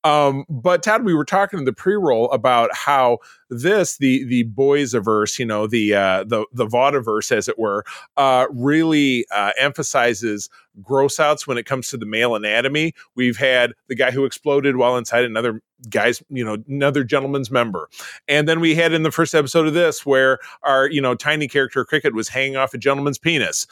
Um 0.03 0.45
but 0.49 0.83
todd 0.83 1.05
we 1.05 1.15
were 1.15 1.25
talking 1.25 1.59
in 1.59 1.65
the 1.65 1.73
pre-roll 1.73 2.31
about 2.31 2.71
how 2.75 3.19
this 3.51 3.99
the 3.99 4.25
the 4.25 4.45
boys 4.45 4.95
averse 4.95 5.39
you 5.39 5.47
know 5.47 5.67
the 5.67 5.95
uh 5.95 6.25
the 6.25 6.45
the 6.53 6.67
vaudiverse 6.67 7.31
as 7.31 7.49
it 7.49 7.59
were 7.59 7.85
uh 8.17 8.47
really 8.51 9.27
uh 9.31 9.53
emphasizes 9.59 10.49
gross 10.83 11.21
outs 11.21 11.47
when 11.47 11.59
it 11.59 11.67
comes 11.67 11.89
to 11.89 11.97
the 11.97 12.07
male 12.07 12.35
anatomy. 12.35 12.95
We've 13.15 13.37
had 13.37 13.75
the 13.89 13.95
guy 13.95 14.11
who 14.11 14.25
exploded 14.25 14.77
while 14.77 14.97
inside 14.97 15.25
another 15.25 15.61
guy's 15.89 16.23
you 16.29 16.45
know 16.45 16.59
another 16.69 17.05
gentleman's 17.05 17.51
member. 17.51 17.89
And 18.29 18.49
then 18.49 18.61
we 18.61 18.75
had 18.75 18.93
in 18.93 19.03
the 19.03 19.11
first 19.11 19.35
episode 19.35 19.67
of 19.67 19.75
this 19.75 20.05
where 20.05 20.39
our 20.63 20.89
you 20.89 21.01
know 21.01 21.15
tiny 21.15 21.49
character 21.49 21.85
cricket 21.85 22.15
was 22.15 22.29
hanging 22.29 22.57
off 22.57 22.75
a 22.75 22.79
gentleman's 22.79 23.19
penis. 23.19 23.67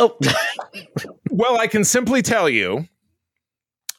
Oh, 0.00 0.16
well 1.30 1.58
i 1.58 1.66
can 1.66 1.82
simply 1.82 2.22
tell 2.22 2.48
you 2.48 2.86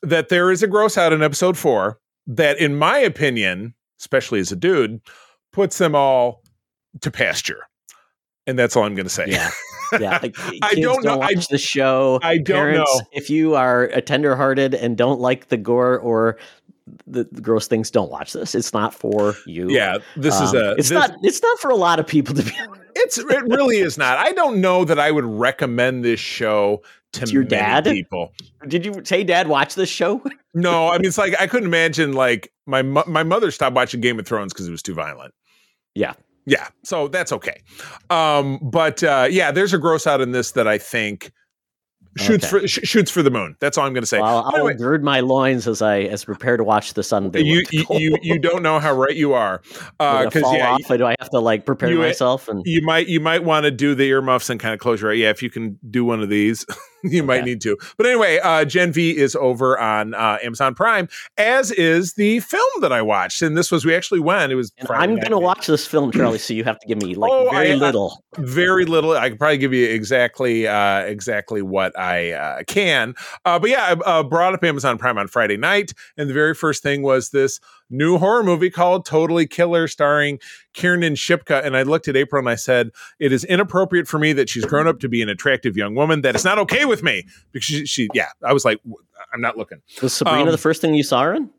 that 0.01 0.29
there 0.29 0.49
is 0.49 0.63
a 0.63 0.67
gross 0.67 0.97
out 0.97 1.11
in 1.11 1.21
episode 1.21 1.57
four 1.57 1.99
that 2.25 2.57
in 2.57 2.77
my 2.77 2.99
opinion 2.99 3.73
especially 3.99 4.39
as 4.39 4.51
a 4.51 4.55
dude 4.55 4.99
puts 5.51 5.77
them 5.77 5.95
all 5.95 6.41
to 7.01 7.11
pasture 7.11 7.61
and 8.47 8.57
that's 8.57 8.75
all 8.75 8.83
i'm 8.83 8.95
going 8.95 9.05
to 9.05 9.09
say 9.13 9.25
yeah, 9.27 9.49
yeah. 9.99 10.19
Like, 10.21 10.35
I 10.61 10.75
don't 10.75 11.03
know- 11.03 11.13
I- 11.21 11.33
watch 11.33 11.47
the 11.47 11.57
show. 11.57 12.19
I 12.21 12.37
don't 12.37 12.45
Parents, 12.55 12.95
know. 12.99 13.07
if 13.11 13.29
you 13.29 13.55
are 13.55 13.83
a 13.85 14.01
tenderhearted 14.01 14.73
and 14.75 14.95
don't 14.97 15.19
like 15.19 15.47
the 15.49 15.57
gore 15.57 15.97
or 15.99 16.37
the, 17.05 17.27
the 17.31 17.41
gross 17.41 17.67
things. 17.67 17.91
Don't 17.91 18.09
watch 18.11 18.33
this. 18.33 18.55
It's 18.55 18.73
not 18.73 18.93
for 18.95 19.35
you. 19.45 19.69
yeah 19.69 19.97
this 20.15 20.39
is 20.41 20.51
Um, 20.53 20.57
a 20.57 20.71
It's 20.71 20.89
this- 20.89 20.91
not. 20.91 21.11
It's 21.23 21.41
not 21.41 21.59
for 21.59 21.69
a 21.69 21.75
lot 21.75 21.99
of 21.99 22.07
people 22.07 22.33
to 22.35 22.43
be. 22.43 22.51
it's 22.95 23.17
it 23.19 23.27
really 23.27 23.77
is 23.77 23.97
not 23.97 24.17
i 24.17 24.31
don't 24.31 24.59
know 24.59 24.83
that 24.83 24.99
i 24.99 25.09
would 25.11 25.23
recommend 25.25 26.03
this 26.03 26.19
show 26.19 26.81
to 27.13 27.25
To 27.25 27.31
your 27.31 27.43
dad? 27.43 27.85
people 27.85 28.33
Did 28.67 28.85
you 28.85 29.01
say, 29.03 29.23
Dad, 29.23 29.47
watch 29.47 29.75
this 29.75 29.89
show? 29.89 30.21
no 30.55 30.87
i 30.87 30.97
mean 30.97 31.05
it's 31.05 31.17
like 31.19 31.39
i 31.39 31.45
couldn't 31.45 31.67
imagine 31.67 32.13
like 32.13 32.51
my 32.65 32.81
mo- 32.81 33.03
my 33.07 33.21
mother 33.21 33.51
stopped 33.51 33.75
watching 33.75 34.01
game 34.01 34.17
of 34.19 34.25
thrones 34.27 34.51
because 34.51 34.67
it 34.67 34.71
was 34.71 34.81
too 34.81 34.95
violent 34.95 35.31
Yeah. 35.93 36.13
yeah 36.47 36.69
so 36.83 37.07
that's 37.07 37.31
okay 37.31 37.61
um 38.09 38.57
but 38.63 39.03
uh 39.03 39.27
yeah 39.29 39.51
there's 39.51 39.73
a 39.75 39.77
gross 39.77 40.07
out 40.07 40.21
in 40.21 40.31
this 40.31 40.53
that 40.53 40.67
i 40.67 40.79
think 40.79 41.31
shoots 42.17 42.45
Okay. 42.51 42.61
for 42.63 42.67
sh- 42.67 42.79
shoots 42.83 43.11
for 43.11 43.21
the 43.21 43.29
moon 43.29 43.55
that's 43.61 43.77
all 43.77 43.85
i'm 43.85 43.93
gonna 43.93 44.07
say 44.07 44.19
Well, 44.19 44.43
I'll 44.55 44.73
gird 44.73 45.03
my 45.03 45.19
loins 45.19 45.67
as 45.67 45.83
I 45.83 45.99
as 46.01 46.25
prepare 46.25 46.57
to 46.57 46.63
watch 46.63 46.95
the 46.95 47.03
Sunday. 47.03 47.41
you, 47.41 47.63
you 47.71 47.85
you 47.91 48.17
you 48.23 48.39
don't 48.39 48.63
know 48.63 48.79
how 48.79 48.93
right 48.95 49.15
you 49.15 49.33
are 49.33 49.61
uh 49.99 50.25
because 50.25 50.41
fall 50.41 50.55
yeah 50.57 50.71
off. 50.71 50.87
do 50.87 51.05
I 51.05 51.15
have 51.19 51.29
to 51.29 51.39
like 51.39 51.67
prepare 51.67 51.91
you- 51.91 51.99
myself? 51.99 52.47
And 52.49 52.63
you 52.65 52.81
might 52.81 53.07
you 53.07 53.19
might 53.19 53.43
want 53.43 53.65
to 53.65 53.71
do 53.71 53.93
the 53.93 54.05
earmuffs 54.09 54.49
and 54.49 54.59
kind 54.59 54.73
of 54.73 54.79
close 54.79 54.99
your 55.01 55.11
eye. 55.11 55.15
Yeah, 55.15 55.29
if 55.29 55.43
you 55.43 55.51
can 55.51 55.77
do 55.91 56.03
one 56.03 56.23
of 56.23 56.29
these, 56.29 56.65
you 57.03 57.23
might 57.23 57.43
need 57.45 57.61
to. 57.61 57.77
But 57.97 58.05
anyway, 58.07 58.39
uh, 58.39 58.65
Gen 58.65 58.91
V 58.91 59.15
is 59.17 59.35
over 59.35 59.77
on 59.79 60.13
uh, 60.13 60.37
Amazon 60.43 60.75
Prime, 60.75 61.07
as 61.37 61.71
is 61.71 62.13
the 62.13 62.39
film 62.41 62.81
that 62.81 62.91
I 62.91 63.01
watched. 63.01 63.41
And 63.41 63.57
this 63.57 63.71
was 63.71 63.85
we 63.85 63.95
actually 63.95 64.19
went. 64.19 64.51
It 64.51 64.55
was 64.55 64.71
and 64.77 64.89
I'm 64.91 65.15
gonna 65.19 65.39
watch 65.39 65.67
this 65.67 65.85
film, 65.87 66.11
Charlie. 66.11 66.37
So 66.39 66.53
you 66.53 66.63
have 66.63 66.79
to 66.79 66.87
give 66.87 67.01
me 67.01 67.15
like 67.15 67.31
Oh, 67.31 67.49
very 67.51 67.71
I- 67.71 67.73
I- 67.73 67.75
little. 67.75 68.23
very 68.37 68.85
little. 68.85 69.11
I 69.11 69.29
can 69.29 69.37
probably 69.37 69.57
give 69.57 69.73
you 69.73 69.87
exactly 69.87 70.67
uh, 70.67 70.99
exactly 71.01 71.61
what 71.61 71.97
I 71.97 72.31
uh, 72.31 72.63
can. 72.63 73.15
Uh, 73.45 73.59
but 73.59 73.69
yeah, 73.69 73.95
I 74.05 74.09
uh, 74.19 74.23
brought 74.23 74.53
up 74.53 74.63
Amazon 74.63 74.97
Prime 74.97 75.17
on 75.17 75.27
Friday 75.27 75.57
night, 75.57 75.93
and 76.17 76.29
the 76.29 76.33
very 76.33 76.53
first 76.53 76.83
thing 76.83 77.01
was 77.01 77.29
this 77.29 77.59
new 77.89 78.17
horror 78.17 78.43
movie 78.43 78.69
called 78.69 79.05
Totally 79.05 79.47
Killer, 79.47 79.87
starring 79.87 80.39
Kiernan 80.73 81.13
Shipka. 81.13 81.63
And 81.63 81.75
I 81.75 81.83
looked 81.83 82.07
at 82.07 82.15
April 82.15 82.39
and 82.39 82.49
I 82.49 82.55
said, 82.55 82.91
"It 83.19 83.31
is 83.31 83.43
inappropriate 83.43 84.07
for 84.07 84.19
me 84.19 84.33
that 84.33 84.49
she's 84.49 84.65
grown 84.65 84.87
up 84.87 84.99
to 84.99 85.09
be 85.09 85.21
an 85.21 85.29
attractive 85.29 85.77
young 85.77 85.95
woman. 85.95 86.21
That 86.21 86.35
is 86.35 86.45
not 86.45 86.59
okay 86.59 86.85
with 86.85 87.03
me." 87.03 87.25
Because 87.51 87.65
she, 87.65 87.85
she 87.85 88.09
yeah, 88.13 88.29
I 88.43 88.53
was 88.53 88.65
like, 88.65 88.79
I'm 89.33 89.41
not 89.41 89.57
looking. 89.57 89.81
Was 90.01 90.13
Sabrina 90.13 90.45
um, 90.45 90.51
the 90.51 90.57
first 90.57 90.81
thing 90.81 90.93
you 90.93 91.03
saw 91.03 91.23
her 91.23 91.33
in? 91.33 91.49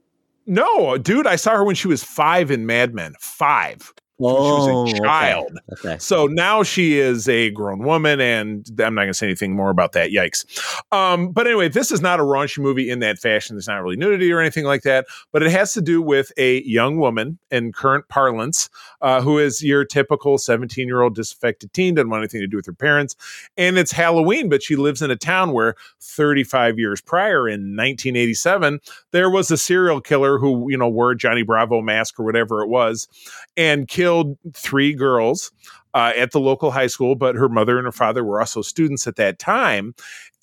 No, 0.46 0.98
dude, 0.98 1.26
I 1.26 1.36
saw 1.36 1.52
her 1.52 1.64
when 1.64 1.74
she 1.74 1.88
was 1.88 2.02
five 2.02 2.50
in 2.50 2.66
Mad 2.66 2.94
Men. 2.94 3.14
Five. 3.20 3.92
Oh, 4.22 4.86
she 4.86 4.92
was 4.92 5.00
a 5.00 5.02
child. 5.02 5.58
Okay. 5.72 5.96
So 5.98 6.26
now 6.26 6.62
she 6.62 6.98
is 6.98 7.28
a 7.28 7.50
grown 7.50 7.80
woman, 7.80 8.20
and 8.20 8.66
I'm 8.78 8.94
not 8.94 9.02
going 9.02 9.08
to 9.08 9.14
say 9.14 9.26
anything 9.26 9.54
more 9.54 9.70
about 9.70 9.92
that. 9.92 10.10
Yikes. 10.10 10.44
Um, 10.92 11.32
but 11.32 11.46
anyway, 11.46 11.68
this 11.68 11.90
is 11.90 12.00
not 12.00 12.20
a 12.20 12.22
raunchy 12.22 12.58
movie 12.58 12.90
in 12.90 13.00
that 13.00 13.18
fashion. 13.18 13.56
There's 13.56 13.68
not 13.68 13.82
really 13.82 13.96
nudity 13.96 14.30
or 14.32 14.40
anything 14.40 14.64
like 14.64 14.82
that, 14.82 15.06
but 15.32 15.42
it 15.42 15.50
has 15.50 15.72
to 15.74 15.80
do 15.80 16.02
with 16.02 16.32
a 16.36 16.62
young 16.62 16.98
woman 16.98 17.38
in 17.50 17.72
current 17.72 18.08
parlance 18.08 18.68
uh, 19.02 19.20
who 19.20 19.38
is 19.38 19.62
your 19.62 19.84
typical 19.84 20.38
17 20.38 20.86
year 20.86 21.02
old 21.02 21.14
disaffected 21.14 21.72
teen, 21.72 21.94
doesn't 21.94 22.10
want 22.10 22.22
anything 22.22 22.40
to 22.40 22.46
do 22.46 22.56
with 22.56 22.66
her 22.66 22.72
parents. 22.72 23.16
And 23.56 23.78
it's 23.78 23.92
Halloween, 23.92 24.48
but 24.48 24.62
she 24.62 24.76
lives 24.76 25.02
in 25.02 25.10
a 25.10 25.16
town 25.16 25.52
where 25.52 25.74
35 26.00 26.78
years 26.78 27.00
prior 27.00 27.48
in 27.48 27.76
1987, 27.76 28.80
there 29.12 29.30
was 29.30 29.50
a 29.50 29.56
serial 29.56 30.00
killer 30.00 30.38
who, 30.38 30.70
you 30.70 30.76
know, 30.76 30.88
wore 30.88 31.12
a 31.12 31.16
Johnny 31.16 31.42
Bravo 31.42 31.80
mask 31.80 32.18
or 32.18 32.24
whatever 32.24 32.62
it 32.62 32.68
was 32.68 33.08
and 33.56 33.88
killed 33.88 34.36
three 34.54 34.94
girls 34.94 35.52
uh, 35.94 36.12
at 36.16 36.32
the 36.32 36.40
local 36.40 36.70
high 36.70 36.86
school, 36.86 37.14
but 37.14 37.34
her 37.34 37.48
mother 37.48 37.76
and 37.78 37.84
her 37.84 37.92
father 37.92 38.24
were 38.24 38.40
also 38.40 38.62
students 38.62 39.06
at 39.06 39.16
that 39.16 39.38
time. 39.38 39.94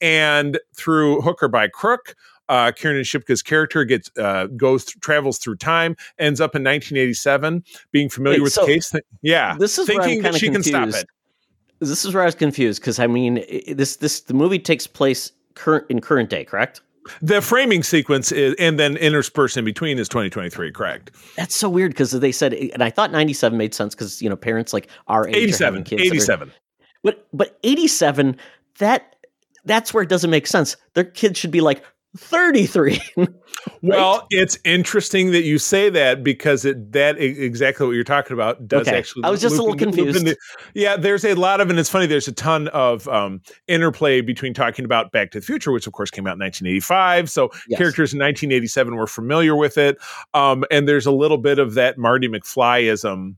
And 0.02 0.60
through 0.76 1.22
hook 1.22 1.42
or 1.42 1.48
by 1.48 1.68
crook, 1.68 2.16
uh, 2.50 2.72
Kiernan 2.72 3.04
Shipka's 3.04 3.42
character 3.42 3.84
gets 3.86 4.10
uh, 4.18 4.48
goes 4.56 4.86
th- 4.86 5.00
travels 5.00 5.38
through 5.38 5.58
time, 5.58 5.96
ends 6.20 6.40
up 6.42 6.56
in 6.56 6.64
1987, 6.64 7.64
being 7.92 8.10
familiar 8.10 8.40
Wait, 8.40 8.44
with 8.44 8.54
so 8.54 8.62
the 8.66 8.74
case. 8.74 8.90
Th- 8.92 9.04
yeah, 9.22 9.56
This 9.60 9.78
is 9.78 9.88
thinking 9.88 10.22
that 10.24 10.36
she 10.36 10.50
can 10.50 10.64
stop 10.64 10.84
confused. 10.84 11.04
it. 11.04 11.86
This 11.86 12.06
is 12.06 12.14
where 12.14 12.24
I 12.24 12.26
was 12.26 12.36
confused 12.36 12.82
because 12.82 13.00
I 13.00 13.08
mean, 13.08 13.44
this 13.72 13.98
this 13.98 14.22
the 14.22 14.34
movie 14.34 14.60
takes 14.60 14.88
place 14.88 15.32
current 15.54 15.86
in 15.90 16.02
current 16.02 16.30
day, 16.30 16.44
correct? 16.46 16.82
The 17.22 17.42
framing 17.42 17.84
sequence 17.84 18.34
is, 18.34 18.54
and 18.60 18.78
then 18.78 18.98
interspersed 18.98 19.56
in 19.56 19.64
between 19.64 19.98
is 19.98 20.10
2023. 20.10 20.72
Correct. 20.74 21.12
That's 21.38 21.56
so 21.56 21.70
weird 21.70 21.92
because 21.92 22.12
they 22.12 22.34
said, 22.34 22.54
and 22.54 22.84
I 22.84 22.90
thought 22.90 23.12
ninety 23.12 23.34
seven 23.34 23.58
made 23.58 23.74
sense 23.74 23.96
because 23.96 24.22
you 24.22 24.30
know 24.30 24.36
parents 24.36 24.74
like 24.74 24.90
our 25.08 25.28
age 25.28 25.36
are 25.36 25.40
87. 25.40 25.66
having 25.66 25.84
kids. 25.84 26.02
that 26.02 26.08
are- 26.10 26.16
87. 26.16 26.52
but 27.04 27.28
but 27.32 27.60
eighty 27.64 27.88
seven 27.88 28.38
that 28.80 29.16
that's 29.66 29.94
where 29.94 30.04
it 30.04 30.10
doesn't 30.10 30.30
make 30.30 30.48
sense. 30.48 30.76
Their 30.96 31.04
kids 31.06 31.38
should 31.40 31.52
be 31.52 31.62
like 31.62 31.84
thirty 32.16 32.66
three. 32.66 33.02
Well, 33.82 34.26
it's 34.30 34.58
interesting 34.66 35.32
that 35.32 35.44
you 35.44 35.58
say 35.60 35.90
that 35.90 36.24
because 36.24 36.64
it 36.66 36.92
that 36.94 37.20
exactly 37.20 37.86
what 37.86 37.94
you're 37.94 38.04
talking 38.04 38.34
about 38.34 38.68
does 38.68 38.88
Okay. 38.88 38.98
actually. 38.98 39.24
I 39.24 39.30
was 39.30 39.42
just 39.42 39.56
a 39.56 39.58
little 39.58 39.72
loop 39.72 39.80
confused. 39.80 40.20
into- 40.20 40.38
yeah, 40.74 40.96
there's 40.96 41.26
a 41.26 41.34
lot 41.36 41.60
of, 41.60 41.70
and 41.70 41.78
it's 41.78 41.90
funny. 41.90 42.06
There's 42.06 42.28
a 42.28 42.32
ton 42.32 42.68
of 42.70 43.08
um, 43.08 43.42
interplay 43.68 44.22
between 44.22 44.54
talking 44.54 44.86
about 44.86 45.12
Back 45.12 45.32
to 45.32 45.40
the 45.40 45.46
Future, 45.46 45.72
which 45.72 45.86
of 45.88 45.94
course 45.94 46.10
came 46.12 46.28
out 46.28 46.34
in 46.34 46.40
1985. 46.40 47.30
So 47.30 47.50
Yes. 47.68 47.78
characters 47.78 48.14
in 48.14 48.20
1987 48.20 48.96
were 48.96 49.08
familiar 49.08 49.56
with 49.56 49.78
it, 49.78 49.98
um, 50.34 50.64
and 50.72 50.88
there's 50.88 51.06
a 51.06 51.12
little 51.12 51.38
bit 51.38 51.60
of 51.60 51.74
that 51.76 51.98
Marty 51.98 52.28
McFlyism 52.28 53.36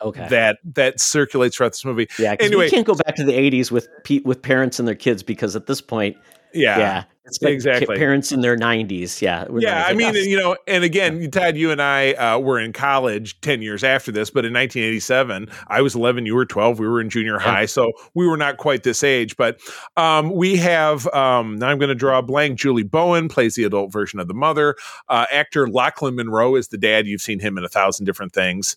okay. 0.00 0.26
that 0.28 0.58
that 0.74 1.00
circulates 1.00 1.56
throughout 1.56 1.72
this 1.72 1.84
movie. 1.84 2.08
yeah, 2.18 2.36
anyway- 2.40 2.64
we 2.66 2.70
can't 2.70 2.86
go 2.86 2.94
back 2.94 3.16
to 3.16 3.24
the 3.24 3.34
eighties 3.34 3.70
with 3.72 3.88
pe- 4.04 4.20
with 4.24 4.42
parents 4.42 4.78
and 4.78 4.86
their 4.86 4.94
kids 4.94 5.22
because 5.22 5.56
at 5.56 5.66
this 5.66 5.80
point, 5.80 6.16
Yeah. 6.54 6.78
yeah, 6.78 7.04
It's 7.24 7.40
like 7.40 7.52
Exactly. 7.52 7.96
parents 7.96 8.32
in 8.32 8.40
their 8.40 8.56
90s. 8.56 9.22
Yeah. 9.22 9.46
Yeah, 9.56 9.84
I 9.86 9.92
mean, 9.94 10.12
"Yes." 10.14 10.26
you 10.26 10.36
know, 10.36 10.56
and 10.66 10.82
again, 10.82 11.30
Todd, 11.30 11.56
you 11.56 11.70
and 11.70 11.80
I 11.80 12.14
uh, 12.14 12.38
were 12.38 12.58
in 12.58 12.72
college 12.72 13.40
10 13.42 13.62
years 13.62 13.84
after 13.84 14.10
this, 14.10 14.28
but 14.28 14.44
in 14.44 14.52
1987, 14.52 15.48
I 15.68 15.82
was 15.82 15.94
11, 15.94 16.26
you 16.26 16.34
were 16.34 16.44
12, 16.44 16.80
we 16.80 16.88
were 16.88 17.00
in 17.00 17.10
junior 17.10 17.38
high, 17.38 17.66
so 17.66 17.92
we 18.14 18.26
were 18.26 18.36
not 18.36 18.56
quite 18.56 18.82
this 18.82 19.04
age. 19.04 19.36
But 19.36 19.60
um, 19.96 20.30
we 20.34 20.56
have, 20.56 21.06
um, 21.14 21.56
now 21.58 21.68
I'm 21.68 21.78
going 21.78 21.90
to 21.90 21.94
draw 21.94 22.18
a 22.18 22.22
blank. 22.22 22.58
Julie 22.58 22.82
Bowen 22.82 23.28
plays 23.28 23.54
the 23.54 23.62
adult 23.64 23.92
version 23.92 24.18
of 24.18 24.26
the 24.26 24.34
mother. 24.34 24.74
Uh, 25.08 25.26
actor 25.30 25.66
Lochlyn 25.68 26.14
Munro 26.16 26.56
is 26.56 26.68
the 26.68 26.78
dad. 26.78 27.06
You've 27.06 27.20
seen 27.22 27.38
him 27.38 27.56
in 27.56 27.64
a 27.64 27.68
thousand 27.68 28.04
different 28.06 28.32
things. 28.32 28.76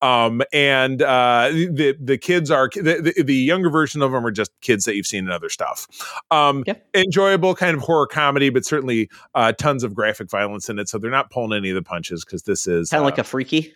Um, 0.00 0.42
and 0.52 1.02
uh, 1.02 1.48
the, 1.50 1.96
the 2.00 2.16
kids 2.18 2.50
are, 2.52 2.70
the, 2.72 3.12
the, 3.16 3.22
the 3.24 3.34
younger 3.34 3.68
version 3.68 4.00
of 4.00 4.12
them 4.12 4.24
are 4.24 4.30
just 4.30 4.52
kids 4.60 4.84
that 4.84 4.94
you've 4.94 5.06
seen 5.06 5.24
in 5.24 5.30
other 5.32 5.48
stuff. 5.48 5.88
Um, 6.30 6.62
Yeah. 6.66 6.74
Enjoyable 6.94 7.54
kind 7.54 7.76
of 7.76 7.79
horror 7.80 8.06
comedy, 8.06 8.50
but 8.50 8.64
certainly 8.64 9.10
uh, 9.34 9.52
tons 9.52 9.84
of 9.84 9.94
graphic 9.94 10.30
violence 10.30 10.68
in 10.68 10.78
it. 10.78 10.88
So 10.88 10.98
they're 10.98 11.10
not 11.10 11.30
pulling 11.30 11.56
any 11.56 11.70
of 11.70 11.74
the 11.74 11.82
punches 11.82 12.24
because 12.24 12.42
this 12.44 12.66
is 12.66 12.90
kind 12.90 13.00
of 13.00 13.04
uh, 13.04 13.10
like 13.10 13.18
a 13.18 13.24
freaky. 13.24 13.74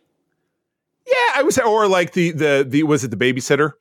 yeah, 1.07 1.15
I 1.35 1.43
was 1.43 1.59
or 1.59 1.89
like 1.89 2.13
the 2.13 2.33
the 2.33 2.67
the 2.69 2.83
was 2.85 3.05
it 3.05 3.11
the 3.11 3.17
babysitter? 3.17 3.73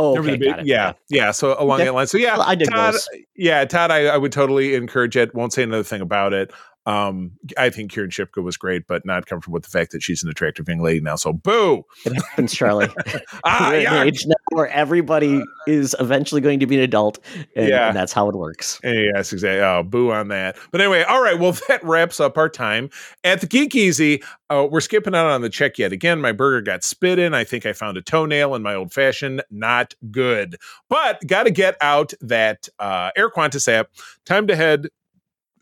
Oh, 0.00 0.16
okay. 0.18 0.36
the 0.36 0.60
it. 0.60 0.66
yeah, 0.66 0.92
yeah. 1.08 1.32
So 1.32 1.56
along 1.58 1.78
that 1.78 1.92
line. 1.94 2.06
So 2.06 2.18
yeah, 2.18 2.38
I 2.38 2.54
did 2.54 2.68
Todd. 2.68 2.94
those. 2.94 3.08
Yeah, 3.34 3.64
Todd. 3.64 3.90
I, 3.90 4.06
I 4.06 4.16
would 4.16 4.30
totally 4.30 4.74
encourage 4.74 5.16
it. 5.16 5.34
Won't 5.34 5.52
say 5.52 5.64
another 5.64 5.82
thing 5.82 6.00
about 6.00 6.32
it. 6.32 6.52
Um, 6.86 7.32
I 7.58 7.68
think 7.68 7.92
Kiernan 7.92 8.10
Shipka 8.10 8.42
was 8.42 8.56
great, 8.56 8.86
but 8.86 9.04
not 9.04 9.26
comfortable 9.26 9.54
with 9.54 9.64
the 9.64 9.68
fact 9.68 9.92
that 9.92 10.02
she's 10.02 10.22
an 10.22 10.30
attractive 10.30 10.66
young 10.68 10.78
lady 10.78 11.00
now. 11.00 11.16
So 11.16 11.34
boo. 11.34 11.84
It 12.06 12.14
happens, 12.14 12.54
Charlie. 12.54 12.88
Ah, 13.44 13.72
yeah. 13.72 14.10
Where 14.52 14.68
everybody 14.68 15.42
is 15.66 15.94
eventually 16.00 16.40
going 16.40 16.58
to 16.60 16.66
be 16.66 16.76
an 16.76 16.82
adult, 16.82 17.18
and, 17.54 17.68
Yeah. 17.68 17.88
and 17.88 17.96
that's 17.96 18.12
how 18.12 18.28
it 18.28 18.34
works. 18.34 18.80
Yes, 18.82 19.32
exactly. 19.32 19.60
Oh, 19.60 19.82
boo 19.82 20.10
on 20.10 20.28
that. 20.28 20.56
But 20.70 20.80
anyway, 20.80 21.02
all 21.02 21.22
right. 21.22 21.38
Well, 21.38 21.52
that 21.68 21.82
wraps 21.84 22.20
up 22.20 22.38
our 22.38 22.48
time 22.48 22.90
at 23.24 23.40
the 23.40 23.46
Geek 23.46 23.74
Easy. 23.74 24.22
Uh, 24.50 24.66
we're 24.70 24.80
skipping 24.80 25.14
out 25.14 25.26
on 25.26 25.42
the 25.42 25.50
check 25.50 25.78
yet 25.78 25.92
again. 25.92 26.20
My 26.20 26.32
burger 26.32 26.60
got 26.62 26.82
spit 26.84 27.18
in. 27.18 27.34
I 27.34 27.44
think 27.44 27.66
I 27.66 27.72
found 27.72 27.96
a 27.98 28.02
toenail 28.02 28.54
in 28.54 28.62
my 28.62 28.74
old 28.74 28.92
fashioned. 28.92 29.42
Not 29.50 29.94
good. 30.10 30.56
But 30.88 31.26
got 31.26 31.44
to 31.44 31.50
get 31.50 31.76
out 31.80 32.12
that 32.20 32.68
uh, 32.78 33.10
Air 33.16 33.30
Qantas 33.30 33.68
app. 33.68 33.90
Time 34.24 34.46
to 34.46 34.56
head, 34.56 34.88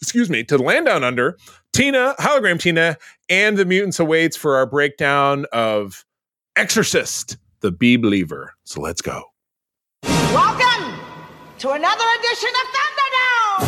excuse 0.00 0.30
me, 0.30 0.44
to 0.44 0.56
the 0.56 0.62
land 0.62 0.86
down 0.86 1.02
under. 1.02 1.36
Tina, 1.72 2.14
hologram 2.18 2.58
Tina, 2.60 2.96
and 3.28 3.58
the 3.58 3.64
mutants 3.66 3.98
awaits 3.98 4.36
for 4.36 4.56
our 4.56 4.64
breakdown 4.66 5.44
of 5.52 6.04
Exorcist, 6.56 7.36
the 7.66 7.72
Bee 7.72 7.96
Believer. 7.96 8.54
So 8.62 8.80
let's 8.80 9.02
go. 9.02 9.24
Welcome 10.04 11.00
to 11.58 11.70
another 11.70 12.04
edition 12.20 12.50
of 12.62 12.68
Thunderdome! 12.76 13.66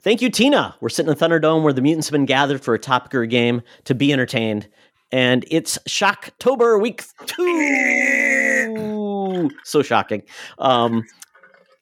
Thank 0.00 0.20
you, 0.20 0.30
Tina. 0.30 0.74
We're 0.80 0.88
sitting 0.88 1.12
in 1.12 1.16
Thunderdome 1.16 1.62
where 1.62 1.72
the 1.72 1.80
mutants 1.80 2.08
have 2.08 2.12
been 2.12 2.26
gathered 2.26 2.60
for 2.60 2.74
a 2.74 2.78
Top 2.78 3.12
Gear 3.12 3.24
game 3.26 3.62
to 3.84 3.94
be 3.94 4.12
entertained. 4.12 4.66
And 5.12 5.44
it's 5.48 5.78
Shocktober 5.88 6.82
week 6.82 7.04
two. 7.26 9.48
so 9.62 9.82
shocking. 9.82 10.24
Um, 10.58 11.04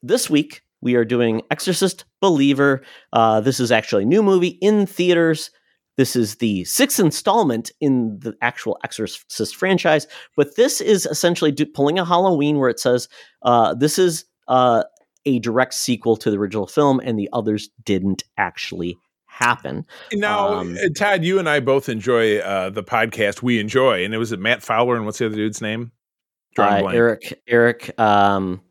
this 0.03 0.29
week, 0.29 0.61
we 0.81 0.93
are 0.93 1.03
doing 1.03 1.41
Exorcist 1.49 2.05
Believer. 2.21 2.83
Uh, 3.11 3.41
this 3.41 3.59
is 3.59 3.71
actually 3.71 4.03
a 4.03 4.05
new 4.05 4.21
movie 4.21 4.59
in 4.61 4.85
theaters. 4.85 5.49
This 5.95 6.15
is 6.15 6.35
the 6.35 6.63
sixth 6.65 6.99
installment 6.99 7.71
in 7.79 8.19
the 8.19 8.35
actual 8.41 8.79
Exorcist 8.83 9.55
franchise, 9.55 10.07
but 10.35 10.55
this 10.55 10.81
is 10.81 11.05
essentially 11.05 11.51
do, 11.51 11.65
pulling 11.65 11.99
a 11.99 12.05
Halloween 12.05 12.57
where 12.57 12.69
it 12.69 12.79
says 12.79 13.07
uh, 13.43 13.75
this 13.75 13.99
is 13.99 14.25
uh, 14.47 14.83
a 15.25 15.39
direct 15.39 15.73
sequel 15.73 16.17
to 16.17 16.31
the 16.31 16.37
original 16.37 16.67
film, 16.67 16.99
and 17.03 17.17
the 17.17 17.29
others 17.31 17.69
didn't 17.85 18.23
actually 18.37 18.97
happen. 19.27 19.85
Now, 20.13 20.53
Um, 20.55 20.75
uh, 20.75 20.89
Todd, 20.97 21.23
you 21.23 21.39
and 21.39 21.47
I 21.49 21.59
both 21.59 21.89
enjoy 21.89 22.37
uh, 22.39 22.69
the 22.69 22.83
podcast. 22.83 23.41
We 23.41 23.59
enjoy, 23.59 24.03
and 24.03 24.13
it 24.13 24.17
was 24.17 24.31
it 24.31 24.39
Matt 24.39 24.63
Fowler 24.63 24.95
and 24.95 25.05
what's 25.05 25.19
the 25.19 25.27
other 25.27 25.35
dude's 25.35 25.61
name? 25.61 25.91
Uh. 26.57 26.87
Eric, 26.87 27.41
Eric, 27.47 27.99
um, 27.99 28.61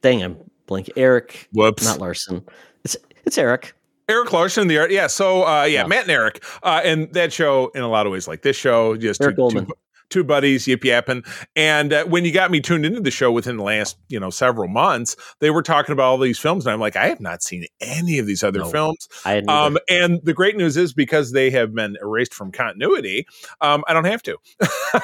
dang, 0.00 0.22
I'm 0.22 0.38
blank. 0.66 0.90
Eric, 0.96 1.48
Whoops. 1.52 1.84
not 1.84 1.98
Larson. 1.98 2.42
It's 2.84 2.96
it's 3.26 3.36
Eric. 3.36 3.74
Eric 4.08 4.32
Larson, 4.32 4.68
the 4.68 4.78
art. 4.78 4.90
Yeah. 4.90 5.06
So, 5.06 5.42
uh, 5.46 5.64
yeah, 5.64 5.82
Yeah. 5.82 5.86
Matt 5.86 6.02
and 6.02 6.10
Eric, 6.10 6.42
uh, 6.62 6.80
and 6.84 7.12
that 7.12 7.32
show 7.32 7.68
in 7.74 7.82
a 7.82 7.88
lot 7.88 8.06
of 8.06 8.12
ways, 8.12 8.26
like 8.28 8.42
this 8.42 8.56
show, 8.56 8.96
just 8.96 9.20
Eric 9.20 9.34
two, 9.36 9.36
Goldman. 9.36 9.66
two, 9.66 9.72
two 10.10 10.24
buddies 10.24 10.66
yip 10.66 10.82
yapping. 10.84 11.22
And 11.54 11.92
uh, 11.92 12.04
when 12.06 12.24
you 12.24 12.32
got 12.32 12.50
me 12.50 12.60
tuned 12.60 12.86
into 12.86 13.00
the 13.00 13.10
show 13.10 13.30
within 13.30 13.58
the 13.58 13.62
last, 13.62 13.98
you 14.08 14.18
know, 14.18 14.30
several 14.30 14.66
months, 14.68 15.14
they 15.40 15.50
were 15.50 15.62
talking 15.62 15.92
about 15.92 16.04
all 16.04 16.16
these 16.18 16.38
films, 16.38 16.64
and 16.64 16.72
I'm 16.72 16.80
like, 16.80 16.96
I 16.96 17.08
have 17.08 17.20
not 17.20 17.42
seen 17.42 17.66
any 17.82 18.18
of 18.18 18.26
these 18.26 18.42
other 18.42 18.60
No. 18.60 18.70
films. 18.70 19.06
I 19.26 19.38
Um, 19.46 19.76
and 19.90 20.20
the 20.24 20.32
great 20.32 20.56
news 20.56 20.78
is 20.78 20.94
because 20.94 21.32
they 21.32 21.50
have 21.50 21.74
been 21.74 21.96
erased 22.00 22.32
from 22.32 22.50
continuity, 22.50 23.26
um, 23.60 23.84
I 23.86 23.92
don't 23.92 24.06
have 24.06 24.22
to. 24.22 24.38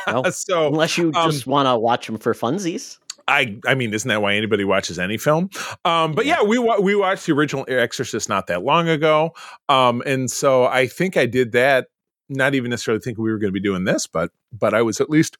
No. 0.06 0.22
so 0.30 0.68
unless 0.68 0.96
you 0.96 1.12
um, 1.14 1.30
just 1.30 1.46
want 1.46 1.66
to 1.66 1.76
watch 1.76 2.06
them 2.06 2.16
for 2.16 2.32
funsies. 2.32 2.96
I 3.28 3.58
I 3.66 3.74
mean, 3.74 3.94
isn't 3.94 4.08
that 4.08 4.22
why 4.22 4.34
anybody 4.34 4.64
watches 4.64 4.98
any 4.98 5.16
film? 5.18 5.50
Um, 5.84 6.12
but 6.12 6.26
yeah, 6.26 6.42
we 6.42 6.58
wa- 6.58 6.80
we 6.80 6.94
watched 6.94 7.26
the 7.26 7.32
original 7.32 7.64
Exorcist 7.68 8.28
not 8.28 8.46
that 8.48 8.62
long 8.62 8.88
ago, 8.88 9.30
um, 9.68 10.02
and 10.06 10.30
so 10.30 10.64
I 10.64 10.86
think 10.86 11.16
I 11.16 11.26
did 11.26 11.52
that. 11.52 11.88
Not 12.28 12.54
even 12.54 12.70
necessarily 12.70 13.00
thinking 13.00 13.22
we 13.22 13.30
were 13.30 13.38
going 13.38 13.52
to 13.52 13.58
be 13.58 13.60
doing 13.60 13.84
this, 13.84 14.06
but 14.06 14.30
but 14.52 14.74
I 14.74 14.82
was 14.82 15.00
at 15.00 15.10
least 15.10 15.36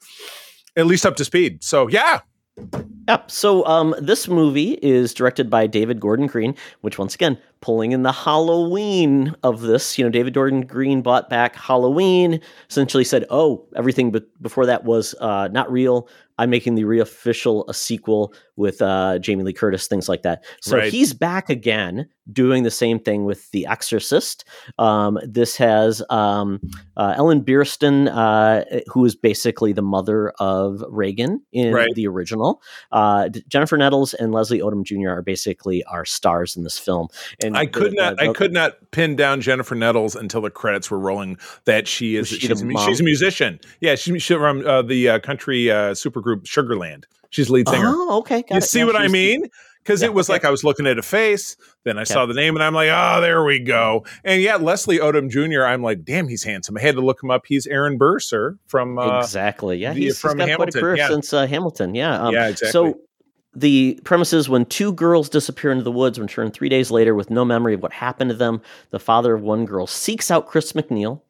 at 0.77 0.87
least 0.87 1.07
up 1.07 1.17
to 1.17 1.25
speed. 1.25 1.65
So 1.65 1.89
yeah, 1.89 2.21
Yep. 3.09 3.31
So 3.31 3.67
um, 3.67 3.95
this 4.01 4.29
movie 4.29 4.79
is 4.81 5.13
directed 5.13 5.51
by 5.51 5.67
David 5.67 6.01
Gordon 6.01 6.27
Green, 6.27 6.55
which 6.81 6.99
once 6.99 7.15
again 7.15 7.39
pulling 7.65 7.93
in 7.93 8.03
the 8.03 8.13
Halloween 8.13 9.35
of 9.43 9.63
this. 9.63 9.97
You 9.99 10.05
know, 10.05 10.11
David 10.11 10.35
Gordon 10.35 10.67
Green 10.67 11.01
bought 11.01 11.31
back 11.31 11.57
Halloween. 11.57 12.41
Essentially 12.69 13.05
said, 13.05 13.25
"Oh, 13.31 13.67
everything 13.75 14.11
but 14.13 14.25
before 14.43 14.67
that 14.67 14.85
was 14.85 15.15
uh, 15.21 15.49
not 15.49 15.71
real. 15.73 16.09
I'm 16.37 16.51
making 16.51 16.75
the 16.75 16.83
reofficial 16.83 17.65
a 17.69 17.75
sequel 17.75 18.35
with 18.57 18.83
uh, 18.83 19.19
Jamie 19.21 19.45
Lee 19.45 19.53
Curtis, 19.53 19.87
things 19.87 20.09
like 20.09 20.23
that." 20.23 20.45
So 20.61 20.77
Right. 20.77 20.93
he's 20.93 21.15
back 21.15 21.49
again 21.49 22.07
doing 22.33 22.63
the 22.63 22.71
same 22.71 22.99
thing 22.99 23.25
with 23.27 23.51
The 23.51 23.67
Exorcist. 23.67 24.45
Um, 24.79 25.19
this 25.23 25.57
has 25.59 26.03
um, 26.09 26.59
uh, 26.97 27.13
Ellen 27.19 27.43
Burstyn, 27.45 28.09
uh, 28.11 28.65
who 28.91 29.05
is 29.05 29.15
basically 29.15 29.75
the 29.75 29.83
mother 29.83 30.31
of 30.41 30.83
Reagan 30.89 31.43
in 31.53 31.75
Right. 31.75 31.95
the 31.95 32.07
original. 32.09 32.63
Uh, 32.91 33.29
Jennifer 33.49 33.77
Nettles 33.77 34.15
and 34.15 34.33
Leslie 34.33 34.61
Odom 34.61 34.85
Jr. 34.85 35.11
are 35.11 35.23
basically 35.23 35.85
our 35.85 36.07
stars 36.07 36.57
in 36.57 36.65
this 36.65 36.79
film. 36.79 37.09
And 37.43 37.54
I 37.55 37.67
could 37.67 37.95
not 37.95 38.21
I 38.21 38.33
could 38.33 38.53
not 38.53 38.91
pin 38.91 39.17
down 39.17 39.41
Jennifer 39.41 39.75
Nettles 39.75 40.15
until 40.15 40.41
the 40.41 40.51
credits 40.51 40.91
were 40.91 40.99
rolling. 40.99 41.39
That 41.65 41.89
she 41.89 42.17
is 42.17 42.29
she 42.29 42.39
she's, 42.39 42.63
a, 42.63 42.71
she's 42.85 43.01
a 43.01 43.05
musician. 43.05 43.61
Yeah, 43.81 43.95
she's 43.95 44.23
she's 44.23 44.37
from 44.37 44.67
uh, 44.67 44.83
the 44.83 45.09
uh, 45.09 45.19
country 45.21 45.71
uh, 45.71 45.93
supergroup 45.93 46.45
Sugarland. 46.45 47.05
She's 47.31 47.51
lead 47.51 47.69
singer. 47.69 47.89
Oh, 47.89 48.19
okay. 48.19 48.43
got 48.43 48.51
you 48.51 48.57
it. 48.59 48.63
see 48.63 48.85
what 48.85 48.95
I 48.95 49.09
mean? 49.09 49.49
Because 49.83 50.01
Yeah, 50.01 50.07
it 50.07 50.15
was 50.15 50.31
okay. 50.31 50.37
like 50.37 50.45
I 50.45 50.51
was 50.51 50.65
looking 50.65 50.87
at 50.87 50.99
a 50.99 51.03
face, 51.03 51.57
then 51.83 51.99
I 51.99 52.05
saw 52.05 52.25
the 52.25 52.33
name, 52.33 52.55
and 52.55 52.63
I'm 52.63 52.73
like, 52.73 52.89
oh, 52.91 53.21
there 53.21 53.45
we 53.45 53.59
go. 53.59 54.07
And 54.25 54.41
yeah, 54.41 54.57
Leslie 54.57 54.99
Odom 54.99 55.29
Jr. 55.29 55.65
I'm 55.65 55.83
like, 55.83 56.05
damn, 56.05 56.27
he's 56.29 56.45
handsome. 56.45 56.79
I 56.79 56.81
had 56.81 56.95
to 56.95 57.03
look 57.03 57.23
him 57.23 57.31
up. 57.31 57.43
He's 57.47 57.67
Aaron 57.67 57.99
Burr, 57.99 58.19
sir, 58.19 58.57
from 58.67 58.99
uh, 58.99 59.21
exactly. 59.21 59.77
Yeah, 59.79 59.93
he's, 59.93 60.19
from 60.19 60.39
he's 60.39 60.47
got 60.47 60.57
quite 60.57 60.69
a 60.69 60.79
Hamilton, 60.79 60.81
career 60.81 60.97
yeah. 60.97 61.09
since 61.09 61.33
uh, 61.33 61.47
Hamilton. 61.47 61.95
Yeah. 61.95 62.19
um, 62.19 62.33
Yeah, 62.33 62.49
exactly. 62.49 62.71
So 62.71 63.01
the 63.55 64.01
premise 64.05 64.33
is 64.33 64.49
when 64.49 64.65
two 64.67 64.93
girls 64.93 65.29
disappear 65.29 65.71
into 65.71 65.85
the 65.85 65.93
woods, 65.93 66.19
return 66.19 66.51
three 66.51 66.69
days 66.69 66.91
later 66.91 67.15
with 67.15 67.31
no 67.31 67.45
memory 67.45 67.75
of 67.75 67.83
what 67.83 67.93
happened 67.93 68.31
to 68.31 68.37
them, 68.37 68.61
the 68.91 68.99
father 68.99 69.35
of 69.35 69.43
one 69.43 69.65
girl 69.65 69.87
seeks 69.87 70.31
out 70.31 70.49
Chris 70.49 70.73
MacNeil, 70.73 71.21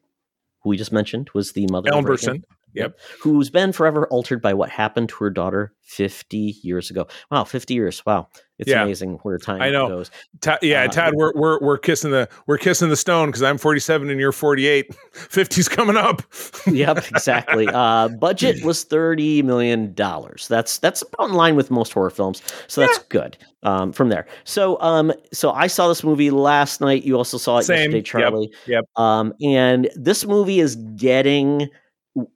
who 0.61 0.69
we 0.69 0.77
just 0.77 0.91
mentioned 0.91 1.29
was 1.33 1.51
the 1.51 1.67
mother 1.71 1.89
of 1.99 2.05
Reagan. 2.05 2.45
Yep. 2.75 2.99
who's 3.21 3.49
been 3.49 3.71
forever 3.71 4.07
altered 4.07 4.41
by 4.41 4.53
what 4.53 4.69
happened 4.69 5.09
to 5.09 5.15
her 5.23 5.29
daughter 5.29 5.73
50 5.81 6.55
years 6.63 6.89
ago. 6.89 7.07
Wow, 7.31 7.43
50 7.43 7.73
years. 7.73 8.03
Wow. 8.05 8.27
It's 8.57 8.69
Yeah. 8.69 8.83
amazing 8.83 9.19
where 9.23 9.37
time 9.37 9.61
I 9.61 9.69
know. 9.69 9.89
goes. 9.89 10.09
Todd, 10.39 10.59
yeah, 10.61 10.83
Uh, 10.83 10.87
Todd, 10.87 11.13
we're 11.15 11.33
we're 11.35 11.59
we're 11.59 11.77
kissing 11.77 12.11
the 12.11 12.29
we're 12.47 12.57
kissing 12.57 12.87
the 12.89 12.95
stone 12.95 13.27
because 13.27 13.43
I'm 13.43 13.57
47 13.57 14.09
and 14.09 14.17
you're 14.19 14.31
48. 14.31 14.95
50's 15.13 15.67
coming 15.67 15.97
up. 15.97 16.21
yep, 16.65 16.97
exactly. 17.09 17.67
Uh, 17.73 18.07
budget 18.07 18.63
was 18.63 18.83
thirty 18.85 19.41
million 19.41 19.93
dollars. 19.93 20.47
That's 20.47 20.77
that's 20.77 21.01
about 21.01 21.29
in 21.29 21.35
line 21.35 21.55
with 21.57 21.69
most 21.69 21.91
horror 21.91 22.09
films, 22.09 22.41
so 22.67 22.79
that's 22.81 22.97
good. 22.99 23.37
Um, 23.63 23.91
from 23.91 24.07
there, 24.09 24.25
so 24.45 24.79
um, 24.81 25.11
so 25.33 25.51
I 25.51 25.67
saw 25.67 25.87
this 25.89 26.03
movie 26.03 26.29
last 26.29 26.79
night. 26.79 27.03
You 27.03 27.17
also 27.17 27.37
saw 27.37 27.57
it 27.57 27.63
Same. 27.63 27.91
yesterday, 27.91 27.97
Yep, 27.97 28.05
Charlie. 28.05 28.51
yep. 28.67 28.85
Um, 28.95 29.33
and 29.43 29.89
this 29.95 30.25
movie 30.25 30.59
is 30.61 30.75
getting 30.95 31.67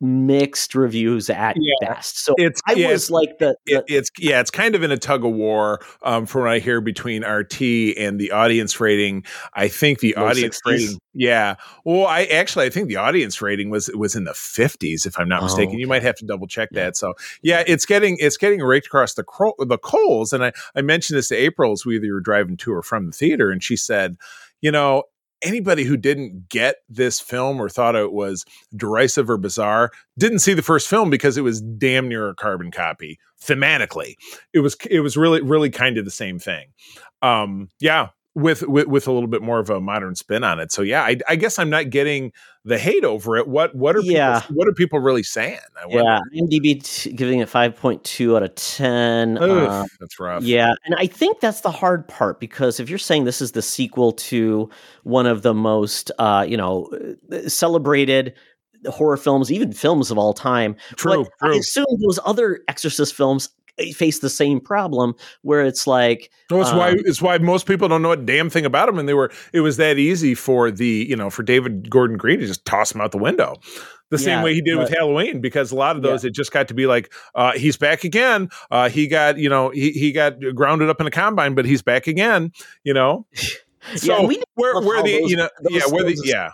mixed 0.02 0.76
reviews 0.76 1.30
at 1.30 1.56
Yeah. 1.58 1.74
best. 1.88 2.26
So 2.26 2.34
It's 2.38 2.62
I 2.68 2.74
yeah, 2.74 2.88
was 2.90 3.10
like 3.10 3.38
the, 3.40 3.56
the 3.66 3.78
it, 3.78 3.84
it's 3.88 4.10
yeah, 4.20 4.42
it's 4.42 4.52
kind 4.52 4.76
of 4.76 4.84
in 4.84 4.92
a 4.92 4.98
tug 4.98 5.24
of 5.24 5.32
war 5.32 5.80
um, 6.04 6.26
from 6.26 6.42
what 6.42 6.52
I 6.52 6.60
hear 6.60 6.82
between 6.82 7.24
RT 7.24 7.62
and 7.98 8.20
the 8.20 8.32
audience 8.32 8.80
rating. 8.80 9.24
I 9.54 9.70
think 9.70 10.00
the 10.00 10.16
audience 10.16 10.60
60s? 10.68 10.72
rating, 10.72 11.00
yeah. 11.14 11.56
Well, 11.86 12.06
I 12.08 12.26
actually 12.26 12.66
I 12.66 12.70
think 12.70 12.90
the 12.90 12.98
audience 12.98 13.42
rating 13.42 13.70
was 13.70 13.90
was 13.96 14.16
in 14.16 14.26
the 14.26 14.34
fifties, 14.34 15.06
if 15.06 15.18
I'm 15.18 15.30
not 15.30 15.42
Oh, 15.42 15.46
mistaken. 15.46 15.80
You 15.80 15.88
might 15.88 16.04
have 16.04 16.16
to 16.18 16.26
double 16.26 16.48
check 16.48 16.70
that. 16.74 16.98
So 16.98 17.14
yeah, 17.42 17.64
it's 17.66 17.86
getting 17.86 18.18
it's 18.20 18.38
getting 18.38 18.62
raked 18.62 18.88
across 18.88 19.14
the 19.14 19.24
cro- 19.24 19.56
the 19.60 19.78
coals. 19.78 20.34
And 20.34 20.44
I 20.44 20.52
I 20.76 20.82
mentioned 20.82 21.18
this 21.18 21.30
to 21.30 21.36
April 21.36 21.72
as 21.72 21.86
we 21.86 21.96
either 21.96 22.14
were 22.14 22.20
driving 22.20 22.58
to 22.58 22.74
or 22.74 22.84
from 22.84 23.06
the 23.08 23.12
theater, 23.14 23.50
and 23.50 23.64
she 23.64 23.76
said, 23.78 24.18
you 24.62 24.72
know. 24.72 25.04
Anybody 25.42 25.84
who 25.84 25.98
didn't 25.98 26.50
get 26.50 26.78
this 26.90 27.20
film 27.20 27.62
or 27.62 27.70
thought 27.70 27.96
it 27.96 28.12
was 28.12 28.46
derisive 28.76 29.30
or 29.30 29.38
bizarre 29.38 29.92
didn't 30.18 30.40
see 30.40 30.54
the 30.54 30.62
first 30.62 30.88
film 30.88 31.10
because 31.10 31.38
it 31.38 31.42
was 31.42 31.62
damn 31.62 32.10
near 32.10 32.30
a 32.30 32.36
carbon 32.36 32.72
copy 32.72 33.20
thematically. 33.42 34.16
It 34.54 34.60
was 34.60 34.76
it 34.90 35.00
was 35.00 35.16
really 35.16 35.42
really 35.42 35.70
kind 35.70 35.98
of 35.98 36.06
the 36.06 36.12
same 36.12 36.40
thing. 36.40 36.68
Um 37.22 37.70
yeah 37.80 38.10
with 38.42 38.64
with, 38.64 38.88
with 38.88 39.08
a 39.08 39.12
little 39.12 39.28
bit 39.28 39.42
more 39.42 39.60
of 39.60 39.70
a 39.70 39.80
modern 39.82 40.16
spin 40.16 40.44
on 40.44 40.60
it. 40.60 40.72
So 40.72 40.82
yeah 40.82 41.04
I, 41.04 41.18
I 41.28 41.36
guess 41.36 41.60
i'm 41.60 41.70
not 41.70 41.90
getting 41.90 42.32
the 42.66 42.78
hate 42.78 43.06
over 43.06 43.38
it. 43.38 43.48
What 43.48 43.74
what 43.74 43.96
are 43.96 44.02
Yeah. 44.02 44.42
people 44.42 44.56
what 44.58 44.68
are 44.68 44.74
people 44.74 45.00
really 45.00 45.24
saying? 45.24 45.60
I 45.78 45.86
yeah, 45.90 46.20
IMDb 46.36 46.84
t- 46.84 47.14
giving 47.14 47.40
it 47.40 47.48
5.2 47.48 48.36
out 48.36 48.44
of 48.44 48.54
10. 48.56 49.38
Ugh, 49.38 49.50
Uh, 49.50 49.86
that's 50.00 50.20
rough. 50.20 50.44
Yeah, 50.44 50.74
and 50.86 50.96
I 50.98 51.08
think 51.08 51.40
that's 51.40 51.62
the 51.62 51.72
hard 51.72 52.08
part 52.08 52.40
because 52.40 52.80
if 52.80 52.90
you're 52.90 53.00
saying 53.00 53.24
this 53.24 53.42
is 53.42 53.54
the 53.54 53.62
sequel 53.62 54.12
to 54.14 54.70
one 55.04 55.26
of 55.26 55.42
the 55.42 55.54
most, 55.54 56.12
uh, 56.20 56.46
you 56.48 56.58
know, 56.58 56.90
uh, 57.32 57.48
celebrated 57.48 58.34
horror 58.88 59.18
films, 59.18 59.52
even 59.52 59.72
films 59.74 60.10
of 60.12 60.18
all 60.18 60.34
time, 60.34 60.76
true 60.96 61.26
but 61.42 61.52
I 61.52 61.56
assume 61.56 61.86
those 62.02 62.20
other 62.26 62.60
Exorcist 62.68 63.14
films 63.16 63.50
uh, 63.50 63.59
face 63.94 64.20
the 64.20 64.30
same 64.30 64.60
problem 64.60 65.16
where 65.42 65.64
it's 65.64 65.88
like, 65.88 66.32
No, 66.52 66.62
it's 66.62 66.72
why 66.72 66.92
um, 66.92 66.98
it's 67.00 67.22
why 67.22 67.38
most 67.38 67.66
people 67.66 67.88
don't 67.88 68.02
know 68.02 68.12
a 68.12 68.18
damn 68.18 68.50
thing 68.50 68.66
about 68.66 68.90
him, 68.90 69.00
and 69.00 69.08
they 69.08 69.14
were 69.14 69.32
it 69.54 69.62
was 69.62 69.78
that 69.78 69.98
easy 69.98 70.36
for 70.36 70.72
the 70.72 71.06
you 71.10 71.16
know 71.16 71.30
for 71.30 71.44
David 71.44 71.90
Gordon 71.90 72.18
Green 72.18 72.40
to 72.40 72.48
just 72.48 72.66
toss 72.66 72.94
him 72.94 73.02
out 73.02 73.12
the 73.12 73.18
window, 73.18 73.56
the 74.10 74.18
same 74.18 74.44
way 74.44 74.54
he 74.54 74.62
did 74.62 74.78
with 74.78 74.90
Halloween, 74.90 75.42
because 75.42 75.72
a 75.72 75.76
lot 75.76 75.96
of 75.96 76.02
those 76.02 76.26
it 76.26 76.34
just 76.34 76.52
got 76.52 76.68
to 76.68 76.74
be 76.74 76.88
like 76.88 77.12
uh, 77.36 77.54
he's 77.54 77.78
back 77.78 78.04
again. 78.04 78.50
Uh, 78.72 78.90
he 78.90 79.08
got 79.08 79.38
you 79.38 79.50
know 79.50 79.70
he 79.70 79.92
he 79.92 80.12
got 80.12 80.36
grounded 80.56 80.90
up 80.90 81.00
in 81.00 81.08
a 81.08 81.12
combine, 81.12 81.56
but 81.56 81.66
he's 81.66 81.82
back 81.82 82.08
again. 82.08 82.52
You 82.84 82.94
know, 82.94 83.28
so 83.96 84.28
didn't 84.28 84.44
where 84.56 84.82
where 84.82 85.04
the 85.04 85.24
you 85.28 85.38
know 85.38 85.50
yeah 85.70 85.84
where 85.88 86.04
the 86.04 86.20
yeah 86.24 86.52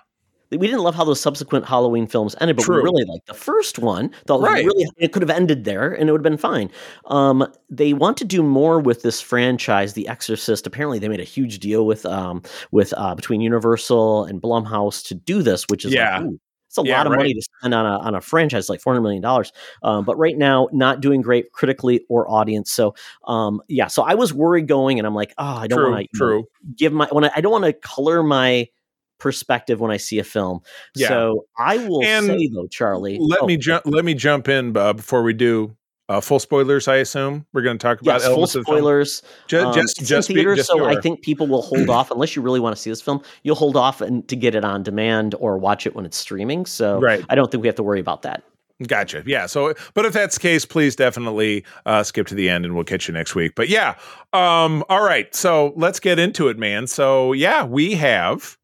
we 0.57 0.68
didn't 0.68 0.82
love 0.84 0.95
how 0.95 1.03
those 1.03 1.19
subsequent 1.19 1.65
Halloween 1.65 2.07
films 2.07 2.36
ended, 2.40 2.56
but 2.56 2.64
True. 2.64 2.77
we 2.77 2.84
really 2.84 3.06
liked 3.06 3.27
the 3.27 3.34
first 3.34 3.80
one. 3.80 4.10
Thought 4.27 4.41
Right. 4.41 4.65
really 4.65 4.86
it 4.98 5.11
could 5.14 5.22
have 5.22 5.30
ended 5.30 5.64
there 5.65 5.91
and 5.94 6.10
it 6.10 6.11
would 6.11 6.19
have 6.19 6.23
been 6.32 6.38
fine. 6.38 6.69
Um, 7.06 7.48
they 7.69 7.94
want 7.94 8.18
to 8.18 8.26
do 8.26 8.41
more 8.44 8.80
with 8.80 9.02
this 9.02 9.22
franchise, 9.22 9.94
The 9.94 10.07
Exorcist. 10.07 10.68
Apparently, 10.68 10.99
they 10.99 11.07
made 11.10 11.19
a 11.19 11.23
huge 11.26 11.60
deal 11.60 11.86
with 11.86 12.06
um, 12.06 12.41
with 12.72 12.94
uh, 12.98 13.15
between 13.15 13.41
Universal 13.41 14.26
and 14.26 14.41
Blumhouse 14.41 15.06
to 15.07 15.15
do 15.15 15.41
this, 15.41 15.65
which 15.69 15.86
is 15.86 15.94
Yeah. 15.94 16.19
like, 16.19 16.30
it's 16.68 16.77
a 16.77 16.82
Yeah, 16.84 16.98
lot 16.98 17.06
of 17.06 17.11
right. 17.11 17.18
money 17.19 17.34
to 17.34 17.41
spend 17.41 17.73
on 17.73 17.86
a 17.86 17.99
on 17.99 18.15
a 18.15 18.22
franchise 18.22 18.69
like 18.69 18.82
four 18.82 18.94
hundred 18.94 19.03
million 19.03 19.22
dollars. 19.22 19.53
Um, 19.84 20.03
but 20.03 20.18
right 20.18 20.38
now, 20.38 20.68
not 20.73 20.99
doing 20.99 21.22
great 21.22 21.52
critically 21.53 22.03
or 22.10 22.30
audience. 22.30 22.72
So 22.72 22.95
um, 23.27 23.61
yeah, 23.69 23.88
so 23.88 24.03
I 24.03 24.15
was 24.15 24.34
worried 24.34 24.68
going, 24.68 24.98
and 24.99 25.07
I'm 25.07 25.15
like, 25.15 25.34
oh, 25.38 25.45
I 25.45 25.68
don't 25.68 25.82
want 25.91 26.10
to 26.15 26.44
give 26.76 26.91
my 26.91 27.07
when 27.11 27.23
I, 27.23 27.32
I 27.36 27.41
don't 27.41 27.52
want 27.52 27.65
to 27.65 27.73
color 27.73 28.23
my 28.23 28.68
perspective 29.20 29.80
when 29.80 29.92
I 29.92 29.98
see 29.98 30.20
a 30.20 30.24
film. 30.24 30.60
Yeah. 30.96 31.08
So 31.10 31.46
I 31.58 31.78
will 31.88 32.04
And 32.04 32.26
say 32.26 32.50
though, 32.54 32.68
Charlie. 32.68 33.18
let 33.20 33.42
oh, 33.42 33.46
me 33.48 33.58
jump 33.58 33.84
let 33.86 34.06
me 34.06 34.14
jump 34.14 34.48
in 34.48 34.76
uh, 34.76 34.94
before 34.94 35.24
we 35.24 35.34
do 35.34 35.76
uh, 36.08 36.22
full 36.22 36.38
spoilers. 36.40 36.88
I 36.88 36.98
assume 36.98 37.46
we're 37.54 37.64
going 37.64 37.78
to 37.80 37.82
talk 37.84 38.00
about 38.02 38.14
Yes, 38.14 38.24
full 38.26 38.32
elements 38.34 38.56
of 38.56 38.62
the 38.62 38.66
film. 38.66 38.78
spoilers. 38.78 39.24
Ju- 39.48 39.60
Um, 39.62 39.74
just 39.74 39.98
just 40.06 40.28
be- 40.30 40.44
just 40.44 40.68
so 40.68 40.76
your- 40.78 40.90
I 40.90 41.00
think 41.02 41.22
people 41.24 41.48
will 41.48 41.64
hold 41.64 41.90
off 41.90 42.12
unless 42.12 42.36
you 42.36 42.42
really 42.42 42.60
want 42.60 42.76
to 42.76 42.82
see 42.82 42.90
this 42.92 43.02
film. 43.02 43.22
You'll 43.44 43.56
hold 43.56 43.76
off 43.76 44.02
and 44.02 44.28
to 44.28 44.36
get 44.36 44.54
it 44.54 44.64
on 44.64 44.84
demand 44.84 45.34
or 45.40 45.58
watch 45.58 45.88
it 45.88 45.96
when 45.96 46.06
it's 46.06 46.18
streaming. 46.18 46.66
So 46.68 47.00
Right. 47.00 47.24
I 47.30 47.36
don't 47.36 47.50
think 47.50 47.62
we 47.62 47.68
have 47.68 47.76
to 47.78 47.84
worry 47.84 48.00
about 48.00 48.22
that. 48.24 48.44
Gotcha. 48.86 49.24
Yeah. 49.26 49.46
So, 49.46 49.74
but 49.94 50.04
if 50.06 50.12
that's 50.12 50.36
the 50.36 50.42
case, 50.42 50.66
please 50.66 50.98
definitely 50.98 51.64
uh, 51.86 52.04
skip 52.04 52.28
to 52.28 52.36
the 52.36 52.50
end, 52.50 52.66
and 52.66 52.76
we'll 52.76 52.84
catch 52.84 53.08
you 53.08 53.14
next 53.14 53.34
week. 53.34 53.54
But 53.56 53.70
yeah. 53.70 53.96
Um. 54.34 54.84
All 54.90 55.02
right. 55.02 55.34
So 55.34 55.72
let's 55.78 56.02
get 56.02 56.20
into 56.20 56.50
it, 56.50 56.60
man. 56.60 56.86
So 56.86 57.32
yeah, 57.32 57.64
we 57.64 57.94
have. 57.94 58.58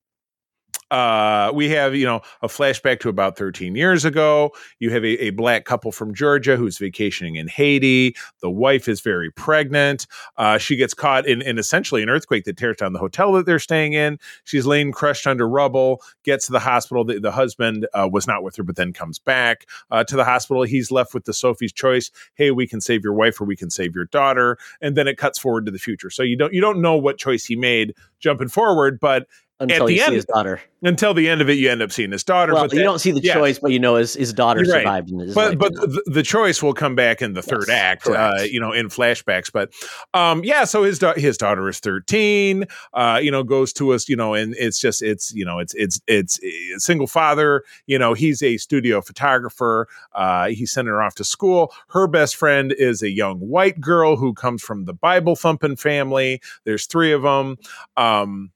Uh, 0.91 1.51
we 1.53 1.69
have, 1.69 1.95
you 1.95 2.05
know, 2.05 2.21
a 2.41 2.47
flashback 2.47 2.99
to 2.99 3.09
about 3.09 3.37
13 3.37 3.75
years 3.75 4.03
ago. 4.03 4.51
You 4.79 4.91
have 4.91 5.05
a, 5.05 5.23
a 5.23 5.29
black 5.29 5.63
couple 5.63 5.91
from 5.93 6.13
Georgia 6.13 6.57
who's 6.57 6.77
vacationing 6.77 7.35
in 7.35 7.47
Haiti. 7.47 8.15
The 8.41 8.49
wife 8.49 8.89
is 8.89 8.99
very 8.99 9.31
pregnant. 9.31 10.05
Uh, 10.37 10.57
she 10.57 10.75
gets 10.75 10.93
caught 10.93 11.25
in, 11.25 11.41
in 11.41 11.57
essentially 11.57 12.03
an 12.03 12.09
earthquake 12.09 12.43
that 12.43 12.57
tears 12.57 12.77
down 12.77 12.91
the 12.91 12.99
hotel 12.99 13.31
that 13.33 13.45
they're 13.45 13.57
staying 13.57 13.93
in. 13.93 14.19
She's 14.43 14.65
laying 14.65 14.91
crushed 14.91 15.25
under 15.25 15.47
rubble, 15.47 16.01
gets 16.25 16.47
to 16.47 16.51
the 16.51 16.59
hospital. 16.59 17.05
The, 17.05 17.19
the 17.19 17.31
husband 17.31 17.87
uh, 17.93 18.09
was 18.11 18.27
not 18.27 18.43
with 18.43 18.57
her, 18.57 18.63
but 18.63 18.75
then 18.75 18.91
comes 18.91 19.17
back 19.17 19.67
uh, 19.91 20.03
to 20.03 20.17
the 20.17 20.25
hospital. 20.25 20.63
He's 20.63 20.91
left 20.91 21.13
with 21.13 21.23
the 21.23 21.33
Sophie's 21.33 21.71
choice. 21.71 22.11
Hey, 22.35 22.51
we 22.51 22.67
can 22.67 22.81
save 22.81 23.01
your 23.01 23.13
wife 23.13 23.39
or 23.39 23.45
we 23.45 23.55
can 23.55 23.69
save 23.69 23.95
your 23.95 24.05
daughter. 24.05 24.57
And 24.81 24.97
then 24.97 25.07
it 25.07 25.17
cuts 25.17 25.39
forward 25.39 25.65
to 25.67 25.71
the 25.71 25.79
future. 25.79 26.09
So 26.09 26.21
you 26.21 26.35
don't 26.35 26.53
you 26.53 26.59
don't 26.59 26.81
know 26.81 26.97
what 26.97 27.17
choice 27.17 27.45
he 27.45 27.55
made 27.55 27.95
jumping 28.19 28.49
forward, 28.49 28.99
but 28.99 29.27
Until 29.61 29.85
the 29.87 29.93
you 29.93 30.01
end- 30.01 30.09
see 30.09 30.15
his 30.15 30.25
daughter. 30.25 30.61
until 30.81 31.13
the 31.13 31.29
end 31.29 31.41
of 31.41 31.49
it, 31.49 31.53
you 31.53 31.69
end 31.69 31.81
up 31.81 31.91
seeing 31.91 32.11
his 32.11 32.23
daughter. 32.23 32.53
Well, 32.53 32.63
but 32.63 32.73
you 32.73 32.79
that- 32.79 32.85
don't 32.85 32.99
see 32.99 33.11
the 33.11 33.21
yeah. 33.21 33.35
choice, 33.35 33.59
but 33.59 33.71
you 33.71 33.79
know 33.79 33.95
his, 33.95 34.15
his 34.15 34.33
daughter 34.33 34.61
right. 34.61 34.67
survived. 34.67 35.11
And 35.11 35.21
his 35.21 35.35
but 35.35 35.57
but 35.57 35.73
the, 35.73 36.03
the 36.07 36.23
choice 36.23 36.63
will 36.63 36.73
come 36.73 36.95
back 36.95 37.21
in 37.21 37.33
the 37.33 37.41
third 37.41 37.65
Yes, 37.67 37.77
act, 37.77 38.07
uh, 38.07 38.41
you 38.43 38.59
know, 38.59 38.71
in 38.71 38.87
flashbacks. 38.87 39.51
But 39.51 39.71
um, 40.13 40.43
yeah, 40.43 40.63
so 40.63 40.83
his 40.83 40.99
da- 40.99 41.13
his 41.13 41.37
daughter 41.37 41.67
is 41.69 41.79
thirteen. 41.79 42.65
Uh, 42.93 43.19
you 43.21 43.31
know, 43.31 43.43
goes 43.43 43.71
to 43.73 43.93
us, 43.93 44.09
you 44.09 44.15
know, 44.15 44.33
and 44.33 44.55
it's 44.57 44.79
just 44.79 45.01
it's 45.01 45.33
you 45.33 45.45
know 45.45 45.59
it's 45.59 45.73
it's 45.75 46.01
it's 46.07 46.39
a 46.43 46.79
single 46.79 47.07
father. 47.07 47.63
You 47.85 47.99
know, 47.99 48.13
he's 48.13 48.41
a 48.41 48.57
studio 48.57 49.01
photographer. 49.01 49.87
Uh, 50.13 50.47
he's 50.49 50.71
sending 50.71 50.91
her 50.91 51.01
off 51.01 51.15
to 51.15 51.23
school. 51.23 51.71
Her 51.89 52.07
best 52.07 52.35
friend 52.35 52.73
is 52.77 53.01
a 53.01 53.09
young 53.09 53.39
white 53.39 53.79
girl 53.79 54.15
who 54.15 54.33
comes 54.33 54.61
from 54.63 54.85
the 54.85 54.93
Bible 54.93 55.35
thumping 55.35 55.75
family. 55.75 56.41
There's 56.63 56.85
three 56.85 57.11
of 57.11 57.21
them. 57.21 57.57
Um, 57.97 58.51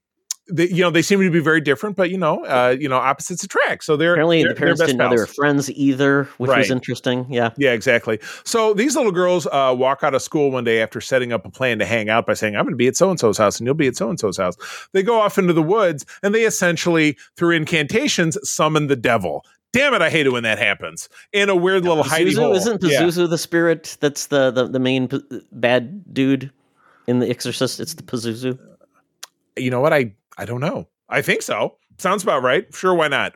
they, 0.52 0.68
you 0.70 0.82
know, 0.82 0.92
they 0.92 1.02
seem 1.02 1.20
to 1.22 1.32
be 1.32 1.40
very 1.40 1.60
different, 1.62 1.96
but 1.96 2.12
you 2.12 2.18
know, 2.18 2.44
uh, 2.46 2.76
you 2.80 2.88
know, 2.88 2.98
opposites 2.98 3.44
attract. 3.44 3.84
So 3.84 3.98
they're 3.98 4.14
Apparently, 4.14 4.44
they're, 4.44 4.54
the 4.54 4.60
parents 4.60 4.80
didn't 4.82 4.98
know 4.98 5.10
they 5.10 5.16
were 5.16 5.26
friends 5.26 5.72
either, 5.72 6.26
which 6.38 6.50
Right. 6.50 6.60
was 6.60 6.70
interesting. 6.72 7.26
Yeah. 7.30 7.50
Yeah, 7.58 7.72
exactly. 7.72 8.20
So 8.44 8.74
these 8.76 8.96
little 8.96 9.12
girls 9.12 9.48
uh, 9.48 9.74
walk 9.76 10.04
out 10.04 10.14
of 10.14 10.22
school 10.22 10.52
one 10.52 10.64
day 10.64 10.82
after 10.82 11.02
setting 11.02 11.34
up 11.34 11.46
a 11.46 11.50
plan 11.50 11.80
to 11.80 11.86
hang 11.86 12.10
out 12.10 12.26
by 12.28 12.34
saying, 12.36 12.56
I'm 12.56 12.64
going 12.64 12.74
to 12.74 12.78
be 12.78 12.88
at 12.88 12.96
so 12.96 13.10
and 13.10 13.20
so's 13.20 13.38
house 13.40 13.60
and 13.60 13.66
you'll 13.66 13.74
be 13.74 13.88
at 13.88 13.96
so 13.96 14.08
and 14.10 14.20
so's 14.20 14.38
house. 14.38 14.56
They 14.94 15.02
go 15.02 15.20
off 15.20 15.38
into 15.40 15.54
the 15.54 15.64
woods 15.64 16.06
and 16.22 16.36
they 16.36 16.44
essentially, 16.44 17.18
through 17.38 17.52
incantations, 17.56 18.38
summon 18.44 18.86
the 18.88 18.96
devil. 18.96 19.44
Damn 19.74 19.94
it, 19.94 20.02
I 20.02 20.10
hate 20.10 20.26
it 20.26 20.30
when 20.30 20.44
that 20.44 20.58
happens. 20.60 21.10
In 21.34 21.50
a 21.50 21.56
weird 21.56 21.84
little 21.84 22.04
hidey 22.04 22.34
hole. 22.38 22.54
isn't 22.54 22.82
Yeah. 22.84 23.02
Pazuzu 23.02 23.30
the 23.30 23.38
spirit 23.38 23.98
that's 24.00 24.28
the, 24.28 24.52
the, 24.52 24.68
the 24.68 24.80
main 24.80 25.08
p- 25.08 25.22
bad 25.52 26.14
dude 26.14 26.52
in 27.08 27.20
The 27.20 27.30
Exorcist? 27.30 27.80
It's 27.80 27.94
the 27.96 28.04
Pazuzu. 28.04 28.58
you 29.58 29.70
know 29.72 29.82
what? 29.82 29.92
I 29.92 30.14
I 30.38 30.46
don't 30.46 30.62
know. 30.62 30.88
I 31.10 31.22
think 31.22 31.42
so. 31.42 31.78
Sounds 31.98 32.24
about 32.24 32.44
right. 32.44 32.66
Sure, 32.74 32.94
why 32.94 33.08
not? 33.08 33.36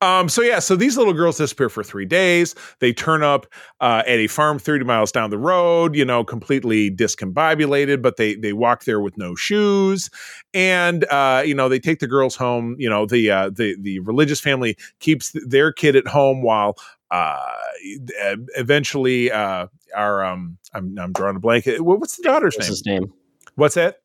Um, 0.00 0.30
so 0.30 0.40
yeah, 0.40 0.60
so 0.60 0.76
these 0.76 0.96
little 0.96 1.12
girls 1.12 1.36
disappear 1.36 1.68
for 1.68 1.84
three 1.84 2.06
days. 2.06 2.54
They 2.80 2.90
turn 2.92 3.22
up 3.22 3.46
uh, 3.80 4.02
at 4.06 4.18
a 4.18 4.28
farm 4.28 4.58
thirty 4.58 4.84
miles 4.84 5.12
down 5.12 5.28
the 5.28 5.36
road. 5.36 5.94
You 5.94 6.06
know, 6.06 6.24
completely 6.24 6.90
discombobulated, 6.90 8.00
but 8.00 8.16
they 8.16 8.34
they 8.36 8.54
walk 8.54 8.84
there 8.84 9.00
with 9.00 9.18
no 9.18 9.34
shoes, 9.34 10.08
and 10.54 11.04
uh, 11.10 11.42
you 11.44 11.54
know 11.54 11.68
they 11.68 11.78
take 11.78 11.98
the 11.98 12.06
girls 12.06 12.34
home. 12.34 12.76
You 12.78 12.88
know, 12.88 13.04
the 13.04 13.30
uh, 13.30 13.50
the 13.50 13.76
the 13.78 13.98
religious 14.00 14.40
family 14.40 14.78
keeps 15.00 15.36
their 15.46 15.70
kid 15.70 15.94
at 15.94 16.06
home 16.06 16.42
while 16.42 16.76
uh, 17.10 17.44
eventually 18.56 19.30
uh, 19.30 19.66
our 19.94 20.24
um, 20.24 20.56
I'm 20.72 20.98
I'm 20.98 21.12
drawing 21.12 21.36
a 21.36 21.40
blank. 21.40 21.66
What's 21.78 22.16
the 22.16 22.22
daughter's 22.22 22.56
What's 22.56 22.68
name? 22.68 22.72
his 22.72 22.86
name? 22.86 23.12
What's 23.56 23.74
that? 23.74 23.98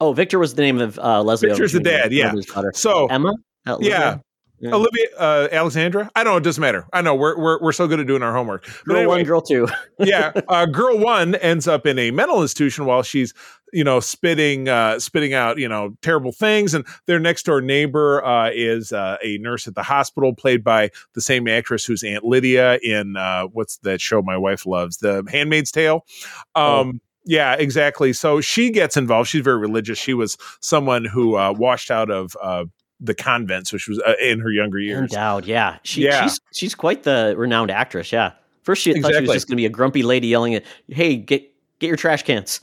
Oh, 0.00 0.12
Victor 0.12 0.38
was 0.38 0.54
the 0.54 0.62
name 0.62 0.80
of 0.80 0.98
uh, 0.98 1.22
Leslie. 1.22 1.48
Victor's 1.48 1.72
the 1.72 1.80
dad, 1.80 2.12
yeah. 2.12 2.34
So 2.74 3.06
Emma. 3.06 3.34
Uh, 3.66 3.74
Olivia? 3.74 3.90
yeah. 3.90 4.18
Yeah. 4.58 4.74
Olivia 4.74 5.06
uh, 5.18 5.48
Alexandra. 5.52 6.10
I 6.16 6.24
don't 6.24 6.32
know. 6.32 6.36
It 6.38 6.44
doesn't 6.44 6.60
matter. 6.60 6.86
I 6.92 7.02
know 7.02 7.14
we're 7.14 7.38
we're 7.38 7.60
we're 7.60 7.72
so 7.72 7.86
good 7.86 8.00
at 8.00 8.06
doing 8.06 8.22
our 8.22 8.32
homework. 8.32 8.64
But 8.64 8.84
Girl 8.86 8.96
anyway, 8.96 9.16
one, 9.16 9.24
girl 9.24 9.42
two. 9.42 9.68
yeah, 9.98 10.32
uh, 10.48 10.64
girl 10.64 10.98
one 10.98 11.34
ends 11.34 11.68
up 11.68 11.86
in 11.86 11.98
a 11.98 12.10
mental 12.10 12.40
institution 12.40 12.86
while 12.86 13.02
she's 13.02 13.34
you 13.74 13.84
know 13.84 14.00
spitting 14.00 14.66
uh, 14.68 14.98
spitting 14.98 15.34
out 15.34 15.58
you 15.58 15.68
know 15.68 15.94
terrible 16.00 16.32
things, 16.32 16.72
and 16.72 16.86
their 17.04 17.18
next 17.18 17.44
door 17.44 17.60
neighbor 17.60 18.24
uh, 18.24 18.50
is 18.50 18.92
uh, 18.92 19.18
a 19.22 19.36
nurse 19.38 19.68
at 19.68 19.74
the 19.74 19.82
hospital, 19.82 20.34
played 20.34 20.64
by 20.64 20.90
the 21.12 21.20
same 21.20 21.48
actress 21.48 21.84
who's 21.84 22.02
Aunt 22.02 22.24
Lydia 22.24 22.78
in 22.82 23.16
uh, 23.18 23.42
what's 23.48 23.76
that 23.78 24.00
show 24.00 24.22
my 24.22 24.38
wife 24.38 24.64
loves, 24.64 24.96
The 24.96 25.22
Handmaid's 25.30 25.70
Tale. 25.70 26.06
Um, 26.54 27.02
Yeah, 27.26 27.54
exactly. 27.54 28.12
So 28.12 28.40
she 28.40 28.70
gets 28.70 28.96
involved. 28.96 29.28
She's 29.28 29.42
very 29.42 29.58
religious. 29.58 29.98
She 29.98 30.14
was 30.14 30.38
someone 30.60 31.04
who 31.04 31.36
uh, 31.36 31.52
washed 31.52 31.90
out 31.90 32.08
of 32.08 32.36
uh, 32.40 32.64
the 33.00 33.14
convent, 33.14 33.66
so 33.66 33.76
she 33.76 33.90
was 33.90 34.00
uh, 34.06 34.14
in 34.22 34.38
her 34.40 34.50
younger 34.50 34.78
years. 34.78 35.12
Ann 35.12 35.18
Dowd, 35.18 35.44
yeah. 35.46 35.78
She, 35.82 36.04
Yeah. 36.04 36.22
She's 36.22 36.40
she's 36.52 36.74
quite 36.74 37.02
the 37.02 37.34
renowned 37.36 37.70
actress. 37.70 38.12
Yeah. 38.12 38.32
First, 38.62 38.82
she 38.82 39.00
thought 39.00 39.12
she 39.12 39.20
was 39.20 39.30
just 39.32 39.48
going 39.48 39.56
to 39.56 39.60
be 39.60 39.66
a 39.66 39.70
grumpy 39.70 40.02
lady 40.02 40.28
yelling 40.28 40.54
at, 40.54 40.64
"Hey, 40.88 41.16
get 41.16 41.52
get 41.78 41.88
your 41.88 41.96
trash 41.96 42.22
cans." 42.22 42.60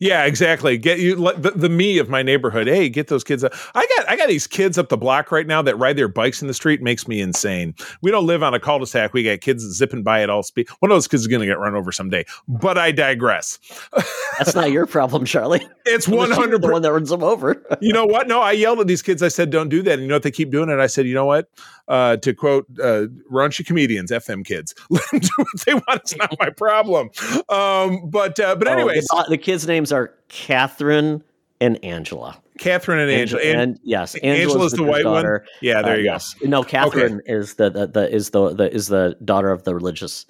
Yeah, 0.00 0.24
exactly. 0.24 0.78
Get 0.78 0.98
you 0.98 1.14
the, 1.14 1.52
the 1.54 1.68
me 1.68 1.98
of 1.98 2.08
my 2.08 2.22
neighborhood. 2.22 2.66
Hey, 2.66 2.88
get 2.88 3.08
those 3.08 3.22
kids. 3.22 3.44
Up. 3.44 3.52
I 3.74 3.86
got 3.96 4.08
I 4.08 4.16
got 4.16 4.28
these 4.28 4.46
kids 4.46 4.78
up 4.78 4.88
the 4.88 4.96
block 4.96 5.30
right 5.30 5.46
now 5.46 5.60
that 5.60 5.76
ride 5.76 5.96
their 5.96 6.08
bikes 6.08 6.40
in 6.40 6.48
the 6.48 6.54
street. 6.54 6.80
Makes 6.80 7.06
me 7.06 7.20
insane. 7.20 7.74
We 8.00 8.10
don't 8.10 8.26
live 8.26 8.42
on 8.42 8.54
a 8.54 8.60
cul-de-sac. 8.60 9.12
We 9.12 9.22
got 9.22 9.40
kids 9.42 9.62
zipping 9.62 10.02
by 10.02 10.22
at 10.22 10.30
all 10.30 10.42
speed. 10.42 10.68
One 10.78 10.90
of 10.90 10.96
those 10.96 11.06
kids 11.06 11.22
is 11.22 11.28
going 11.28 11.40
to 11.40 11.46
get 11.46 11.58
run 11.58 11.74
over 11.74 11.92
someday. 11.92 12.24
But 12.48 12.78
I 12.78 12.92
digress. 12.92 13.58
That's 14.38 14.54
not 14.54 14.70
your 14.72 14.86
problem, 14.86 15.24
Charlie. 15.26 15.66
It's 15.86 16.06
one 16.06 16.30
hundred. 16.30 16.62
the 16.62 16.68
one 16.70 16.82
that 16.82 16.92
runs 16.92 17.08
them 17.10 17.22
over. 17.24 17.62
You 17.80 17.92
know 17.92 18.04
what? 18.04 18.28
No, 18.28 18.40
I 18.40 18.52
yelled 18.52 18.78
at 18.80 18.86
these 18.86 19.02
kids. 19.02 19.22
I 19.22 19.28
said, 19.28 19.50
"Don't 19.50 19.68
do 19.70 19.82
that." 19.82 19.94
And 19.94 20.02
you 20.02 20.08
know 20.08 20.16
what? 20.16 20.22
They 20.22 20.30
keep 20.30 20.50
doing 20.50 20.68
it. 20.68 20.78
I 20.78 20.86
said, 20.86 21.06
"You 21.06 21.14
know 21.14 21.24
what?" 21.24 21.48
Uh, 21.88 22.16
to 22.18 22.32
quote 22.34 22.66
uh, 22.80 23.06
raunchy 23.32 23.66
comedians, 23.66 24.12
"F 24.12 24.26
them 24.26 24.44
kids. 24.44 24.74
Let 24.90 25.02
them 25.10 25.20
do 25.20 25.28
what 25.36 25.64
they 25.66 25.74
want. 25.74 26.02
It's 26.02 26.16
not 26.16 26.34
my 26.38 26.50
problem." 26.50 27.10
Um, 27.48 28.08
but 28.10 28.38
uh, 28.38 28.54
but 28.56 28.68
Oh, 28.68 28.86
the, 28.86 29.26
the 29.30 29.38
kids' 29.38 29.66
names 29.66 29.89
are 29.92 30.14
Catherine 30.28 31.22
and 31.60 31.82
Angela. 31.84 32.40
Catherine 32.58 32.98
and 32.98 33.10
Angela. 33.10 33.42
and, 33.42 33.60
And, 33.60 33.78
yes, 33.82 34.14
Angela's 34.16 34.40
Angela's 34.52 34.72
the 34.72 34.82
white 34.82 35.04
one? 35.06 35.40
yeah, 35.62 35.82
there 35.82 35.94
Uh, 35.94 35.96
you 35.96 36.04
go. 36.04 36.12
yes. 36.12 36.34
No, 36.42 36.62
Catherine 36.62 37.20
is 37.26 37.54
the, 37.54 37.70
the 37.70 37.86
the 37.86 38.14
is 38.14 38.30
the 38.30 38.54
the 38.54 38.72
is 38.74 38.88
the 38.88 39.16
daughter 39.24 39.50
of 39.50 39.64
the 39.64 39.74
religious. 39.74 40.26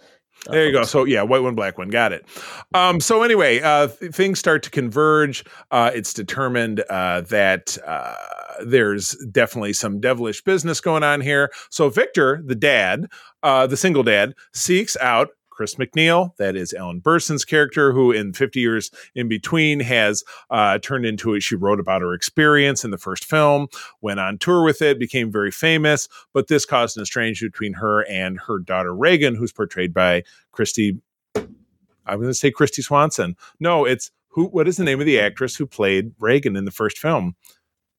uh, 0.49 0.53
There 0.53 0.67
you 0.67 0.73
go. 0.73 0.85
So 0.85 1.05
yeah, 1.05 1.23
white 1.23 1.43
one, 1.43 1.55
black 1.57 1.77
one. 1.77 1.89
Got 1.89 2.13
it. 2.13 2.25
Um, 2.73 3.01
so 3.01 3.23
anyway, 3.23 3.61
uh, 3.61 3.89
th- 3.89 4.13
things 4.13 4.39
start 4.39 4.63
to 4.65 4.71
converge. 4.71 5.45
Uh, 5.73 5.91
it's 5.93 6.15
determined 6.15 6.85
uh, 6.89 7.23
that 7.23 7.77
uh, 7.87 8.15
there's 8.65 9.17
definitely 9.33 9.73
some 9.73 9.99
devilish 10.01 10.43
business 10.43 10.81
going 10.81 11.03
on 11.03 11.21
here. 11.21 11.51
So 11.71 11.89
Victor, 11.91 12.43
the 12.47 12.55
dad, 12.55 13.07
uh, 13.43 13.67
the 13.67 13.77
single 13.77 14.03
dad, 14.05 14.35
seeks 14.55 14.97
out 14.99 15.31
Chris 15.61 15.75
MacNeil. 15.75 16.35
That 16.39 16.57
is 16.57 16.73
Ellen 16.73 17.03
Burstyn's 17.03 17.45
character, 17.45 17.93
who 17.93 18.13
in 18.13 18.33
50 18.33 18.61
years 18.61 18.91
in 19.15 19.29
between 19.29 19.81
has 19.81 20.25
uh, 20.49 20.79
turned 20.79 21.05
into 21.05 21.35
it. 21.35 21.43
She 21.43 21.55
wrote 21.55 21.79
about 21.79 22.01
her 22.01 22.15
experience 22.15 22.83
in 22.83 22.91
the 22.91 22.97
first 22.97 23.27
film, 23.27 23.69
went 24.01 24.21
on 24.21 24.39
tour 24.39 24.65
with 24.65 24.81
it, 24.81 24.99
became 24.99 25.31
very 25.31 25.51
famous. 25.51 26.09
But 26.33 26.49
this 26.49 26.65
caused 26.65 26.97
an 26.97 27.03
estrangement 27.03 27.53
between 27.53 27.75
her 27.75 28.09
and 28.09 28.41
her 28.47 28.59
daughter 28.59 28.95
Reagan, 28.95 29.35
who's 29.35 29.53
portrayed 29.53 29.93
by 29.93 30.23
Christy. 30.51 30.99
I'm 31.35 31.45
going 32.07 32.29
to 32.29 32.33
say 32.33 32.51
Kristy 32.51 32.83
Swanson. 32.83 33.37
No, 33.61 33.85
it's 33.85 34.11
who? 34.29 34.47
What 34.47 34.67
is 34.67 34.79
the 34.79 34.85
name 34.85 35.01
of 35.01 35.05
the 35.05 35.21
actress 35.21 35.57
who 35.57 35.67
played 35.67 36.13
Reagan 36.19 36.57
in 36.57 36.65
the 36.65 36.71
first 36.71 36.99
film? 36.99 37.37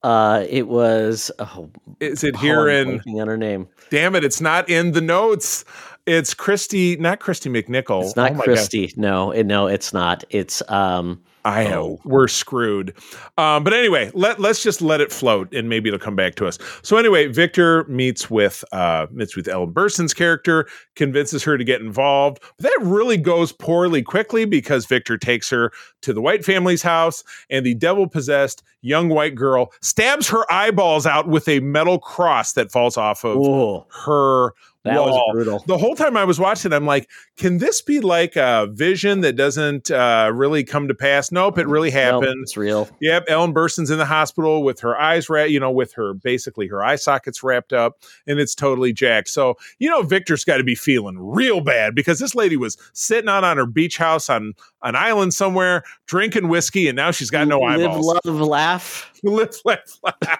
Uh, 0.02 0.48
it 0.50 0.68
was 0.68 1.30
oh, 1.38 1.70
Is 2.00 2.24
it 2.24 2.36
here 2.38 2.68
in? 2.68 3.02
on 3.08 3.28
her 3.28 3.38
name. 3.38 3.68
Damn 3.92 4.16
it! 4.16 4.24
It's 4.24 4.42
not 4.42 4.68
in 4.68 4.94
the 4.94 5.02
notes. 5.02 5.64
It's 6.06 6.34
Christy, 6.34 6.96
not 6.98 7.20
Kristy 7.20 7.50
McNichol. 7.52 8.04
It's 8.04 8.16
not 8.16 8.32
Oh 8.32 8.34
my 8.34 8.38
God. 8.40 8.44
Christy. 8.46 8.94
No, 8.98 9.32
it, 9.32 9.46
no, 9.46 9.68
it's 9.68 9.94
not. 9.94 10.24
It's 10.30 10.62
um. 10.70 11.22
I 11.44 11.64
know 11.68 11.84
Oh. 11.84 12.00
we're 12.06 12.28
screwed. 12.28 12.94
Um, 13.40 13.64
but 13.64 13.74
anyway, 13.74 14.12
let 14.14 14.40
let's 14.40 14.62
just 14.62 14.80
let 14.80 15.02
it 15.02 15.12
float, 15.12 15.52
and 15.56 15.68
maybe 15.70 15.90
it'll 15.90 16.00
come 16.00 16.16
back 16.16 16.36
to 16.36 16.46
us. 16.46 16.60
So 16.84 16.98
anyway, 16.98 17.26
Victor 17.28 17.84
meets 17.86 18.30
with 18.30 18.64
uh, 18.72 19.08
meets 19.12 19.36
with 19.36 19.48
Ellen 19.48 19.74
Burstyn's 19.74 20.14
character, 20.14 20.68
convinces 20.96 21.44
her 21.44 21.58
to 21.58 21.64
get 21.64 21.82
involved. 21.82 22.44
But 22.60 22.64
that 22.70 22.78
really 22.82 23.18
goes 23.18 23.52
poorly 23.52 24.04
quickly 24.04 24.46
because 24.46 24.86
Victor 24.86 25.18
takes 25.18 25.50
her 25.50 25.72
to 26.04 26.14
the 26.14 26.22
White 26.22 26.46
family's 26.46 26.84
house, 26.84 27.24
and 27.50 27.66
the 27.66 27.74
devil 27.74 28.08
possessed 28.08 28.62
young 28.84 29.10
white 29.10 29.34
girl 29.34 29.72
stabs 29.82 30.28
her 30.30 30.52
eyeballs 30.52 31.08
out 31.08 31.28
with 31.28 31.48
a 31.48 31.60
metal 31.62 31.98
cross 31.98 32.54
that 32.54 32.72
falls 32.72 32.98
off 32.98 33.24
of 33.24 33.38
Oh, 33.38 33.88
her 34.06 34.54
that 34.84 35.00
was 35.00 35.32
brutal. 35.32 35.64
The 35.68 35.78
whole 35.78 35.96
time 35.96 36.18
I 36.18 36.24
was 36.24 36.40
watching, 36.40 36.74
I'm 36.74 36.88
like, 36.88 37.08
can 37.38 37.60
this 37.60 37.82
be 37.82 38.00
like 38.00 38.36
a 38.36 38.68
vision 38.72 39.22
that 39.22 39.34
doesn't 39.34 39.92
uh, 39.92 40.32
really 40.34 40.64
come 40.64 40.88
to 40.88 40.96
pass? 40.96 41.32
Nope, 41.32 41.60
it 41.60 41.68
really 41.68 41.92
happened. 41.92 42.42
it's 42.42 42.58
real. 42.58 42.90
Yep, 43.00 43.26
Ellen 43.28 43.54
Burstyn's 43.54 43.92
in 43.92 44.00
the 44.00 44.06
hospital 44.06 44.64
with 44.64 44.80
her 44.80 45.00
eyes 45.00 45.30
wrapped, 45.30 45.52
you 45.52 45.60
know, 45.60 45.70
with 45.70 45.94
her 45.94 46.16
basically 46.16 46.68
her 46.68 46.84
eye 46.84 46.96
sockets 46.96 47.44
wrapped 47.44 47.74
up, 47.74 48.02
and 48.26 48.40
it's 48.40 48.56
totally 48.56 48.92
jacked. 48.92 49.30
So, 49.30 49.56
you 49.78 49.90
know, 49.90 50.02
Victor's 50.02 50.44
got 50.44 50.58
to 50.58 50.64
be 50.64 50.76
feeling 50.76 51.18
real 51.20 51.62
bad 51.62 51.94
because 51.94 52.18
this 52.18 52.34
lady 52.34 52.58
was 52.58 52.76
sitting 52.94 53.30
out 53.30 53.44
on 53.44 53.58
her 53.58 53.68
beach 53.68 53.98
house 53.98 54.30
on 54.30 54.54
an 54.82 54.96
island 54.96 55.34
somewhere, 55.36 55.84
drinking 56.08 56.48
whiskey, 56.48 56.88
and 56.88 56.96
now 56.96 57.12
she's 57.12 57.30
got 57.30 57.48
no 57.48 57.60
Live, 57.60 57.82
eyeballs. 57.82 58.20
love, 58.26 58.42
laugh. 58.42 59.12
Live, 59.24 59.56
laugh, 59.64 60.00
laugh. 60.04 60.16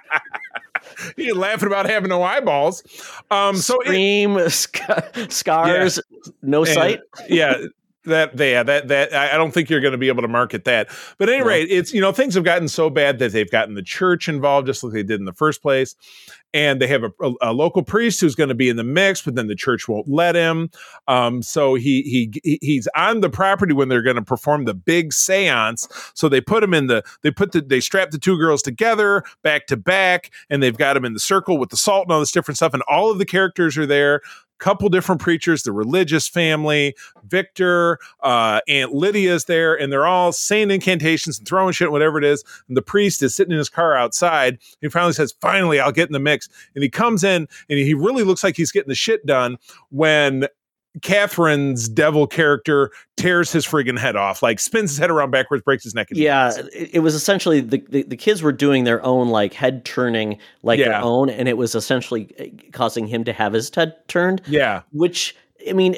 You're 1.18 1.36
laughing 1.36 1.68
about 1.68 1.90
having 1.90 2.10
no 2.10 2.24
eyeballs. 2.24 2.84
Um, 3.30 3.56
so 3.56 3.80
it- 3.82 3.86
Scream, 3.88 4.38
sc- 4.50 5.32
scars, 5.32 6.00
no 6.42 6.60
And- 6.64 6.68
sight. 6.74 7.00
yeah 7.30 7.56
that 8.06 8.36
yeah 8.40 8.64
that 8.64 8.88
that 8.88 9.14
I 9.14 9.36
I 9.36 9.38
don't 9.38 9.52
think 9.52 9.70
you're 9.70 9.80
going 9.80 9.92
to 9.92 9.98
be 9.98 10.08
able 10.08 10.24
to 10.24 10.28
market 10.28 10.66
that. 10.66 10.90
But 11.20 11.30
at 11.30 11.34
any 11.36 11.42
No. 11.44 11.48
rate, 11.50 11.68
it's 11.70 11.94
you 11.94 12.02
know 12.02 12.12
things 12.12 12.34
have 12.34 12.44
gotten 12.44 12.68
so 12.68 12.90
bad 12.90 13.20
that 13.20 13.32
they've 13.32 13.50
gotten 13.50 13.76
the 13.76 13.84
church 13.84 14.28
involved, 14.28 14.66
just 14.66 14.84
like 14.84 14.94
they 14.94 15.04
did 15.04 15.20
in 15.20 15.26
the 15.26 15.34
first 15.34 15.62
place, 15.62 15.96
and 16.54 16.82
they 16.82 16.88
have 16.88 17.04
a, 17.04 17.12
a, 17.22 17.34
a 17.42 17.54
local 17.54 17.84
priest 17.84 18.22
who's 18.22 18.36
going 18.36 18.50
to 18.50 18.56
be 18.56 18.70
in 18.70 18.76
the 18.76 18.84
mix, 18.84 19.22
but 19.22 19.36
then 19.36 19.48
the 19.48 19.56
church 19.56 19.88
won't 19.88 20.08
let 20.10 20.36
him. 20.36 20.70
Um, 21.08 21.42
so 21.42 21.76
he 21.76 22.02
he 22.04 22.32
he- 22.44 22.60
he's 22.62 22.88
on 22.96 23.22
the 23.22 23.30
property 23.30 23.74
when 23.74 23.90
they're 23.90 24.02
going 24.02 24.16
to 24.18 24.22
perform 24.22 24.66
the 24.66 24.74
big 24.74 25.12
séance. 25.12 25.88
So 26.14 26.30
they 26.30 26.42
put 26.42 26.64
him 26.64 26.74
in 26.74 26.88
the 26.88 27.04
they 27.24 27.32
put 27.32 27.52
the 27.52 27.62
they 27.62 27.80
strap 27.80 28.12
the 28.12 28.18
two 28.20 28.38
girls 28.38 28.62
together 28.62 29.24
back 29.44 29.68
to 29.68 29.78
back, 29.78 30.32
and 30.50 30.62
they've 30.62 30.78
got 30.78 30.98
him 30.98 31.06
in 31.06 31.14
the 31.14 31.20
circle 31.20 31.58
with 31.58 31.70
the 31.70 31.78
salt 31.78 32.06
and 32.06 32.14
all 32.14 32.20
this 32.20 32.32
different 32.32 32.58
stuff, 32.58 32.74
and 32.74 32.84
all 32.88 33.12
of 33.12 33.18
the 33.18 33.26
characters 33.26 33.78
are 33.78 33.86
there 33.86 34.22
couple 34.62 34.88
different 34.88 35.20
preachers, 35.20 35.64
the 35.64 35.74
religious 35.74 36.28
family, 36.28 36.96
Victor, 37.28 37.98
uh, 38.22 38.62
Aunt 38.70 38.94
Lydia's 38.94 39.46
there, 39.46 39.76
and 39.76 39.92
they're 39.92 40.06
all 40.06 40.32
saying 40.32 40.72
incantations 40.72 41.40
and 41.40 41.48
throwing 41.48 41.74
shit, 41.74 41.92
whatever 41.92 42.18
it 42.18 42.24
is. 42.24 42.46
And 42.70 42.78
the 42.78 42.82
priest 42.82 43.22
is 43.24 43.36
sitting 43.36 43.52
in 43.52 43.58
his 43.58 43.70
car 43.70 43.98
outside. 43.98 44.60
He 44.80 44.88
finally 44.88 45.14
says, 45.14 45.34
Finally, 45.42 45.80
I'll 45.80 45.92
get 45.92 46.08
in 46.08 46.14
the 46.14 46.20
mix. 46.20 46.48
And 46.76 46.84
he 46.84 46.90
comes 46.90 47.24
in 47.24 47.48
and 47.70 47.80
he 47.80 47.94
really 47.94 48.24
looks 48.24 48.44
like 48.44 48.56
he's 48.56 48.72
getting 48.72 48.90
the 48.90 48.96
shit 48.96 49.26
done 49.26 49.58
when 49.90 50.48
Catherine's 51.02 51.88
devil 51.90 52.28
character 52.28 52.92
tears 53.18 53.52
his 53.52 53.66
friggin' 53.66 53.98
head 53.98 54.16
off, 54.16 54.42
like 54.44 54.60
spins 54.60 54.92
his 54.92 54.98
head 54.98 55.10
around 55.12 55.32
backwards, 55.32 55.64
breaks 55.64 55.84
his 55.84 55.94
neck. 55.96 56.10
and 56.12 56.20
Yeah, 56.20 56.52
it, 56.74 56.96
it 56.96 57.00
was 57.00 57.16
essentially 57.16 57.62
the, 57.62 57.84
the 57.90 58.04
the 58.04 58.18
kids 58.18 58.42
were 58.42 58.52
doing 58.52 58.84
their 58.84 59.04
own 59.06 59.30
like 59.30 59.54
head 59.54 59.86
turning 59.86 60.38
like 60.64 60.80
Yeah. 60.80 60.90
their 60.90 61.02
own, 61.02 61.30
and 61.30 61.48
it 61.48 61.58
was 61.58 61.76
essentially 61.76 62.30
uh, 62.40 62.46
causing 62.74 63.08
him 63.08 63.24
to 63.26 63.34
have 63.34 63.54
his 63.54 63.74
head 63.74 63.96
turned. 64.08 64.42
Yeah. 64.48 64.82
Which 64.92 65.36
I 65.70 65.74
mean, 65.74 65.96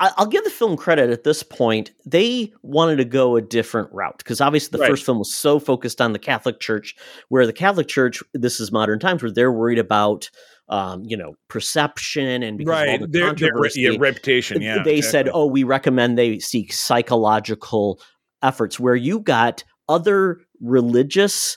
I, 0.00 0.10
I'll 0.16 0.26
give 0.26 0.42
the 0.42 0.48
film 0.50 0.74
credit 0.76 1.10
at 1.10 1.22
this 1.22 1.42
point. 1.42 1.90
They 2.06 2.50
wanted 2.62 2.96
to 2.96 3.04
go 3.04 3.36
a 3.36 3.42
different 3.42 3.92
route 3.92 4.16
because 4.18 4.40
obviously 4.40 4.76
the 4.78 4.82
Right. 4.82 4.90
first 4.90 5.04
film 5.04 5.18
was 5.18 5.32
so 5.34 5.58
focused 5.58 6.00
on 6.00 6.14
the 6.14 6.18
Catholic 6.18 6.60
Church, 6.60 6.96
where 7.28 7.46
the 7.46 7.52
Catholic 7.52 7.88
Church, 7.88 8.22
this 8.32 8.58
is 8.58 8.72
modern 8.72 8.98
times, 8.98 9.22
where 9.22 9.30
they're 9.30 9.52
worried 9.52 9.78
about, 9.78 10.30
um, 10.68 11.02
you 11.04 11.16
know, 11.16 11.34
perception 11.48 12.42
and 12.42 12.56
because 12.58 12.72
of 12.72 12.78
all 12.78 12.86
Right. 12.86 13.00
the 13.00 13.06
Their, 13.08 13.34
their 13.34 13.54
re- 13.54 13.70
yeah, 13.74 13.90
reputation. 13.98 14.62
Yeah. 14.62 14.82
they 14.82 15.00
said, 15.00 15.28
"Oh, 15.32 15.46
we 15.46 15.64
recommend 15.64 16.16
they 16.16 16.38
seek 16.38 16.72
psychological 16.72 18.00
efforts." 18.42 18.80
Where 18.80 18.94
you 18.96 19.20
got 19.20 19.64
other 19.88 20.38
religious 20.60 21.56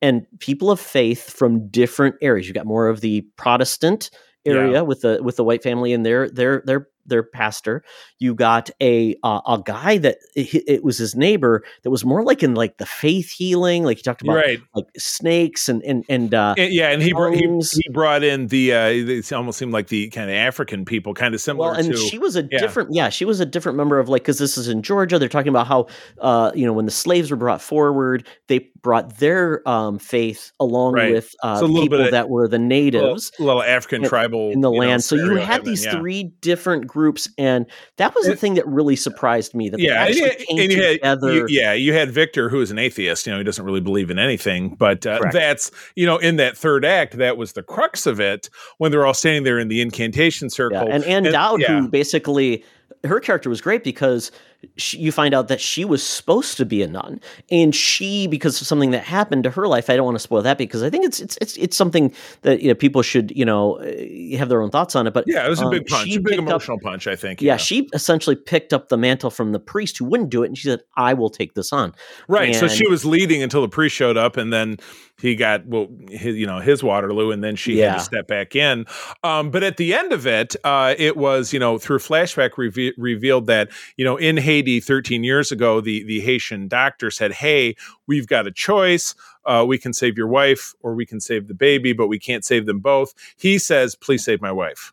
and 0.00 0.26
people 0.40 0.70
of 0.70 0.80
faith 0.80 1.30
from 1.30 1.68
different 1.68 2.16
areas. 2.22 2.46
You 2.48 2.54
got 2.54 2.66
more 2.66 2.88
of 2.88 3.00
the 3.00 3.26
Protestant 3.36 4.10
area 4.44 4.72
Yeah. 4.72 4.80
with 4.82 5.00
the 5.02 5.20
with 5.22 5.36
the 5.36 5.44
white 5.44 5.62
family 5.62 5.92
and 5.92 6.04
their 6.04 6.28
their 6.28 6.62
their 6.66 6.88
their 7.06 7.22
pastor. 7.22 7.84
You 8.18 8.34
got 8.34 8.70
a 8.80 9.16
uh, 9.22 9.40
a 9.46 9.62
guy 9.64 9.98
that 9.98 10.18
it, 10.34 10.64
it 10.66 10.84
was 10.84 10.98
his 10.98 11.14
neighbor 11.14 11.64
that 11.82 11.90
was 11.90 12.04
more 12.04 12.22
like 12.24 12.42
in 12.42 12.54
like 12.54 12.78
the 12.78 12.86
faith 12.86 13.30
healing, 13.30 13.84
like 13.84 13.98
he 13.98 14.02
talked 14.02 14.22
about 14.22 14.36
right. 14.36 14.60
like 14.74 14.86
snakes 14.96 15.68
and 15.68 15.82
and 15.82 16.04
and 16.08 16.34
uh, 16.34 16.54
And- 16.58 16.72
yeah, 16.72 16.90
and 16.90 17.02
he, 17.02 17.12
brought 17.12 17.34
he 17.34 17.46
he 17.72 17.88
brought 17.90 18.22
in 18.22 18.46
the 18.48 18.72
uh, 18.72 18.86
it 18.88 19.32
almost 19.32 19.58
seemed 19.58 19.72
like 19.72 19.88
the 19.88 20.08
kind 20.10 20.30
of 20.30 20.36
African 20.36 20.84
people, 20.84 21.14
kind 21.14 21.34
of 21.34 21.40
similar 21.40 21.70
Well, 21.70 21.78
and 21.78 21.92
to 21.92 21.96
she 21.96 22.18
was 22.18 22.36
a 22.36 22.42
yeah. 22.50 22.58
different, 22.58 22.94
yeah, 22.94 23.08
she 23.08 23.24
was 23.24 23.40
a 23.40 23.46
different 23.46 23.76
member 23.76 23.98
of 23.98 24.08
like 24.08 24.22
because 24.22 24.38
this 24.38 24.56
is 24.56 24.68
in 24.68 24.82
Georgia. 24.82 25.18
They're 25.18 25.28
talking 25.28 25.48
about 25.48 25.66
how, 25.66 25.86
uh, 26.20 26.52
you 26.54 26.66
know, 26.66 26.72
when 26.72 26.84
the 26.84 26.90
slaves 26.90 27.30
were 27.30 27.36
brought 27.36 27.60
forward, 27.62 28.26
they 28.48 28.70
brought 28.82 29.18
their 29.18 29.66
um, 29.68 29.98
faith 29.98 30.50
along 30.58 30.94
Right. 30.94 31.12
with 31.12 31.32
uh, 31.42 31.60
So 31.60 31.68
people 31.68 32.00
of- 32.00 32.10
that 32.10 32.28
were 32.28 32.48
the 32.48 32.58
little, 32.58 32.66
natives 32.66 33.30
little 33.38 33.62
African 33.62 34.02
in- 34.02 34.08
tribal 34.08 34.50
in 34.50 34.60
the 34.60 34.70
you 34.70 34.80
know, 34.80 34.86
land. 34.86 35.04
so 35.04 35.14
you 35.14 35.36
had 35.36 35.64
these 35.64 35.84
yeah. 35.84 35.92
three 35.98 36.24
different 36.40 36.86
groups, 36.88 37.28
and 37.38 37.66
that 37.98 38.14
was 38.14 38.26
the 38.26 38.34
thing 38.36 38.54
that 38.54 38.66
really 38.66 38.96
surprised 38.96 39.54
me. 39.54 39.68
That 39.70 39.76
they 39.76 39.84
Yeah, 39.84 40.06
and, 40.06 40.58
and 40.60 40.72
you 40.72 40.82
had 40.82 41.22
you, 41.22 41.46
yeah, 41.48 41.72
you 41.72 41.92
had 41.92 42.10
Victor, 42.10 42.48
who 42.48 42.60
is 42.60 42.70
an 42.72 42.78
atheist. 42.78 43.26
You 43.26 43.32
know, 43.32 43.38
he 43.38 43.44
doesn't 43.44 43.64
really 43.64 43.80
believe 43.80 44.10
in 44.10 44.18
anything. 44.18 44.74
But 44.74 45.06
uh, 45.06 45.20
that's 45.32 45.70
you 45.94 46.04
know, 46.06 46.18
in 46.18 46.36
that 46.36 46.56
third 46.56 46.84
act, 46.84 47.16
that 47.18 47.36
was 47.36 47.52
the 47.52 47.62
crux 47.62 48.06
of 48.06 48.18
it 48.20 48.50
when 48.78 48.90
they're 48.90 49.06
all 49.06 49.14
standing 49.14 49.44
there 49.44 49.58
in 49.60 49.68
the 49.68 49.80
incantation 49.80 50.46
Yeah, 50.46 50.56
circle. 50.56 50.88
and 50.90 51.04
Ann 51.04 51.22
Dowd, 51.24 51.60
yeah. 51.60 51.80
who 51.80 51.88
basically 51.88 52.64
her 53.04 53.20
character 53.20 53.48
was 53.48 53.60
great 53.60 53.82
because 53.84 54.30
she, 54.76 54.98
you 54.98 55.12
find 55.12 55.34
out 55.34 55.48
that 55.48 55.60
she 55.60 55.84
was 55.84 56.02
supposed 56.06 56.56
to 56.56 56.64
be 56.64 56.82
a 56.82 56.88
nun, 56.88 57.20
and 57.50 57.74
she, 57.74 58.26
because 58.26 58.60
of 58.60 58.66
something 58.66 58.90
that 58.92 59.04
happened 59.04 59.44
to 59.44 59.50
her 59.50 59.66
life, 59.66 59.90
I 59.90 59.96
don't 59.96 60.04
want 60.04 60.14
to 60.16 60.20
spoil 60.22 60.42
that 60.42 60.58
because 60.58 60.82
I 60.82 60.90
think 60.90 61.04
it's 61.04 61.20
it's 61.20 61.36
it's, 61.40 61.56
it's 61.56 61.76
something 61.76 62.14
that 62.42 62.62
you 62.62 62.68
know 62.68 62.74
people 62.74 63.02
should 63.02 63.30
you 63.36 63.44
know 63.44 63.78
uh, 63.78 64.36
have 64.38 64.48
their 64.48 64.62
own 64.62 64.70
thoughts 64.70 64.94
on 64.96 65.06
it. 65.06 65.14
But 65.14 65.24
Yeah, 65.26 65.44
it 65.44 65.48
was 65.48 65.60
a 65.60 65.64
um, 65.64 65.70
big 65.70 65.86
punch, 65.86 66.08
a 66.08 66.18
big 66.18 66.24
picked 66.24 66.40
up- 66.40 66.46
emotional 66.46 66.78
punch. 66.80 67.06
I 67.06 67.16
think. 67.16 67.42
yeah, 67.42 67.56
she 67.56 67.88
essentially 67.92 68.36
picked 68.36 68.72
up 68.72 68.88
the 68.88 68.96
mantle 68.96 69.30
from 69.30 69.52
the 69.52 69.60
priest 69.60 69.98
who 69.98 70.04
wouldn't 70.04 70.30
do 70.30 70.42
it, 70.42 70.46
and 70.46 70.58
she 70.58 70.68
said, 70.68 70.80
"I 70.96 71.14
will 71.14 71.30
take 71.30 71.54
this 71.54 71.72
on." 71.72 71.94
Right. 72.28 72.54
so 72.54 72.68
she 72.68 72.86
was 72.88 73.04
leading 73.04 73.42
until 73.42 73.62
the 73.62 73.68
priest 73.68 73.96
showed 73.96 74.16
up, 74.16 74.36
and 74.36 74.52
then 74.52 74.78
he 75.20 75.36
got 75.36 75.66
well, 75.66 75.88
his, 76.08 76.36
you 76.36 76.46
know, 76.46 76.58
his 76.58 76.82
Waterloo, 76.82 77.30
and 77.30 77.44
then 77.44 77.54
she 77.56 77.78
had 77.78 77.94
to 77.94 78.00
step 78.00 78.26
back 78.26 78.56
in. 78.56 78.86
Um, 79.22 79.50
but 79.50 79.62
at 79.62 79.76
the 79.76 79.94
end 79.94 80.12
of 80.12 80.26
it, 80.26 80.56
uh, 80.64 80.94
it 80.98 81.16
was 81.16 81.52
you 81.52 81.58
know 81.58 81.78
through 81.78 81.98
flashback 81.98 82.56
reve- 82.56 82.94
revealed 82.96 83.46
that 83.46 83.70
you 83.96 84.04
know 84.04 84.16
in 84.16 84.36
Haiti 84.52 84.80
13 84.80 85.24
years 85.24 85.50
ago, 85.50 85.80
the 85.80 86.04
the 86.04 86.20
Haitian 86.20 86.68
doctor 86.68 87.10
said, 87.10 87.32
"Hey, 87.32 87.74
we've 88.06 88.26
got 88.26 88.46
a 88.46 88.52
choice." 88.52 89.14
Uh, 89.46 89.64
we 89.66 89.78
can 89.78 89.92
save 89.92 90.16
your 90.18 90.28
wife 90.28 90.72
or 90.82 90.94
we 90.94 91.06
can 91.06 91.20
save 91.20 91.48
the 91.48 91.54
baby, 91.54 91.92
but 91.92 92.06
we 92.06 92.18
can't 92.18 92.44
save 92.44 92.66
them 92.66 92.78
both. 92.78 93.12
He 93.36 93.58
says, 93.58 93.96
please 93.96 94.22
save 94.24 94.40
my 94.40 94.52
wife. 94.52 94.92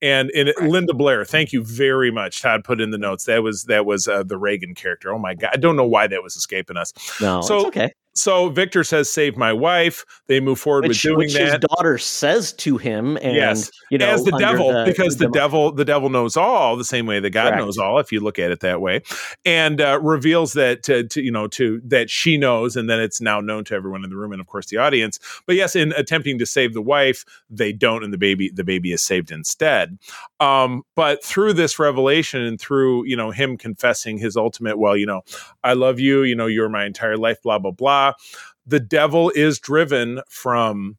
And, 0.00 0.30
and 0.34 0.48
it- 0.48 0.56
Linda 0.62 0.94
Blair, 0.94 1.26
thank 1.26 1.52
you 1.52 1.62
very 1.62 2.10
much. 2.10 2.40
Todd 2.40 2.64
put 2.64 2.80
in 2.80 2.92
the 2.92 2.98
notes 2.98 3.24
that 3.24 3.42
was 3.42 3.64
that 3.64 3.84
was 3.84 4.08
uh, 4.08 4.22
the 4.22 4.38
Reagan 4.38 4.74
character. 4.74 5.12
Oh 5.12 5.18
my 5.18 5.34
god, 5.34 5.50
I 5.52 5.56
don't 5.58 5.76
know 5.76 5.86
why 5.86 6.06
that 6.06 6.22
was 6.22 6.34
escaping 6.36 6.78
us. 6.78 6.92
No, 7.20 7.42
So, 7.42 7.56
it's 7.58 7.66
okay. 7.66 7.92
So 8.14 8.48
Victor 8.48 8.82
says, 8.84 9.10
"Save 9.10 9.36
my 9.36 9.52
wife." 9.52 10.04
They 10.26 10.40
move 10.40 10.58
forward 10.58 10.82
Which, 10.86 11.04
with 11.04 11.14
doing 11.14 11.18
which 11.18 11.36
his 11.36 11.52
that. 11.52 11.60
daughter 11.62 11.96
says 11.98 12.52
to 12.54 12.76
him, 12.76 13.16
and 13.22 13.34
yes, 13.36 13.70
you 13.90 13.98
know, 13.98 14.08
as 14.08 14.24
the 14.24 14.32
devil, 14.32 14.84
because 14.84 15.16
the, 15.16 15.26
the- 15.26 15.32
devil, 15.32 15.72
the 15.72 15.84
devil 15.84 16.08
knows 16.08 16.36
all, 16.36 16.76
the 16.76 16.84
same 16.84 17.06
way 17.06 17.20
that 17.20 17.30
God 17.30 17.50
Correct. 17.50 17.58
knows 17.64 17.78
all. 17.78 17.98
If 17.98 18.10
you 18.12 18.20
look 18.20 18.38
at 18.38 18.50
it 18.50 18.60
that 18.60 18.80
way, 18.80 19.02
and 19.44 19.80
uh, 19.80 20.00
reveals 20.02 20.52
that 20.54 20.82
to, 20.84 21.04
to 21.08 21.22
you 21.22 21.30
know 21.30 21.46
to 21.48 21.80
that 21.84 22.10
she 22.10 22.36
knows, 22.36 22.76
and 22.76 22.90
then 22.90 23.00
it's 23.00 23.20
now 23.20 23.40
known 23.40 23.64
to 23.64 23.74
everyone 23.74 24.02
in 24.04 24.10
the 24.10 24.16
room, 24.16 24.32
and 24.32 24.40
of 24.40 24.46
course 24.46 24.66
the 24.66 24.76
audience. 24.76 25.18
But 25.46 25.56
yes, 25.56 25.76
in 25.76 25.92
attempting 25.92 26.38
to 26.38 26.46
save 26.46 26.74
the 26.74 26.82
wife, 26.82 27.24
they 27.48 27.72
don't, 27.72 28.02
and 28.02 28.12
the 28.12 28.18
baby, 28.18 28.50
the 28.52 28.64
baby 28.64 28.92
is 28.92 29.02
saved 29.02 29.30
instead. 29.30 29.98
Um, 30.40 30.82
but 30.96 31.24
through 31.24 31.52
this 31.52 31.78
revelation 31.78 32.40
and 32.42 32.60
through 32.60 33.04
you 33.06 33.16
know 33.16 33.30
him 33.30 33.56
confessing 33.56 34.18
his 34.18 34.36
ultimate, 34.36 34.78
well, 34.78 34.96
you 34.96 35.06
know, 35.06 35.22
I 35.62 35.74
love 35.74 36.00
you, 36.00 36.22
you 36.22 36.34
know, 36.34 36.46
you're 36.46 36.68
my 36.68 36.84
entire 36.84 37.16
life, 37.16 37.40
blah 37.42 37.58
blah 37.58 37.70
blah. 37.70 37.99
The 38.66 38.80
devil 38.80 39.30
is 39.34 39.58
driven 39.58 40.20
from 40.28 40.96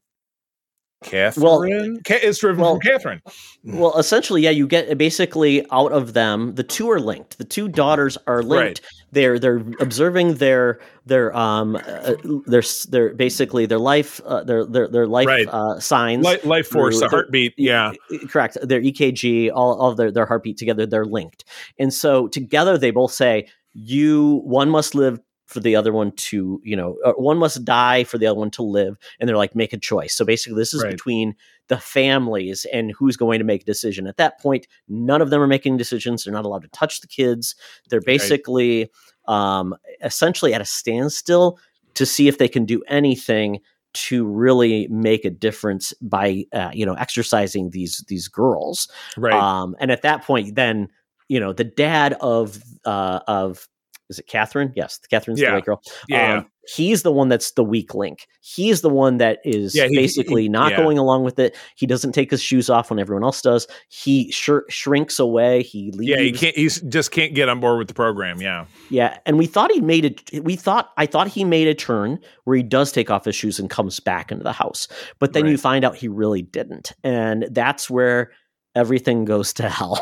Catherine. 1.04 2.00
Ca- 2.06 2.20
is 2.22 2.38
driven 2.40 2.62
well, 2.62 2.74
from 2.74 2.82
Catherine. 2.82 3.22
Well, 3.64 3.98
essentially, 3.98 4.42
yeah, 4.44 4.52
you 4.52 4.68
get 4.68 4.98
basically 4.98 5.66
out 5.72 5.92
of 5.92 6.14
them. 6.14 6.54
The 6.56 6.64
two 6.64 6.92
are 6.92 7.00
linked. 7.00 7.40
The 7.40 7.44
two 7.44 7.68
daughters 7.68 8.18
are 8.28 8.44
linked. 8.44 8.82
They're 9.12 9.40
they're 9.40 9.64
observing 9.80 10.36
their 10.36 10.80
their 11.06 11.36
um 11.36 11.76
uh, 11.76 12.14
their 12.46 12.62
their 12.90 13.14
basically 13.16 13.66
their 13.66 13.80
life 13.80 14.22
uh, 14.26 14.44
their 14.44 14.64
their 14.66 14.88
their 14.88 15.08
life 15.08 15.28
Right. 15.28 15.48
uh, 15.48 15.80
signs. 15.80 16.24
Life, 16.24 16.46
life 16.46 16.68
force, 16.68 17.00
through 17.00 17.08
the 17.08 17.10
heartbeat. 17.10 17.54
Yeah, 17.58 17.94
correct. 18.30 18.58
Their 18.62 18.82
EKG, 18.82 19.52
all, 19.54 19.80
all 19.82 19.92
of 19.92 19.98
their 19.98 20.12
their 20.12 20.28
heartbeat 20.28 20.58
together, 20.58 20.86
they're 20.86 21.06
linked, 21.06 21.46
and 21.80 21.92
so 21.92 22.28
together 22.28 22.78
they 22.78 22.92
both 22.92 23.12
say, 23.12 23.48
"You 23.74 24.42
one 24.46 24.70
must 24.70 24.94
live." 24.94 25.20
For 25.52 25.60
the 25.60 25.76
other 25.76 25.92
one 25.92 26.14
to, 26.14 26.62
you 26.64 26.76
know, 26.76 26.98
one 27.18 27.38
must 27.38 27.66
die 27.66 28.04
for 28.06 28.18
the 28.18 28.28
other 28.28 28.40
one 28.40 28.52
to 28.52 28.64
live, 28.64 28.98
and 29.20 29.28
they're 29.28 29.38
like, 29.38 29.56
make 29.56 29.74
a 29.74 29.78
choice. 29.78 30.14
So 30.14 30.24
basically, 30.24 30.58
this 30.58 30.74
is 30.74 30.82
Right. 30.84 30.92
between 30.92 31.36
the 31.68 31.78
families 31.78 32.66
and 32.72 32.92
who's 32.92 33.18
going 33.18 33.40
to 33.40 33.46
make 33.46 33.64
a 33.64 33.66
decision. 33.66 34.08
At 34.08 34.18
that 34.18 34.40
point, 34.40 34.68
none 34.88 35.22
of 35.22 35.30
them 35.30 35.42
are 35.42 35.48
making 35.48 35.78
decisions. 35.78 36.24
They're 36.24 36.34
not 36.34 36.46
allowed 36.46 36.64
to 36.64 36.68
touch 36.70 37.02
the 37.02 37.08
kids. 37.08 37.56
They're 37.90 38.02
basically 38.02 38.90
um, 39.28 39.76
essentially 40.04 40.54
at 40.54 40.62
a 40.62 40.66
standstill 40.66 41.60
to 41.94 42.06
see 42.06 42.28
if 42.28 42.38
they 42.38 42.48
can 42.48 42.66
do 42.66 42.82
anything 42.88 43.60
to 43.94 44.26
really 44.26 44.88
make 44.88 45.26
a 45.26 45.30
difference 45.30 45.94
by 46.02 46.46
uh, 46.54 46.72
you 46.74 46.86
know 46.86 46.94
exorcising 46.94 47.72
these 47.72 48.04
these 48.08 48.28
girls. 48.28 48.88
right. 49.18 49.34
Um, 49.34 49.76
and 49.80 49.92
at 49.92 50.02
that 50.04 50.24
point, 50.24 50.56
then 50.56 50.88
you 51.28 51.40
know 51.40 51.54
the 51.54 51.64
dad 51.64 52.14
of 52.22 52.62
uh, 52.86 53.20
of 53.28 53.68
is 54.12 54.20
it 54.20 54.28
Catherine? 54.28 54.72
Yes, 54.76 55.00
Catherine's 55.10 55.42
Yeah. 55.42 55.50
the 55.50 55.56
white 55.56 55.66
girl. 55.66 55.82
yeah, 56.08 56.38
Um, 56.40 56.46
he's 56.76 57.02
the 57.02 57.12
one 57.12 57.28
that's 57.30 57.52
the 57.54 57.64
weak 57.64 57.96
link. 57.96 58.28
He's 58.42 58.82
the 58.82 58.90
one 58.90 59.18
that 59.18 59.40
is 59.44 59.76
Yeah, 59.76 59.88
he- 59.88 59.96
basically 59.96 60.44
he- 60.44 60.50
not 60.50 60.72
yeah. 60.72 60.78
going 60.78 60.98
along 61.00 61.24
with 61.24 61.40
it. 61.40 61.56
He 61.76 61.88
doesn't 61.88 62.12
take 62.12 62.30
his 62.30 62.42
shoes 62.42 62.70
off 62.70 62.90
when 62.92 63.00
everyone 63.00 63.24
else 63.24 63.42
does. 63.42 63.66
He 63.90 64.30
shr- 64.32 64.70
shrinks 64.70 65.18
away. 65.20 65.64
He 65.64 65.92
leaves. 65.92 66.10
yeah. 66.10 66.20
He 66.20 66.32
can't. 66.32 66.56
He 66.56 66.68
just 66.68 67.12
can't 67.12 67.34
get 67.34 67.50
on 67.50 67.60
board 67.60 67.80
with 67.80 67.88
the 67.88 67.94
program. 67.96 68.40
Yeah, 68.42 68.66
Yeah, 68.90 69.18
and 69.26 69.38
we 69.40 69.48
thought 69.48 69.72
he 69.72 69.82
made 69.82 70.06
it. 70.06 70.44
We 70.44 70.56
thought 70.56 70.92
I 70.98 71.06
thought 71.08 71.28
he 71.30 71.44
made 71.44 71.68
a 71.68 71.74
turn 71.74 72.20
where 72.44 72.58
he 72.58 72.64
does 72.64 72.92
take 72.92 73.10
off 73.10 73.26
his 73.26 73.36
shoes 73.36 73.58
and 73.60 73.70
comes 73.70 74.00
back 74.00 74.32
into 74.32 74.44
the 74.44 74.52
house, 74.54 74.88
but 75.20 75.34
then 75.34 75.48
you 75.48 75.58
find 75.58 75.84
out 75.84 75.96
he 75.96 76.08
really 76.08 76.42
didn't, 76.44 76.94
and 77.04 77.48
that's 77.52 77.90
where 77.90 78.32
everything 78.76 79.26
goes 79.26 79.54
to 79.54 79.70
hell. 79.70 80.00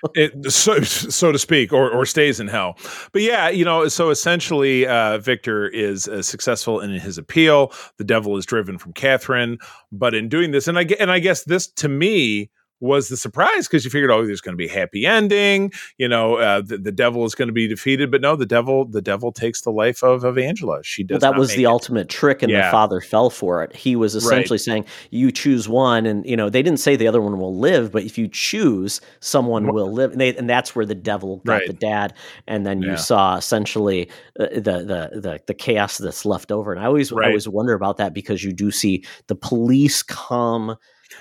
it, 0.14 0.50
so 0.52 0.80
so 0.82 1.32
to 1.32 1.38
speak, 1.38 1.72
or 1.72 1.90
or 1.90 2.06
stays 2.06 2.40
in 2.40 2.48
hell. 2.48 2.76
But 3.12 3.22
yeah, 3.22 3.48
you 3.48 3.64
know. 3.64 3.88
So 3.88 4.10
essentially, 4.10 4.86
uh, 4.86 5.18
Victor 5.18 5.68
is 5.68 6.08
uh, 6.08 6.22
successful 6.22 6.80
in 6.80 6.90
his 6.90 7.18
appeal. 7.18 7.72
The 7.98 8.04
devil 8.04 8.36
is 8.36 8.46
driven 8.46 8.78
from 8.78 8.92
Catherine, 8.92 9.58
but 9.90 10.14
in 10.14 10.28
doing 10.28 10.50
this, 10.50 10.68
and 10.68 10.78
I 10.78 10.86
and 10.98 11.10
I 11.10 11.18
guess 11.18 11.44
this 11.44 11.66
to 11.68 11.88
me 11.88 12.50
was 12.82 13.08
the 13.08 13.16
surprise 13.16 13.66
because 13.68 13.84
you 13.84 13.90
figured, 13.90 14.10
oh, 14.10 14.26
there's 14.26 14.40
going 14.42 14.52
to 14.52 14.56
be 14.58 14.66
a 14.68 14.72
happy 14.72 15.06
ending. 15.06 15.72
You 15.98 16.08
know, 16.08 16.36
uh, 16.36 16.60
the, 16.60 16.76
the 16.76 16.92
devil 16.92 17.24
is 17.24 17.34
going 17.34 17.46
to 17.48 17.52
be 17.52 17.68
defeated, 17.68 18.10
but 18.10 18.20
no, 18.20 18.36
the 18.36 18.44
devil 18.44 18.84
the 18.84 19.00
devil 19.00 19.32
takes 19.32 19.62
the 19.62 19.70
life 19.70 20.02
of 20.02 20.24
of 20.24 20.36
Angela. 20.36 20.82
She 20.82 21.04
does. 21.04 21.22
well, 21.22 21.32
that 21.32 21.38
was 21.38 21.54
the 21.54 21.62
it. 21.62 21.66
ultimate 21.66 22.08
trick, 22.08 22.42
and 22.42 22.50
Yeah. 22.50 22.66
the 22.66 22.70
father 22.70 23.00
fell 23.00 23.30
for 23.30 23.62
it. 23.62 23.74
He 23.74 23.96
was 23.96 24.14
essentially 24.14 24.58
saying, 24.58 24.84
"You 25.10 25.30
choose 25.30 25.68
one," 25.68 26.04
and 26.06 26.26
you 26.26 26.36
know 26.36 26.50
they 26.50 26.62
didn't 26.62 26.80
say 26.80 26.96
the 26.96 27.06
other 27.06 27.20
one 27.22 27.38
will 27.38 27.56
live, 27.56 27.92
but 27.92 28.02
if 28.02 28.18
you 28.18 28.26
choose, 28.28 29.00
someone 29.20 29.72
will 29.72 29.92
live, 29.92 30.10
and, 30.12 30.20
they, 30.20 30.34
and 30.36 30.50
that's 30.50 30.74
where 30.74 30.84
the 30.84 30.94
devil 30.94 31.40
got 31.46 31.52
Right. 31.52 31.66
the 31.68 31.72
dad, 31.74 32.14
and 32.48 32.66
then 32.66 32.82
Yeah. 32.82 32.90
you 32.90 32.96
saw 32.96 33.36
essentially 33.36 34.08
uh, 34.40 34.46
the, 34.54 34.60
the 34.60 35.20
the 35.20 35.40
the 35.46 35.54
chaos 35.54 35.98
that's 35.98 36.24
left 36.26 36.50
over. 36.50 36.72
And 36.72 36.80
I 36.80 36.86
always 36.86 37.12
I 37.12 37.26
always 37.26 37.48
wonder 37.48 37.74
about 37.74 37.98
that 37.98 38.12
because 38.12 38.42
you 38.42 38.52
do 38.52 38.70
see 38.72 39.04
the 39.28 39.36
police 39.36 40.02
come. 40.02 40.76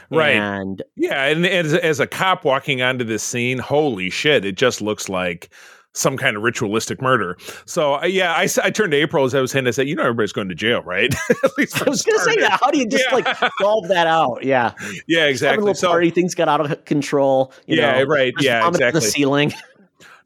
Right. 0.09 0.35
And 0.35 0.81
Yeah, 0.95 1.25
and 1.25 1.45
as, 1.45 1.73
as 1.73 1.99
a 1.99 2.07
cop 2.07 2.43
walking 2.45 2.81
onto 2.81 3.03
this 3.05 3.23
scene, 3.23 3.57
holy 3.59 4.09
shit, 4.09 4.45
it 4.45 4.55
just 4.55 4.81
looks 4.81 5.09
like 5.09 5.49
some 5.93 6.15
kind 6.15 6.37
of 6.37 6.43
ritualistic 6.43 7.01
murder. 7.01 7.35
So 7.65 7.95
uh, 7.95 8.05
yeah, 8.05 8.33
I 8.37 8.47
turned 8.47 8.91
to 8.93 8.97
April 8.97 9.25
as 9.25 9.35
I 9.35 9.41
was 9.41 9.51
saying, 9.51 9.67
I 9.67 9.71
said, 9.71 9.89
you 9.89 9.95
know, 9.95 10.03
everybody's 10.03 10.31
going 10.31 10.47
to 10.47 10.55
jail, 10.55 10.81
right? 10.83 11.13
At 11.43 11.57
least 11.57 11.85
I 11.85 11.89
was 11.89 12.01
going 12.01 12.17
to 12.17 12.23
say 12.23 12.35
that. 12.37 12.59
How 12.61 12.71
do 12.71 12.77
you 12.79 12.87
just 12.87 13.03
Yeah. 13.09 13.15
like 13.15 13.37
solve 13.59 13.89
that 13.89 14.07
out? 14.07 14.43
Yeah, 14.43 14.71
Yeah, 14.79 14.87
Just 14.87 15.09
having 15.09 15.25
a 15.25 15.29
exactly. 15.29 15.61
little 15.63 15.75
So 15.75 15.87
party, 15.89 16.09
things 16.09 16.33
got 16.33 16.47
out 16.47 16.61
of 16.71 16.85
control. 16.85 17.51
You 17.67 17.77
yeah, 17.77 17.99
know, 17.99 18.03
right. 18.05 18.33
Yeah, 18.39 18.63
on 18.63 18.69
exactly. 18.69 19.01
The 19.01 19.05
ceiling. 19.05 19.53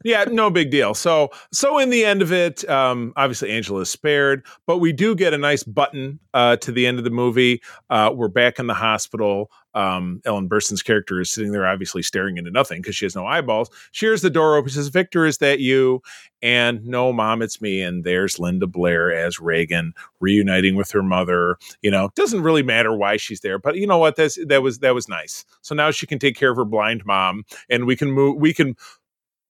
yeah, 0.06 0.24
no 0.30 0.50
big 0.50 0.70
deal. 0.70 0.94
So, 0.94 1.30
so 1.52 1.80
in 1.80 1.90
the 1.90 2.04
end 2.04 2.22
of 2.22 2.32
it, 2.32 2.66
um, 2.70 3.12
obviously 3.16 3.50
Angela 3.50 3.80
is 3.80 3.90
spared, 3.90 4.46
but 4.64 4.78
we 4.78 4.92
do 4.92 5.16
get 5.16 5.34
a 5.34 5.38
nice 5.38 5.64
button 5.64 6.20
uh, 6.32 6.56
to 6.58 6.70
the 6.70 6.86
end 6.86 6.98
of 6.98 7.04
the 7.04 7.10
movie. 7.10 7.60
Uh, 7.90 8.12
we're 8.14 8.28
back 8.28 8.60
in 8.60 8.68
the 8.68 8.74
hospital. 8.74 9.50
Um, 9.74 10.22
Ellen 10.24 10.48
Burstyn's 10.48 10.82
character 10.82 11.20
is 11.20 11.30
sitting 11.30 11.50
there, 11.50 11.66
obviously 11.66 12.02
staring 12.02 12.38
into 12.38 12.52
nothing 12.52 12.80
because 12.80 12.94
she 12.94 13.04
has 13.04 13.16
no 13.16 13.26
eyeballs. 13.26 13.68
She 13.90 14.06
hears 14.06 14.22
the 14.22 14.30
door 14.30 14.56
open. 14.56 14.70
Says, 14.70 14.88
"Victor, 14.88 15.26
is 15.26 15.38
that 15.38 15.58
you?" 15.58 16.02
And 16.40 16.86
no, 16.86 17.12
mom, 17.12 17.42
it's 17.42 17.60
me. 17.60 17.82
And 17.82 18.02
there's 18.04 18.38
Linda 18.38 18.66
Blair 18.66 19.12
as 19.12 19.38
Reagan 19.38 19.92
reuniting 20.20 20.76
with 20.76 20.92
her 20.92 21.02
mother. 21.02 21.58
You 21.82 21.90
know, 21.90 22.10
doesn't 22.14 22.42
really 22.42 22.62
matter 22.62 22.96
why 22.96 23.18
she's 23.18 23.40
there, 23.40 23.58
but 23.58 23.76
you 23.76 23.86
know 23.86 23.98
what? 23.98 24.16
That's 24.16 24.38
that 24.46 24.62
was 24.62 24.78
that 24.78 24.94
was 24.94 25.08
nice. 25.08 25.44
So 25.60 25.74
now 25.74 25.90
she 25.90 26.06
can 26.06 26.18
take 26.18 26.36
care 26.36 26.50
of 26.50 26.56
her 26.56 26.64
blind 26.64 27.04
mom, 27.04 27.44
and 27.68 27.86
we 27.86 27.96
can 27.96 28.12
move. 28.12 28.36
We 28.40 28.54
can 28.54 28.76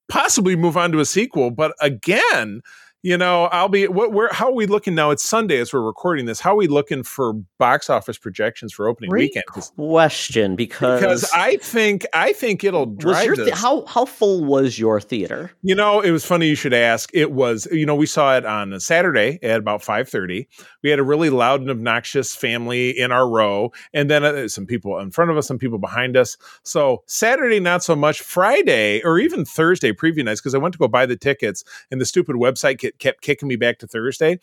possibly 0.08 0.56
move 0.56 0.76
on 0.76 0.92
to 0.92 1.00
a 1.00 1.04
sequel. 1.04 1.50
But 1.50 1.74
again, 1.80 2.62
you 3.02 3.16
know, 3.16 3.44
I'll 3.44 3.68
be 3.68 3.86
what 3.86 4.12
where 4.12 4.28
how 4.32 4.46
are 4.48 4.54
we 4.54 4.66
looking 4.66 4.94
now? 4.94 5.10
It's 5.10 5.22
Sunday 5.22 5.58
as 5.58 5.72
we're 5.72 5.80
recording 5.82 6.26
this. 6.26 6.40
How 6.40 6.52
are 6.52 6.56
we 6.56 6.66
looking 6.66 7.02
for 7.02 7.34
box 7.58 7.88
office 7.88 8.18
projections 8.18 8.72
for 8.72 8.88
opening 8.88 9.10
Great 9.10 9.30
weekend? 9.34 9.44
question 9.76 10.56
because, 10.56 11.00
Because 11.00 11.30
I 11.34 11.56
think 11.58 12.06
I 12.12 12.32
think 12.32 12.64
it'll 12.64 12.86
was 12.86 12.98
drive 12.98 13.36
this. 13.36 13.50
the- 13.50 13.54
how 13.56 13.84
how 13.86 14.06
full 14.06 14.44
was 14.44 14.78
your 14.78 15.00
theater? 15.00 15.52
You 15.62 15.74
know, 15.74 16.00
it 16.00 16.10
was 16.10 16.24
funny 16.24 16.48
you 16.48 16.54
should 16.56 16.74
ask. 16.74 17.10
It 17.14 17.32
was, 17.32 17.68
you 17.70 17.86
know, 17.86 17.94
we 17.94 18.06
saw 18.06 18.36
it 18.36 18.44
on 18.44 18.72
a 18.72 18.80
Saturday 18.80 19.38
at 19.42 19.58
about 19.60 19.82
5:30. 19.82 20.48
We 20.82 20.90
had 20.90 20.98
a 20.98 21.04
really 21.04 21.30
loud 21.30 21.60
and 21.60 21.70
obnoxious 21.70 22.34
family 22.34 22.90
in 22.90 23.12
our 23.12 23.28
row 23.28 23.72
and 23.92 24.10
then 24.10 24.24
uh, 24.24 24.48
some 24.48 24.66
people 24.66 24.98
in 24.98 25.10
front 25.10 25.30
of 25.30 25.36
us, 25.36 25.46
some 25.46 25.58
people 25.58 25.78
behind 25.78 26.16
us. 26.16 26.36
So, 26.64 27.02
Saturday 27.06 27.60
not 27.60 27.84
so 27.84 27.94
much. 27.94 28.20
Friday 28.20 29.02
or 29.04 29.18
even 29.18 29.44
Thursday 29.44 29.92
preview 29.92 30.24
nights 30.24 30.40
because 30.40 30.54
I 30.54 30.58
went 30.58 30.72
to 30.72 30.78
go 30.78 30.88
buy 30.88 31.06
the 31.06 31.16
tickets 31.16 31.62
and 31.90 32.00
the 32.00 32.06
stupid 32.06 32.36
website 32.36 32.78
kept, 32.92 33.00
kept 33.00 33.20
kicking 33.22 33.48
me 33.48 33.56
back 33.56 33.78
to 33.78 33.86
Thursday. 33.86 34.38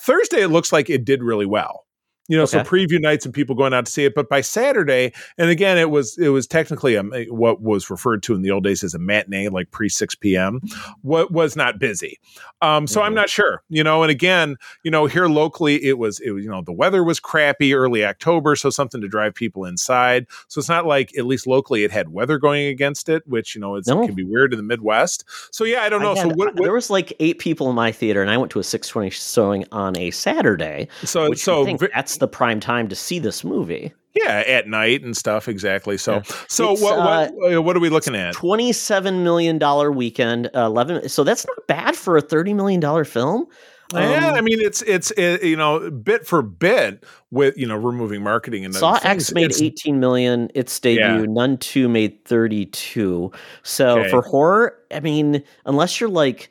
Thursday 0.00 0.42
it 0.42 0.48
looks 0.48 0.72
like 0.72 0.90
it 0.90 1.04
did 1.04 1.22
really 1.22 1.46
well. 1.46 1.86
You 2.28 2.36
know, 2.36 2.44
so 2.44 2.60
preview 2.60 3.00
nights 3.00 3.24
and 3.24 3.34
people 3.34 3.54
going 3.56 3.74
out 3.74 3.84
to 3.86 3.90
see 3.92 4.04
it. 4.04 4.14
But 4.14 4.28
by 4.28 4.40
Saturday, 4.42 5.12
and 5.38 5.50
again, 5.50 5.76
it 5.76 5.90
was 5.90 6.16
it 6.18 6.28
was 6.28 6.46
technically 6.46 6.94
a, 6.94 7.02
what 7.30 7.60
was 7.60 7.90
referred 7.90 8.22
to 8.24 8.34
in 8.34 8.42
the 8.42 8.50
old 8.50 8.64
days 8.64 8.82
as 8.84 8.94
a 8.94 8.98
matinee, 8.98 9.48
like 9.48 9.70
pre 9.72 9.88
six 9.88 10.14
p.m. 10.14 10.60
What 11.02 11.32
was 11.32 11.56
not 11.56 11.78
busy. 11.78 12.18
Um, 12.60 12.86
so 12.86 13.02
I'm 13.02 13.12
Mhm. 13.12 13.16
not 13.16 13.28
sure, 13.30 13.62
you 13.68 13.82
know. 13.82 14.02
And 14.02 14.10
again, 14.10 14.56
you 14.84 14.90
know, 14.90 15.06
here 15.06 15.26
locally, 15.26 15.82
it 15.84 15.98
was 15.98 16.20
it 16.20 16.30
was 16.30 16.44
you 16.44 16.50
know 16.50 16.62
the 16.62 16.72
weather 16.72 17.02
was 17.02 17.18
crappy 17.18 17.74
early 17.74 18.04
October, 18.04 18.54
so 18.56 18.70
something 18.70 19.00
to 19.00 19.08
drive 19.08 19.34
people 19.34 19.64
inside. 19.64 20.26
So 20.48 20.60
it's 20.60 20.68
not 20.68 20.86
like 20.86 21.16
at 21.18 21.26
least 21.26 21.46
locally 21.46 21.82
it 21.82 21.90
had 21.90 22.10
weather 22.10 22.38
going 22.38 22.66
against 22.66 23.08
it, 23.08 23.26
which 23.26 23.54
you 23.56 23.60
know 23.60 23.74
it's, 23.74 23.88
No. 23.88 24.02
it 24.02 24.06
can 24.06 24.14
be 24.14 24.24
weird 24.24 24.52
in 24.52 24.58
the 24.58 24.62
Midwest. 24.62 25.24
So 25.50 25.64
yeah, 25.64 25.82
I 25.82 25.88
don't 25.88 26.02
know. 26.02 26.12
I 26.12 26.22
so 26.22 26.28
what, 26.28 26.36
what 26.38 26.56
there 26.56 26.72
was 26.72 26.88
like 26.88 27.12
eight 27.18 27.38
people 27.40 27.68
in 27.68 27.74
my 27.74 27.90
theater, 27.90 28.22
and 28.22 28.30
I 28.30 28.36
went 28.36 28.52
to 28.52 28.60
a 28.60 28.62
six 28.64 28.86
twenty 28.86 29.10
showing 29.10 29.64
on 29.72 29.98
a 29.98 30.12
Saturday. 30.12 30.86
so 31.04 31.32
so 31.34 31.62
I 31.62 31.64
think 31.64 31.80
vi- 31.80 31.88
that's 31.92 32.16
the 32.22 32.28
prime 32.28 32.60
time 32.60 32.88
to 32.88 32.94
see 32.96 33.18
this 33.18 33.42
movie. 33.44 33.92
yeah 34.14 34.44
at 34.46 34.68
night 34.68 35.02
and 35.02 35.16
stuff 35.16 35.48
exactly. 35.48 35.98
So 35.98 36.14
Yeah. 36.14 36.22
so 36.48 36.72
what 36.72 36.96
what 36.98 37.54
uh, 37.56 37.60
what 37.62 37.76
are 37.76 37.80
we 37.80 37.88
looking 37.90 38.14
at? 38.14 38.32
Twenty-seven 38.34 39.24
million 39.24 39.58
dollar 39.58 39.90
weekend, 39.90 40.46
uh, 40.54 40.60
eleven. 40.66 41.08
So 41.08 41.24
that's 41.24 41.44
not 41.46 41.66
bad 41.66 41.96
for 41.96 42.16
a 42.16 42.20
thirty 42.22 42.54
million 42.54 42.78
dollar 42.80 43.04
film. 43.04 43.46
yeah, 43.94 44.28
Um, 44.28 44.34
I 44.34 44.40
mean 44.42 44.60
it's 44.60 44.82
it's 44.82 45.10
it, 45.12 45.42
you 45.42 45.56
know 45.56 45.90
bit 45.90 46.26
for 46.26 46.42
bit 46.42 47.04
with 47.30 47.56
you 47.56 47.66
know 47.66 47.76
removing 47.76 48.22
marketing 48.22 48.64
and 48.64 48.74
Saw 48.74 48.96
things, 48.98 49.24
X 49.28 49.32
made 49.32 49.44
it's- 49.46 49.60
18 49.62 49.98
million 49.98 50.50
its 50.54 50.78
debut. 50.78 51.02
Yeah. 51.04 51.24
Nun 51.28 51.56
2 51.58 51.88
made 51.88 52.24
32. 52.26 53.30
So 53.62 53.98
Okay. 54.00 54.10
for 54.10 54.22
horror, 54.22 54.76
I 54.94 55.00
mean, 55.00 55.42
unless 55.66 56.00
you're 56.00 56.10
like 56.10 56.50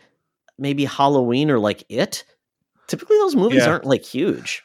maybe 0.58 0.86
Halloween 0.86 1.50
or 1.50 1.60
like 1.60 1.84
It, 1.90 2.24
typically 2.88 3.18
those 3.20 3.36
movies 3.36 3.60
Yeah. 3.64 3.70
aren't 3.72 3.86
like 3.86 4.04
huge. 4.04 4.64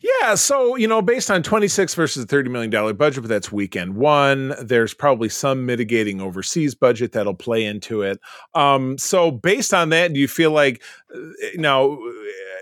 Yeah, 0.00 0.34
so 0.34 0.76
you 0.76 0.86
know, 0.88 1.00
based 1.02 1.30
on 1.30 1.42
twenty 1.42 1.68
six 1.68 1.94
versus 1.94 2.24
a 2.24 2.26
thirty 2.26 2.48
million 2.50 2.70
dollar 2.70 2.92
budget, 2.92 3.22
but 3.22 3.28
that's 3.28 3.50
weekend 3.50 3.96
one. 3.96 4.54
There's 4.62 4.94
probably 4.94 5.28
some 5.28 5.66
mitigating 5.66 6.20
overseas 6.20 6.74
budget 6.74 7.12
that'll 7.12 7.34
play 7.34 7.64
into 7.64 8.02
it. 8.02 8.20
Um, 8.54 8.98
so 8.98 9.30
based 9.30 9.72
on 9.74 9.88
that, 9.90 10.12
do 10.12 10.20
you 10.20 10.28
feel 10.28 10.50
like 10.50 10.82
uh, 11.14 11.18
now, 11.56 11.92
uh, 11.94 11.98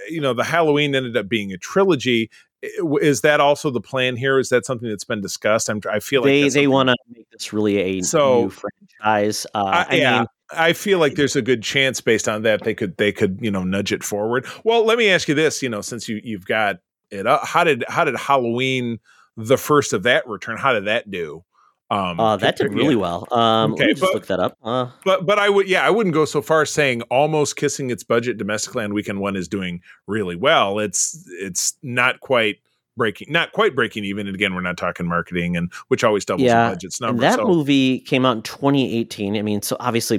you 0.08 0.20
know, 0.20 0.34
the 0.34 0.44
Halloween 0.44 0.94
ended 0.94 1.16
up 1.16 1.28
being 1.28 1.52
a 1.52 1.58
trilogy? 1.58 2.30
Is 3.02 3.20
that 3.20 3.40
also 3.40 3.70
the 3.70 3.80
plan 3.80 4.16
here? 4.16 4.38
Is 4.38 4.48
that 4.48 4.64
something 4.64 4.88
that's 4.88 5.04
been 5.04 5.20
discussed? 5.20 5.68
I'm, 5.68 5.80
I 5.90 6.00
feel 6.00 6.22
like 6.22 6.28
they 6.28 6.42
that's 6.42 6.54
they 6.54 6.66
want 6.66 6.88
to 6.88 6.96
make 7.10 7.28
this 7.30 7.52
really 7.52 7.76
a 7.78 8.00
So- 8.02 8.44
new 8.44 8.50
franchise. 8.50 9.46
Uh, 9.54 9.64
I- 9.64 9.86
I, 9.90 9.94
yeah, 9.96 10.18
mean, 10.20 10.26
I 10.50 10.72
feel 10.72 10.98
like 10.98 11.14
there's 11.16 11.36
a 11.36 11.42
good 11.42 11.62
chance 11.62 12.00
based 12.00 12.26
on 12.28 12.42
that 12.42 12.62
they 12.64 12.74
could 12.74 12.96
they 12.96 13.12
could 13.12 13.38
you 13.42 13.50
know 13.50 13.64
nudge 13.64 13.92
it 13.92 14.02
forward. 14.02 14.46
Well, 14.64 14.84
let 14.84 14.96
me 14.96 15.10
ask 15.10 15.28
you 15.28 15.34
this: 15.34 15.62
you 15.62 15.68
know, 15.68 15.80
since 15.82 16.08
you 16.08 16.20
you've 16.24 16.46
got 16.46 16.76
it, 17.14 17.26
up, 17.26 17.46
how 17.46 17.64
did 17.64 17.84
how 17.88 18.04
did 18.04 18.16
Halloween 18.16 18.98
the 19.36 19.56
first 19.56 19.92
of 19.92 20.02
that 20.04 20.26
return? 20.26 20.56
How 20.56 20.72
did 20.72 20.84
that 20.86 21.10
do? 21.10 21.44
Um, 21.90 22.18
uh, 22.18 22.36
that 22.38 22.56
did 22.56 22.72
really 22.72 22.94
yeah. 22.94 23.00
well. 23.00 23.28
Um, 23.32 23.74
Okay, 23.74 23.82
let 23.82 23.86
me 23.88 23.92
just 23.94 24.02
but- 24.02 24.14
look 24.14 24.26
that 24.28 24.40
up. 24.40 24.56
Uh, 24.62 24.88
But 25.04 25.26
but 25.26 25.38
I 25.38 25.48
would 25.48 25.68
yeah 25.68 25.86
I 25.86 25.90
wouldn't 25.90 26.14
go 26.14 26.24
so 26.24 26.40
far 26.42 26.62
as 26.62 26.70
saying 26.70 27.02
almost 27.02 27.56
kissing 27.56 27.90
its 27.90 28.02
budget 28.02 28.36
domestically 28.38 28.84
on 28.84 28.94
weekend 28.94 29.20
one 29.20 29.36
is 29.36 29.48
doing 29.48 29.80
really 30.06 30.34
well. 30.36 30.78
It's 30.78 31.22
it's 31.40 31.74
not 31.82 32.20
quite 32.20 32.56
breaking 32.96 33.30
not 33.30 33.52
quite 33.52 33.74
breaking 33.74 34.04
even. 34.04 34.26
And 34.26 34.34
again, 34.34 34.54
we're 34.54 34.62
not 34.62 34.76
talking 34.78 35.06
marketing 35.06 35.56
and 35.56 35.70
which 35.88 36.02
always 36.04 36.24
doubles 36.24 36.46
Yeah, 36.46 36.68
the 36.70 36.74
budget's 36.76 37.00
and 37.00 37.08
number. 37.08 37.20
that 37.20 37.34
so, 37.34 37.46
movie 37.46 37.98
came 38.00 38.24
out 38.24 38.36
in 38.36 38.42
2018. 38.42 39.36
I 39.36 39.42
mean, 39.42 39.60
so 39.62 39.76
obviously 39.78 40.18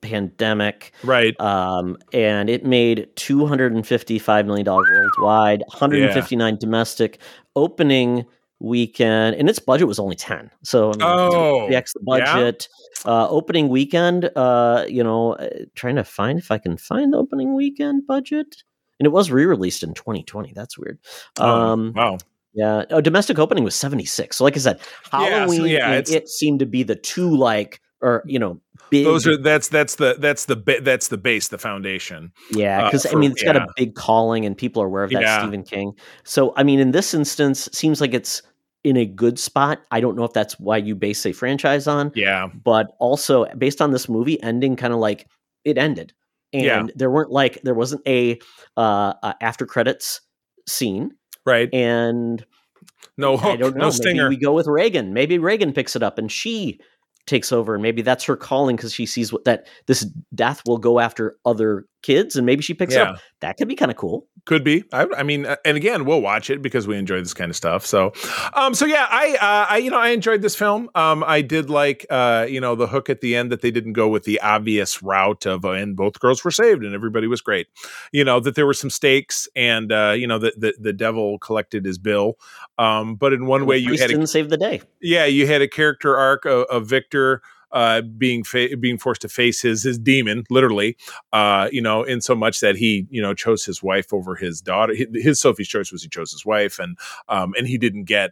pre-pandemic. 0.00 0.92
right. 1.04 1.38
um, 1.40 1.96
and 2.12 2.48
it 2.50 2.64
made 2.64 3.08
two 3.16 3.46
hundred 3.46 3.72
and 3.74 3.86
fifty-five 3.86 4.46
million 4.46 4.64
dollars 4.64 4.88
worldwide, 4.90 5.60
one 5.60 5.78
hundred 5.78 6.02
and 6.02 6.12
fifty-nine 6.12 6.56
domestic. 6.56 7.18
Opening 7.54 8.26
weekend, 8.58 9.36
and 9.36 9.48
its 9.48 9.58
budget 9.58 9.86
was 9.88 9.98
only 9.98 10.16
ten. 10.16 10.50
So 10.62 10.90
I 10.90 10.96
mean, 10.96 11.02
Oh, 11.02 11.68
the 11.68 11.76
X 11.76 11.92
the 11.94 12.00
yeah? 12.06 12.34
budget. 12.34 12.68
Uh, 13.04 13.28
opening 13.28 13.68
weekend, 13.68 14.30
uh, 14.36 14.84
you 14.88 15.02
know, 15.04 15.34
uh, 15.34 15.48
trying 15.74 15.96
to 15.96 16.04
find 16.04 16.38
if 16.38 16.50
I 16.50 16.58
can 16.58 16.76
find 16.76 17.12
the 17.12 17.18
opening 17.18 17.54
weekend 17.54 18.06
budget, 18.06 18.62
and 18.98 19.06
it 19.06 19.10
was 19.10 19.30
re-released 19.30 19.82
in 19.82 19.94
2020. 19.94 20.52
That's 20.54 20.76
weird. 20.78 20.98
Oh, 21.38 21.48
Um, 21.72 21.92
wow. 21.94 22.18
yeah, 22.54 22.84
oh, 22.90 23.00
domestic 23.02 23.38
opening 23.38 23.64
was 23.64 23.74
76. 23.74 24.36
So, 24.36 24.44
like 24.44 24.56
I 24.56 24.60
said, 24.60 24.78
Yeah, 25.12 25.18
so 25.18 25.18
Halloween 25.18 25.66
yeah, 25.66 26.02
it 26.08 26.28
seemed 26.28 26.60
to 26.60 26.66
be 26.66 26.82
the 26.82 26.96
two 26.96 27.36
like, 27.36 27.80
or 28.00 28.22
you 28.26 28.38
know, 28.38 28.60
big. 28.90 29.04
Those 29.04 29.26
are 29.26 29.36
that's 29.36 29.68
that's 29.68 29.96
the 29.96 30.16
that's 30.18 30.44
the 30.46 30.56
ba- 30.56 30.80
that's 30.80 31.08
the 31.08 31.16
base, 31.18 31.48
the 31.48 31.58
foundation. 31.58 32.32
Yeah, 32.52 32.82
uh, 32.82 32.84
because 32.86 33.06
I 33.12 33.16
mean, 33.16 33.32
it's 33.32 33.42
got 33.42 33.56
a 33.56 33.66
big 33.76 33.94
calling, 33.94 34.44
and 34.46 34.56
people 34.56 34.82
are 34.82 34.86
aware 34.86 35.04
of 35.04 35.10
that 35.10 35.22
Yeah. 35.22 35.40
Stephen 35.40 35.62
King. 35.62 35.92
So, 36.24 36.52
I 36.56 36.62
mean, 36.62 36.78
in 36.80 36.90
this 36.92 37.14
instance, 37.14 37.68
seems 37.72 38.00
like 38.00 38.14
it's 38.14 38.42
in 38.84 38.96
a 38.96 39.04
good 39.06 39.38
spot. 39.38 39.80
I 39.90 40.00
don't 40.00 40.16
know 40.16 40.24
if 40.24 40.32
that's 40.32 40.58
why 40.60 40.76
you 40.76 40.94
base 40.94 41.26
a 41.26 41.32
franchise 41.32 41.86
on, 41.86 42.12
Yeah, 42.14 42.48
but 42.64 42.88
also 43.00 43.46
based 43.58 43.80
on 43.82 43.90
this 43.90 44.08
movie 44.08 44.40
ending, 44.42 44.76
kind 44.76 44.92
of 44.92 45.00
like 45.00 45.26
it 45.64 45.76
ended, 45.78 46.12
and 46.52 46.64
Yeah. 46.64 46.86
there 46.94 47.10
weren't 47.10 47.32
like 47.32 47.60
there 47.62 47.74
wasn't 47.74 48.02
a 48.06 48.38
uh, 48.76 49.14
uh, 49.22 49.32
after 49.40 49.66
credits 49.66 50.20
scene, 50.68 51.10
right. 51.44 51.68
and 51.74 52.44
No 53.16 53.36
I 53.38 53.56
don't 53.56 53.74
know. 53.76 53.80
no 53.80 53.84
maybe 53.86 53.90
stinger. 53.92 54.28
we 54.28 54.36
go 54.36 54.52
with 54.52 54.66
Reagan. 54.68 55.12
Maybe 55.12 55.38
Reagan 55.38 55.72
picks 55.72 55.96
it 55.96 56.02
up 56.02 56.18
and 56.18 56.30
she 56.30 56.78
takes 57.26 57.52
over, 57.52 57.74
and 57.74 57.82
maybe 57.82 58.02
that's 58.02 58.24
her 58.24 58.36
calling 58.36 58.76
because 58.76 58.92
she 58.92 59.06
sees 59.06 59.32
what 59.32 59.44
that 59.44 59.66
this 59.86 60.06
death 60.34 60.62
will 60.66 60.78
go 60.78 61.00
after 61.00 61.36
other 61.44 61.86
kids, 62.06 62.36
and 62.36 62.46
maybe 62.46 62.62
she 62.62 62.72
picks 62.74 62.94
Yeah. 62.94 63.10
up. 63.10 63.20
That 63.40 63.56
could 63.58 63.68
be 63.68 63.74
kind 63.74 63.90
of 63.90 63.96
cool. 63.96 64.26
Could 64.46 64.62
be. 64.62 64.84
I, 64.92 65.06
I 65.18 65.22
mean, 65.24 65.44
and 65.64 65.76
again, 65.76 66.04
we'll 66.04 66.22
watch 66.22 66.50
it 66.50 66.62
because 66.62 66.86
we 66.86 66.96
enjoy 66.96 67.18
this 67.18 67.34
kind 67.34 67.50
of 67.50 67.56
stuff. 67.56 67.84
So, 67.84 68.12
um, 68.54 68.74
so 68.74 68.86
yeah, 68.86 69.06
I, 69.10 69.34
uh, 69.34 69.66
I, 69.74 69.76
you 69.78 69.90
know, 69.90 69.98
I 69.98 70.10
enjoyed 70.10 70.40
this 70.40 70.54
film. 70.54 70.88
Um, 70.94 71.24
I 71.26 71.42
did 71.42 71.68
like, 71.68 72.06
uh, 72.10 72.46
you 72.48 72.60
know, 72.60 72.76
the 72.76 72.86
hook 72.86 73.10
at 73.10 73.20
the 73.20 73.34
end 73.34 73.50
that 73.50 73.60
they 73.60 73.72
didn't 73.72 73.94
go 73.94 74.06
with 74.08 74.22
the 74.22 74.40
obvious 74.40 75.02
route 75.02 75.46
of, 75.46 75.64
uh, 75.64 75.70
and 75.72 75.96
both 75.96 76.20
girls 76.20 76.44
were 76.44 76.52
saved 76.52 76.84
and 76.84 76.94
everybody 76.94 77.26
was 77.26 77.40
great. 77.40 77.66
You 78.12 78.22
know 78.24 78.38
that 78.38 78.54
there 78.54 78.66
were 78.66 78.74
some 78.74 78.88
stakes 78.90 79.48
and, 79.56 79.90
uh, 79.90 80.14
you 80.16 80.28
know, 80.28 80.38
the 80.38 80.54
the, 80.56 80.74
the 80.80 80.92
devil 80.92 81.38
collected 81.40 81.84
his 81.84 81.98
bill. 81.98 82.38
Um, 82.78 83.16
but 83.16 83.32
in 83.32 83.46
one 83.46 83.66
way, 83.66 83.78
you 83.78 83.88
priest 83.88 84.02
had 84.02 84.10
didn't 84.10 84.28
save 84.28 84.48
the 84.48 84.56
day. 84.56 84.80
yeah, 85.00 85.24
you 85.24 85.46
had 85.48 85.60
a 85.60 85.68
character 85.68 86.16
arc 86.16 86.44
of, 86.44 86.66
of 86.70 86.86
Victor 86.86 87.42
uh, 87.76 88.00
being 88.00 88.42
fa- 88.42 88.74
being 88.80 88.96
forced 88.96 89.20
to 89.20 89.28
face 89.28 89.60
his 89.60 89.82
his 89.82 89.98
demon, 89.98 90.44
literally. 90.48 90.96
Uh, 91.34 91.68
you 91.70 91.82
know, 91.82 92.02
in 92.02 92.22
so 92.22 92.34
much 92.34 92.60
that 92.60 92.74
he 92.74 93.06
you 93.10 93.20
know 93.20 93.34
chose 93.34 93.66
his 93.66 93.82
wife 93.82 94.14
over 94.14 94.34
his 94.34 94.62
daughter. 94.62 94.94
His, 94.94 95.08
his 95.12 95.40
Sophie's 95.40 95.68
choice 95.68 95.92
was 95.92 96.02
he 96.02 96.08
chose 96.08 96.32
his 96.32 96.46
wife, 96.46 96.78
and 96.78 96.96
um, 97.28 97.52
and 97.58 97.66
he 97.66 97.76
didn't 97.76 98.04
get 98.04 98.30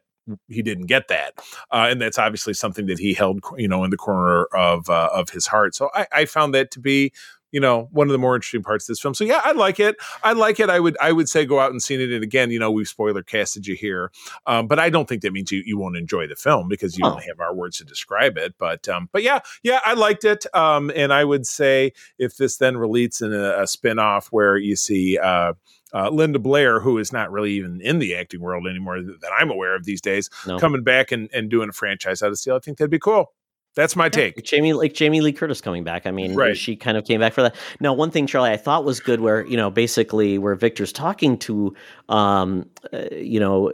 he 0.49 0.63
didn't 0.63 0.87
get 0.87 1.09
that, 1.09 1.35
uh, 1.71 1.89
and 1.91 2.01
that's 2.01 2.19
obviously 2.19 2.55
something 2.55 2.87
that 2.87 2.99
he 2.99 3.13
held 3.13 3.41
you 3.59 3.69
know 3.69 3.85
in 3.85 3.91
the 3.91 3.99
corner 3.99 4.47
of 4.55 4.89
uh, 4.89 5.11
of 5.13 5.29
his 5.29 5.47
heart. 5.47 5.75
So 5.75 5.91
I, 5.95 6.07
I 6.11 6.25
found 6.25 6.55
that 6.55 6.71
to 6.71 6.81
be 6.81 7.13
you 7.55 7.61
know 7.61 7.89
one 7.93 8.09
of 8.09 8.13
the 8.13 8.19
more 8.19 8.35
interesting 8.35 8.63
parts 8.63 8.85
of 8.85 8.89
this 8.89 9.01
film. 9.01 9.15
So 9.15 9.25
yeah, 9.25 9.41
I 9.45 9.53
like 9.53 9.79
it. 9.79 9.97
I 10.25 10.33
like 10.33 10.59
it. 10.59 10.69
I 10.69 10.81
would 10.81 10.97
I 11.01 11.13
would 11.13 11.29
say 11.29 11.47
go 11.47 11.61
out 11.61 11.71
and 11.71 11.81
see 11.83 11.95
it. 11.95 12.13
And 12.13 12.25
again, 12.25 12.51
you 12.51 12.59
know, 12.59 12.71
we've 12.71 12.89
spoiler 12.89 13.23
casted 13.23 13.67
you 13.67 13.77
here, 13.77 14.11
um, 14.47 14.67
but 14.67 14.79
I 14.81 14.91
don't 14.91 15.09
think 15.09 15.23
that 15.23 15.33
means 15.33 15.53
you 15.53 15.63
you 15.65 15.79
won't 15.79 15.97
enjoy 15.97 16.27
the 16.27 16.37
film 16.37 16.69
because 16.69 16.99
you 16.99 17.07
Oh. 17.07 17.11
don't 17.11 17.23
have 17.25 17.39
our 17.41 17.55
words 17.55 17.79
to 17.79 17.85
describe 17.85 18.37
it. 18.37 18.55
But 18.59 18.89
um, 18.89 19.09
but 19.13 19.23
yeah, 19.23 19.39
yeah, 19.63 19.79
I 19.85 19.95
liked 19.95 20.25
it. 20.25 20.45
Um, 20.55 20.91
and 20.97 21.13
I 21.13 21.25
would 21.25 21.47
say 21.47 21.93
if 22.19 22.37
this 22.37 22.57
then 22.57 22.77
relates 22.77 23.23
in 23.23 23.33
a, 23.33 23.63
a 23.63 23.67
spin 23.67 23.99
off 23.99 24.29
where 24.33 24.57
you 24.57 24.77
see. 24.77 25.17
Uh, 25.19 25.55
uh, 25.97 26.11
Linda 26.11 26.41
Blair, 26.41 26.81
who 26.81 26.99
is 26.99 27.13
not 27.13 27.31
really 27.31 27.53
even 27.53 27.81
in 27.81 28.01
the 28.01 28.17
acting 28.17 28.41
world 28.41 28.67
anymore 28.67 29.01
that 29.01 29.31
I'm 29.39 29.49
aware 29.49 29.77
of 29.77 29.85
these 29.85 30.01
days, 30.01 30.29
No. 30.45 30.59
coming 30.59 30.83
back 30.83 31.13
and, 31.13 31.31
and 31.33 31.49
doing 31.49 31.69
a 31.69 31.73
franchise 31.73 32.21
out 32.21 32.31
of 32.33 32.39
Steel, 32.39 32.57
I 32.57 32.59
think 32.59 32.79
that'd 32.79 32.91
be 32.91 32.99
cool. 32.99 33.33
That's 33.77 33.97
my 33.97 34.09
take. 34.09 34.37
Like 34.37 34.45
Jamie, 34.45 34.73
like 34.73 34.95
Jamie 34.95 35.21
Lee 35.21 35.33
Curtis 35.33 35.61
coming 35.61 35.83
back. 35.85 36.07
I 36.07 36.11
mean, 36.11 36.35
Right. 36.35 36.57
she 36.57 36.77
kind 36.77 36.97
of 36.97 37.05
came 37.05 37.21
back 37.21 37.33
for 37.33 37.43
that. 37.43 37.57
Now, 37.81 37.93
one 37.93 38.11
thing, 38.11 38.27
Charlie, 38.27 38.51
I 38.51 38.57
thought 38.57 38.85
was 38.85 39.01
good, 39.01 39.21
where 39.21 39.45
you 39.47 39.57
know, 39.57 39.71
basically, 39.71 40.39
where 40.39 40.55
Victor's 40.55 40.93
talking 40.93 41.37
to, 41.39 41.75
um, 42.09 42.69
uh, 42.93 43.07
you 43.13 43.41
know, 43.41 43.73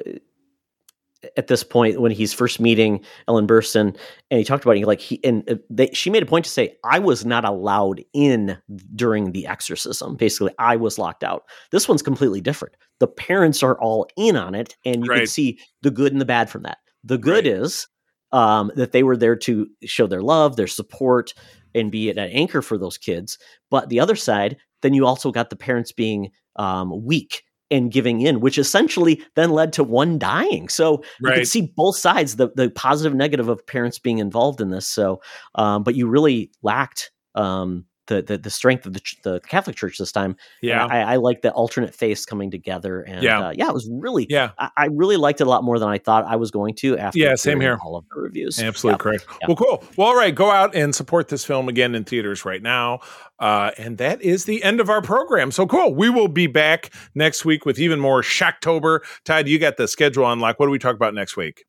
at 1.36 1.48
this 1.48 1.62
point 1.62 2.00
when 2.00 2.10
he's 2.12 2.32
first 2.32 2.60
meeting 2.60 3.04
Ellen 3.28 3.46
Burstyn, 3.46 3.94
and 4.30 4.38
he 4.38 4.44
talked 4.44 4.64
about 4.64 4.76
it, 4.78 4.86
like 4.86 5.00
he 5.00 5.22
and 5.22 5.48
uh, 5.50 5.56
they, 5.68 5.88
she 5.88 6.08
made 6.08 6.22
a 6.22 6.26
point 6.26 6.46
to 6.46 6.50
say, 6.50 6.76
"I 6.82 6.98
was 6.98 7.26
not 7.26 7.44
allowed 7.44 8.02
in 8.14 8.56
during 8.94 9.32
the 9.32 9.46
exorcism. 9.46 10.16
Basically, 10.16 10.52
I 10.58 10.76
was 10.76 10.98
locked 10.98 11.22
out." 11.24 11.44
This 11.72 11.88
one's 11.88 12.02
completely 12.02 12.40
different. 12.40 12.74
The 13.00 13.06
parents 13.06 13.62
are 13.62 13.78
all 13.78 14.08
in 14.16 14.36
on 14.36 14.54
it, 14.54 14.76
and 14.84 15.04
you 15.04 15.10
can 15.10 15.26
see 15.26 15.58
the 15.82 15.90
good 15.90 16.12
and 16.12 16.20
the 16.20 16.26
bad 16.26 16.48
from 16.48 16.62
that. 16.62 16.78
The 17.04 17.18
good 17.18 17.46
is 17.46 17.86
um, 18.32 18.70
that 18.76 18.92
they 18.92 19.02
were 19.02 19.16
there 19.16 19.36
to 19.36 19.68
show 19.84 20.06
their 20.06 20.22
love, 20.22 20.56
their 20.56 20.66
support, 20.66 21.34
and 21.74 21.90
be 21.90 22.10
an 22.10 22.18
anchor 22.18 22.62
for 22.62 22.78
those 22.78 22.98
kids. 22.98 23.38
But 23.70 23.88
the 23.88 24.00
other 24.00 24.16
side, 24.16 24.56
then 24.82 24.94
you 24.94 25.06
also 25.06 25.30
got 25.30 25.50
the 25.50 25.56
parents 25.56 25.92
being 25.92 26.30
um, 26.56 27.04
weak 27.04 27.42
and 27.70 27.92
giving 27.92 28.20
in, 28.20 28.40
which 28.40 28.58
essentially 28.58 29.22
then 29.36 29.50
led 29.50 29.72
to 29.74 29.84
one 29.84 30.18
dying. 30.18 30.68
So 30.68 31.04
you 31.20 31.28
can 31.36 31.44
see 31.46 31.72
both 31.76 31.96
sides, 31.96 32.36
the 32.36 32.50
the 32.56 32.70
positive, 32.70 33.14
negative 33.14 33.48
of 33.48 33.64
parents 33.66 33.98
being 33.98 34.18
involved 34.18 34.60
in 34.60 34.70
this. 34.70 34.88
So, 34.88 35.20
um, 35.54 35.84
but 35.84 35.94
you 35.94 36.08
really 36.08 36.50
lacked 36.62 37.12
um, 37.36 37.84
the, 38.10 38.20
the 38.20 38.36
the 38.36 38.50
strength 38.50 38.84
of 38.84 38.92
the, 38.92 39.00
ch- 39.00 39.16
the 39.22 39.40
Catholic 39.40 39.76
Church 39.76 39.96
this 39.96 40.12
time. 40.12 40.36
Yeah. 40.60 40.84
I, 40.84 41.14
I 41.14 41.16
like 41.16 41.40
the 41.40 41.50
alternate 41.52 41.94
faiths 41.94 42.26
coming 42.26 42.50
together, 42.50 43.00
and 43.00 43.22
Yeah. 43.22 43.46
uh, 43.48 43.52
yeah, 43.56 43.68
it 43.68 43.72
was 43.74 43.88
really 43.90 44.26
Yeah. 44.28 44.50
I, 44.58 44.68
I 44.76 44.84
really 44.86 45.16
liked 45.16 45.40
it 45.40 45.46
a 45.46 45.50
lot 45.50 45.64
more 45.64 45.78
than 45.78 45.88
I 45.88 45.96
thought 45.96 46.26
I 46.26 46.36
was 46.36 46.50
going 46.50 46.74
to. 46.80 46.98
After 46.98 47.18
Yeah, 47.18 47.34
same 47.36 47.60
here. 47.60 47.78
All 47.82 47.96
of 47.96 48.04
the 48.14 48.20
reviews, 48.20 48.60
Absolutely 48.60 48.94
Yeah. 48.94 48.98
correct. 48.98 49.26
Yeah. 49.40 49.46
Well, 49.48 49.56
cool. 49.56 49.84
Well, 49.96 50.08
all 50.08 50.16
right. 50.16 50.34
Go 50.34 50.50
out 50.50 50.74
and 50.74 50.94
support 50.94 51.28
this 51.28 51.44
film 51.46 51.68
again 51.70 51.94
in 51.94 52.04
theaters 52.04 52.44
right 52.44 52.62
now. 52.62 53.00
Uh, 53.38 53.70
and 53.78 53.96
that 53.96 54.20
is 54.20 54.44
the 54.44 54.62
end 54.62 54.80
of 54.80 54.90
our 54.90 55.00
program. 55.00 55.50
So 55.50 55.66
cool. 55.66 55.94
We 55.94 56.10
will 56.10 56.28
be 56.28 56.46
back 56.46 56.90
next 57.14 57.44
week 57.46 57.64
with 57.64 57.78
even 57.78 57.98
more 57.98 58.20
Shocktober. 58.22 59.00
Todd, 59.24 59.48
you 59.48 59.58
got 59.58 59.76
the 59.78 59.88
schedule 59.88 60.24
on 60.26 60.40
lock. 60.40 60.58
What 60.60 60.66
do 60.66 60.70
we 60.72 60.78
talk 60.78 60.94
about 60.96 61.14
next 61.14 61.36
week? 61.38 61.64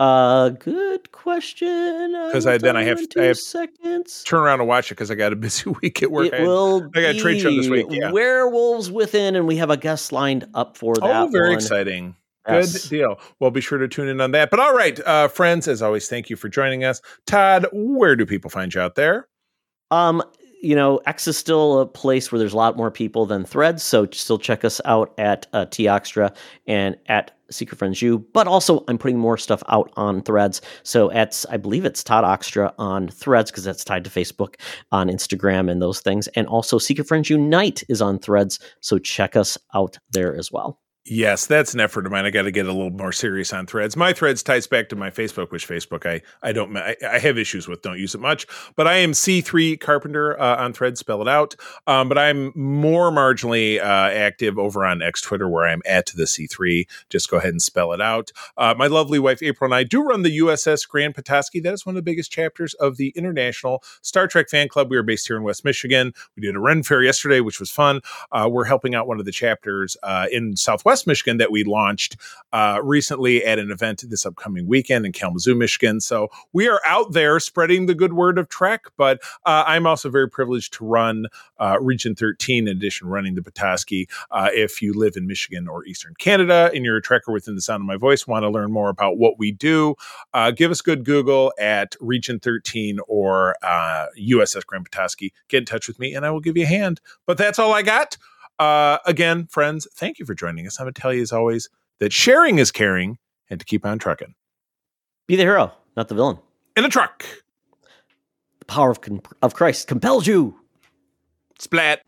Uh, 0.00 0.48
good 0.50 1.12
question. 1.12 2.12
Because 2.26 2.46
I- 2.46 2.58
then 2.58 2.76
I 2.76 2.82
have- 2.82 3.00
I 3.16 3.22
have- 3.24 3.38
seconds. 3.38 4.24
Turn 4.24 4.40
around 4.40 4.60
and 4.60 4.68
watch 4.68 4.90
it 4.90 4.94
because 4.96 5.10
I 5.10 5.14
got 5.14 5.32
a 5.32 5.36
busy 5.46 5.70
week 5.82 6.02
at 6.02 6.10
work. 6.10 6.26
It 6.26 6.34
I 6.34 6.42
will 6.42 6.88
I 6.94 7.00
got 7.00 7.14
a 7.14 7.18
trade 7.18 7.40
show 7.40 7.54
this 7.54 7.68
week, 7.68 7.86
yeah. 7.90 8.10
Werewolves 8.10 8.90
Within, 8.90 9.36
and 9.36 9.46
we 9.46 9.56
have 9.56 9.70
a 9.70 9.76
guest 9.76 10.10
lined 10.12 10.46
up 10.54 10.76
for 10.76 10.94
that. 10.96 11.02
oh, 11.04 11.28
very 11.30 11.50
one. 11.50 11.58
exciting. 11.58 12.16
Yes. 12.48 12.88
Good 12.88 12.90
deal. 12.98 13.20
Well, 13.40 13.50
be 13.50 13.60
sure 13.62 13.78
to 13.78 13.88
tune 13.88 14.08
in 14.08 14.20
on 14.20 14.32
that. 14.32 14.50
But 14.50 14.60
all 14.60 14.74
right, 14.74 14.98
uh, 15.06 15.28
friends, 15.28 15.66
as 15.68 15.80
always, 15.80 16.08
thank 16.08 16.28
you 16.28 16.36
for 16.36 16.48
joining 16.50 16.84
us. 16.84 17.00
Todd, 17.26 17.66
where 17.72 18.16
do 18.16 18.26
people 18.26 18.50
find 18.50 18.74
you 18.74 18.80
out 18.82 18.96
there? 18.96 19.28
Um, 19.90 20.22
you 20.64 20.74
know, 20.74 21.00
X 21.06 21.28
is 21.28 21.36
still 21.36 21.80
a 21.80 21.86
place 21.86 22.32
where 22.32 22.38
there's 22.38 22.54
a 22.54 22.56
lot 22.56 22.76
more 22.76 22.90
people 22.90 23.26
than 23.26 23.44
Threads, 23.44 23.82
so 23.82 24.08
still 24.10 24.38
check 24.38 24.64
us 24.64 24.80
out 24.86 25.12
at 25.18 25.46
uh, 25.52 25.66
Toxtra 25.66 26.34
and 26.66 26.96
at 27.06 27.32
Secret 27.50 27.76
Friends 27.76 28.00
U. 28.00 28.18
But 28.32 28.48
also, 28.48 28.82
I'm 28.88 28.96
putting 28.96 29.18
more 29.18 29.36
stuff 29.36 29.62
out 29.68 29.92
on 29.96 30.22
Threads. 30.22 30.62
So 30.82 31.10
at 31.12 31.44
I 31.50 31.58
believe 31.58 31.84
it's 31.84 32.02
Todd 32.02 32.24
Oxtra 32.24 32.72
on 32.78 33.08
Threads 33.08 33.50
because 33.50 33.64
that's 33.64 33.84
tied 33.84 34.04
to 34.04 34.10
Facebook, 34.10 34.54
on 34.90 35.08
Instagram, 35.08 35.70
and 35.70 35.82
those 35.82 36.00
things. 36.00 36.28
And 36.28 36.46
also, 36.46 36.78
Secret 36.78 37.06
Friends 37.06 37.28
Unite 37.28 37.82
is 37.88 38.00
on 38.00 38.18
Threads, 38.18 38.58
so 38.80 38.98
check 38.98 39.36
us 39.36 39.58
out 39.74 39.98
there 40.12 40.34
as 40.34 40.50
well. 40.50 40.80
Yes, 41.06 41.44
that's 41.44 41.74
an 41.74 41.80
effort 41.80 42.06
of 42.06 42.12
mine. 42.12 42.24
I 42.24 42.30
got 42.30 42.42
to 42.42 42.50
get 42.50 42.64
a 42.64 42.72
little 42.72 42.88
more 42.88 43.12
serious 43.12 43.52
on 43.52 43.66
threads. 43.66 43.94
My 43.94 44.14
threads 44.14 44.42
ties 44.42 44.66
back 44.66 44.88
to 44.88 44.96
my 44.96 45.10
Facebook, 45.10 45.50
which 45.50 45.68
Facebook 45.68 46.06
I 46.08 46.22
I 46.42 46.52
don't 46.52 46.74
I, 46.78 46.96
I 47.06 47.18
have 47.18 47.36
issues 47.36 47.68
with. 47.68 47.82
Don't 47.82 47.98
use 47.98 48.14
it 48.14 48.22
much, 48.22 48.46
but 48.74 48.86
I 48.86 48.94
am 48.94 49.12
C3 49.12 49.78
Carpenter 49.78 50.40
uh, 50.40 50.56
on 50.64 50.72
threads. 50.72 51.00
Spell 51.00 51.20
it 51.20 51.28
out. 51.28 51.56
Um, 51.86 52.08
but 52.08 52.16
I'm 52.16 52.52
more 52.54 53.10
marginally 53.10 53.78
uh, 53.80 53.84
active 54.14 54.58
over 54.58 54.82
on 54.86 55.02
X 55.02 55.20
Twitter, 55.20 55.46
where 55.46 55.66
I'm 55.66 55.82
at 55.84 56.06
the 56.06 56.22
C3. 56.22 56.86
Just 57.10 57.28
go 57.28 57.36
ahead 57.36 57.50
and 57.50 57.60
spell 57.60 57.92
it 57.92 58.00
out. 58.00 58.32
Uh, 58.56 58.74
my 58.74 58.86
lovely 58.86 59.18
wife 59.18 59.42
April 59.42 59.68
and 59.68 59.74
I 59.74 59.84
do 59.84 60.02
run 60.02 60.22
the 60.22 60.38
USS 60.38 60.88
Grand 60.88 61.14
Petoskey. 61.14 61.60
That 61.60 61.74
is 61.74 61.84
one 61.84 61.94
of 61.94 62.02
the 62.02 62.10
biggest 62.10 62.32
chapters 62.32 62.72
of 62.74 62.96
the 62.96 63.10
International 63.14 63.82
Star 64.00 64.26
Trek 64.26 64.48
Fan 64.48 64.68
Club. 64.68 64.88
We 64.90 64.96
are 64.96 65.02
based 65.02 65.26
here 65.26 65.36
in 65.36 65.42
West 65.42 65.66
Michigan. 65.66 66.14
We 66.34 66.40
did 66.40 66.56
a 66.56 66.60
Ren 66.60 66.82
Fair 66.82 67.02
yesterday, 67.02 67.40
which 67.40 67.60
was 67.60 67.70
fun. 67.70 68.00
Uh, 68.32 68.48
we're 68.50 68.64
helping 68.64 68.94
out 68.94 69.06
one 69.06 69.18
of 69.18 69.26
the 69.26 69.32
chapters 69.32 69.98
uh, 70.02 70.28
in 70.32 70.56
Southwest 70.56 70.93
Michigan 71.06 71.38
that 71.38 71.50
we 71.50 71.64
launched 71.64 72.16
uh, 72.52 72.80
recently 72.82 73.44
at 73.44 73.58
an 73.58 73.70
event 73.70 74.04
this 74.08 74.24
upcoming 74.24 74.66
weekend 74.66 75.04
in 75.06 75.12
Kalamazoo, 75.12 75.54
Michigan. 75.54 76.00
So 76.00 76.28
we 76.52 76.68
are 76.68 76.80
out 76.86 77.12
there 77.12 77.40
spreading 77.40 77.86
the 77.86 77.94
good 77.94 78.12
word 78.12 78.38
of 78.38 78.48
Trek. 78.48 78.82
But 78.96 79.20
uh, 79.44 79.64
I'm 79.66 79.86
also 79.86 80.10
very 80.10 80.28
privileged 80.28 80.74
to 80.74 80.84
run 80.84 81.26
uh, 81.58 81.78
Region 81.80 82.14
13, 82.14 82.68
in 82.68 82.76
addition 82.76 83.08
running 83.08 83.34
the 83.34 83.42
Petoskey. 83.42 84.08
Uh, 84.30 84.50
if 84.52 84.80
you 84.80 84.92
live 84.92 85.14
in 85.16 85.26
Michigan 85.26 85.68
or 85.68 85.84
Eastern 85.84 86.14
Canada 86.18 86.70
and 86.74 86.84
you're 86.84 86.96
a 86.96 87.02
Trekker 87.02 87.32
within 87.32 87.54
the 87.54 87.60
sound 87.60 87.80
of 87.80 87.86
my 87.86 87.96
voice, 87.96 88.26
want 88.26 88.44
to 88.44 88.50
learn 88.50 88.72
more 88.72 88.88
about 88.88 89.18
what 89.18 89.38
we 89.38 89.52
do, 89.52 89.94
uh, 90.32 90.50
give 90.50 90.70
us 90.70 90.80
good 90.80 91.04
Google 91.04 91.52
at 91.58 91.96
Region 92.00 92.40
13 92.40 92.98
or 93.08 93.56
uh, 93.62 94.06
USS 94.18 94.64
Grand 94.66 94.84
Petoskey. 94.84 95.32
Get 95.48 95.58
in 95.58 95.66
touch 95.66 95.88
with 95.88 95.98
me 95.98 96.14
and 96.14 96.24
I 96.24 96.30
will 96.30 96.40
give 96.40 96.56
you 96.56 96.64
a 96.64 96.68
hand. 96.68 97.00
But 97.26 97.38
that's 97.38 97.58
all 97.58 97.72
I 97.72 97.82
got. 97.82 98.16
Uh, 98.58 98.98
again, 99.06 99.46
friends, 99.46 99.86
thank 99.94 100.18
you 100.18 100.26
for 100.26 100.34
joining 100.34 100.66
us. 100.66 100.78
I'm 100.78 100.84
going 100.84 100.94
to 100.94 101.00
tell 101.00 101.12
you, 101.12 101.22
as 101.22 101.32
always, 101.32 101.68
that 102.00 102.12
sharing 102.12 102.58
is 102.58 102.70
caring 102.70 103.18
and 103.50 103.58
to 103.60 103.66
keep 103.66 103.84
on 103.84 103.98
trucking. 103.98 104.34
Be 105.26 105.36
the 105.36 105.42
hero, 105.42 105.72
not 105.96 106.08
the 106.08 106.14
villain. 106.14 106.38
In 106.76 106.84
a 106.84 106.88
truck. 106.88 107.24
The 108.60 108.64
power 108.66 108.90
of, 108.90 109.00
com- 109.00 109.22
of 109.42 109.54
Christ 109.54 109.88
compels 109.88 110.26
you. 110.26 110.58
Splat. 111.58 112.02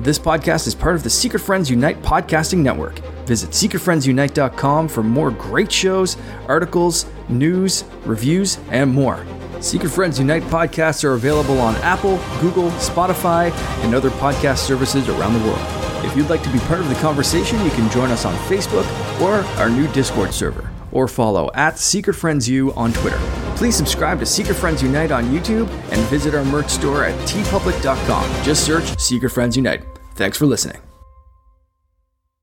This 0.00 0.18
podcast 0.18 0.68
is 0.68 0.74
part 0.74 0.94
of 0.94 1.02
the 1.02 1.10
Secret 1.10 1.40
Friends 1.40 1.68
Unite 1.68 2.00
podcasting 2.02 2.58
network. 2.58 2.98
Visit 3.26 3.50
secretfriendsunite.com 3.50 4.86
for 4.86 5.02
more 5.02 5.32
great 5.32 5.72
shows, 5.72 6.16
articles, 6.46 7.06
news, 7.28 7.82
reviews, 8.04 8.58
and 8.70 8.94
more. 8.94 9.26
Secret 9.60 9.90
Friends 9.90 10.18
Unite 10.18 10.42
podcasts 10.44 11.02
are 11.04 11.14
available 11.14 11.58
on 11.58 11.74
Apple, 11.76 12.18
Google, 12.40 12.70
Spotify, 12.72 13.50
and 13.82 13.94
other 13.94 14.10
podcast 14.10 14.58
services 14.58 15.08
around 15.08 15.32
the 15.34 15.40
world. 15.40 16.04
If 16.04 16.16
you'd 16.16 16.30
like 16.30 16.42
to 16.42 16.52
be 16.52 16.58
part 16.60 16.80
of 16.80 16.88
the 16.88 16.94
conversation, 16.96 17.62
you 17.64 17.70
can 17.70 17.90
join 17.90 18.10
us 18.10 18.24
on 18.24 18.34
Facebook 18.48 18.86
or 19.20 19.44
our 19.58 19.70
new 19.70 19.88
Discord 19.88 20.32
server, 20.32 20.70
or 20.92 21.08
follow 21.08 21.50
at 21.54 21.78
Secret 21.78 22.14
Friends 22.14 22.48
U 22.48 22.72
on 22.74 22.92
Twitter. 22.92 23.18
Please 23.56 23.74
subscribe 23.74 24.20
to 24.20 24.26
Secret 24.26 24.54
Friends 24.54 24.82
Unite 24.82 25.10
on 25.10 25.24
YouTube 25.26 25.68
and 25.90 26.00
visit 26.08 26.34
our 26.34 26.44
merch 26.44 26.68
store 26.68 27.04
at 27.04 27.18
teepublic.com. 27.28 28.44
Just 28.44 28.64
search 28.64 28.98
Secret 29.00 29.30
Friends 29.30 29.56
Unite. 29.56 29.82
Thanks 30.14 30.36
for 30.38 30.46
listening. 30.46 30.85